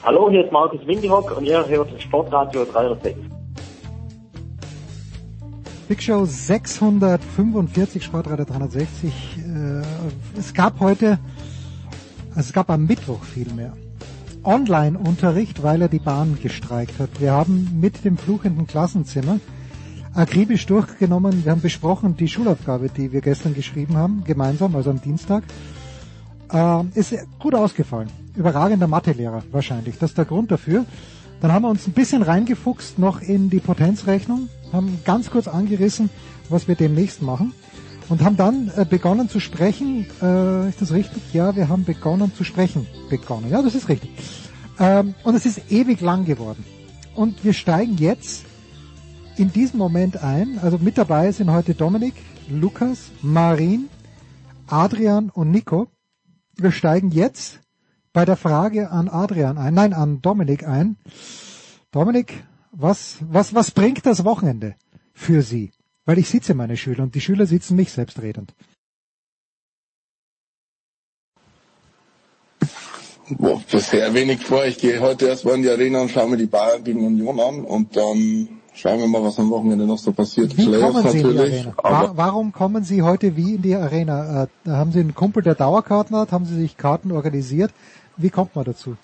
[0.03, 3.32] Hallo, hier ist Markus Windihock und ihr hört Sportradio 306.
[5.93, 9.13] Big Show 645, Sportradio 360.
[9.37, 11.19] Äh, es gab heute,
[12.29, 13.73] also es gab am Mittwoch vielmehr,
[14.43, 17.21] Online-Unterricht, weil er die Bahn gestreikt hat.
[17.21, 19.39] Wir haben mit dem fluchenden Klassenzimmer
[20.15, 21.45] akribisch durchgenommen.
[21.45, 25.43] Wir haben besprochen die Schulaufgabe, die wir gestern geschrieben haben, gemeinsam, also am Dienstag.
[26.51, 28.09] Äh, ist gut ausgefallen.
[28.35, 29.99] Überragender Mathelehrer wahrscheinlich.
[29.99, 30.87] Das ist der Grund dafür.
[31.43, 36.09] Dann haben wir uns ein bisschen reingefuchst noch in die Potenzrechnung, haben ganz kurz angerissen,
[36.47, 37.53] was wir demnächst machen
[38.07, 40.07] und haben dann äh, begonnen zu sprechen.
[40.21, 41.21] Äh, ist das richtig?
[41.33, 42.87] Ja, wir haben begonnen zu sprechen.
[43.09, 43.51] Begonnen.
[43.51, 44.09] Ja, das ist richtig.
[44.79, 46.63] Ähm, und es ist ewig lang geworden.
[47.13, 48.45] Und wir steigen jetzt
[49.35, 50.59] in diesem Moment ein.
[50.59, 52.13] Also mit dabei sind heute Dominik,
[52.47, 53.89] Lukas, Marin,
[54.67, 55.89] Adrian und Nico.
[56.55, 57.59] Wir steigen jetzt
[58.13, 60.97] bei der Frage an Adrian ein, nein, an Dominik ein.
[61.91, 64.75] Dominik, was, was, was bringt das Wochenende
[65.13, 65.71] für Sie?
[66.05, 68.53] Weil ich sitze meine Schüler und die Schüler sitzen mich selbstredend.
[73.29, 74.65] Boah, bisher wenig vor.
[74.65, 77.63] Ich gehe heute erstmal in die Arena und schaue mir die Bayern gegen Union an
[77.63, 80.57] und dann schauen wir mal, was am Wochenende noch so passiert.
[80.57, 81.65] Wie Playoffs kommen Sie natürlich.
[81.65, 82.11] In die Arena?
[82.17, 84.43] warum kommen Sie heute wie in die Arena?
[84.43, 86.31] Äh, haben Sie einen Kumpel, der Dauerkarten hat?
[86.31, 87.71] Haben Sie sich Karten organisiert?
[88.17, 88.97] Wie kommt man dazu?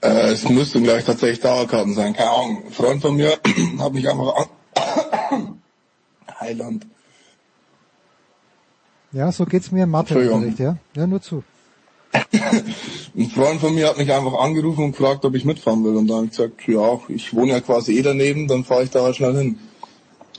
[0.00, 2.14] Äh, es müssten gleich tatsächlich Dauerkarten sein.
[2.14, 2.62] Keine Ahnung.
[2.66, 3.38] Ein Freund von mir
[3.78, 5.60] hat mich einfach an
[6.40, 6.86] Heiland.
[9.12, 10.78] Ja, so geht's mir im Mathe-Unterricht, ja?
[10.94, 11.42] Ja, nur zu.
[12.12, 15.96] Ein Freund von mir hat mich einfach angerufen und gefragt, ob ich mitfahren will.
[15.96, 18.90] Und dann habe ich gesagt, ja, ich wohne ja quasi eh daneben, dann fahre ich
[18.90, 19.58] da halt schnell hin.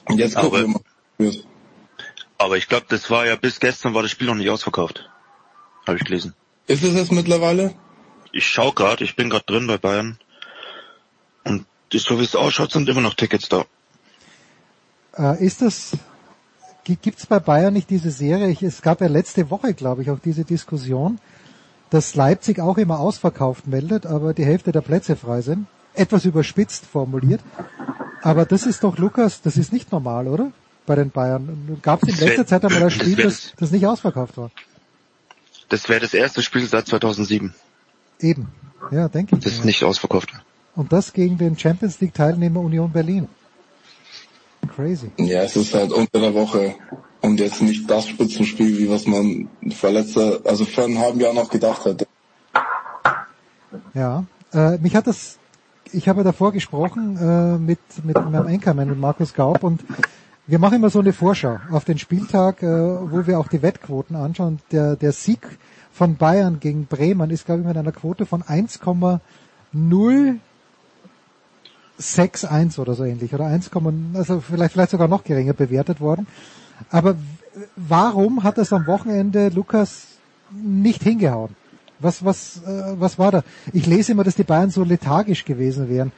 [0.06, 0.74] Und jetzt gucken
[1.18, 1.34] wir mal.
[2.38, 5.10] Aber ich glaube, das war ja bis gestern war das Spiel noch nicht ausverkauft.
[5.86, 6.34] Habe ich gelesen.
[6.72, 7.74] Ist es das mittlerweile?
[8.32, 10.18] Ich schau gerade, ich bin gerade drin bei Bayern.
[11.44, 13.66] Und so wie es ausschaut, sind immer noch Tickets da.
[15.18, 15.98] Äh, ist das,
[16.86, 18.56] gibt es bei Bayern nicht diese Serie?
[18.62, 21.20] es gab ja letzte Woche, glaube ich, auch diese Diskussion,
[21.90, 25.68] dass Leipzig auch immer ausverkauft meldet, aber die Hälfte der Plätze frei sind.
[25.94, 27.42] Etwas überspitzt formuliert.
[28.22, 30.54] Aber das ist doch, Lukas, das ist nicht normal, oder?
[30.86, 31.80] Bei den Bayern.
[31.82, 34.52] Gab es in letzter Zeit einmal ein Spiel, das, das nicht ausverkauft war?
[35.72, 37.54] Das wäre das erste Spiel seit 2007.
[38.20, 38.50] Eben,
[38.92, 39.44] ja, denke ich.
[39.44, 40.34] Das ist nicht ausverkauft.
[40.76, 43.30] Und das gegen den Champions League Teilnehmer Union Berlin.
[44.76, 45.12] Crazy.
[45.18, 46.76] Ja, es ist halt unter der Woche
[47.22, 51.34] und jetzt nicht das Spitzenspiel, wie was man vor letzter, also vor einem halben Jahr
[51.34, 52.06] noch gedacht hätte.
[53.94, 55.38] Ja, äh, mich hat das,
[55.94, 59.82] ich habe davor gesprochen äh, mit, mit meinem Enkermann, mit Markus Gaub und
[60.48, 64.16] wir machen immer so eine Vorschau auf den Spieltag, äh, wo wir auch die Wettquoten
[64.16, 64.60] anschauen.
[64.72, 65.40] Der, der Sieg
[65.92, 70.40] von Bayern gegen Bremen ist, glaube ich, mit einer Quote von 1,07
[72.02, 73.70] 1,61 oder so ähnlich oder 1,
[74.14, 76.28] also vielleicht, vielleicht sogar noch geringer bewertet worden.
[76.90, 77.16] Aber
[77.76, 80.08] warum hat es am Wochenende Lukas
[80.52, 81.56] nicht hingehauen?
[82.00, 83.44] Was, was, äh, was war da?
[83.74, 86.12] Ich lese immer, dass die Bayern so lethargisch gewesen wären.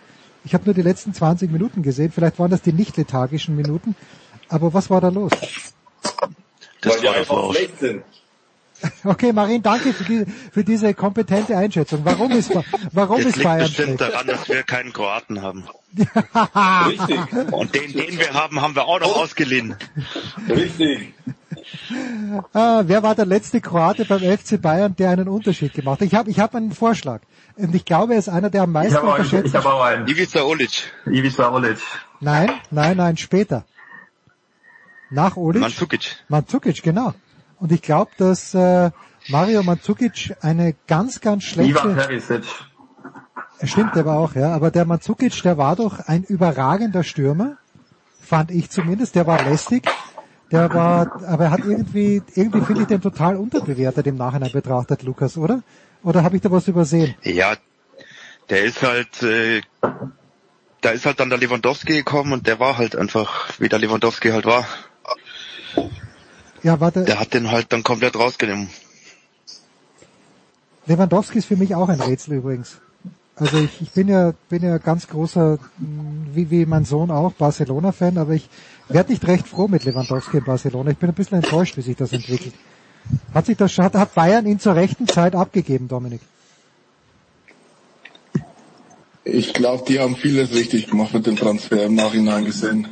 [0.45, 2.11] Ich habe nur die letzten 20 Minuten gesehen.
[2.11, 3.95] Vielleicht waren das die nicht lethargischen Minuten.
[4.49, 5.31] Aber was war da los?
[6.81, 8.03] Das Weil war einfach schlecht sind.
[9.05, 12.01] Okay, Marin, danke für, die, für diese kompetente Einschätzung.
[12.03, 12.51] Warum ist,
[12.91, 14.01] warum das ist liegt Bayern bestimmt schlecht?
[14.01, 15.63] daran, dass wir keinen Kroaten haben.
[16.87, 17.51] Richtig.
[17.51, 19.75] Und den, den wir haben, haben wir auch noch ausgeliehen.
[20.49, 21.13] Richtig.
[22.53, 26.07] Ah, wer war der letzte Kroate beim FC Bayern, der einen Unterschied gemacht hat?
[26.07, 27.21] Ich habe ich hab einen Vorschlag.
[27.55, 29.65] Und ich glaube, er ist einer, der am meisten Ich habe einen- unterschätzt ich hab
[29.65, 30.07] auch einen.
[30.07, 30.91] Ivica Olic.
[31.05, 31.77] Ivica Olic.
[32.19, 33.65] Nein, nein, nein, später.
[35.09, 35.61] Nach Olic?
[35.61, 36.17] Mandzukic.
[36.29, 37.13] Mandzukic, genau.
[37.59, 38.89] Und ich glaube, dass äh,
[39.29, 41.89] Mario Mandzukic eine ganz, ganz Ivan schlechte...
[41.95, 42.43] Perisic.
[43.63, 44.53] Stimmt aber auch, ja.
[44.53, 47.57] Aber der Mandzukic, der war doch ein überragender Stürmer,
[48.19, 49.15] fand ich zumindest.
[49.15, 49.87] Der war lästig.
[50.53, 55.01] Der war, aber er hat irgendwie, irgendwie finde ich den total unterbewertet im Nachhinein betrachtet,
[55.01, 55.63] Lukas, oder?
[56.03, 57.15] Oder habe ich da was übersehen?
[57.23, 57.55] Ja,
[58.51, 59.61] der ist halt, äh,
[60.81, 64.29] da ist halt dann der Lewandowski gekommen und der war halt einfach, wie der Lewandowski
[64.29, 64.67] halt war.
[66.61, 67.03] Ja, warte.
[67.03, 68.69] Der hat den halt dann komplett rausgenommen.
[70.85, 72.77] Lewandowski ist für mich auch ein Rätsel übrigens.
[73.35, 78.19] Also ich, ich bin ja bin ja ganz großer, wie, wie mein Sohn auch, Barcelona-Fan,
[78.19, 78.47] aber ich
[78.89, 80.91] werde nicht recht froh mit Lewandowski in Barcelona.
[80.91, 82.53] Ich bin ein bisschen enttäuscht, wie sich das entwickelt.
[83.33, 86.21] Hat sich das hat, hat Bayern ihn zur rechten Zeit abgegeben, Dominik?
[89.25, 92.87] Ich glaube, die haben vieles richtig gemacht mit dem Transfer im Nachhinein gesehen.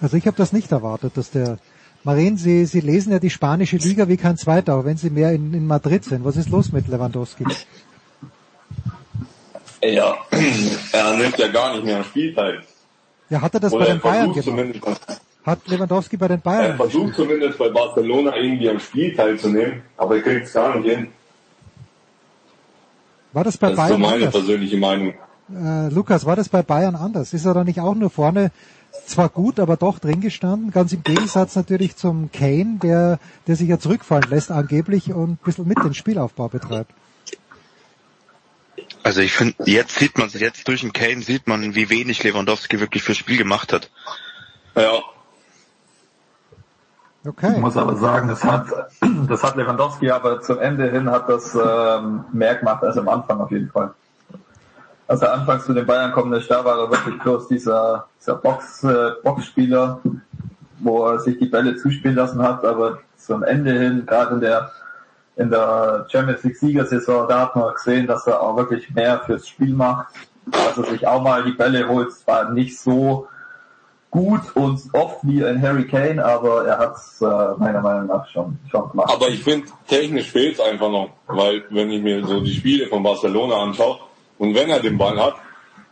[0.00, 1.58] Also ich habe das nicht erwartet, dass der
[2.02, 5.32] Maren, Sie, Sie lesen ja die spanische Liga wie kein zweiter, auch wenn Sie mehr
[5.32, 6.24] in, in Madrid sind.
[6.24, 7.44] Was ist los mit Lewandowski?
[9.82, 10.16] Ja,
[10.92, 12.62] er nimmt ja gar nicht mehr am Spiel teil.
[13.30, 15.00] Ja, hat er das Oder bei er den Bayern gemacht?
[15.44, 20.16] Hat Lewandowski bei den er Bayern versucht zumindest bei Barcelona irgendwie am Spiel teilzunehmen, aber
[20.16, 21.08] er kriegt es gar nicht hin.
[23.32, 24.32] War das bei Das ist so Bayern meine anders?
[24.32, 25.14] persönliche Meinung.
[25.54, 27.32] Äh, Lukas, war das bei Bayern anders?
[27.32, 28.50] Ist er da nicht auch nur vorne
[29.06, 30.70] zwar gut, aber doch drin gestanden?
[30.70, 35.38] Ganz im Gegensatz natürlich zum Kane, der, der sich ja zurückfallen lässt angeblich und ein
[35.44, 36.92] bisschen mit den Spielaufbau betreibt.
[39.06, 42.80] Also ich finde, jetzt sieht man jetzt durch den Kane sieht man, wie wenig Lewandowski
[42.80, 43.88] wirklich fürs Spiel gemacht hat.
[44.74, 44.94] Ja.
[47.24, 47.52] Okay.
[47.54, 48.66] Ich muss aber sagen, das hat,
[49.28, 53.40] das hat Lewandowski aber zum Ende hin hat das ähm, mehr gemacht als am Anfang
[53.40, 53.94] auf jeden Fall.
[55.06, 58.34] Als er anfangs zu den Bayern kommen ist, da war er wirklich bloß dieser, dieser
[58.34, 60.00] Box, äh, Boxspieler,
[60.80, 64.72] wo er sich die Bälle zuspielen lassen hat, aber zum Ende hin, gerade in der
[65.36, 69.46] in der Champions League Siegersaison, da hat man gesehen, dass er auch wirklich mehr fürs
[69.46, 70.08] Spiel macht,
[70.50, 73.28] dass er sich auch mal die Bälle holt, zwar nicht so
[74.10, 77.24] gut und oft wie ein Harry Kane, aber er hat es äh,
[77.58, 79.12] meiner Meinung nach schon, schon gemacht.
[79.12, 82.86] Aber ich finde, technisch fehlt es einfach noch, weil wenn ich mir so die Spiele
[82.86, 83.98] von Barcelona anschaue
[84.38, 85.34] und wenn er den Ball hat,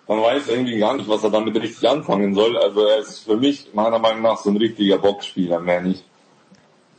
[0.06, 2.56] dann weiß er irgendwie gar nicht, was er damit richtig anfangen soll.
[2.56, 6.04] Also er ist für mich meiner Meinung nach so ein richtiger Boxspieler, mehr nicht.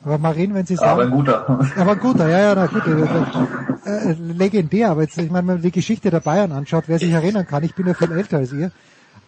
[0.05, 0.91] Aber Marin, wenn Sie sagen...
[0.91, 1.49] Aber ein guter.
[1.75, 2.85] Aber ein guter, ja, ja, na gut.
[2.85, 6.99] Äh, äh, legendär, aber jetzt, ich meine, wenn man die Geschichte der Bayern anschaut, wer
[6.99, 8.71] sich erinnern kann, ich bin ja viel älter als ihr,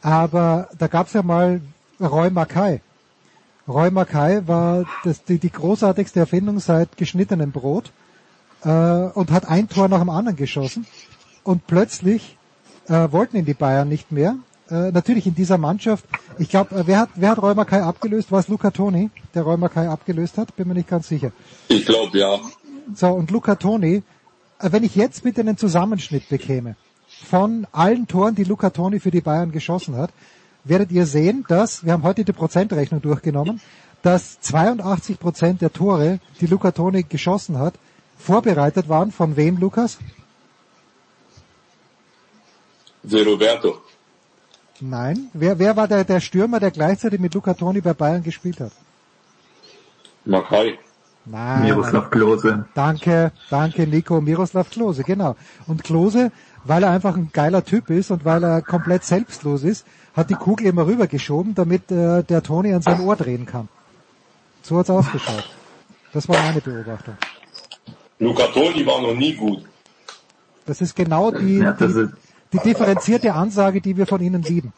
[0.01, 1.61] aber da gab's ja mal
[1.99, 2.81] Roy Mackay.
[3.67, 7.91] Roy Mackay war das, die, die großartigste Erfindung seit geschnittenem Brot
[8.63, 10.85] äh, und hat ein Tor nach dem anderen geschossen
[11.43, 12.37] und plötzlich
[12.87, 14.35] äh, wollten ihn die Bayern nicht mehr.
[14.69, 16.05] Äh, natürlich in dieser Mannschaft,
[16.37, 18.31] ich glaube, äh, wer hat, wer hat Roy Mackay abgelöst?
[18.31, 20.55] War es Luca Toni, der Roy Mackay abgelöst hat?
[20.57, 21.31] Bin mir nicht ganz sicher.
[21.69, 22.39] Ich glaube ja.
[22.93, 24.03] So, und Luca Toni,
[24.59, 26.75] äh, wenn ich jetzt bitte einen Zusammenschnitt bekäme
[27.07, 30.11] von allen Toren, die Luca Toni für die Bayern geschossen hat,
[30.65, 33.61] werdet ihr sehen, dass, wir haben heute die Prozentrechnung durchgenommen,
[34.01, 37.75] dass 82 Prozent der Tore, die Luca Toni geschossen hat,
[38.17, 39.97] vorbereitet waren von wem, Lukas?
[43.03, 43.77] De Roberto.
[44.79, 45.29] Nein.
[45.33, 48.71] Wer, wer war der, der Stürmer, der gleichzeitig mit Luca Toni bei Bayern gespielt hat?
[50.25, 50.77] Makai.
[51.25, 51.63] Nein.
[51.63, 52.65] Miroslav Klose.
[52.73, 55.35] Danke, danke Nico, Miroslav Klose, genau.
[55.67, 56.31] Und Klose,
[56.63, 60.35] weil er einfach ein geiler Typ ist und weil er komplett selbstlos ist, hat die
[60.35, 63.67] Kugel immer rübergeschoben, damit äh, der Toni an sein Ohr drehen kann.
[64.61, 65.49] So hat's ausgeschaut.
[66.13, 67.17] Das war meine Beobachtung.
[68.19, 69.63] Luca Toni war noch nie gut.
[70.65, 72.13] Das ist genau die, Ja, das die, ist-
[72.57, 74.73] die differenzierte Ansage, die wir von Ihnen lieben.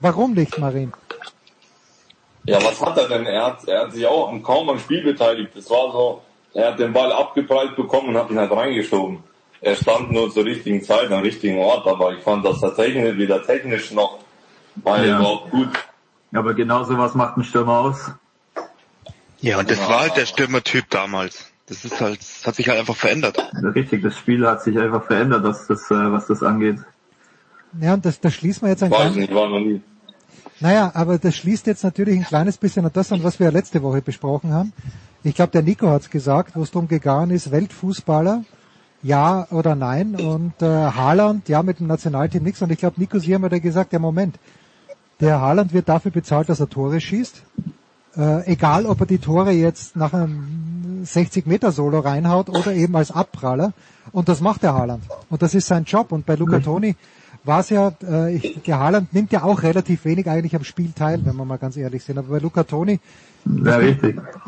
[0.00, 0.92] Warum nicht, Marin?
[2.44, 3.26] Ja, was hat er denn?
[3.26, 5.56] Er hat, er hat sich auch kaum am Spiel beteiligt.
[5.56, 6.22] Es war so,
[6.52, 9.18] er hat den Ball abgeprallt bekommen und hat ihn halt reingeschoben.
[9.60, 13.16] er stand nur zur richtigen Zeit am richtigen Ort, aber ich fand, dass er technisch,
[13.16, 14.18] wieder technisch noch
[14.76, 15.18] war ja.
[15.18, 15.70] überhaupt gut.
[16.32, 18.10] Aber genau sowas macht ein Stürmer aus.
[19.40, 19.88] Ja, und das ja.
[19.88, 21.50] war halt der Stürmertyp damals.
[21.66, 23.38] Das ist halt, das hat sich halt einfach verändert.
[23.74, 26.78] Richtig, das Spiel hat sich einfach verändert, was das, äh, was das angeht.
[27.80, 29.80] Ja, und das, das schließt man jetzt ein Weiß nicht, war noch nie.
[30.60, 33.82] Naja, aber das schließt jetzt natürlich ein kleines bisschen an das an, was wir letzte
[33.82, 34.72] Woche besprochen haben.
[35.22, 38.44] Ich glaube, der Nico hat's gesagt, wo es darum gegangen ist, Weltfußballer,
[39.02, 40.14] ja oder nein.
[40.14, 42.62] Und äh, Haaland, ja, mit dem Nationalteam nichts.
[42.62, 44.38] Und ich glaube, Nico, Sie haben ja da gesagt, der Moment,
[45.20, 47.42] der Haaland wird dafür bezahlt, dass er Tore schießt.
[48.16, 53.72] Äh, egal, ob er die Tore jetzt nach einem 60-Meter-Solo reinhaut oder eben als Abpraller.
[54.12, 55.04] Und das macht der Haaland.
[55.30, 56.12] Und das ist sein Job.
[56.12, 56.96] Und bei Luca Toni
[57.44, 60.92] war es ja, äh, ich, der Haaland nimmt ja auch relativ wenig eigentlich am Spiel
[60.92, 62.18] teil, wenn wir mal ganz ehrlich sind.
[62.18, 63.00] Aber bei Luca Toni
[63.44, 63.78] ja,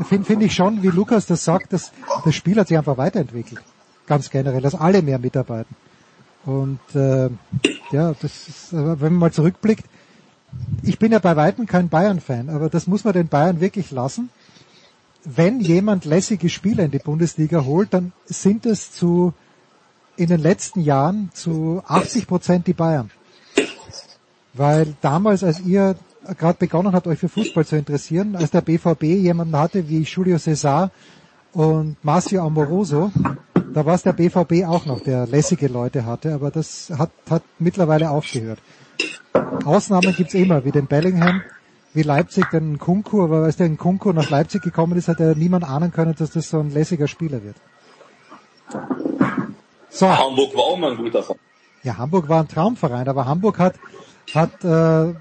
[0.04, 1.92] finde find ich schon, wie Lukas das sagt, dass
[2.24, 3.60] das Spiel hat sich einfach weiterentwickelt.
[4.06, 5.74] Ganz generell, dass alle mehr mitarbeiten.
[6.46, 7.28] Und äh,
[7.90, 9.84] ja, das ist, wenn man mal zurückblickt,
[10.82, 14.30] ich bin ja bei Weitem kein Bayern-Fan, aber das muss man den Bayern wirklich lassen.
[15.24, 19.34] Wenn jemand lässige Spieler in die Bundesliga holt, dann sind es zu
[20.16, 23.10] in den letzten Jahren zu 80 Prozent die Bayern.
[24.54, 25.96] Weil damals, als ihr
[26.38, 30.38] gerade begonnen habt, euch für Fußball zu interessieren, als der BVB jemanden hatte wie Julio
[30.38, 30.90] Cesar
[31.52, 33.12] und Marcio Amoroso,
[33.72, 37.42] da war es der BVB auch noch, der lässige Leute hatte, aber das hat, hat
[37.58, 38.58] mittlerweile aufgehört.
[39.64, 41.42] Ausnahmen gibt's immer, wie den Bellingham,
[41.92, 45.64] wie Leipzig den Kunku, aber als der Kunku nach Leipzig gekommen ist, hat er niemand
[45.64, 47.56] ahnen können, dass das so ein lässiger Spieler wird.
[49.96, 50.08] So.
[50.08, 51.40] Hamburg war auch mal ein guter Verein.
[51.82, 53.74] Ja, Hamburg war ein Traumverein, aber Hamburg hat
[54.34, 55.14] hat äh,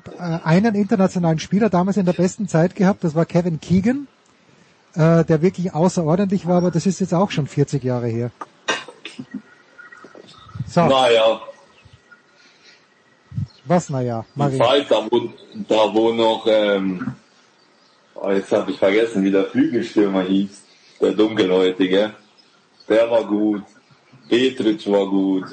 [0.44, 4.08] einen internationalen Spieler damals in der besten Zeit gehabt, das war Kevin Keegan,
[4.96, 8.32] äh, der wirklich außerordentlich war, aber das ist jetzt auch schon 40 Jahre her.
[10.68, 10.86] So.
[10.86, 11.42] Naja.
[13.68, 14.58] Was naja, Marie?
[14.58, 15.30] Zeit, da wo,
[15.68, 17.16] da wo noch, ähm,
[18.14, 20.62] oh, jetzt habe ich vergessen, wie der Flügelstürmer hieß,
[21.02, 22.14] der dunkelhäutige,
[22.88, 23.64] der war gut.
[24.30, 25.46] Petric war gut.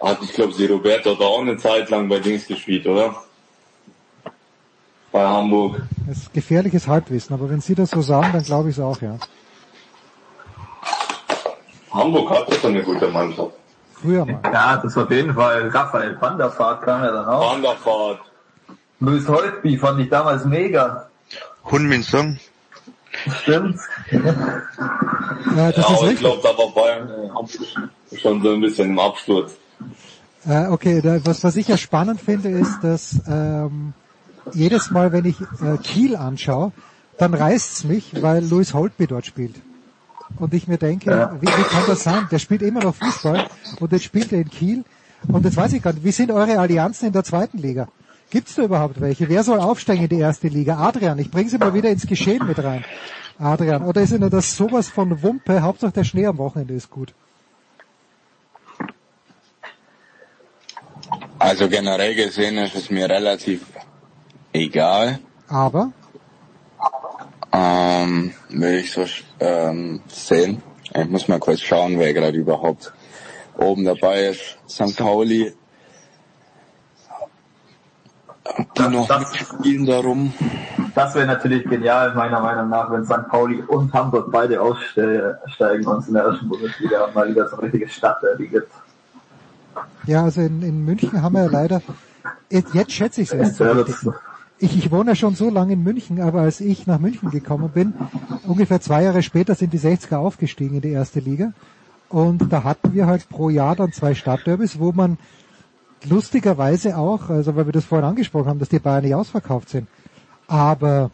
[0.00, 3.14] Hat, ich glaube, sie Roberto hat auch eine Zeit lang bei Dings gespielt, oder?
[5.12, 5.82] Bei Hamburg.
[6.08, 9.00] Das ist gefährliches Halbwissen, aber wenn Sie das so sagen, dann glaube ich es auch,
[9.00, 9.18] ja.
[11.92, 13.52] Hamburg hatte schon eine gute Mannschaft.
[13.94, 14.40] Früher mal.
[14.52, 15.68] Ja, das auf jeden Fall.
[15.68, 17.52] Raphael Van der Vaart kam ja dann auch.
[17.52, 18.20] Van der Vaart.
[19.00, 21.08] Luis Holtby fand ich damals mega.
[21.70, 22.38] Hun Min Song.
[23.42, 23.80] Stimmt.
[24.10, 28.98] Ja, das ja, ist ich glaube, da war Bayern äh, schon so ein bisschen im
[28.98, 29.52] Absturz.
[30.46, 33.92] Äh, okay, da, was, was ich ja spannend finde, ist, dass ähm,
[34.52, 36.72] jedes Mal, wenn ich äh, Kiel anschaue,
[37.18, 39.54] dann reißt's mich, weil Louis Holtby dort spielt.
[40.38, 41.36] Und ich mir denke, ja.
[41.40, 42.26] wie, wie kann das sein?
[42.30, 43.46] Der spielt immer noch Fußball
[43.80, 44.84] und jetzt spielt er in Kiel.
[45.28, 47.88] Und jetzt weiß ich gar nicht, wie sind eure Allianzen in der zweiten Liga?
[48.32, 49.28] Gibt's da überhaupt welche?
[49.28, 50.78] Wer soll aufsteigen in die erste Liga?
[50.78, 52.82] Adrian, ich bringe sie mal wieder ins Geschehen mit rein.
[53.38, 55.60] Adrian, oder ist Ihnen das sowas von Wumpe?
[55.60, 57.12] Hauptsache der Schnee am Wochenende ist gut.
[61.38, 63.66] Also generell gesehen ist es mir relativ
[64.54, 65.18] egal.
[65.48, 65.92] Aber?
[67.52, 69.04] Ähm, will ich so
[69.40, 70.62] ähm, sehen.
[70.94, 72.94] Ich muss mal kurz schauen, wer gerade überhaupt
[73.58, 74.56] oben dabei ist.
[74.66, 74.96] St.
[74.96, 75.52] Pauli
[78.76, 80.32] die noch das, mitspielen darum.
[80.94, 83.28] Das wäre natürlich genial, meiner Meinung nach, wenn St.
[83.28, 87.64] Pauli und Hamburg beide aussteigen und es in der ersten Bundesliga mal wieder so eine
[87.64, 88.70] richtige Stadtderby gibt.
[90.06, 91.82] Ja, also in, in München haben wir ja leider,
[92.50, 94.14] jetzt schätze ich es erst so.
[94.58, 97.70] Ich, ich wohne ja schon so lange in München, aber als ich nach München gekommen
[97.70, 97.94] bin,
[98.46, 101.52] ungefähr zwei Jahre später sind die 60er aufgestiegen in die erste Liga.
[102.08, 105.18] Und da hatten wir halt pro Jahr dann zwei Stadtderbys, wo man
[106.04, 109.88] lustigerweise auch, also weil wir das vorhin angesprochen haben, dass die Bayern nicht ausverkauft sind.
[110.46, 111.10] Aber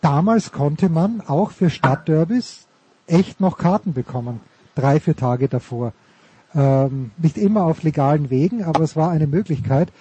[0.00, 2.66] damals konnte man auch für Stadtderbys
[3.06, 4.40] echt noch Karten bekommen.
[4.74, 5.92] Drei, vier Tage davor.
[6.54, 9.92] Ähm, nicht immer auf legalen Wegen, aber es war eine Möglichkeit.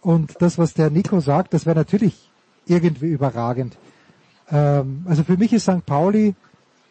[0.00, 2.30] Und das, was der Nico sagt, das wäre natürlich
[2.66, 3.76] irgendwie überragend.
[4.50, 5.86] Ähm, also für mich ist St.
[5.86, 6.34] Pauli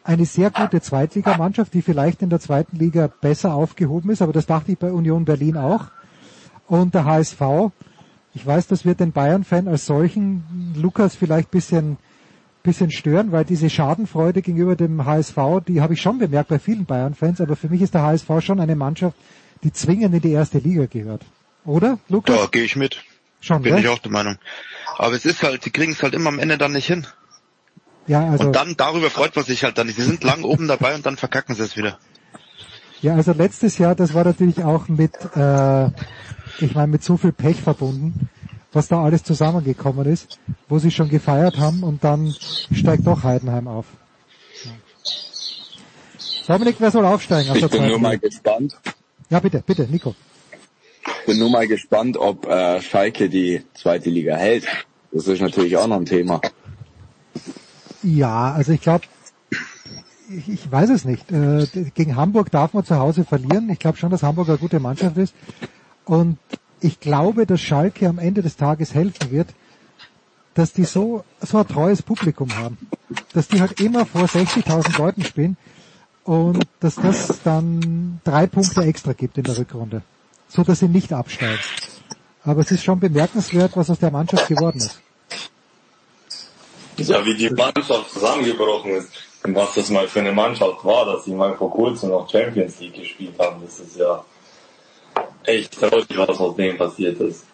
[0.02, 4.46] eine sehr gute Zweitligamannschaft, die vielleicht in der zweiten Liga besser aufgehoben ist, aber das
[4.46, 5.86] dachte ich bei Union Berlin auch
[6.68, 7.40] und der HSV.
[8.34, 11.98] Ich weiß, das wird den Bayern-Fan als solchen Lukas vielleicht bisschen
[12.64, 15.36] bisschen stören, weil diese Schadenfreude gegenüber dem HSV,
[15.68, 18.58] die habe ich schon bemerkt bei vielen Bayern-Fans, aber für mich ist der HSV schon
[18.58, 19.16] eine Mannschaft,
[19.62, 21.22] die zwingend in die erste Liga gehört.
[21.66, 22.40] Oder, Lukas?
[22.40, 23.04] Da gehe ich mit.
[23.40, 23.84] Schon, Bin recht?
[23.84, 24.36] ich auch der Meinung.
[24.96, 27.06] Aber es ist halt, die kriegen es halt immer am Ende dann nicht hin.
[28.06, 28.46] Ja, also.
[28.46, 29.96] Und dann darüber freut man sich halt dann nicht.
[29.96, 31.98] Sie sind lang oben dabei und dann verkacken sie es wieder.
[33.02, 35.90] Ja, also letztes Jahr, das war natürlich auch mit, äh,
[36.60, 38.28] ich meine, mit so viel Pech verbunden,
[38.72, 42.34] was da alles zusammengekommen ist, wo sie schon gefeiert haben und dann
[42.72, 43.86] steigt doch Heidenheim auf.
[46.46, 47.54] Dominik, wer soll aufsteigen?
[47.54, 48.76] ich bin nur mal gespannt.
[49.30, 50.14] Ja, bitte, bitte, Nico.
[51.20, 54.66] Ich bin nur mal gespannt, ob äh, Schalke die zweite Liga hält.
[55.10, 56.40] Das ist natürlich auch noch ein Thema.
[58.02, 59.04] Ja, also ich glaube,
[60.28, 61.30] ich, ich weiß es nicht.
[61.32, 63.70] Äh, gegen Hamburg darf man zu Hause verlieren.
[63.70, 65.34] Ich glaube schon, dass Hamburg eine gute Mannschaft ist.
[66.04, 66.38] Und
[66.80, 69.48] ich glaube, dass Schalke am Ende des Tages helfen wird,
[70.54, 72.78] dass die so, so ein treues Publikum haben.
[73.32, 75.56] Dass die halt immer vor 60.000 Leuten spielen
[76.24, 80.02] und dass das dann drei Punkte extra gibt in der Rückrunde.
[80.48, 81.60] So dass sie nicht absteigen.
[82.44, 85.00] Aber es ist schon bemerkenswert, was aus der Mannschaft geworden ist.
[86.96, 89.08] Ja, wie die Mannschaft zusammengebrochen ist
[89.42, 92.78] und was das mal für eine Mannschaft war, dass sie mal vor kurzem noch Champions
[92.78, 94.24] League gespielt haben, das ist ja
[95.44, 97.44] echt traurig, was aus dem passiert ist.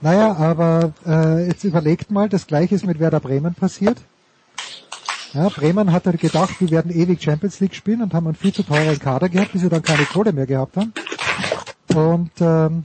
[0.00, 3.98] Naja, aber äh, jetzt überlegt mal, das gleiche ist mit Werder Bremen passiert.
[5.32, 8.52] Ja, Bremen hat halt gedacht, die werden ewig Champions League spielen und haben einen viel
[8.52, 10.92] zu teuren Kader gehabt, bis sie dann keine Kohle mehr gehabt haben.
[11.94, 12.84] Und ähm,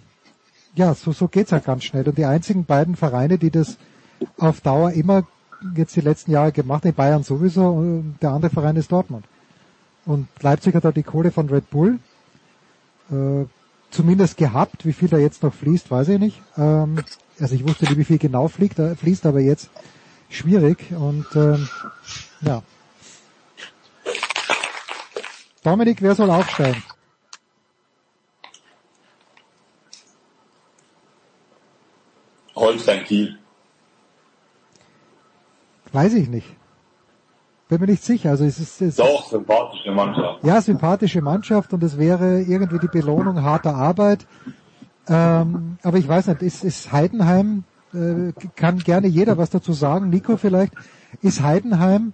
[0.76, 2.08] ja, so, so geht's halt ganz schnell.
[2.08, 3.78] Und die einzigen beiden Vereine, die das
[4.38, 5.24] auf Dauer immer
[5.76, 9.26] jetzt die letzten Jahre gemacht haben, Bayern sowieso, und der andere Verein ist Dortmund.
[10.06, 12.00] Und Leipzig hat da die Kohle von Red Bull.
[13.12, 13.46] Äh,
[13.92, 14.86] zumindest gehabt.
[14.86, 16.42] Wie viel da jetzt noch fließt, weiß ich nicht.
[16.58, 17.04] Ähm,
[17.40, 19.70] also ich wusste nicht, wie viel genau fliegt, äh, fließt, aber jetzt
[20.30, 20.92] schwierig.
[20.92, 21.70] Und ähm,
[22.42, 22.64] ja.
[25.64, 26.84] Dominik, wer soll aufsteigen?
[32.56, 33.38] Holstein Kiel.
[35.92, 36.48] Weiß ich nicht.
[37.70, 38.30] Bin mir nicht sicher.
[38.30, 40.44] Also es ist, es Doch, sympathische Mannschaft.
[40.44, 44.26] Ja, sympathische Mannschaft und es wäre irgendwie die Belohnung harter Arbeit.
[45.10, 50.10] Ähm, aber ich weiß nicht, ist, ist Heidenheim, äh, kann gerne jeder was dazu sagen.
[50.10, 50.74] Nico vielleicht,
[51.22, 52.14] ist Heidenheim,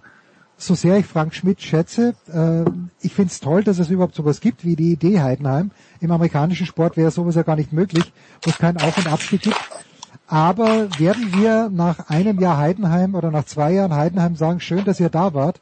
[0.56, 2.64] so sehr ich Frank Schmidt schätze, äh,
[3.00, 5.70] ich finde es toll, dass es überhaupt sowas gibt wie die Idee Heidenheim.
[6.00, 9.42] Im amerikanischen Sport wäre sowas ja gar nicht möglich, wo es keinen Auf- und Abstieg
[9.42, 9.60] gibt.
[10.34, 14.98] Aber werden wir nach einem Jahr Heidenheim oder nach zwei Jahren Heidenheim sagen, schön, dass
[14.98, 15.60] ihr da wart.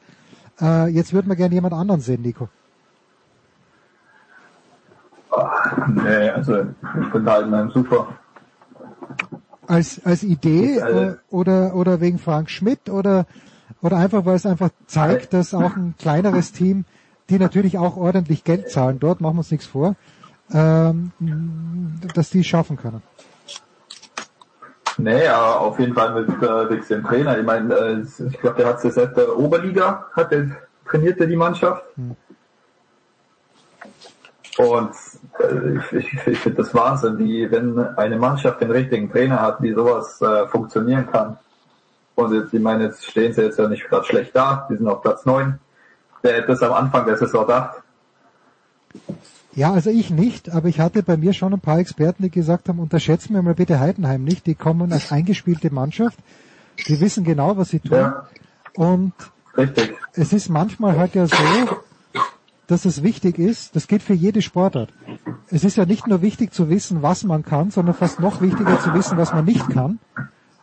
[0.62, 2.49] Äh, jetzt würden wir gerne jemand anderen sehen, Nico.
[5.31, 6.60] Ach, nee, also
[7.02, 8.17] ich finde Heidenheim super.
[9.67, 13.26] Als, als Idee äh, oder, oder wegen Frank Schmidt oder,
[13.83, 16.86] oder einfach, weil es einfach zeigt, dass auch ein kleineres Team,
[17.28, 19.97] die natürlich auch ordentlich Geld zahlen dort, machen wir uns nichts vor,
[20.51, 21.12] ähm,
[22.15, 23.02] dass die es schaffen können.
[25.02, 27.36] Nee, ja, auf jeden Fall mit äh, Dix dem Trainer.
[27.36, 30.47] Ich meine, äh, ich glaube, der hat es seit der Oberliga, hat der,
[30.89, 31.84] trainiert er die Mannschaft.
[31.97, 32.14] Hm.
[34.58, 34.92] Und
[35.40, 39.60] äh, ich, ich, ich finde das Wahnsinn, wie wenn eine Mannschaft den richtigen Trainer hat,
[39.60, 41.36] wie sowas äh, funktionieren kann.
[42.14, 44.86] Und jetzt, ich meine, jetzt stehen sie jetzt ja nicht gerade schlecht da, die sind
[44.86, 45.58] auf Platz 9.
[46.22, 47.82] Der hätte es am Anfang der Saison gedacht.
[49.55, 52.68] Ja, also ich nicht, aber ich hatte bei mir schon ein paar Experten, die gesagt
[52.68, 56.18] haben, unterschätzen wir mal bitte Heidenheim nicht, die kommen als eingespielte Mannschaft,
[56.89, 57.92] die wissen genau, was sie tun.
[57.92, 58.28] Ja.
[58.74, 59.12] Und
[59.56, 59.92] Richtig.
[60.14, 61.36] es ist manchmal halt ja so,
[62.66, 64.89] dass es wichtig ist, das geht für jede Sportart.
[65.50, 68.81] Es ist ja nicht nur wichtig zu wissen, was man kann, sondern fast noch wichtiger
[68.81, 69.98] zu wissen, was man nicht kann.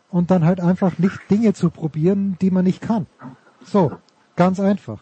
[0.10, 3.06] Und dann halt einfach nicht Dinge zu probieren, die man nicht kann.
[3.64, 3.92] So,
[4.36, 5.00] ganz einfach.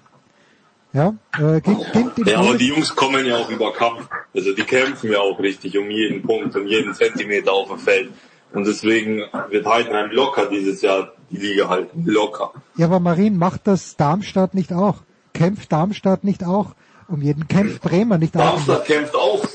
[0.93, 4.07] Ja, äh, geht, geht ja, aber die Jungs kommen ja auch über Kampf.
[4.33, 8.11] Also die kämpfen ja auch richtig um jeden Punkt, um jeden Zentimeter auf dem Feld.
[8.53, 12.05] Und deswegen wird Heidenheim locker dieses Jahr die Liga halten.
[12.05, 12.53] Locker.
[12.77, 14.97] Ja, aber Marin, macht das Darmstadt nicht auch?
[15.33, 16.73] Kämpft Darmstadt nicht auch
[17.07, 17.47] um jeden?
[17.47, 18.41] Kämpft Bremer nicht auch?
[18.41, 19.45] um Darmstadt kämpft auch.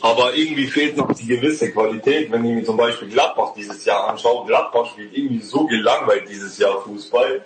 [0.00, 2.32] Aber irgendwie fehlt noch die gewisse Qualität.
[2.32, 6.58] Wenn ich mir zum Beispiel Gladbach dieses Jahr anschaue, Gladbach spielt irgendwie so gelangweilt dieses
[6.58, 7.44] Jahr Fußball.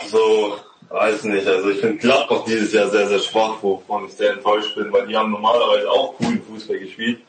[0.00, 0.56] Also,
[0.88, 1.46] weiß nicht.
[1.46, 5.06] Also ich finde Gladbach dieses Jahr sehr, sehr schwach, wovon ich sehr enttäuscht bin, weil
[5.06, 7.20] die haben normalerweise auch coolen Fußball gespielt.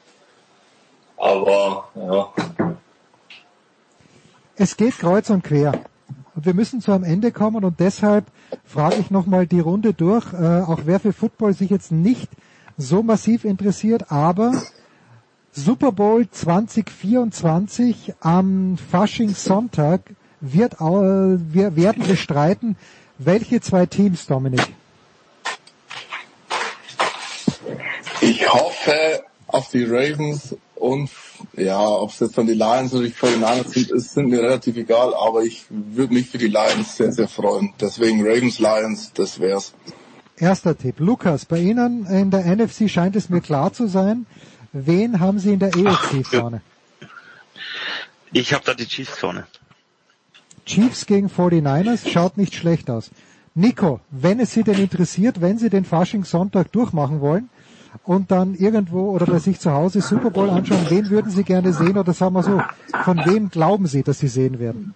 [1.17, 2.34] Aber, ja.
[4.56, 5.74] Es geht kreuz und quer.
[6.35, 8.25] Wir müssen zu einem Ende kommen und deshalb
[8.66, 12.30] frage ich nochmal die Runde durch, äh, auch wer für Football sich jetzt nicht
[12.77, 14.51] so massiv interessiert, aber
[15.51, 20.01] Super Bowl 2024 am Faschingssonntag
[20.42, 22.75] wird, wir werden bestreiten.
[23.17, 24.61] Welche zwei Teams, Dominik?
[28.21, 31.09] Ich hoffe auf die Ravens und
[31.55, 34.77] ja, ob es jetzt dann die Lions oder die 49ers sind, ist, sind mir relativ
[34.77, 37.73] egal, aber ich würde mich für die Lions sehr, sehr freuen.
[37.79, 39.73] Deswegen Ravens, Lions, das wär's.
[40.37, 40.95] Erster Tipp.
[40.99, 44.25] Lukas, bei Ihnen in der NFC scheint es mir klar zu sein.
[44.73, 46.61] Wen haben Sie in der EFC vorne?
[48.33, 49.47] Ich habe da die Chiefs vorne.
[50.65, 53.11] Chiefs gegen 49ers schaut nicht schlecht aus.
[53.53, 57.49] Nico, wenn es Sie denn interessiert, wenn Sie den Faschingssonntag durchmachen wollen
[58.03, 61.71] und dann irgendwo oder bei sich zu Hause Super Bowl anschauen, wen würden Sie gerne
[61.71, 62.61] sehen oder sagen wir so,
[63.03, 64.93] von wem glauben Sie, dass Sie sehen werden?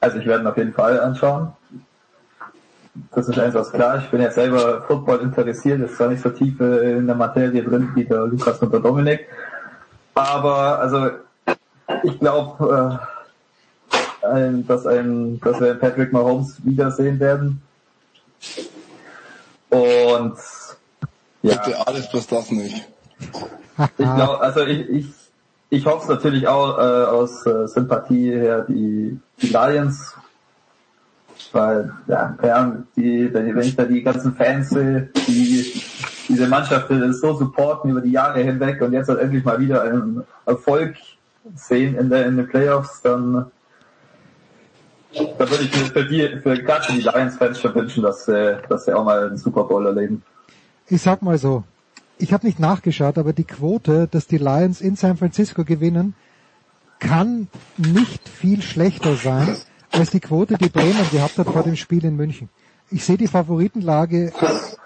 [0.00, 1.52] Also ich werde ihn auf jeden Fall anschauen.
[3.12, 3.98] Das ist einfach klar.
[3.98, 7.90] Ich bin jetzt selber Football interessiert, ist zwar nicht so tief in der Materie drin
[7.94, 9.26] wie der Lukas und der Dominik.
[10.14, 11.10] Aber also
[12.02, 13.17] ich glaube, äh,
[14.20, 17.62] dass, ein, dass wir Patrick Mahomes wiedersehen werden.
[19.70, 20.36] Und
[21.42, 21.56] ja.
[21.56, 22.88] Bitte alles bloß das nicht.
[23.78, 25.06] ich glaube, also ich, ich,
[25.70, 30.14] ich hoffe es natürlich auch äh, aus äh, Sympathie her die, die Lions,
[31.52, 32.36] weil ja,
[32.96, 35.82] die, wenn ich da die ganzen Fans sehe, die
[36.28, 40.24] diese Mannschaft so supporten über die Jahre hinweg und jetzt halt endlich mal wieder einen
[40.44, 40.96] Erfolg
[41.54, 43.50] sehen in, der, in den Playoffs, dann,
[45.38, 48.56] dann würde ich mir für die, für gerade für die Lions-Fans schon wünschen, dass, äh,
[48.68, 50.22] dass sie auch mal einen Super Bowl erleben.
[50.88, 51.64] Ich sag mal so,
[52.18, 56.14] ich habe nicht nachgeschaut, aber die Quote, dass die Lions in San Francisco gewinnen,
[56.98, 59.56] kann nicht viel schlechter sein
[59.92, 62.48] als die Quote, die Bremen gehabt hat vor dem Spiel in München.
[62.90, 64.32] Ich sehe die Favoritenlage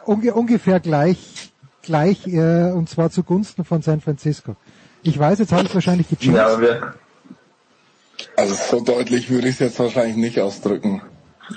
[0.05, 1.53] unge ungefähr gleich,
[1.83, 4.57] gleich äh, und zwar zugunsten von San Francisco.
[5.03, 6.37] Ich weiß, jetzt habe ich wahrscheinlich die Chiefs.
[6.37, 6.95] Ja, wir
[8.37, 11.03] also so deutlich würde ich es jetzt wahrscheinlich nicht ausdrücken.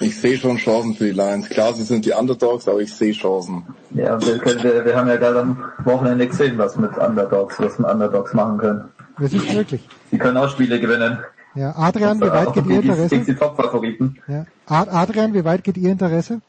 [0.01, 1.47] Ich sehe schon Chancen für die Lions.
[1.49, 3.63] Klar, sie sind die Underdogs, aber ich sehe Chancen.
[3.91, 7.79] Ja, wir, können, wir, wir haben ja gerade am Wochenende gesehen, was mit Underdogs, was
[7.79, 8.89] mit Underdogs machen können.
[9.19, 9.87] Das ist wirklich.
[10.11, 11.19] Sie können auch Spiele gewinnen.
[11.55, 13.19] Ja, Adrian, wie weit geht Ihr Interesse?
[13.19, 14.17] Die Top-Favoriten.
[14.27, 14.45] Ja.
[14.67, 16.41] Adrian, wie weit geht Ihr Interesse?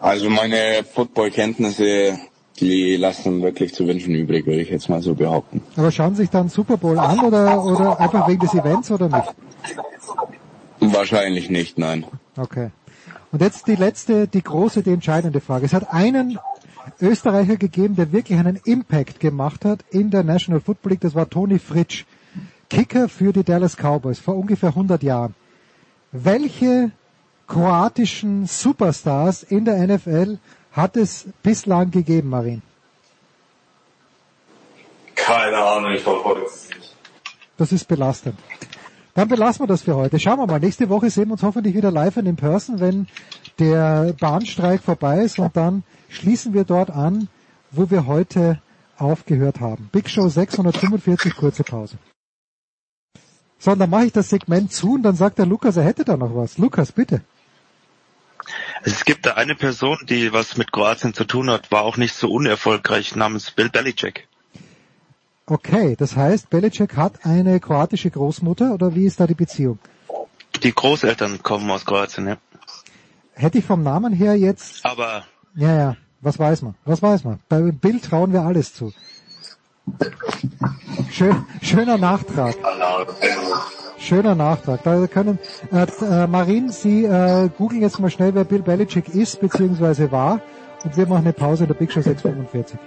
[0.00, 2.18] Also meine Football-Kenntnisse
[2.60, 5.62] die lassen wirklich zu wünschen übrig, würde ich jetzt mal so behaupten.
[5.76, 9.08] Aber schauen Sie sich dann Super Bowl an oder, oder einfach wegen des Events oder
[9.08, 9.34] nicht?
[10.80, 12.04] Wahrscheinlich nicht, nein.
[12.36, 12.70] Okay.
[13.32, 15.66] Und jetzt die letzte, die große, die entscheidende Frage.
[15.66, 16.38] Es hat einen
[17.00, 21.00] Österreicher gegeben, der wirklich einen Impact gemacht hat in der National Football League.
[21.00, 22.04] Das war Toni Fritsch,
[22.70, 25.34] Kicker für die Dallas Cowboys vor ungefähr 100 Jahren.
[26.12, 26.92] Welche
[27.46, 30.38] kroatischen Superstars in der NFL
[30.76, 32.62] hat es bislang gegeben, Marin?
[35.14, 36.94] Keine Ahnung, ich verfolge es nicht.
[37.56, 38.38] Das ist belastend.
[39.14, 40.20] Dann belassen wir das für heute.
[40.20, 40.60] Schauen wir mal.
[40.60, 43.08] Nächste Woche sehen wir uns hoffentlich wieder live in Person, wenn
[43.58, 47.28] der Bahnstreik vorbei ist und dann schließen wir dort an,
[47.70, 48.60] wo wir heute
[48.98, 49.88] aufgehört haben.
[49.90, 51.96] Big Show 645, kurze Pause.
[53.58, 56.04] So, und dann mache ich das Segment zu und dann sagt der Lukas, er hätte
[56.04, 56.58] da noch was.
[56.58, 57.22] Lukas, bitte.
[58.82, 62.14] Es gibt da eine Person, die was mit Kroatien zu tun hat, war auch nicht
[62.14, 64.28] so unerfolgreich, namens Bill Belichick.
[65.46, 69.78] Okay, das heißt, Belichick hat eine kroatische Großmutter oder wie ist da die Beziehung?
[70.62, 72.36] Die Großeltern kommen aus Kroatien, ja.
[73.34, 74.84] Hätte ich vom Namen her jetzt.
[74.84, 75.24] Aber.
[75.54, 75.96] Ja, ja.
[76.20, 76.74] Was weiß man?
[76.84, 77.40] Was weiß man?
[77.48, 78.92] Bei Bill trauen wir alles zu.
[81.10, 82.56] Schön, schöner Nachtrag.
[84.06, 84.84] Schöner Nachtrag.
[84.84, 85.40] Da können
[85.72, 90.12] äh, äh, Marin, Sie äh, googeln jetzt mal schnell, wer Bill Belichick ist bzw.
[90.12, 90.40] war
[90.84, 92.78] und wir machen eine Pause in der Big Show 645.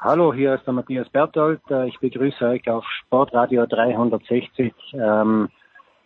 [0.00, 1.60] Hallo, hier ist der Matthias Berthold.
[1.68, 5.50] Äh, ich begrüße euch auf Sportradio 360, ähm,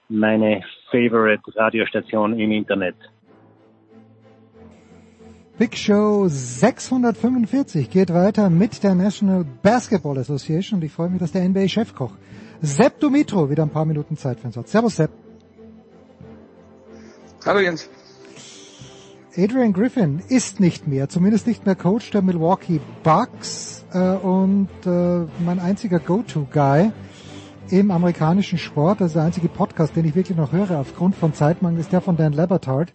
[0.09, 2.97] meine Favorite Radiostation im Internet.
[5.59, 11.33] Big Show 645 geht weiter mit der National Basketball Association und ich freue mich, dass
[11.33, 12.13] der NBA-Chefkoch
[12.61, 14.69] Sepp Dumitro wieder ein paar Minuten Zeit für uns hat.
[14.69, 15.11] Servus Sepp.
[17.47, 17.89] Hallo Jens.
[19.35, 25.25] Adrian Griffin ist nicht mehr, zumindest nicht mehr Coach der Milwaukee Bucks äh, und äh,
[25.43, 26.93] mein einziger Go-To-Guy
[27.71, 31.81] im amerikanischen Sport, also der einzige Podcast, den ich wirklich noch höre aufgrund von Zeitmangel,
[31.81, 32.93] ist der von Dan Lebertard.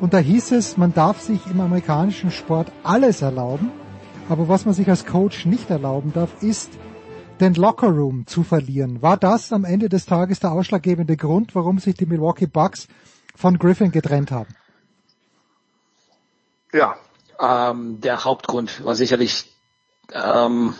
[0.00, 3.70] Und da hieß es, man darf sich im amerikanischen Sport alles erlauben,
[4.30, 6.70] aber was man sich als Coach nicht erlauben darf, ist
[7.40, 9.02] den Lockerroom zu verlieren.
[9.02, 12.88] War das am Ende des Tages der ausschlaggebende Grund, warum sich die Milwaukee Bucks
[13.36, 14.54] von Griffin getrennt haben?
[16.72, 16.96] Ja,
[17.38, 19.52] ähm, der Hauptgrund war sicherlich
[20.12, 20.74] ähm,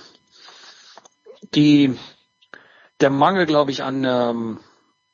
[1.55, 1.95] die,
[3.01, 4.61] der Mangel, glaube ich, an ähm,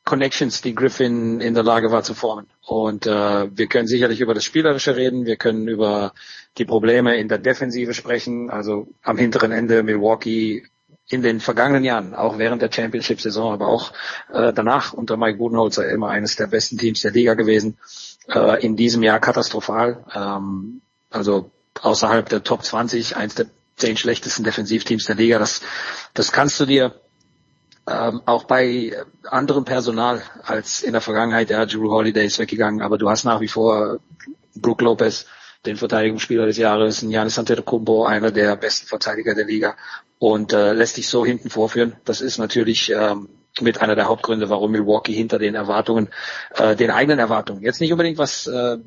[0.06, 2.46] Connections, die Griffin in der Lage war zu formen.
[2.64, 3.10] Und äh,
[3.56, 6.14] wir können sicherlich über das Spielerische reden, wir können über
[6.58, 8.48] die Probleme in der Defensive sprechen.
[8.48, 10.62] Also am hinteren Ende Milwaukee
[11.08, 13.92] in den vergangenen Jahren, auch während der Championship-Saison, aber auch
[14.32, 17.76] äh, danach unter Mike Budenholzer immer eines der besten Teams der Liga gewesen.
[18.28, 20.04] Äh, in diesem Jahr katastrophal.
[20.14, 21.50] Ähm, also
[21.82, 25.40] außerhalb der Top 20, eins der zehn schlechtesten Defensivteams der Liga.
[25.40, 25.62] Das,
[26.14, 26.94] das kannst du dir
[27.88, 28.92] ähm, auch bei
[29.24, 31.50] anderem Personal als in der Vergangenheit.
[31.50, 34.00] Ja, Drew Holiday ist weggegangen, aber du hast nach wie vor
[34.54, 35.26] Brook Lopez,
[35.64, 39.76] den Verteidigungsspieler des Jahres, Giannis Antetokounmpo, einer der besten Verteidiger der Liga
[40.18, 41.96] und äh, lässt dich so hinten vorführen.
[42.04, 43.28] Das ist natürlich ähm,
[43.60, 46.08] mit einer der Hauptgründe, warum Milwaukee hinter den Erwartungen,
[46.54, 48.78] äh, den eigenen Erwartungen, jetzt nicht unbedingt was äh,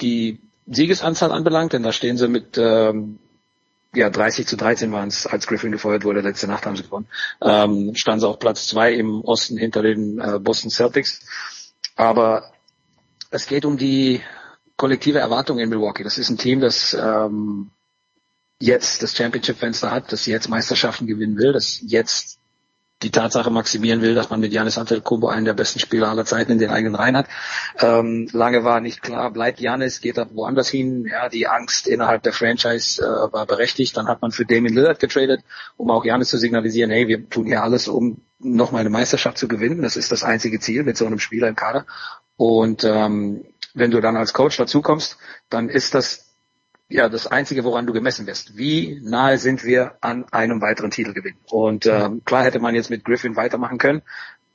[0.00, 3.18] die Siegesanzahl anbelangt, denn da stehen sie mit ähm,
[3.94, 6.20] ja, 30 zu 13 waren es, als Griffin gefeuert wurde.
[6.20, 7.08] Letzte Nacht haben sie gewonnen.
[7.42, 11.20] Ähm, standen sie auf Platz zwei im Osten hinter den äh, Boston Celtics.
[11.96, 12.52] Aber
[13.30, 14.22] es geht um die
[14.76, 16.04] kollektive Erwartung in Milwaukee.
[16.04, 17.70] Das ist ein Team, das ähm,
[18.60, 22.39] jetzt das Championship-Fenster hat, das jetzt Meisterschaften gewinnen will, das jetzt
[23.02, 26.52] die Tatsache maximieren will, dass man mit Janis Antetokounmpo einen der besten Spieler aller Zeiten
[26.52, 27.26] in den eigenen Reihen hat.
[27.78, 31.06] Ähm, lange war nicht klar, bleibt Janis, geht er woanders hin.
[31.10, 33.96] Ja, die Angst innerhalb der Franchise äh, war berechtigt.
[33.96, 35.42] Dann hat man für Damien Lillard getradet,
[35.76, 39.48] um auch Janis zu signalisieren, hey, wir tun hier alles, um nochmal eine Meisterschaft zu
[39.48, 39.82] gewinnen.
[39.82, 41.86] Das ist das einzige Ziel mit so einem Spieler im Kader.
[42.36, 45.16] Und ähm, wenn du dann als Coach dazukommst,
[45.48, 46.29] dann ist das
[46.90, 48.56] ja das Einzige, woran du gemessen wirst.
[48.56, 51.36] Wie nahe sind wir an einem weiteren Titelgewinn?
[51.50, 54.02] Und ähm, klar hätte man jetzt mit Griffin weitermachen können,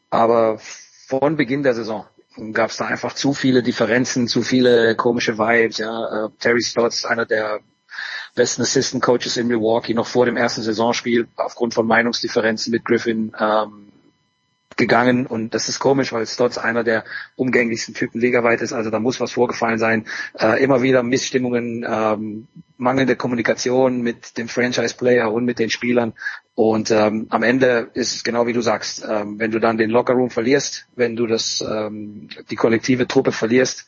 [0.10, 2.06] aber von Beginn der Saison
[2.52, 5.78] gab es da einfach zu viele Differenzen, zu viele komische Vibes.
[5.78, 7.62] Ja, äh, Terry Stotts, einer der
[8.36, 13.32] besten Assistant Coaches in Milwaukee, noch vor dem ersten Saisonspiel aufgrund von Meinungsdifferenzen mit Griffin
[13.40, 13.92] ähm,
[14.78, 19.00] gegangen und das ist komisch, weil Stotts einer der umgänglichsten Typen ligaweit ist, also da
[19.00, 20.06] muss was vorgefallen sein.
[20.38, 26.14] Äh, immer wieder Missstimmungen, ähm, mangelnde Kommunikation mit dem Franchise-Player und mit den Spielern
[26.56, 29.90] und ähm, am Ende ist es genau wie du sagst, ähm, wenn du dann den
[29.90, 33.88] Lockerroom verlierst, wenn du das ähm, die kollektive Truppe verlierst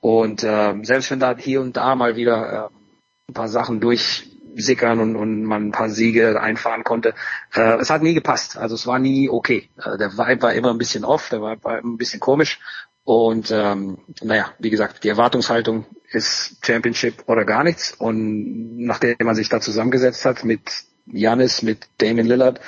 [0.00, 4.31] und ähm, selbst wenn da hier und da mal wieder äh, ein paar Sachen durch
[4.56, 7.14] sickern und, und man ein paar Siege einfahren konnte.
[7.54, 8.56] Äh, es hat nie gepasst.
[8.56, 9.68] Also es war nie okay.
[9.78, 12.60] Äh, der Vibe war immer ein bisschen off, der Vibe war ein bisschen komisch.
[13.04, 17.92] Und ähm, naja, wie gesagt, die Erwartungshaltung ist Championship oder gar nichts.
[17.92, 22.60] Und nachdem man sich da zusammengesetzt hat mit Janis, mit Damon Lillard,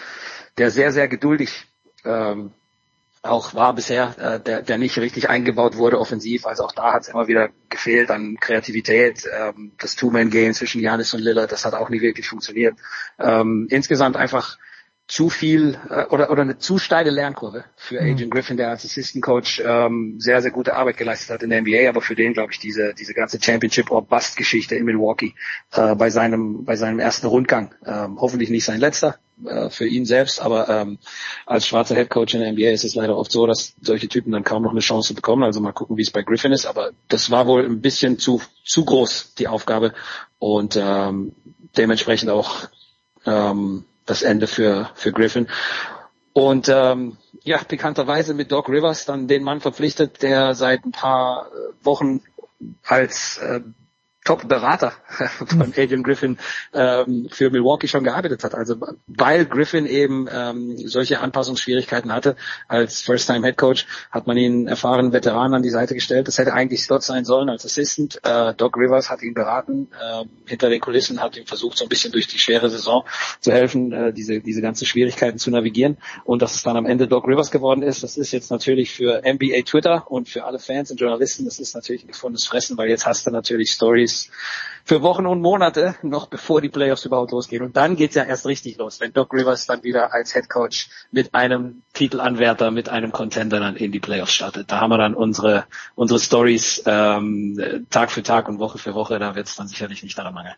[0.59, 1.67] der sehr, sehr geduldig
[2.05, 2.53] ähm,
[3.25, 6.47] auch war bisher, äh, der, der nicht richtig eingebaut wurde offensiv.
[6.47, 9.27] Also auch da hat es immer wieder gefehlt an Kreativität.
[9.33, 12.77] Ähm, das Two-Man-Game zwischen Janis und Lillard, das hat auch nicht wirklich funktioniert.
[13.19, 14.59] Ähm, insgesamt einfach
[15.07, 18.13] zu viel äh, oder oder eine zu steile Lernkurve für mhm.
[18.13, 21.61] Agent Griffin, der als Assistant Coach ähm, sehr sehr gute Arbeit geleistet hat in der
[21.61, 25.35] NBA, aber für den glaube ich diese diese ganze Championship or Bust Geschichte in Milwaukee
[25.73, 30.07] äh, bei seinem bei seinem ersten Rundgang ähm, hoffentlich nicht sein letzter äh, für ihn
[30.07, 30.99] selbst, aber ähm,
[31.45, 34.33] als schwarzer Head Coach in der NBA ist es leider oft so, dass solche Typen
[34.33, 35.43] dann kaum noch eine Chance bekommen.
[35.43, 38.41] Also mal gucken, wie es bei Griffin ist, aber das war wohl ein bisschen zu
[38.65, 39.93] zu groß die Aufgabe
[40.39, 41.33] und ähm,
[41.77, 42.69] dementsprechend auch
[43.27, 45.49] ähm, das Ende für, für Griffin.
[46.33, 51.51] Und ähm, ja, bekannterweise mit Doc Rivers dann den Mann verpflichtet, der seit ein paar
[51.83, 52.23] Wochen
[52.83, 53.61] als äh,
[54.25, 54.93] Top-Berater
[55.47, 56.39] von Adrian Griffin
[56.73, 58.55] ähm, für Milwaukee schon gearbeitet hat.
[58.55, 62.37] Also weil Griffin eben ähm, solche Anpassungsschwierigkeiten hatte
[62.67, 66.27] als First-Time-Head Coach, hat man ihn erfahrenen Veteranen an die Seite gestellt.
[66.27, 68.19] Das hätte eigentlich Stott sein sollen als Assistant.
[68.25, 71.91] Äh, Doc Rivers hat ihn beraten, äh, hinter den Kulissen, hat ihm versucht, so ein
[71.91, 73.05] bisschen durch die schwere Saison
[73.41, 75.99] zu helfen, äh, diese, diese ganzen Schwierigkeiten zu navigieren.
[76.25, 79.21] Und dass es dann am Ende Doc Rivers geworden ist, das ist jetzt natürlich für
[79.23, 82.89] NBA Twitter und für alle Fans und Journalisten, das ist natürlich ein gefundenes Fressen, weil
[82.89, 84.31] jetzt hast du natürlich Stories ist
[84.85, 87.65] für Wochen und Monate, noch bevor die Playoffs überhaupt losgehen.
[87.65, 90.91] Und dann geht's ja erst richtig los, wenn Doc Rivers dann wieder als Head Coach
[91.11, 94.71] mit einem Titelanwärter, mit einem Contender dann in die Playoffs startet.
[94.71, 99.19] Da haben wir dann unsere unsere Stories ähm, Tag für Tag und Woche für Woche.
[99.19, 100.55] Da wird's dann sicherlich nicht daran mangeln.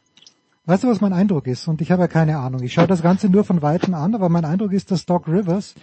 [0.64, 1.68] Weißt du, was mein Eindruck ist?
[1.68, 2.60] Und ich habe ja keine Ahnung.
[2.64, 5.74] Ich schaue das Ganze nur von Weitem an, aber mein Eindruck ist, dass Doc Rivers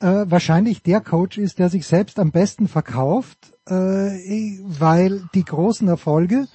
[0.00, 5.86] äh, wahrscheinlich der Coach ist, der sich selbst am besten verkauft, äh, weil die großen
[5.88, 6.48] Erfolge,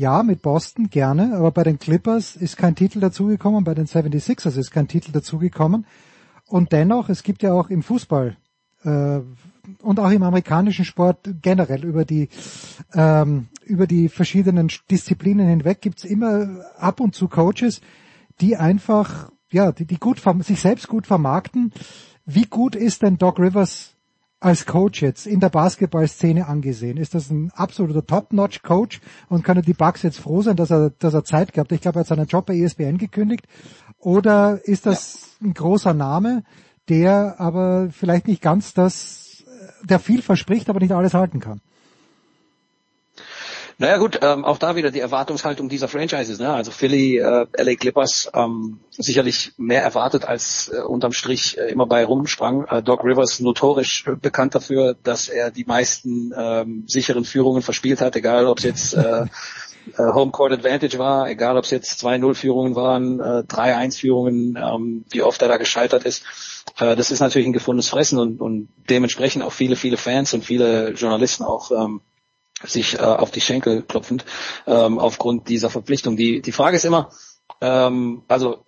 [0.00, 4.56] ja, mit Boston gerne, aber bei den Clippers ist kein Titel dazugekommen, bei den 76ers
[4.56, 5.84] ist kein Titel dazugekommen.
[6.46, 8.34] Und dennoch, es gibt ja auch im Fußball
[8.82, 9.20] äh,
[9.82, 12.30] und auch im amerikanischen Sport generell über die
[12.94, 17.82] ähm, über die verschiedenen Disziplinen hinweg gibt's immer ab und zu Coaches,
[18.40, 21.74] die einfach ja die, die gut sich selbst gut vermarkten.
[22.24, 23.96] Wie gut ist denn Doc Rivers
[24.40, 26.96] als Coach jetzt in der Basketballszene angesehen?
[26.96, 31.14] Ist das ein absoluter Top-Notch-Coach und können die Bucks jetzt froh sein, dass er, dass
[31.14, 31.70] er Zeit gehabt?
[31.72, 33.46] Ich glaube, er hat seinen Job bei ESPN gekündigt
[33.98, 36.42] Oder ist das ein großer Name,
[36.88, 39.44] der aber vielleicht nicht ganz das,
[39.84, 41.60] der viel verspricht, aber nicht alles halten kann?
[43.80, 46.38] Naja gut, ähm, auch da wieder die Erwartungshaltung dieser Franchises.
[46.38, 46.52] Ne?
[46.52, 51.86] Also Philly, äh, LA Clippers ähm, sicherlich mehr erwartet als äh, unterm Strich äh, immer
[51.86, 52.66] bei rumsprang.
[52.66, 58.02] Äh, Doc Rivers notorisch äh, bekannt dafür, dass er die meisten ähm, sicheren Führungen verspielt
[58.02, 59.26] hat, egal ob es jetzt äh, äh,
[59.96, 65.40] Home Court Advantage war, egal ob es jetzt 2-0-Führungen waren, äh, 3-1-Führungen, ähm, wie oft
[65.40, 66.22] er da gescheitert ist.
[66.78, 70.44] Äh, das ist natürlich ein gefundenes Fressen und, und dementsprechend auch viele, viele Fans und
[70.44, 72.02] viele Journalisten auch ähm,
[72.64, 74.24] sich äh, auf die Schenkel klopfend
[74.66, 76.16] ähm, aufgrund dieser Verpflichtung.
[76.16, 77.10] Die, die Frage ist immer,
[77.60, 78.64] ähm, also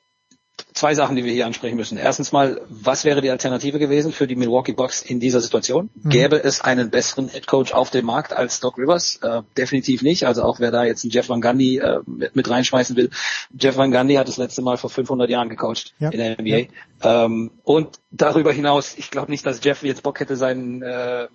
[0.74, 1.98] zwei Sachen, die wir hier ansprechen müssen.
[1.98, 5.90] Erstens mal, was wäre die Alternative gewesen für die Milwaukee Bucks in dieser Situation?
[5.94, 6.10] Mhm.
[6.10, 9.16] Gäbe es einen besseren Head Coach auf dem Markt als Doc Rivers?
[9.22, 10.26] Äh, definitiv nicht.
[10.26, 13.10] Also auch wer da jetzt einen Jeff Van Gundy äh, mit, mit, reinschmeißen will.
[13.58, 16.10] Jeff Van Gundy hat das letzte Mal vor 500 Jahren gecoacht ja.
[16.10, 16.68] in der NBA.
[17.02, 17.24] Ja.
[17.24, 21.28] Ähm, und darüber hinaus, ich glaube nicht, dass Jeff jetzt Bock hätte, seinen äh,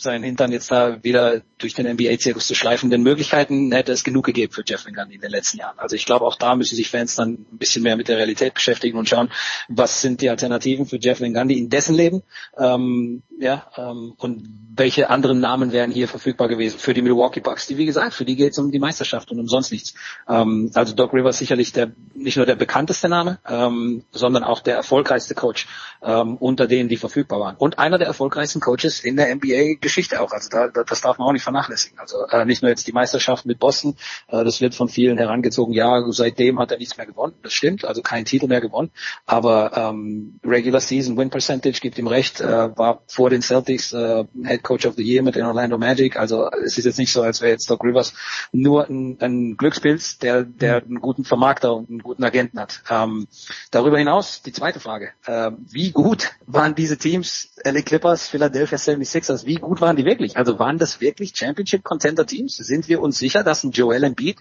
[0.00, 4.26] seinen Hintern jetzt da wieder durch den NBA-Zirkus zu schleifen, denn Möglichkeiten hätte es genug
[4.26, 5.78] gegeben für Jeff Van in den letzten Jahren.
[5.78, 8.54] Also ich glaube, auch da müssen sich Fans dann ein bisschen mehr mit der Realität
[8.54, 9.30] beschäftigen und schauen,
[9.68, 12.22] was sind die Alternativen für Jeff Van Gundy in dessen Leben,
[12.56, 14.42] ähm, ja, ähm, und
[14.74, 18.24] welche anderen Namen wären hier verfügbar gewesen für die Milwaukee Bucks, die wie gesagt, für
[18.24, 19.94] die geht es um die Meisterschaft und um sonst nichts.
[20.28, 24.76] Ähm, also Doc Rivers sicherlich der nicht nur der bekannteste Name, ähm, sondern auch der
[24.76, 25.66] erfolgreichste Coach
[26.02, 27.56] ähm, unter denen, die verfügbar waren.
[27.56, 30.32] Und einer der erfolgreichsten Coaches in der NBA-Geschichte auch.
[30.32, 31.98] Also da, das darf man auch nicht vernachlässigen.
[31.98, 33.96] Also äh, nicht nur jetzt die Meisterschaft mit Boston,
[34.28, 37.34] äh, das wird von vielen herangezogen, ja, seitdem hat er nichts mehr gewonnen.
[37.42, 38.90] Das stimmt, also keinen Titel mehr gewonnen.
[39.26, 44.24] Aber ähm, Regular Season Win Percentage gibt ihm recht, äh, war vor den Celtics äh,
[44.44, 46.16] Head Coach of the Year mit den Orlando Magic.
[46.16, 48.14] Also es ist jetzt nicht so, als wäre jetzt Doc Rivers
[48.52, 52.82] nur ein, ein Glückspilz, der, der einen guten Vermarkter und einen guten Agenten hat.
[52.90, 53.26] Ähm,
[53.70, 55.10] darüber hinaus die zweite Frage.
[55.26, 60.36] Äh, wie gut waren diese Teams, LA Clippers, Philadelphia 76ers, wie gut waren die wirklich?
[60.36, 62.56] Also waren das wirklich Championship Contender Teams?
[62.56, 64.38] Sind wir uns sicher, dass ein Joel Embiid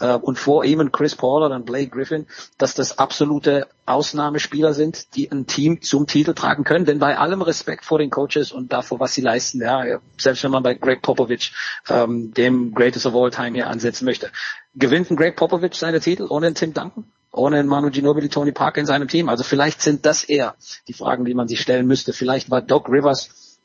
[0.00, 2.26] äh, und vor ihm ein Chris Paul oder ein Blake Griffin,
[2.56, 6.84] dass das absolute Ausnahmespieler sind, die ein Team zum Titel tragen können.
[6.84, 10.50] Denn bei allem Respekt vor den Coaches und davor, was sie leisten, ja, selbst wenn
[10.50, 11.52] man bei Greg Popovich,
[11.88, 14.30] ähm, dem Greatest of All Time hier ansetzen möchte,
[14.74, 17.04] gewinnt ein Greg Popovich seine Titel ohne einen Tim Duncan?
[17.32, 19.28] Ohne Manu Ginobili, Tony Parker in seinem Team.
[19.28, 20.54] Also vielleicht sind das eher
[20.88, 22.12] die Fragen, die man sich stellen müsste.
[22.12, 23.58] Vielleicht war Doc Rivers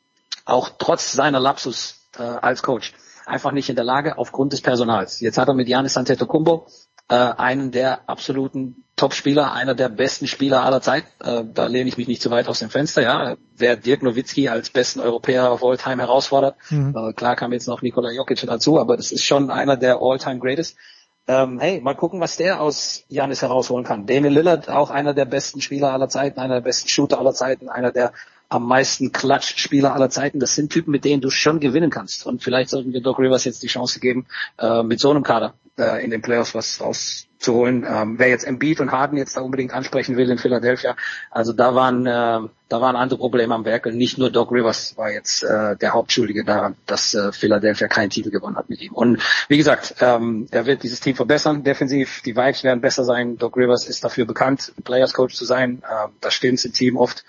[0.45, 2.93] auch trotz seiner Lapsus äh, als Coach
[3.25, 5.19] einfach nicht in der Lage aufgrund des Personals.
[5.19, 6.67] Jetzt hat er mit Janis Antetokounmpo
[7.09, 11.05] äh, einen der absoluten Top-Spieler, einer der besten Spieler aller Zeit.
[11.23, 13.01] Äh, da lehne ich mich nicht zu weit aus dem Fenster.
[13.01, 16.95] Ja, wer Dirk Nowitzki als besten Europäer of all time herausfordert, mhm.
[16.95, 20.39] äh, klar kam jetzt noch Nikola Jokic dazu, aber das ist schon einer der all-time
[20.39, 20.77] Greatest.
[21.25, 24.05] Ähm, hey, mal gucken, was der aus Janis herausholen kann.
[24.05, 27.69] Damian Lillard, auch einer der besten Spieler aller Zeiten, einer der besten Shooter aller Zeiten,
[27.69, 28.11] einer der
[28.49, 30.39] am meisten Klatsch-Spieler aller Zeiten.
[30.39, 32.25] Das sind Typen, mit denen du schon gewinnen kannst.
[32.25, 34.27] Und vielleicht sollten wir Doc Rivers jetzt die Chance geben,
[34.59, 37.85] äh, mit so einem Kader äh, in den Playoffs was rauszuholen.
[37.87, 40.95] Ähm, wer jetzt Embiid und Harden jetzt da unbedingt ansprechen will in Philadelphia,
[41.29, 42.39] also da waren äh,
[42.69, 43.85] da waren andere Probleme am Werk.
[43.85, 48.31] Nicht nur Doc Rivers war jetzt äh, der Hauptschuldige daran, dass äh, Philadelphia keinen Titel
[48.31, 48.93] gewonnen hat mit ihm.
[48.93, 52.21] Und wie gesagt, ähm, er wird dieses Team verbessern, defensiv.
[52.23, 53.37] Die Vibes werden besser sein.
[53.37, 55.83] Doc Rivers ist dafür bekannt, Players Coach zu sein.
[55.83, 57.23] Äh, da stimmt im Team oft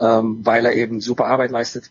[0.00, 1.90] ähm, weil er eben super Arbeit leistet.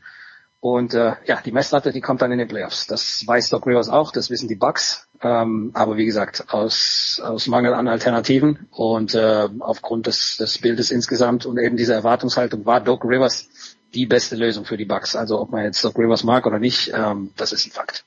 [0.59, 2.87] Und äh, ja, die Messlatte, die kommt dann in den Playoffs.
[2.87, 5.06] Das weiß Doc Rivers auch, das wissen die Bucks.
[5.21, 10.91] Ähm, aber wie gesagt, aus, aus Mangel an Alternativen und äh, aufgrund des, des Bildes
[10.91, 13.49] insgesamt und eben dieser Erwartungshaltung war Doc Rivers
[13.93, 15.15] die beste Lösung für die Bucks.
[15.15, 18.05] Also ob man jetzt Doc Rivers mag oder nicht, ähm, das ist ein Fakt.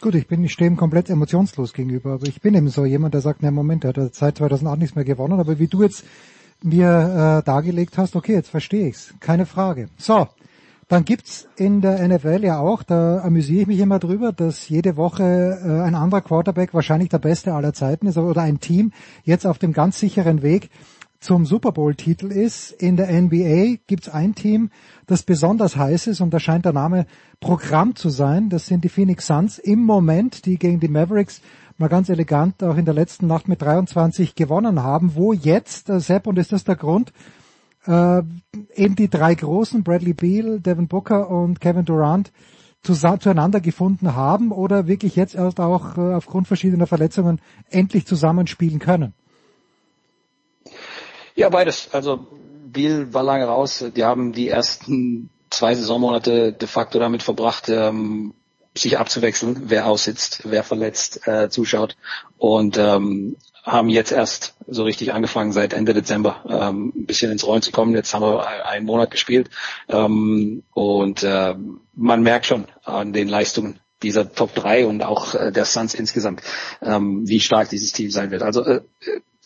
[0.00, 3.14] Gut, ich bin, ich stehe ihm komplett emotionslos gegenüber, aber ich bin eben so jemand,
[3.14, 6.04] der sagt, na Moment, er hat seit 2008 nichts mehr gewonnen, aber wie du jetzt
[6.62, 9.88] mir äh, dargelegt hast, okay, jetzt verstehe ich's, keine Frage.
[9.98, 10.28] So,
[10.92, 14.98] dann gibt's in der NFL ja auch, da amüsiere ich mich immer drüber, dass jede
[14.98, 18.92] Woche äh, ein anderer Quarterback wahrscheinlich der beste aller Zeiten ist oder ein Team
[19.24, 20.68] jetzt auf dem ganz sicheren Weg
[21.18, 22.72] zum Super Bowl-Titel ist.
[22.72, 24.68] In der NBA gibt's ein Team,
[25.06, 27.06] das besonders heiß ist und da scheint der Name
[27.40, 28.50] Programm zu sein.
[28.50, 31.40] Das sind die Phoenix Suns im Moment, die gegen die Mavericks
[31.78, 36.00] mal ganz elegant auch in der letzten Nacht mit 23 gewonnen haben, wo jetzt, äh,
[36.00, 37.14] Sepp, und ist das der Grund,
[37.86, 38.22] äh,
[38.74, 42.32] eben die drei Großen, Bradley Beal, Devin Booker und Kevin Durant,
[42.82, 49.14] zueinander gefunden haben oder wirklich jetzt erst auch äh, aufgrund verschiedener Verletzungen endlich zusammenspielen können?
[51.34, 51.88] Ja, beides.
[51.92, 52.26] Also
[52.66, 53.84] Beal war lange raus.
[53.94, 58.34] Die haben die ersten zwei Saisonmonate de facto damit verbracht, ähm,
[58.74, 61.96] sich abzuwechseln, wer aussitzt, wer verletzt, äh, zuschaut
[62.38, 67.46] und ähm, haben jetzt erst so richtig angefangen seit Ende Dezember ähm, ein bisschen ins
[67.46, 67.94] Rollen zu kommen.
[67.94, 69.50] Jetzt haben wir einen Monat gespielt
[69.88, 71.54] ähm, und äh,
[71.94, 76.42] man merkt schon an den Leistungen dieser Top 3 und auch äh, der Suns insgesamt,
[76.82, 78.42] ähm, wie stark dieses Team sein wird.
[78.42, 78.80] Also äh,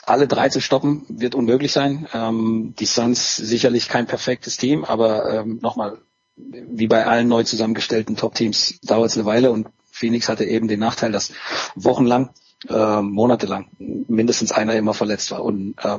[0.03, 2.09] alle drei zu stoppen wird unmöglich sein.
[2.15, 5.99] Ähm, die Suns sicherlich kein perfektes Team, aber ähm, nochmal,
[6.37, 10.81] wie bei allen neu zusammengestellten Top-Teams dauert es eine Weile und Phoenix hatte eben den
[10.81, 11.33] Nachteil, dass
[11.75, 12.31] wochenlang
[12.69, 15.43] äh, monatelang mindestens einer immer verletzt war.
[15.43, 15.99] Und äh,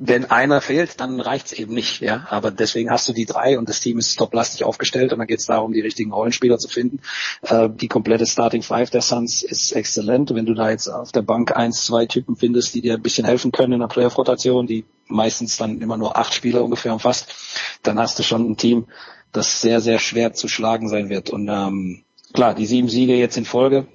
[0.00, 2.00] wenn einer fehlt, dann reicht's eben nicht.
[2.00, 5.26] Ja, aber deswegen hast du die drei und das Team ist toplastig aufgestellt und dann
[5.26, 7.00] geht es darum, die richtigen Rollenspieler zu finden.
[7.42, 10.32] Äh, die komplette Starting Five der Suns ist exzellent.
[10.32, 13.26] Wenn du da jetzt auf der Bank eins, zwei Typen findest, die dir ein bisschen
[13.26, 17.34] helfen können in der Playoff-Rotation, die meistens dann immer nur acht Spieler ungefähr umfasst,
[17.82, 18.86] dann hast du schon ein Team,
[19.32, 21.30] das sehr, sehr schwer zu schlagen sein wird.
[21.30, 23.88] Und ähm, klar, die sieben Siege jetzt in Folge,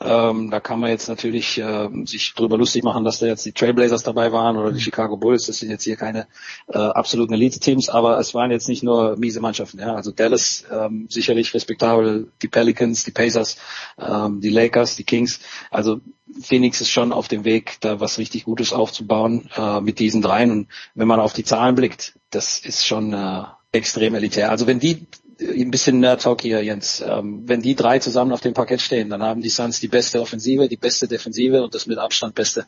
[0.00, 3.52] ähm, da kann man jetzt natürlich äh, sich drüber lustig machen, dass da jetzt die
[3.52, 5.46] Trailblazers dabei waren oder die Chicago Bulls.
[5.46, 6.26] Das sind jetzt hier keine
[6.68, 9.78] äh, absoluten Elite-Teams, aber es waren jetzt nicht nur miese Mannschaften.
[9.78, 9.94] Ja?
[9.94, 13.56] Also Dallas ähm, sicherlich respektabel, die Pelicans, die Pacers,
[13.98, 15.40] ähm, die Lakers, die Kings.
[15.70, 16.00] Also
[16.40, 20.50] Phoenix ist schon auf dem Weg, da was richtig Gutes aufzubauen äh, mit diesen dreien.
[20.50, 23.42] Und wenn man auf die Zahlen blickt, das ist schon äh,
[23.72, 24.50] extrem elitär.
[24.50, 25.06] Also wenn die
[25.40, 27.02] ein bisschen Nerd-Talk hier, Jens.
[27.06, 30.20] Ähm, wenn die drei zusammen auf dem Parkett stehen, dann haben die Suns die beste
[30.20, 32.66] Offensive, die beste Defensive und das mit Abstand beste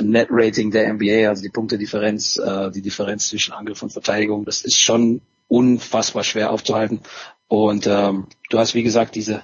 [0.00, 4.44] Net-Rating der NBA, also die Punktedifferenz, äh, die Differenz zwischen Angriff und Verteidigung.
[4.44, 7.00] Das ist schon unfassbar schwer aufzuhalten.
[7.48, 9.42] Und ähm, du hast, wie gesagt, diese,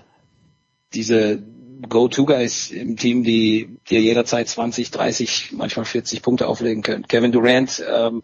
[0.95, 1.43] diese
[1.89, 7.07] Go-To-Guys im Team, die dir jederzeit 20, 30, manchmal 40 Punkte auflegen können.
[7.07, 8.23] Kevin Durant, ähm,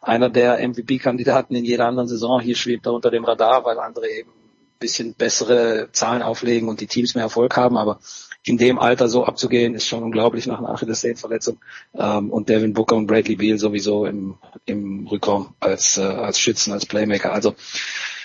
[0.00, 2.40] einer der MVP-Kandidaten in jeder anderen Saison.
[2.40, 6.80] Hier schwebt er unter dem Radar, weil andere eben ein bisschen bessere Zahlen auflegen und
[6.80, 7.76] die Teams mehr Erfolg haben.
[7.76, 7.98] Aber
[8.44, 11.58] in dem Alter so abzugehen, ist schon unglaublich nach einer Achillessehnenverletzung.
[11.94, 16.72] Ähm, und Devin Booker und Bradley Beal sowieso im, im Rückraum als, äh, als Schützen,
[16.72, 17.32] als Playmaker.
[17.32, 17.54] Also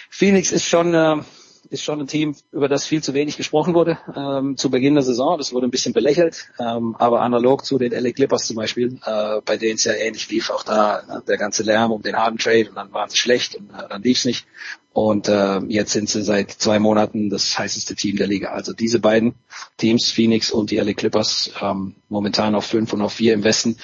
[0.10, 1.18] Phoenix ist schon äh,
[1.70, 5.04] ist schon ein Team, über das viel zu wenig gesprochen wurde ähm, zu Beginn der
[5.04, 5.38] Saison.
[5.38, 9.42] Das wurde ein bisschen belächelt, ähm, aber analog zu den LA Clippers zum Beispiel, äh,
[9.46, 12.38] bei denen es ja ähnlich lief, auch da ne, der ganze Lärm um den Harden
[12.38, 14.46] Trade und dann waren sie schlecht und äh, dann lief's nicht.
[14.94, 18.52] Und äh, jetzt sind sie seit zwei Monaten das heißeste Team der Liga.
[18.52, 19.34] Also diese beiden
[19.78, 23.78] Teams, Phoenix und die LA Clippers, ähm, momentan auf fünf und auf vier im Westen,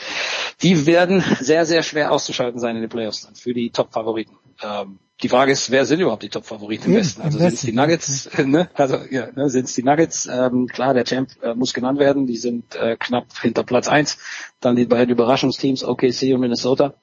[0.62, 4.36] die werden sehr, sehr schwer auszuschalten sein in den Playoffs dann für die Top-Favoriten.
[4.62, 7.22] Ähm, die Frage ist, wer sind überhaupt die Top-Favoriten im Westen?
[7.22, 8.70] Also sind es die Nuggets, ne?
[8.74, 10.30] Also ja, ne, sind es die Nuggets?
[10.32, 12.26] Ähm, klar, der Champ äh, muss genannt werden.
[12.26, 14.18] Die sind äh, knapp hinter Platz eins.
[14.62, 16.94] Dann die beiden Überraschungsteams OKC und Minnesota.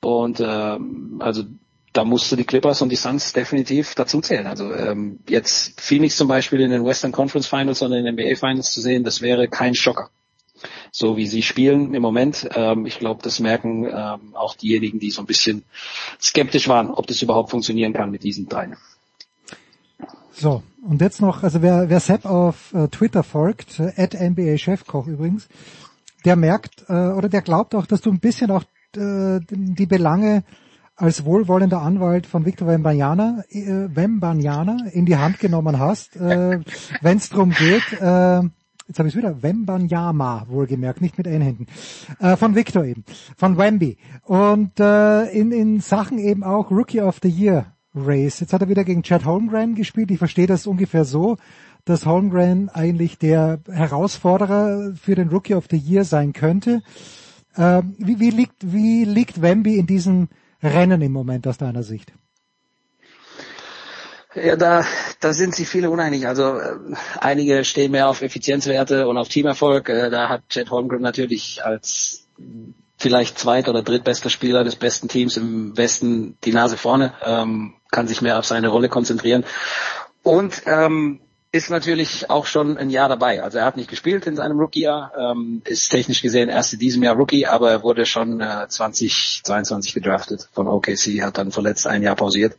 [0.00, 1.44] Und ähm, also
[1.92, 4.46] da musst du die Clippers und die Suns definitiv dazu zählen.
[4.46, 8.36] Also ähm, jetzt Phoenix zum Beispiel in den Western Conference Finals oder in den NBA
[8.36, 10.10] Finals zu sehen, das wäre kein Schocker
[10.98, 12.48] so wie sie spielen im Moment.
[12.56, 15.62] Ähm, ich glaube, das merken ähm, auch diejenigen, die so ein bisschen
[16.20, 18.76] skeptisch waren, ob das überhaupt funktionieren kann mit diesen dreien.
[20.32, 24.58] So, und jetzt noch, also wer, wer Sepp auf äh, Twitter folgt, äh, at NBA
[24.58, 25.48] Chefkoch übrigens,
[26.24, 28.64] der merkt äh, oder der glaubt auch, dass du ein bisschen auch
[28.96, 30.42] äh, die Belange
[30.96, 36.58] als wohlwollender Anwalt von Victor Wembanyama, äh, Wembanyama in die Hand genommen hast, äh,
[37.02, 38.42] wenn es darum geht, äh,
[38.88, 41.66] jetzt habe ich wieder, Wembanyama, wohlgemerkt, nicht mit Einhänden,
[42.18, 43.04] äh, von Victor eben,
[43.36, 43.98] von Wemby.
[44.22, 48.40] Und äh, in, in Sachen eben auch Rookie of the Year Race.
[48.40, 50.10] Jetzt hat er wieder gegen Chad Holmgren gespielt.
[50.10, 51.36] Ich verstehe das ungefähr so,
[51.84, 56.82] dass Holmgren eigentlich der Herausforderer für den Rookie of the Year sein könnte.
[57.56, 60.28] Äh, wie, wie, liegt, wie liegt Wemby in diesem
[60.62, 62.12] Rennen im Moment aus deiner Sicht?
[64.44, 64.84] Ja, da,
[65.20, 66.26] da sind sich viele uneinig.
[66.26, 66.76] Also äh,
[67.20, 69.88] einige stehen mehr auf Effizienzwerte und auf Teamerfolg.
[69.88, 72.26] Äh, da hat Chad Holmgren natürlich als
[72.98, 78.08] vielleicht zweit- oder drittbester Spieler des besten Teams im Westen die Nase vorne, ähm, kann
[78.08, 79.44] sich mehr auf seine Rolle konzentrieren
[80.22, 81.20] und ähm,
[81.50, 83.42] ist natürlich auch schon ein Jahr dabei.
[83.42, 87.02] Also er hat nicht gespielt in seinem Rookie-Jahr, ähm, ist technisch gesehen erst in diesem
[87.02, 92.02] Jahr Rookie, aber er wurde schon äh, 2022 gedraftet von OKC, hat dann verletzt ein
[92.02, 92.56] Jahr pausiert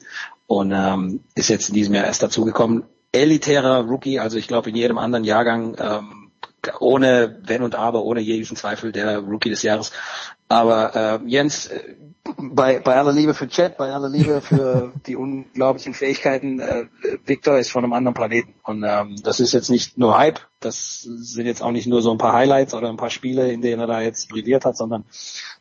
[0.48, 2.84] und ähm, ist jetzt in diesem Jahr erst dazugekommen.
[3.12, 6.32] Elitärer Rookie, also ich glaube in jedem anderen Jahrgang, ähm,
[6.80, 9.92] ohne Wenn und Aber, ohne jeglichen Zweifel der Rookie des Jahres.
[10.48, 11.70] Aber äh, Jens,
[12.38, 16.86] bei, bei aller Liebe für Chat, bei aller Liebe für die unglaublichen Fähigkeiten, äh,
[17.26, 18.54] Victor ist von einem anderen Planeten.
[18.64, 22.12] Und ähm, das ist jetzt nicht nur Hype, das sind jetzt auch nicht nur so
[22.12, 25.06] ein paar Highlights oder ein paar Spiele, in denen er da jetzt brilliert hat, sondern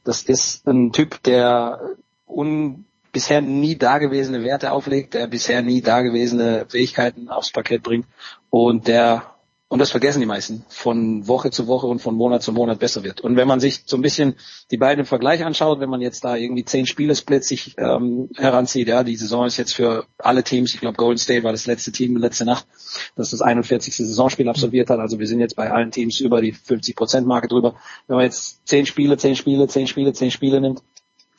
[0.04, 1.80] das ist ein Typ, der
[2.26, 8.06] un bisher nie dagewesene Werte auflegt, der bisher nie dagewesene Fähigkeiten aufs Parkett bringt
[8.50, 9.37] und der
[9.70, 13.04] und das vergessen die meisten, von Woche zu Woche und von Monat zu Monat besser
[13.04, 13.20] wird.
[13.20, 14.34] Und wenn man sich so ein bisschen
[14.70, 18.88] die beiden im Vergleich anschaut, wenn man jetzt da irgendwie zehn Spielesplits sich ähm, heranzieht,
[18.88, 21.92] ja, die Saison ist jetzt für alle Teams, ich glaube Golden State war das letzte
[21.92, 22.66] Team letzte Nacht,
[23.14, 23.94] das das 41.
[23.94, 27.74] Saisonspiel absolviert hat, also wir sind jetzt bei allen Teams über die 50%-Marke drüber.
[28.06, 30.82] Wenn man jetzt zehn Spiele, zehn Spiele, zehn Spiele, zehn Spiele nimmt,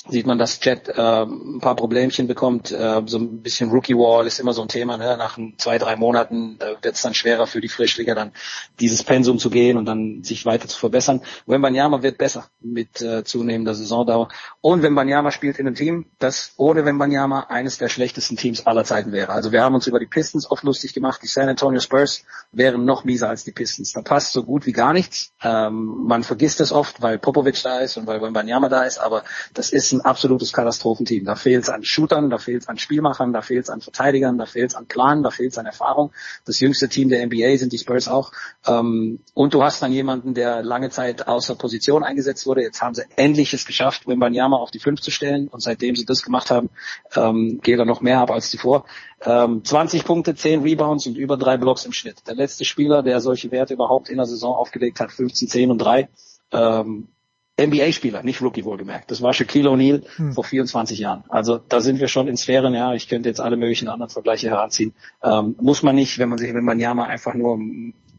[0.10, 2.72] sieht man, dass Jet äh, ein paar Problemchen bekommt.
[2.72, 4.98] Äh, so ein bisschen Rookie Wall ist immer so ein Thema.
[4.98, 5.18] Ne?
[5.18, 8.32] Nach zwei, drei Monaten äh, wird es dann schwerer für die Frischlinge, dann
[8.80, 11.22] dieses Pensum zu gehen und dann sich weiter zu verbessern.
[11.46, 14.30] Wembanyama wird besser mit äh, zunehmender Saisondauer.
[14.62, 19.12] Und Wembanyama spielt in einem Team, das ohne Wembanyama eines der schlechtesten Teams aller Zeiten
[19.12, 19.32] wäre.
[19.32, 21.22] Also wir haben uns über die Pistons oft lustig gemacht.
[21.24, 23.94] Die San Antonio Spurs wären noch mieser als die Pistons.
[23.94, 25.32] Da passt so gut wie gar nichts.
[25.44, 29.24] Ähm, man vergisst es oft, weil Popovic da ist und weil Wembanyama da ist, aber
[29.54, 31.26] das ist ein absolutes Katastrophenteam.
[31.26, 34.38] Da fehlt es an Shootern, da fehlt es an Spielmachern, da fehlt es an Verteidigern,
[34.38, 36.11] da fehlt es an Plan, da fehlt es an Erfahrung.
[36.45, 38.32] Das jüngste Team der NBA sind die Spurs auch.
[38.66, 42.61] Ähm, und du hast dann jemanden, der lange Zeit außer Position eingesetzt wurde.
[42.61, 45.48] Jetzt haben sie endlich es geschafft, Wimbanyama auf die Fünf zu stellen.
[45.48, 46.69] Und seitdem sie das gemacht haben,
[47.16, 48.86] ähm, geht er noch mehr ab als zuvor.
[49.22, 52.28] Ähm, 20 Punkte, 10 Rebounds und über drei Blocks im Schnitt.
[52.28, 55.78] Der letzte Spieler, der solche Werte überhaupt in der Saison aufgelegt hat, 15, 10 und
[55.80, 56.10] 3.
[56.52, 57.10] Ähm,
[57.66, 59.12] NBA-Spieler, nicht Rookie wohlgemerkt.
[59.12, 60.34] Das war Shaquille O'Neal hm.
[60.34, 61.24] vor 24 Jahren.
[61.30, 64.50] Also da sind wir schon in Sphären, ja, ich könnte jetzt alle möglichen anderen Vergleiche
[64.50, 64.94] heranziehen.
[65.24, 67.60] Ähm, muss man nicht, wenn man sich, wenn man ja mal einfach nur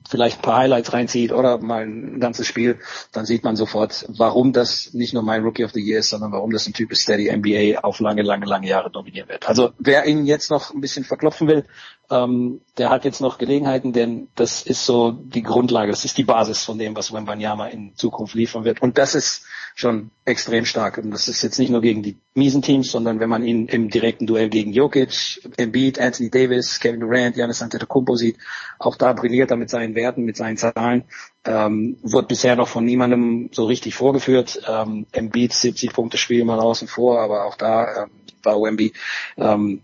[0.09, 2.78] vielleicht ein paar Highlights reinzieht oder mal ein ganzes Spiel,
[3.12, 6.33] dann sieht man sofort, warum das nicht nur mein Rookie of the Year ist, sondern
[6.33, 9.49] warum das ein Typ ist, der die NBA auf lange, lange, lange Jahre dominieren wird.
[9.49, 11.65] Also wer ihn jetzt noch ein bisschen verklopfen will,
[12.10, 16.24] ähm, der hat jetzt noch Gelegenheiten, denn das ist so die Grundlage, das ist die
[16.24, 18.82] Basis von dem, was Wembanyama in Zukunft liefern wird.
[18.82, 20.98] Und das ist schon extrem stark.
[20.98, 23.89] Und das ist jetzt nicht nur gegen die miesen Teams, sondern wenn man ihn im
[23.89, 28.36] direkten Duell gegen Jokic, Embiid, Anthony Davis, Kevin Durant, Giannis Antetokounmpo sieht,
[28.78, 31.05] auch da brilliert er mit seinen Werten, mit seinen Zahlen.
[31.44, 34.60] Ähm, wird bisher noch von niemandem so richtig vorgeführt.
[34.68, 38.10] Ähm, Embiid 70 Punkte Spiel mal außen vor, aber auch da ähm,
[38.42, 38.92] war Wemby
[39.36, 39.82] ähm,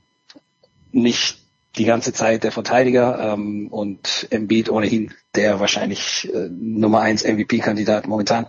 [0.92, 1.45] nicht
[1.78, 8.06] die ganze Zeit der Verteidiger ähm, und Embiid ohnehin der wahrscheinlich äh, Nummer eins MVP-Kandidat
[8.06, 8.46] momentan.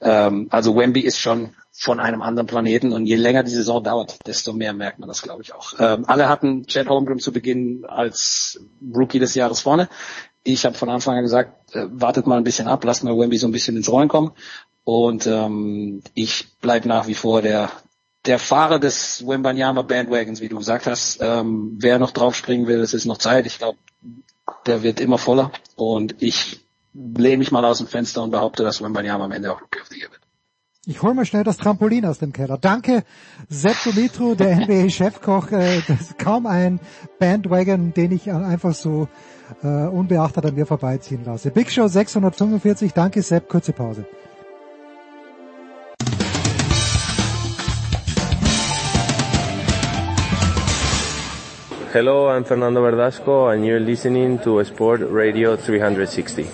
[0.00, 4.18] Ähm, also Wemby ist schon von einem anderen Planeten und je länger die Saison dauert,
[4.26, 5.74] desto mehr merkt man das, glaube ich, auch.
[5.78, 8.60] Ähm, alle hatten Chad Holmgren zu Beginn als
[8.94, 9.88] Rookie des Jahres vorne.
[10.42, 13.36] Ich habe von Anfang an gesagt, äh, wartet mal ein bisschen ab, lasst mal Wemby
[13.36, 14.32] so ein bisschen ins Rollen kommen.
[14.84, 17.70] Und ähm, ich bleib nach wie vor der
[18.26, 22.94] der Fahrer des Wembanyama Bandwagons, wie du gesagt hast, ähm, wer noch draufspringen will, es
[22.94, 23.46] ist noch Zeit.
[23.46, 23.78] Ich glaube,
[24.66, 25.52] der wird immer voller.
[25.76, 26.60] Und ich
[26.92, 30.20] lehne mich mal aus dem Fenster und behaupte, dass Wembanyama am Ende auch Year wird.
[30.86, 32.58] Ich hole mal schnell das Trampolin aus dem Keller.
[32.58, 33.04] Danke,
[33.48, 35.52] Sepp Dumitru, der NBA-Chefkoch.
[35.52, 36.80] Äh, das ist kaum ein
[37.18, 39.06] Bandwagon, den ich einfach so
[39.62, 41.50] äh, unbeachtet an mir vorbeiziehen lasse.
[41.50, 42.92] Big Show 645.
[42.92, 43.48] Danke, Sepp.
[43.48, 44.06] Kurze Pause.
[51.92, 56.46] Hello, I'm Fernando Verdasco and you're listening to Sport Radio 360.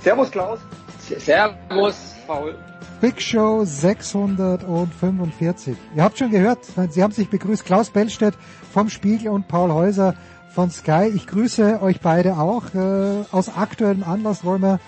[0.00, 0.58] Servus Klaus.
[0.98, 2.56] Servus Paul.
[3.00, 5.76] Big Show 645.
[5.94, 6.58] Ihr habt schon gehört,
[6.90, 7.64] Sie haben sich begrüßt.
[7.64, 8.34] Klaus Bellstedt
[8.72, 10.16] vom Spiegel und Paul Häuser
[10.52, 11.08] von Sky.
[11.14, 12.74] Ich grüße euch beide auch.
[12.74, 14.80] Äh, aus aktuellem Anlass wollen wir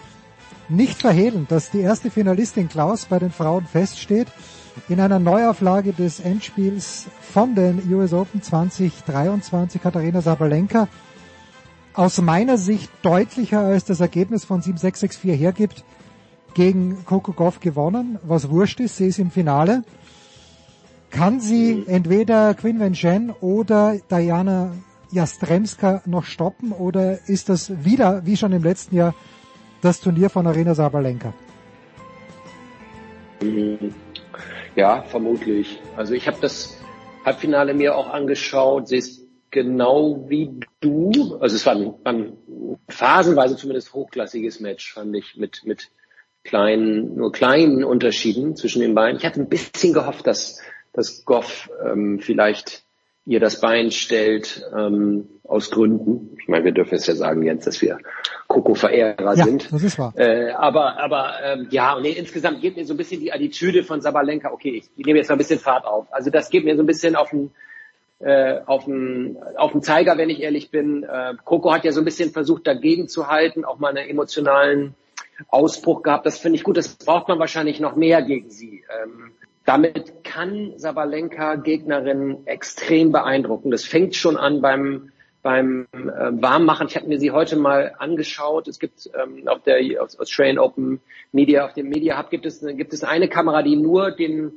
[0.68, 4.26] nicht verhehlen, dass die erste Finalistin Klaus bei den Frauen feststeht
[4.88, 10.88] in einer Neuauflage des Endspiels von den US Open 2023 Katharina Sabalenka
[11.94, 15.84] aus meiner Sicht deutlicher als das Ergebnis von 7664 hergibt,
[16.54, 19.82] gegen Coco Goff gewonnen, was wurscht ist, sie ist im Finale.
[21.10, 24.72] Kann sie entweder Quinn Wen oder Diana
[25.12, 29.14] Jastremska noch stoppen oder ist das wieder, wie schon im letzten Jahr,
[29.80, 31.32] das Turnier von Arena Sabalenka?
[33.40, 34.03] Mhm.
[34.76, 35.80] Ja, vermutlich.
[35.96, 36.80] Also ich habe das
[37.24, 41.36] Halbfinale mir auch angeschaut, sehe es genau wie du.
[41.36, 42.36] Also es war ein, ein
[42.88, 45.90] phasenweise zumindest hochklassiges Match, fand ich, mit, mit
[46.42, 49.18] kleinen, nur kleinen Unterschieden zwischen den beiden.
[49.18, 50.60] Ich hatte ein bisschen gehofft, dass,
[50.92, 52.83] dass Goff ähm, vielleicht
[53.26, 56.36] ihr das Bein stellt, ähm, aus Gründen.
[56.40, 57.98] Ich meine, wir dürfen es ja sagen, Jens, dass wir
[58.48, 59.72] Coco-Verehrer ja, sind.
[59.72, 60.12] Das ist wahr.
[60.16, 63.82] Äh, aber aber ähm, ja, und nee, insgesamt geht mir so ein bisschen die Attitüde
[63.82, 66.06] von Sabalenka, okay, ich, nehme jetzt mal ein bisschen Fahrt auf.
[66.12, 67.50] Also das geht mir so ein bisschen auf den
[68.20, 71.02] äh, auf den auf den Zeiger, wenn ich ehrlich bin.
[71.02, 74.94] Äh, Coco hat ja so ein bisschen versucht, dagegen zu halten, auch mal einen emotionalen
[75.48, 76.26] Ausbruch gehabt.
[76.26, 76.76] Das finde ich gut.
[76.76, 78.84] Das braucht man wahrscheinlich noch mehr gegen sie.
[79.02, 79.32] Ähm,
[79.64, 83.70] damit kann Sabalenka Gegnerinnen extrem beeindrucken.
[83.70, 85.10] Das fängt schon an beim
[85.42, 86.88] beim äh, Warmmachen.
[86.88, 88.66] Ich habe mir sie heute mal angeschaut.
[88.66, 91.00] Es gibt ähm, auf der Australian Open
[91.32, 94.52] Media, auf dem Media Hub gibt es gibt es eine Kamera, die nur den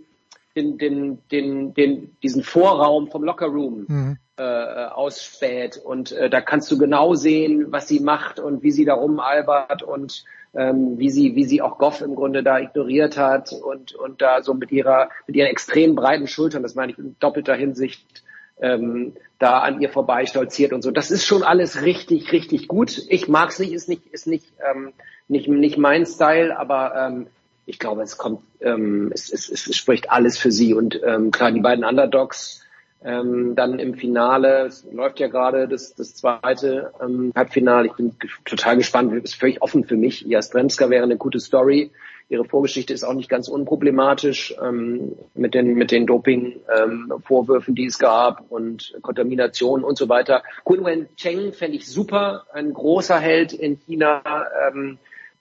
[0.56, 4.18] den den den, den diesen Vorraum vom Locker Room mhm.
[4.38, 8.86] Äh, ausspäht und äh, da kannst du genau sehen, was sie macht und wie sie
[8.86, 10.24] da rumalbert und
[10.56, 14.42] ähm, wie sie wie sie auch Goff im Grunde da ignoriert hat und und da
[14.42, 18.24] so mit ihrer mit ihren extrem breiten Schultern, das meine ich in doppelter Hinsicht
[18.62, 20.92] ähm, da an ihr vorbei stolziert und so.
[20.92, 23.02] Das ist schon alles richtig, richtig gut.
[23.10, 24.94] Ich mag's nicht, ist nicht, ist nicht, ähm,
[25.28, 27.28] nicht, nicht mein Style, aber ähm,
[27.66, 30.74] ich glaube, es kommt, ähm, es, es, es spricht alles für sie.
[30.74, 32.64] Und ähm, klar, die beiden Underdogs
[33.04, 37.88] ähm, dann im Finale, es läuft ja gerade das, das zweite ähm, Halbfinale.
[37.88, 40.22] Ich bin total gespannt, ist völlig offen für mich.
[40.22, 41.92] Jastremska wäre eine gute Story.
[42.30, 47.86] Ihre Vorgeschichte ist auch nicht ganz unproblematisch ähm, mit den mit den Doping-Vorwürfen, ähm, die
[47.86, 50.44] es gab und Kontaminationen und so weiter.
[50.66, 54.22] Kunwen Cheng fände ich super, ein großer Held in China.
[54.68, 54.98] Ähm,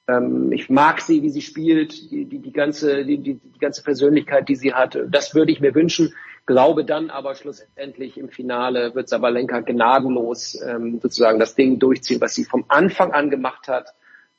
[0.06, 4.48] ähm, ich mag sie, wie sie spielt, die, die, die ganze die, die ganze Persönlichkeit,
[4.48, 4.96] die sie hat.
[5.08, 6.14] Das würde ich mir wünschen.
[6.46, 12.34] Glaube dann aber schlussendlich im Finale wird Sabalenka gnadenlos ähm, sozusagen das Ding durchziehen, was
[12.34, 13.94] sie vom Anfang an gemacht hat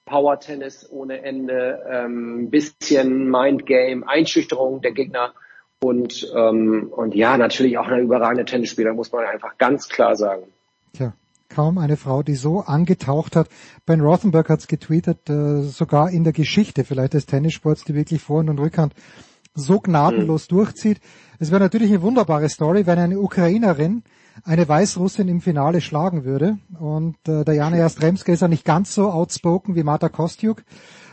[0.08, 5.34] Power Tennis ohne Ende, ähm, bisschen Mindgame, Einschüchterung der Gegner
[5.80, 10.44] und ähm, und ja natürlich auch eine überragende Tennisspieler muss man einfach ganz klar sagen.
[10.94, 11.14] Tja,
[11.50, 13.50] kaum eine Frau, die so angetaucht hat.
[13.86, 18.22] Ben Rothenberg hat es getweetet, äh, sogar in der Geschichte vielleicht des Tennissports, die wirklich
[18.22, 18.94] Vorhand und Rückhand
[19.58, 20.56] so gnadenlos mhm.
[20.56, 21.00] durchzieht.
[21.40, 24.04] Es wäre natürlich eine wunderbare Story, wenn eine Ukrainerin
[24.44, 26.60] eine Weißrussin im Finale schlagen würde.
[26.80, 30.64] Und äh, Diana Jastremska ist ja nicht ganz so outspoken wie Marta Kostjuk.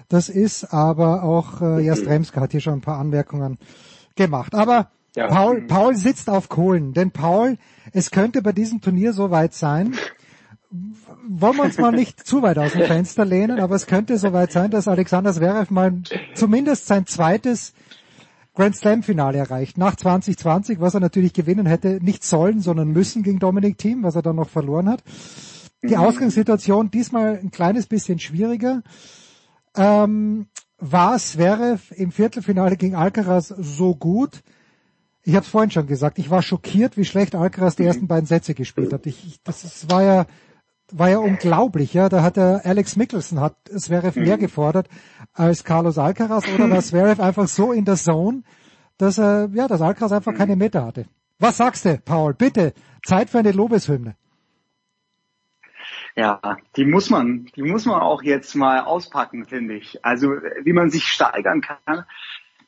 [0.08, 3.58] Das ist aber auch äh, Jastremska hat hier schon ein paar Anmerkungen
[4.14, 4.54] gemacht.
[4.54, 5.28] Aber ja.
[5.28, 7.56] Paul, Paul sitzt auf Kohlen, denn Paul,
[7.92, 9.94] es könnte bei diesem Turnier so weit sein,
[11.28, 14.32] wollen wir uns mal nicht zu weit aus dem Fenster lehnen, aber es könnte so
[14.32, 16.02] weit sein, dass Alexander Zverev mal
[16.34, 17.74] zumindest sein zweites
[18.54, 19.78] Grand Slam Finale erreicht.
[19.78, 24.14] Nach 2020, was er natürlich gewinnen hätte, nicht sollen, sondern müssen gegen Dominic Thiem, was
[24.14, 25.02] er dann noch verloren hat.
[25.82, 26.00] Die mhm.
[26.00, 28.82] Ausgangssituation diesmal ein kleines bisschen schwieriger.
[29.76, 30.46] Ähm,
[30.78, 34.42] war Zverev im Viertelfinale gegen Alcaraz so gut?
[35.22, 37.88] Ich habe es vorhin schon gesagt, ich war schockiert, wie schlecht Alcaraz die mhm.
[37.88, 39.06] ersten beiden Sätze gespielt hat.
[39.06, 40.26] Ich, ich, das, das war ja
[40.92, 42.08] war ja unglaublich, ja.
[42.08, 44.40] Da hat der Alex Mickelson hat Zverev mehr mhm.
[44.40, 44.88] gefordert
[45.32, 48.42] als Carlos Alcaraz oder war Zverev einfach so in der Zone,
[48.98, 50.38] dass er, ja, dass Alcaraz einfach mhm.
[50.38, 51.06] keine Meter hatte.
[51.38, 52.34] Was sagst du, Paul?
[52.34, 54.16] Bitte, Zeit für eine Lobeshymne.
[56.16, 56.40] Ja,
[56.76, 60.04] die muss man, die muss man auch jetzt mal auspacken, finde ich.
[60.04, 60.28] Also,
[60.62, 62.04] wie man sich steigern kann,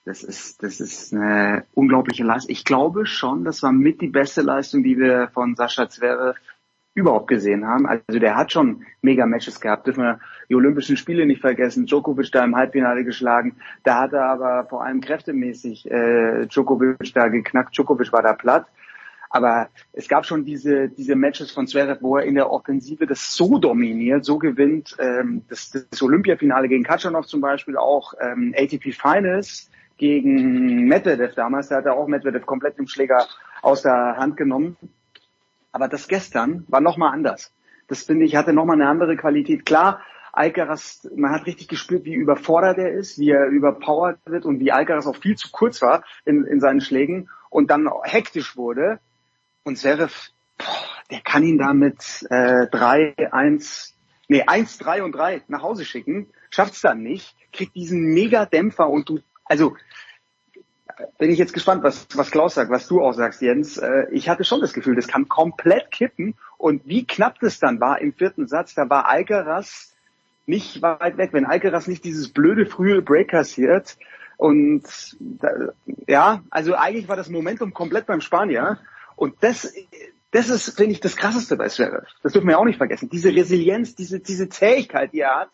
[0.05, 2.51] das ist, das ist eine unglaubliche Leistung.
[2.51, 6.37] Ich glaube schon, das war mit die beste Leistung, die wir von Sascha Zverev
[6.97, 7.87] überhaupt gesehen haben.
[7.87, 9.87] Also der hat schon mega Matches gehabt.
[9.87, 10.19] Dürfen wir
[10.49, 11.85] die Olympischen Spiele nicht vergessen.
[11.85, 13.57] Djokovic da im Halbfinale geschlagen.
[13.85, 17.77] Da hat er aber vor allem kräftemäßig äh, Djokovic da geknackt.
[17.77, 18.67] Djokovic war da platt.
[19.29, 23.35] Aber es gab schon diese, diese Matches von Zverev, wo er in der Offensive das
[23.35, 24.97] so dominiert, so gewinnt.
[24.99, 31.69] Ähm, das, das Olympiafinale gegen Katschanov zum Beispiel auch, ähm, ATP Finals gegen Medvedev damals,
[31.69, 33.27] da hat er auch Medvedev komplett im Schläger
[33.61, 34.77] aus der Hand genommen.
[35.77, 37.53] Aber das gestern war nochmal anders.
[37.87, 39.67] Das finde ich hatte nochmal eine andere Qualität.
[39.67, 40.01] Klar,
[40.33, 44.73] Alcaraz, man hat richtig gespürt, wie überfordert er ist, wie er überpowered wird und wie
[44.73, 49.01] Alcaraz auch viel zu kurz war in, in seinen Schlägen und dann hektisch wurde.
[49.65, 50.31] Und Zverev,
[51.11, 53.99] der kann ihn da mit äh, 3, 1,
[54.29, 59.11] nee, 1, 3 und 3 nach Hause schicken, schafft's dann nicht, kriegt diesen Mega-Dämpfer und
[59.11, 59.77] du, also
[61.19, 63.77] bin ich jetzt gespannt, was, was Klaus sagt, was du auch sagst, Jens.
[63.77, 66.35] Äh, ich hatte schon das Gefühl, das kann komplett kippen.
[66.59, 69.95] Und wie knapp das dann war im vierten Satz, da war Alcaraz
[70.47, 71.31] nicht weit weg.
[71.33, 73.97] Wenn Alcaraz nicht dieses blöde frühe Break kassiert
[74.37, 74.85] und
[76.07, 78.79] ja, also eigentlich war das Momentum komplett beim Spanier.
[79.17, 79.73] Und das,
[80.31, 82.07] das ist, finde ich, das Krasseste bei Zverev.
[82.23, 83.09] Das dürfen wir auch nicht vergessen.
[83.09, 85.49] Diese Resilienz, diese, diese Zähigkeit, die er hat,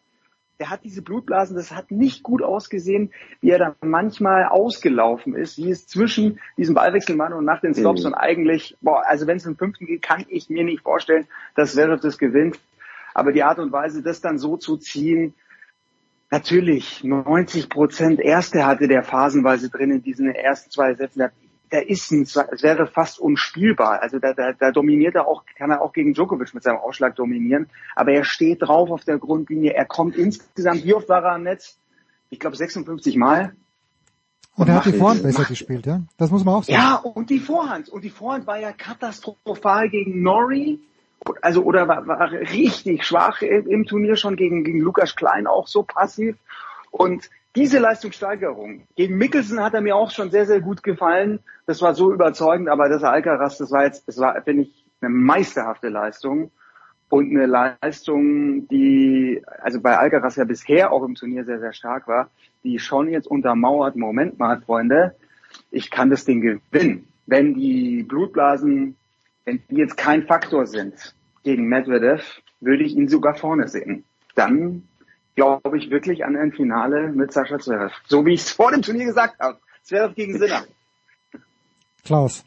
[0.62, 3.10] der hat diese Blutblasen, das hat nicht gut ausgesehen,
[3.40, 8.02] wie er da manchmal ausgelaufen ist, wie es zwischen diesem Ballwechselmann und nach den Stops
[8.02, 8.06] mhm.
[8.10, 11.26] und eigentlich, boah, also wenn es im fünften geht, kann ich mir nicht vorstellen,
[11.56, 12.60] dass Zverev das gewinnt.
[13.12, 15.34] Aber die Art und Weise, das dann so zu ziehen,
[16.30, 21.32] natürlich 90 Prozent Erste hatte der phasenweise drin in diesen ersten zwei Sätzen der
[21.78, 24.02] ist ein, es wäre fast unspielbar.
[24.02, 27.16] Also da, da, da dominiert er auch, kann er auch gegen Djokovic mit seinem Ausschlag
[27.16, 27.68] dominieren.
[27.96, 29.72] Aber er steht drauf auf der Grundlinie.
[29.74, 31.78] Er kommt insgesamt, wie oft war er am Netz?
[32.30, 33.54] Ich glaube 56 Mal.
[34.54, 36.02] Und, und er hat die Vorhand besser gespielt, ja?
[36.18, 36.78] Das muss man auch sagen.
[36.78, 37.88] Ja, und die Vorhand.
[37.88, 40.80] Und die Vorhand war ja katastrophal gegen Norrie.
[41.40, 45.84] Also, oder war, war richtig schwach im Turnier schon gegen, gegen Lukas Klein auch so
[45.84, 46.36] passiv.
[46.90, 48.82] Und diese Leistungssteigerung.
[48.96, 51.40] Gegen Mickelson hat er mir auch schon sehr, sehr gut gefallen.
[51.66, 55.10] Das war so überzeugend, aber das Alcaraz, das war jetzt, das war, finde ich, eine
[55.10, 56.50] meisterhafte Leistung.
[57.08, 62.08] Und eine Leistung, die, also bei Alcaraz ja bisher auch im Turnier sehr, sehr stark
[62.08, 62.30] war,
[62.64, 65.14] die schon jetzt untermauert, Moment mal, Freunde,
[65.70, 67.06] ich kann das Ding gewinnen.
[67.26, 68.96] Wenn die Blutblasen,
[69.44, 74.04] wenn die jetzt kein Faktor sind gegen Medvedev, würde ich ihn sogar vorne sehen.
[74.34, 74.88] Dann
[75.34, 77.92] glaube ich wirklich an ein Finale mit Sascha Zverev.
[78.06, 79.58] So wie ich es vor dem Turnier gesagt habe.
[79.82, 80.64] Zverev gegen Sinner.
[82.04, 82.44] Klaus.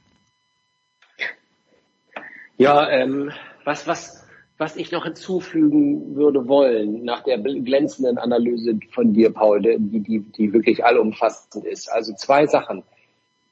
[2.57, 3.31] Ja, ähm,
[3.65, 4.25] was, was,
[4.57, 10.19] was ich noch hinzufügen würde wollen, nach der glänzenden Analyse von dir, Paul, die, die,
[10.19, 11.91] die wirklich allumfassend ist.
[11.91, 12.83] Also zwei Sachen.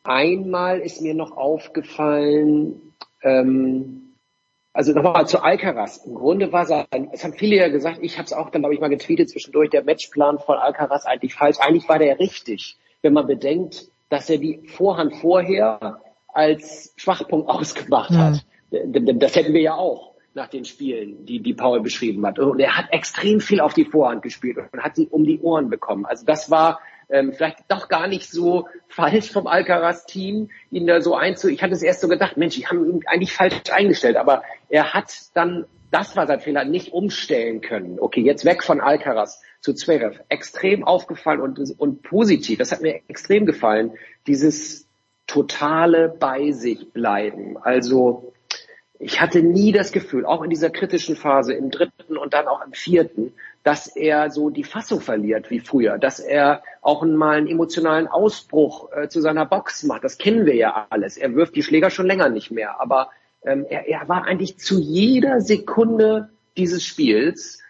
[0.04, 4.03] Einmal ist mir noch aufgefallen, ähm,
[4.74, 5.98] also nochmal zu Alcaraz.
[6.06, 8.74] Im Grunde war sein, es haben viele ja gesagt, ich habe es auch dann, glaube
[8.74, 11.58] ich, mal getweetet zwischendurch, der Matchplan von Alcaraz eigentlich falsch.
[11.60, 18.12] Eigentlich war der richtig, wenn man bedenkt, dass er die Vorhand vorher als Schwachpunkt ausgemacht
[18.12, 18.46] hat.
[18.72, 19.20] Mhm.
[19.20, 22.40] Das hätten wir ja auch nach den Spielen, die, die Paul beschrieben hat.
[22.40, 25.70] Und er hat extrem viel auf die Vorhand gespielt und hat sie um die Ohren
[25.70, 26.06] bekommen.
[26.06, 26.80] Also das war
[27.14, 31.48] ähm, vielleicht doch gar nicht so falsch vom Alcaraz-Team, ihn da so einzu...
[31.48, 34.94] Ich hatte es erst so gedacht, Mensch, die haben ihn eigentlich falsch eingestellt, aber er
[34.94, 38.00] hat dann, das war sein Fehler, nicht umstellen können.
[38.00, 40.20] Okay, jetzt weg von Alcaraz zu Zverev.
[40.30, 43.92] Extrem aufgefallen und, und positiv, das hat mir extrem gefallen,
[44.26, 44.88] dieses
[45.28, 47.58] totale bei sich bleiben.
[47.62, 48.34] Also
[48.98, 52.66] ich hatte nie das Gefühl, auch in dieser kritischen Phase im dritten und dann auch
[52.66, 53.34] im vierten,
[53.64, 58.92] dass er so die Fassung verliert wie früher, dass er auch mal einen emotionalen Ausbruch
[58.92, 60.04] äh, zu seiner Box macht.
[60.04, 61.18] Das kennen wir ja alles.
[61.18, 63.10] Er wirft die Schläger schon länger nicht mehr, aber
[63.46, 67.64] ähm, er, er war eigentlich zu jeder Sekunde dieses Spiels,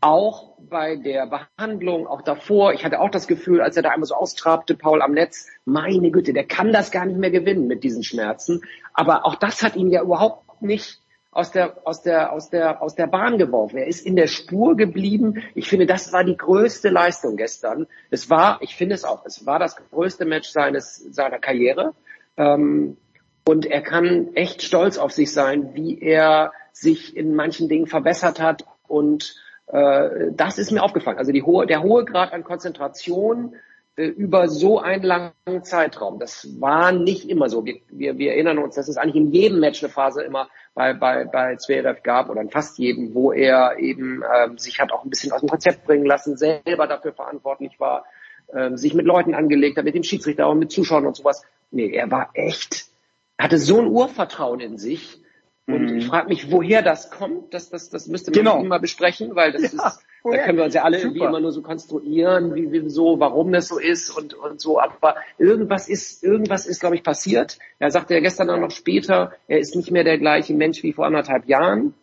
[0.00, 4.06] auch bei der Behandlung, auch davor, ich hatte auch das Gefühl, als er da einmal
[4.06, 7.82] so austrabte, Paul am Netz, meine Güte, der kann das gar nicht mehr gewinnen mit
[7.82, 8.62] diesen Schmerzen.
[8.92, 11.00] Aber auch das hat ihn ja überhaupt nicht
[11.30, 13.78] aus der, aus der, aus der, aus der Bahn geworfen.
[13.78, 15.42] Er ist in der Spur geblieben.
[15.54, 17.86] Ich finde, das war die größte Leistung gestern.
[18.10, 21.94] Es war, ich finde es auch, es war das größte Match seines, seiner Karriere.
[22.36, 22.96] Ähm,
[23.46, 28.40] und er kann echt stolz auf sich sein, wie er sich in manchen Dingen verbessert
[28.40, 28.64] hat.
[28.86, 31.18] Und äh, das ist mir aufgefallen.
[31.18, 33.54] Also die hohe, der hohe Grad an Konzentration,
[33.98, 36.18] über so einen langen Zeitraum.
[36.18, 37.64] Das war nicht immer so.
[37.64, 40.94] Wir, wir, wir erinnern uns, dass es eigentlich in jedem Match eine Phase immer bei,
[40.94, 45.04] bei, bei Zverev gab oder in fast jedem, wo er eben ähm, sich hat auch
[45.04, 48.04] ein bisschen aus dem Konzept bringen lassen, selber dafür verantwortlich war,
[48.54, 51.44] ähm, sich mit Leuten angelegt hat, mit dem Schiedsrichter und mit Zuschauern und sowas.
[51.70, 52.86] Nee, er war echt,
[53.36, 55.20] hatte so ein Urvertrauen in sich,
[55.68, 55.98] und mhm.
[55.98, 57.52] ich frage mich, woher das kommt.
[57.52, 58.64] Das, das, das müsste man genau.
[58.64, 60.06] mal besprechen, weil das ja, ist?
[60.24, 61.08] Da können wir uns ja alle Super.
[61.08, 64.80] irgendwie immer nur so konstruieren, wie, wie so, warum das so ist und, und so.
[64.80, 67.58] Aber irgendwas ist, irgendwas ist, glaube ich, passiert.
[67.78, 70.92] Er sagte ja gestern auch noch später, er ist nicht mehr der gleiche Mensch wie
[70.92, 71.94] vor anderthalb Jahren.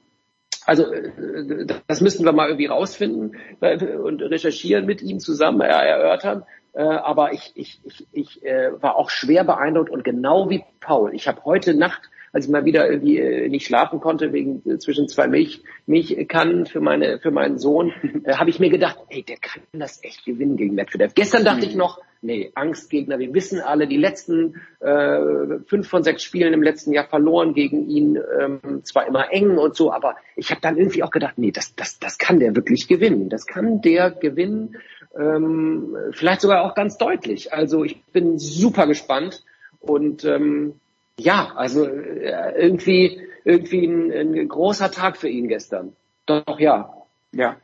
[0.65, 6.43] Also äh, das müssten wir mal irgendwie rausfinden äh, und recherchieren mit ihm zusammen, erörtern.
[6.73, 8.41] Äh, aber ich, ich, ich, ich
[8.79, 11.13] war auch schwer beeindruckt und genau wie Paul.
[11.13, 14.77] Ich habe heute Nacht als ich mal wieder irgendwie äh, nicht schlafen konnte wegen äh,
[14.77, 17.93] zwischen zwei Milch, Milchkannen für meine für meinen Sohn,
[18.25, 21.13] äh, habe ich mir gedacht, ey, der kann das echt gewinnen gegen Medvedev.
[21.15, 21.69] Gestern dachte mhm.
[21.69, 23.19] ich noch, nee, Angstgegner.
[23.19, 27.87] Wir wissen alle, die letzten äh, fünf von sechs Spielen im letzten Jahr verloren gegen
[27.87, 31.51] ihn, ähm, zwar immer eng und so, aber ich habe dann irgendwie auch gedacht, nee,
[31.51, 33.29] das das das kann der wirklich gewinnen.
[33.29, 34.75] Das kann der gewinnen,
[35.17, 37.53] ähm, vielleicht sogar auch ganz deutlich.
[37.53, 39.45] Also ich bin super gespannt
[39.79, 40.81] und ähm,
[41.19, 45.93] ja, also äh, irgendwie, irgendwie ein, ein großer Tag für ihn gestern.
[46.25, 46.93] Doch, ja.
[47.31, 47.57] Ja.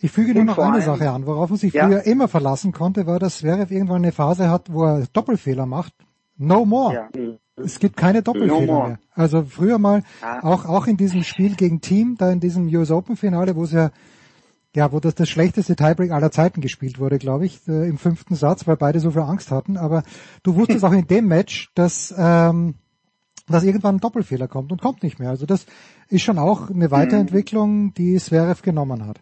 [0.00, 1.86] Ich füge nur noch eine Sache an, worauf man sich ja.
[1.86, 5.94] früher immer verlassen konnte, war, dass Zverev irgendwann eine Phase hat, wo er Doppelfehler macht.
[6.36, 6.92] No more.
[6.92, 7.08] Ja.
[7.56, 8.98] Es gibt keine Doppelfehler no mehr.
[9.12, 10.40] Also früher mal, ah.
[10.42, 13.72] auch, auch in diesem Spiel gegen Team, da in diesem US Open Finale, wo es
[13.72, 13.90] ja
[14.74, 18.34] ja, wo das das schlechteste Tiebreak aller Zeiten gespielt wurde, glaube ich, äh, im fünften
[18.34, 19.76] Satz, weil beide so viel Angst hatten.
[19.76, 20.02] Aber
[20.42, 22.74] du wusstest auch in dem Match, dass, ähm,
[23.48, 25.28] dass irgendwann ein Doppelfehler kommt und kommt nicht mehr.
[25.28, 25.66] Also das
[26.08, 29.20] ist schon auch eine Weiterentwicklung, die Zverev genommen hat.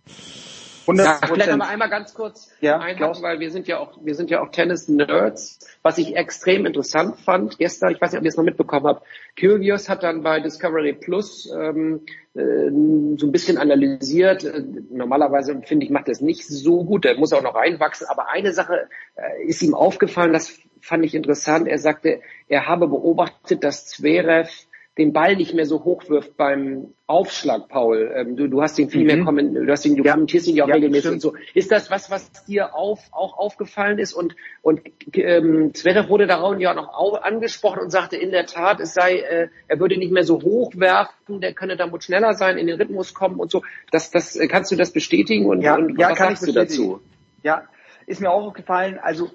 [0.86, 4.30] Ja, vielleicht noch einmal ganz kurz ja, einhaken, weil wir sind ja auch, wir sind
[4.30, 5.58] ja auch Tennis-Nerds.
[5.82, 9.06] Was ich extrem interessant fand gestern, ich weiß nicht, ob ihr es noch mitbekommen habt,
[9.36, 12.70] Kyrgios hat dann bei Discovery Plus ähm, äh,
[13.16, 14.44] so ein bisschen analysiert.
[14.44, 18.06] Äh, normalerweise finde ich, macht er es nicht so gut, der muss auch noch reinwachsen.
[18.08, 21.68] Aber eine Sache äh, ist ihm aufgefallen, das fand ich interessant.
[21.68, 24.50] Er sagte, er habe beobachtet, dass Zverev
[24.98, 28.12] den Ball nicht mehr so hoch wirft beim Aufschlag, Paul.
[28.14, 29.06] Ähm, du, du hast ihn viel mhm.
[29.06, 30.12] mehr kommen, du hast ihn, du ja.
[30.12, 31.14] kommentierst ihn ja auch ja, regelmäßig stimmt.
[31.14, 31.34] und so.
[31.54, 34.12] Ist das was, was dir auf, auch aufgefallen ist?
[34.12, 34.80] Und, und
[35.14, 39.48] ähm, Zverev wurde darauf ja noch angesprochen und sagte in der Tat, es sei, äh,
[39.68, 43.14] er würde nicht mehr so hoch werfen, der könne damit schneller sein, in den Rhythmus
[43.14, 43.62] kommen und so.
[43.92, 47.00] Das, das, äh, kannst du das bestätigen und, ja, und ja, was sagst du dazu?
[47.42, 47.62] Ja,
[48.06, 48.98] ist mir auch aufgefallen.
[49.00, 49.30] Also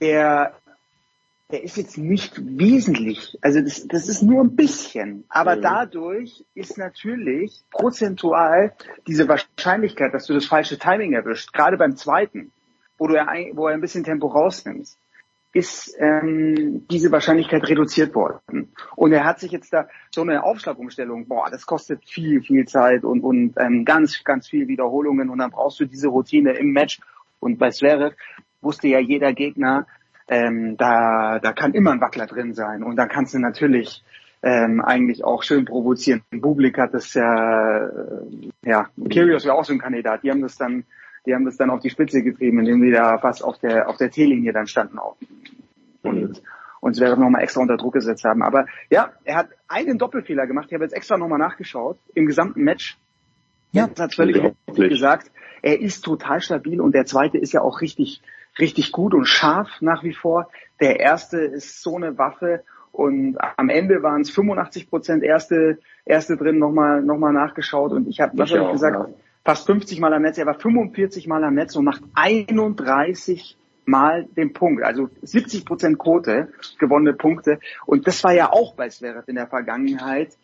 [0.00, 0.54] der
[1.50, 5.62] der ist jetzt nicht wesentlich, also das, das ist nur ein bisschen, aber mhm.
[5.62, 8.72] dadurch ist natürlich prozentual
[9.06, 12.50] diese Wahrscheinlichkeit, dass du das falsche Timing erwischt, gerade beim zweiten,
[12.98, 14.98] wo du ja ein, wo er ein bisschen Tempo rausnimmst,
[15.52, 18.72] ist ähm, diese Wahrscheinlichkeit reduziert worden.
[18.94, 23.04] Und er hat sich jetzt da so eine Aufschlagumstellung, boah, das kostet viel, viel Zeit
[23.04, 27.00] und, und ähm, ganz, ganz viel Wiederholungen und dann brauchst du diese Routine im Match.
[27.40, 28.16] Und bei Zverev
[28.60, 29.86] wusste ja jeder Gegner,
[30.28, 32.82] ähm, da, da kann immer ein Wackler drin sein.
[32.82, 34.02] Und dann kannst du natürlich
[34.42, 36.22] ähm, eigentlich auch schön provozieren.
[36.30, 37.90] Bublik hat das ja, äh,
[38.64, 40.22] ja, Kyrgios wäre auch so ein Kandidat.
[40.22, 40.84] Die haben das dann,
[41.26, 43.96] die haben das dann auf die Spitze getrieben, indem die da fast auf der auf
[43.96, 45.16] der T-Linie dann standen auch.
[46.02, 46.42] Und
[46.80, 48.42] uns wäre nochmal extra unter Druck gesetzt haben.
[48.42, 50.66] Aber ja, er hat einen Doppelfehler gemacht.
[50.68, 52.98] Ich habe jetzt extra nochmal nachgeschaut im gesamten Match.
[53.72, 54.40] Ja, das hat völlig
[54.76, 55.30] gesagt.
[55.62, 58.22] Er ist total stabil und der zweite ist ja auch richtig
[58.58, 60.48] richtig gut und scharf nach wie vor.
[60.80, 66.36] Der erste ist so eine Waffe und am Ende waren es 85 Prozent erste, erste
[66.36, 69.08] drin, nochmal noch mal nachgeschaut und ich habe, ich gesagt, ja.
[69.44, 70.38] fast 50 Mal am Netz.
[70.38, 74.82] Er war 45 Mal am Netz und macht 31 Mal den Punkt.
[74.82, 77.60] Also 70 Prozent Quote, gewonnene Punkte.
[77.84, 80.36] Und das war ja auch bei Zverev in der Vergangenheit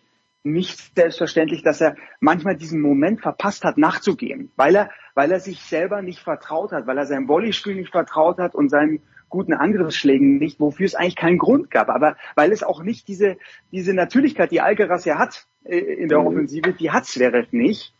[0.45, 5.61] nicht selbstverständlich, dass er manchmal diesen Moment verpasst hat, nachzugehen, weil er, weil er sich
[5.61, 10.39] selber nicht vertraut hat, weil er seinem Volleyspiel nicht vertraut hat und seinen guten Angriffsschlägen
[10.39, 13.39] nicht, wofür es eigentlich keinen Grund gab, aber weil es auch nicht diese,
[13.71, 16.27] diese Natürlichkeit, die Alcaraz ja hat äh, in der mhm.
[16.27, 17.95] Offensive, die hat Zverev nicht.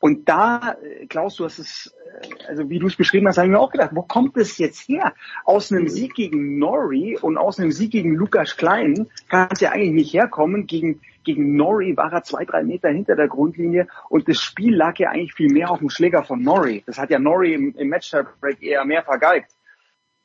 [0.00, 3.46] Und da, äh, Klaus, du hast es, äh, also wie du es beschrieben hast, habe
[3.46, 5.14] ich mir auch gedacht, wo kommt es jetzt her?
[5.44, 5.88] Aus einem mhm.
[5.88, 10.14] Sieg gegen Nori und aus einem Sieg gegen Lukas Klein kann es ja eigentlich nicht
[10.14, 10.66] herkommen.
[10.66, 14.98] Gegen gegen Norrie war er zwei, drei Meter hinter der Grundlinie und das Spiel lag
[14.98, 16.82] ja eigentlich viel mehr auf dem Schläger von Norrie.
[16.86, 19.50] Das hat ja Norrie im, im Match-Break eher mehr vergeigt.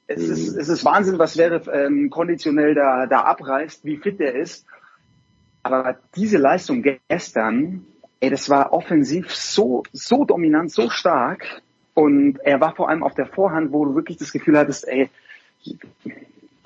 [0.08, 0.34] Es, mhm.
[0.34, 4.66] ist, es ist Wahnsinn, was wäre ähm, konditionell da, da abreißt, wie fit er ist.
[5.64, 7.86] Aber diese Leistung gestern,
[8.26, 11.62] ey, das war offensiv so, so dominant, so stark.
[11.94, 15.10] Und er war vor allem auf der Vorhand, wo du wirklich das Gefühl hattest, ey,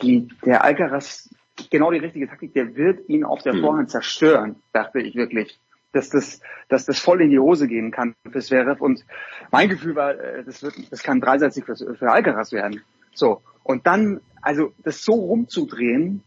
[0.02, 1.30] die, der Alcaraz
[1.70, 3.62] genau die richtige Taktik, der wird ihn auf der mhm.
[3.62, 5.60] Vorhand zerstören, dachte ich wirklich.
[5.92, 6.40] Dass das,
[6.70, 8.80] dass das voll in die Hose gehen kann für Zverev.
[8.80, 9.04] Und
[9.52, 12.82] mein Gefühl war, äh, das wird, das kann dreiseitig für, für Alcaraz werden.
[13.14, 13.42] So.
[13.64, 16.24] Und dann, also, das so rumzudrehen,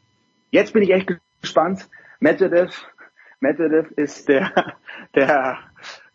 [0.50, 1.88] jetzt bin ich echt gespannt.
[2.20, 2.86] Medvedev,
[3.40, 4.71] Medvedev ist der,
[5.14, 5.58] der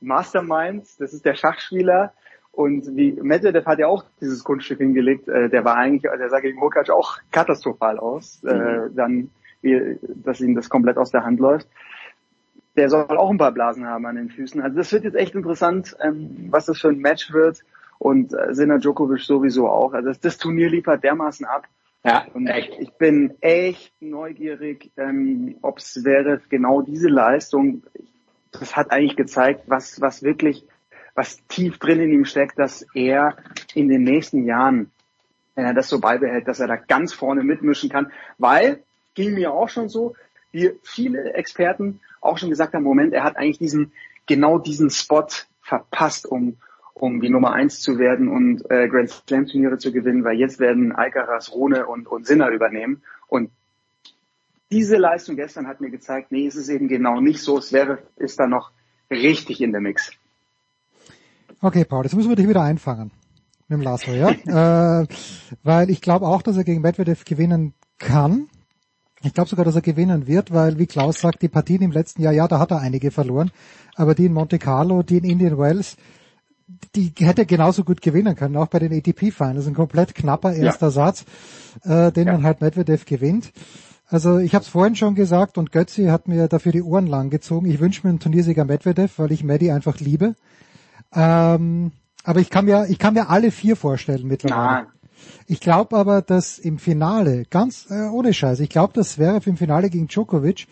[0.01, 2.13] Mastermind, das ist der Schachspieler,
[2.57, 6.39] und wie Medvedev hat ja auch dieses Kunststück hingelegt, äh, der war eigentlich, der sah
[6.39, 8.95] gegen Hurkacz auch katastrophal aus, äh, mhm.
[8.95, 9.29] dann,
[9.61, 11.67] wie, dass ihm das komplett aus der Hand läuft.
[12.75, 14.59] Der soll auch ein paar Blasen haben an den Füßen.
[14.59, 17.59] Also das wird jetzt echt interessant, ähm, was das für ein Match wird.
[17.99, 19.93] Und äh, Sina Djokovic sowieso auch.
[19.93, 21.67] Also das, das Turnier liefert dermaßen ab.
[22.03, 22.75] Ja, und echt.
[22.79, 27.83] ich bin echt neugierig, ähm, ob es wäre genau diese Leistung.
[28.51, 30.65] Das hat eigentlich gezeigt, was was wirklich
[31.17, 33.35] was tief drin in ihm steckt, dass er
[33.73, 34.91] in den nächsten Jahren,
[35.55, 38.83] wenn er das so beibehält, dass er da ganz vorne mitmischen kann, weil,
[39.15, 40.15] ging mir auch schon so,
[40.51, 43.91] wie viele Experten auch schon gesagt haben, Moment, er hat eigentlich diesen,
[44.27, 45.27] genau diesen Spot
[45.61, 46.57] verpasst, um,
[46.93, 50.59] um die Nummer eins zu werden und äh, Grand Slam Turniere zu gewinnen, weil jetzt
[50.59, 53.01] werden Alcaraz, Rune und, und Sinner übernehmen.
[53.27, 53.49] Und
[54.71, 57.57] diese Leistung gestern hat mir gezeigt, nee, es ist eben genau nicht so.
[57.57, 58.71] Es wäre, ist da noch
[59.09, 60.11] richtig in der Mix.
[61.61, 63.11] Okay, Paul, jetzt müssen wir dich wieder einfangen.
[63.67, 64.29] Mit dem Lasso, ja?
[65.01, 65.07] äh,
[65.63, 68.49] weil ich glaube auch, dass er gegen Medvedev gewinnen kann.
[69.23, 72.21] Ich glaube sogar, dass er gewinnen wird, weil, wie Klaus sagt, die Partien im letzten
[72.21, 73.51] Jahr, ja, da hat er einige verloren,
[73.95, 75.97] aber die in Monte Carlo, die in Indian Wells,
[76.95, 79.67] die hätte er genauso gut gewinnen können, auch bei den ATP-Finals.
[79.67, 80.91] Ein komplett knapper erster ja.
[80.91, 81.25] Satz,
[81.83, 82.33] äh, den ja.
[82.33, 83.51] dann halt Medvedev gewinnt.
[84.09, 87.29] Also ich habe es vorhin schon gesagt und Götzi hat mir dafür die Ohren lang
[87.29, 87.69] gezogen.
[87.69, 90.35] Ich wünsche mir einen Turniersieger Medvedev, weil ich Medi einfach liebe.
[91.13, 91.91] Ähm,
[92.23, 94.71] Aber ich kann mir, ich kann mir alle vier vorstellen mittlerweile.
[94.83, 94.85] Nein.
[95.47, 99.57] Ich glaube aber, dass im Finale, ganz äh, ohne Scheiß, ich glaube, dass Zverev im
[99.57, 100.67] Finale gegen Djokovic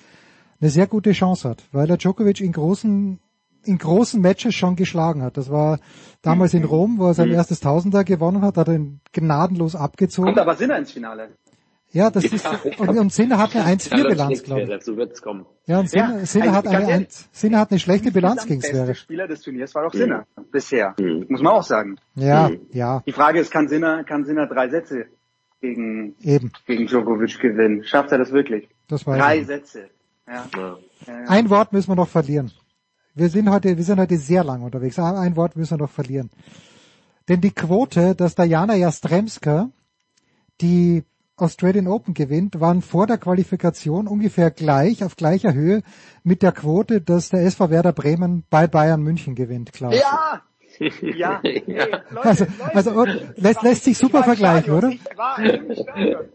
[0.61, 3.19] eine sehr gute Chance hat, weil er Djokovic in großen
[3.63, 5.37] in großen Matches schon geschlagen hat.
[5.37, 5.79] Das war
[6.21, 7.33] damals in Rom, wo er sein Mhm.
[7.35, 10.27] erstes Tausender gewonnen hat, hat er ihn gnadenlos abgezogen.
[10.27, 11.29] Kommt aber Sinner ins Finale.
[11.95, 12.45] Ja, das ist,
[12.77, 14.67] und, und Sinner hat eine 1-4-Bilanz, glaube ich.
[14.69, 15.45] Dazu wird's kommen.
[15.65, 18.59] Ja, und Sinner, Ja, Sinner, hat eine, ehrlich, ein, Sinner hat eine schlechte Bilanz gegen
[18.59, 18.99] beste Zverev.
[18.99, 20.25] Spieler des Turniers war doch Sinner.
[20.35, 20.43] Mhm.
[20.51, 20.93] Bisher.
[21.29, 21.95] Muss man auch sagen.
[22.15, 25.05] Ja, ja, Die Frage ist, kann Sinner, kann Sinner drei Sätze
[25.61, 26.51] gegen, eben.
[26.67, 27.85] gegen Djokovic gewinnen?
[27.85, 28.67] Schafft er das wirklich?
[28.89, 29.47] Das weiß Drei ich.
[29.47, 29.85] Sätze.
[30.27, 30.45] Ja.
[30.57, 30.77] Ja.
[31.27, 32.51] Ein Wort müssen wir noch verlieren.
[33.13, 34.99] Wir sind heute, wir sind heute sehr lang unterwegs.
[34.99, 36.29] Aber Ein Wort müssen wir noch verlieren.
[37.29, 39.69] Denn die Quote, dass Diana Jastremska
[40.59, 41.05] die
[41.37, 45.81] Australian Open gewinnt, waren vor der Qualifikation ungefähr gleich, auf gleicher Höhe
[46.23, 49.95] mit der Quote, dass der SV Werder Bremen bei Bayern München gewinnt, Klaus.
[49.95, 50.41] Ja!
[51.01, 53.05] Ja, hey, Leute, Also, also
[53.37, 54.89] lässt, lässt sich super vergleichen, oder?
[54.89, 56.25] Ich war im Stadion.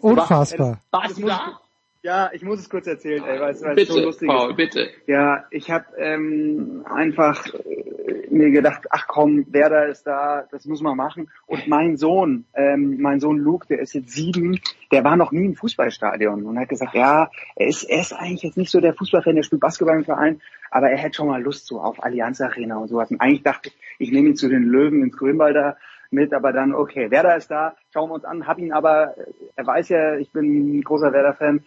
[0.00, 0.80] Unfassbar.
[1.14, 1.60] Du da?
[2.04, 4.56] Ja, ich muss es kurz erzählen, ey, weil es weil Bitte, so lustig Paul, ist.
[4.56, 4.90] bitte.
[5.06, 10.82] Ja, ich habe ähm, einfach äh, mir gedacht, ach komm, Werder ist da, das muss
[10.82, 11.30] man machen.
[11.46, 14.60] Und mein Sohn, ähm, mein Sohn Luke, der ist jetzt sieben,
[14.92, 18.42] der war noch nie im Fußballstadion und hat gesagt, ja, er ist, er ist eigentlich
[18.42, 21.42] jetzt nicht so der Fußballfan, der spielt Basketball im Verein, aber er hätte schon mal
[21.42, 23.10] Lust so auf Allianz Arena und sowas.
[23.10, 25.78] Und eigentlich dachte ich, ich nehme ihn zu den Löwen ins Grünwalder
[26.10, 29.24] mit, aber dann, okay, Werder ist da, schauen wir uns an, hab ihn aber, äh,
[29.56, 31.64] er weiß ja, ich bin ein großer Werder-Fan,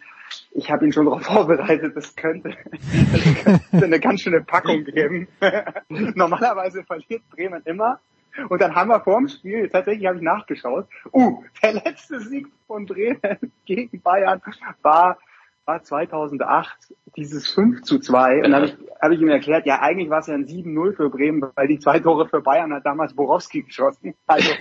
[0.52, 2.56] ich habe ihn schon darauf vorbereitet, das könnte,
[3.12, 5.28] das könnte eine ganz schöne Packung geben.
[5.90, 8.00] Normalerweise verliert Bremen immer.
[8.50, 12.48] Und dann haben wir vor dem Spiel, tatsächlich habe ich nachgeschaut, uh, der letzte Sieg
[12.68, 13.20] von Bremen
[13.66, 14.42] gegen Bayern
[14.84, 15.18] war,
[15.66, 18.38] war 2008, dieses 5 zu 2.
[18.38, 20.96] Und dann habe ich, hab ich ihm erklärt, ja, eigentlich war es ja ein 7-0
[20.96, 24.14] für Bremen, weil die zwei Tore für Bayern hat damals Borowski geschossen.
[24.28, 24.52] Also,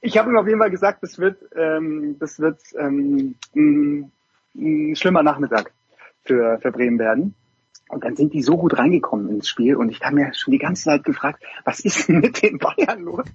[0.00, 4.12] ich habe ihm auf jeden Fall gesagt, das wird, ähm, das wird ähm, ein,
[4.54, 5.72] ein schlimmer Nachmittag
[6.24, 7.34] für, für Bremen werden.
[7.88, 10.58] Und dann sind die so gut reingekommen ins Spiel und ich habe mir schon die
[10.58, 13.26] ganze Zeit gefragt, was ist denn mit den Bayern los?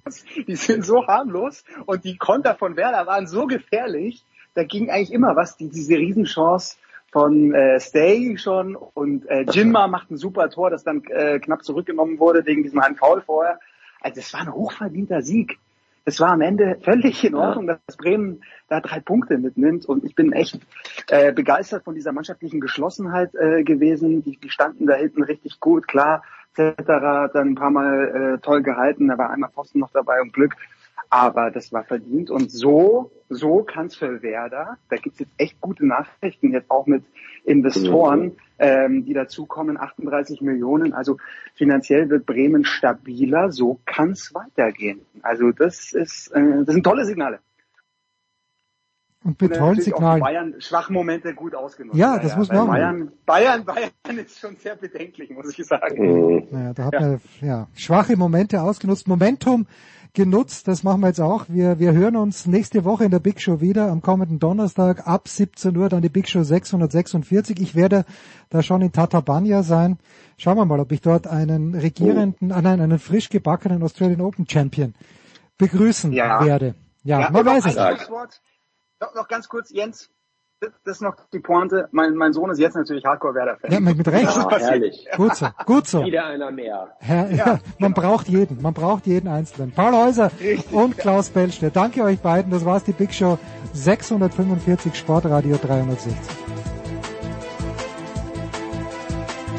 [0.46, 4.24] Die sind so harmlos und die Konter von Werder waren so gefährlich.
[4.54, 6.76] Da ging eigentlich immer was, die, diese Riesenchance
[7.12, 11.64] von äh, Stay schon und äh, Jinma macht ein super Tor, das dann äh, knapp
[11.64, 13.60] zurückgenommen wurde wegen diesem einen Foul vorher.
[14.00, 15.58] Also es war ein hochverdienter Sieg.
[16.10, 20.16] Es war am Ende völlig in Ordnung, dass Bremen da drei Punkte mitnimmt und ich
[20.16, 20.58] bin echt
[21.08, 24.24] äh, begeistert von dieser mannschaftlichen Geschlossenheit äh, gewesen.
[24.24, 26.24] Die, die standen da hinten richtig gut, klar.
[26.56, 30.20] Cetera hat dann ein paar Mal äh, toll gehalten, da war einmal Posten noch dabei
[30.20, 30.56] und Glück.
[31.10, 35.84] Aber das war verdient und so, so kann's für Werder, da gibt's jetzt echt gute
[35.84, 37.04] Nachrichten, jetzt auch mit
[37.44, 40.92] Investoren, ähm, die dazukommen, 38 Millionen.
[40.92, 41.16] Also
[41.54, 45.00] finanziell wird Bremen stabiler, so kann's weitergehen.
[45.22, 47.40] Also das ist, äh, das sind tolle Signale.
[49.22, 50.20] Und mit tollen Signalen.
[50.20, 51.98] Bayern Schwachmomente gut ausgenutzt.
[51.98, 52.68] Ja, das muss man.
[52.68, 56.46] Bayern, Bayern, Bayern ist schon sehr bedenklich, muss ich sagen.
[56.50, 59.06] Naja, da hat man ja, schwache Momente ausgenutzt.
[59.08, 59.66] Momentum
[60.14, 61.46] genutzt, das machen wir jetzt auch.
[61.48, 65.28] Wir, wir hören uns nächste Woche in der Big Show wieder, am kommenden Donnerstag ab
[65.28, 67.60] 17 Uhr, dann die Big Show 646.
[67.60, 68.04] Ich werde
[68.48, 69.98] da schon in Tatabanya sein.
[70.36, 74.48] Schauen wir mal, ob ich dort einen regierenden, ah nein, einen frisch gebackenen Australian Open
[74.48, 74.94] Champion
[75.58, 76.44] begrüßen Ja.
[76.44, 76.74] werde.
[77.02, 77.76] Ja, Ja, man weiß es.
[77.76, 80.10] Noch, noch ganz kurz, Jens.
[80.60, 81.88] Das ist noch die Pointe.
[81.90, 83.72] Mein, mein Sohn ist jetzt natürlich Hardcore-Werder-Fan.
[83.72, 84.24] Ja, mit, mit Recht.
[84.24, 85.08] Ja, herrlich.
[85.16, 86.04] Gut so, gut so.
[86.04, 86.88] Wieder einer mehr.
[87.08, 89.72] Ja, ja, man braucht jeden, man braucht jeden Einzelnen.
[89.72, 90.30] Paul Häuser
[90.70, 91.74] und Klaus Bellstedt.
[91.74, 92.52] Danke euch beiden.
[92.52, 93.38] Das war's, die Big Show
[93.72, 96.12] 645 Sportradio 360.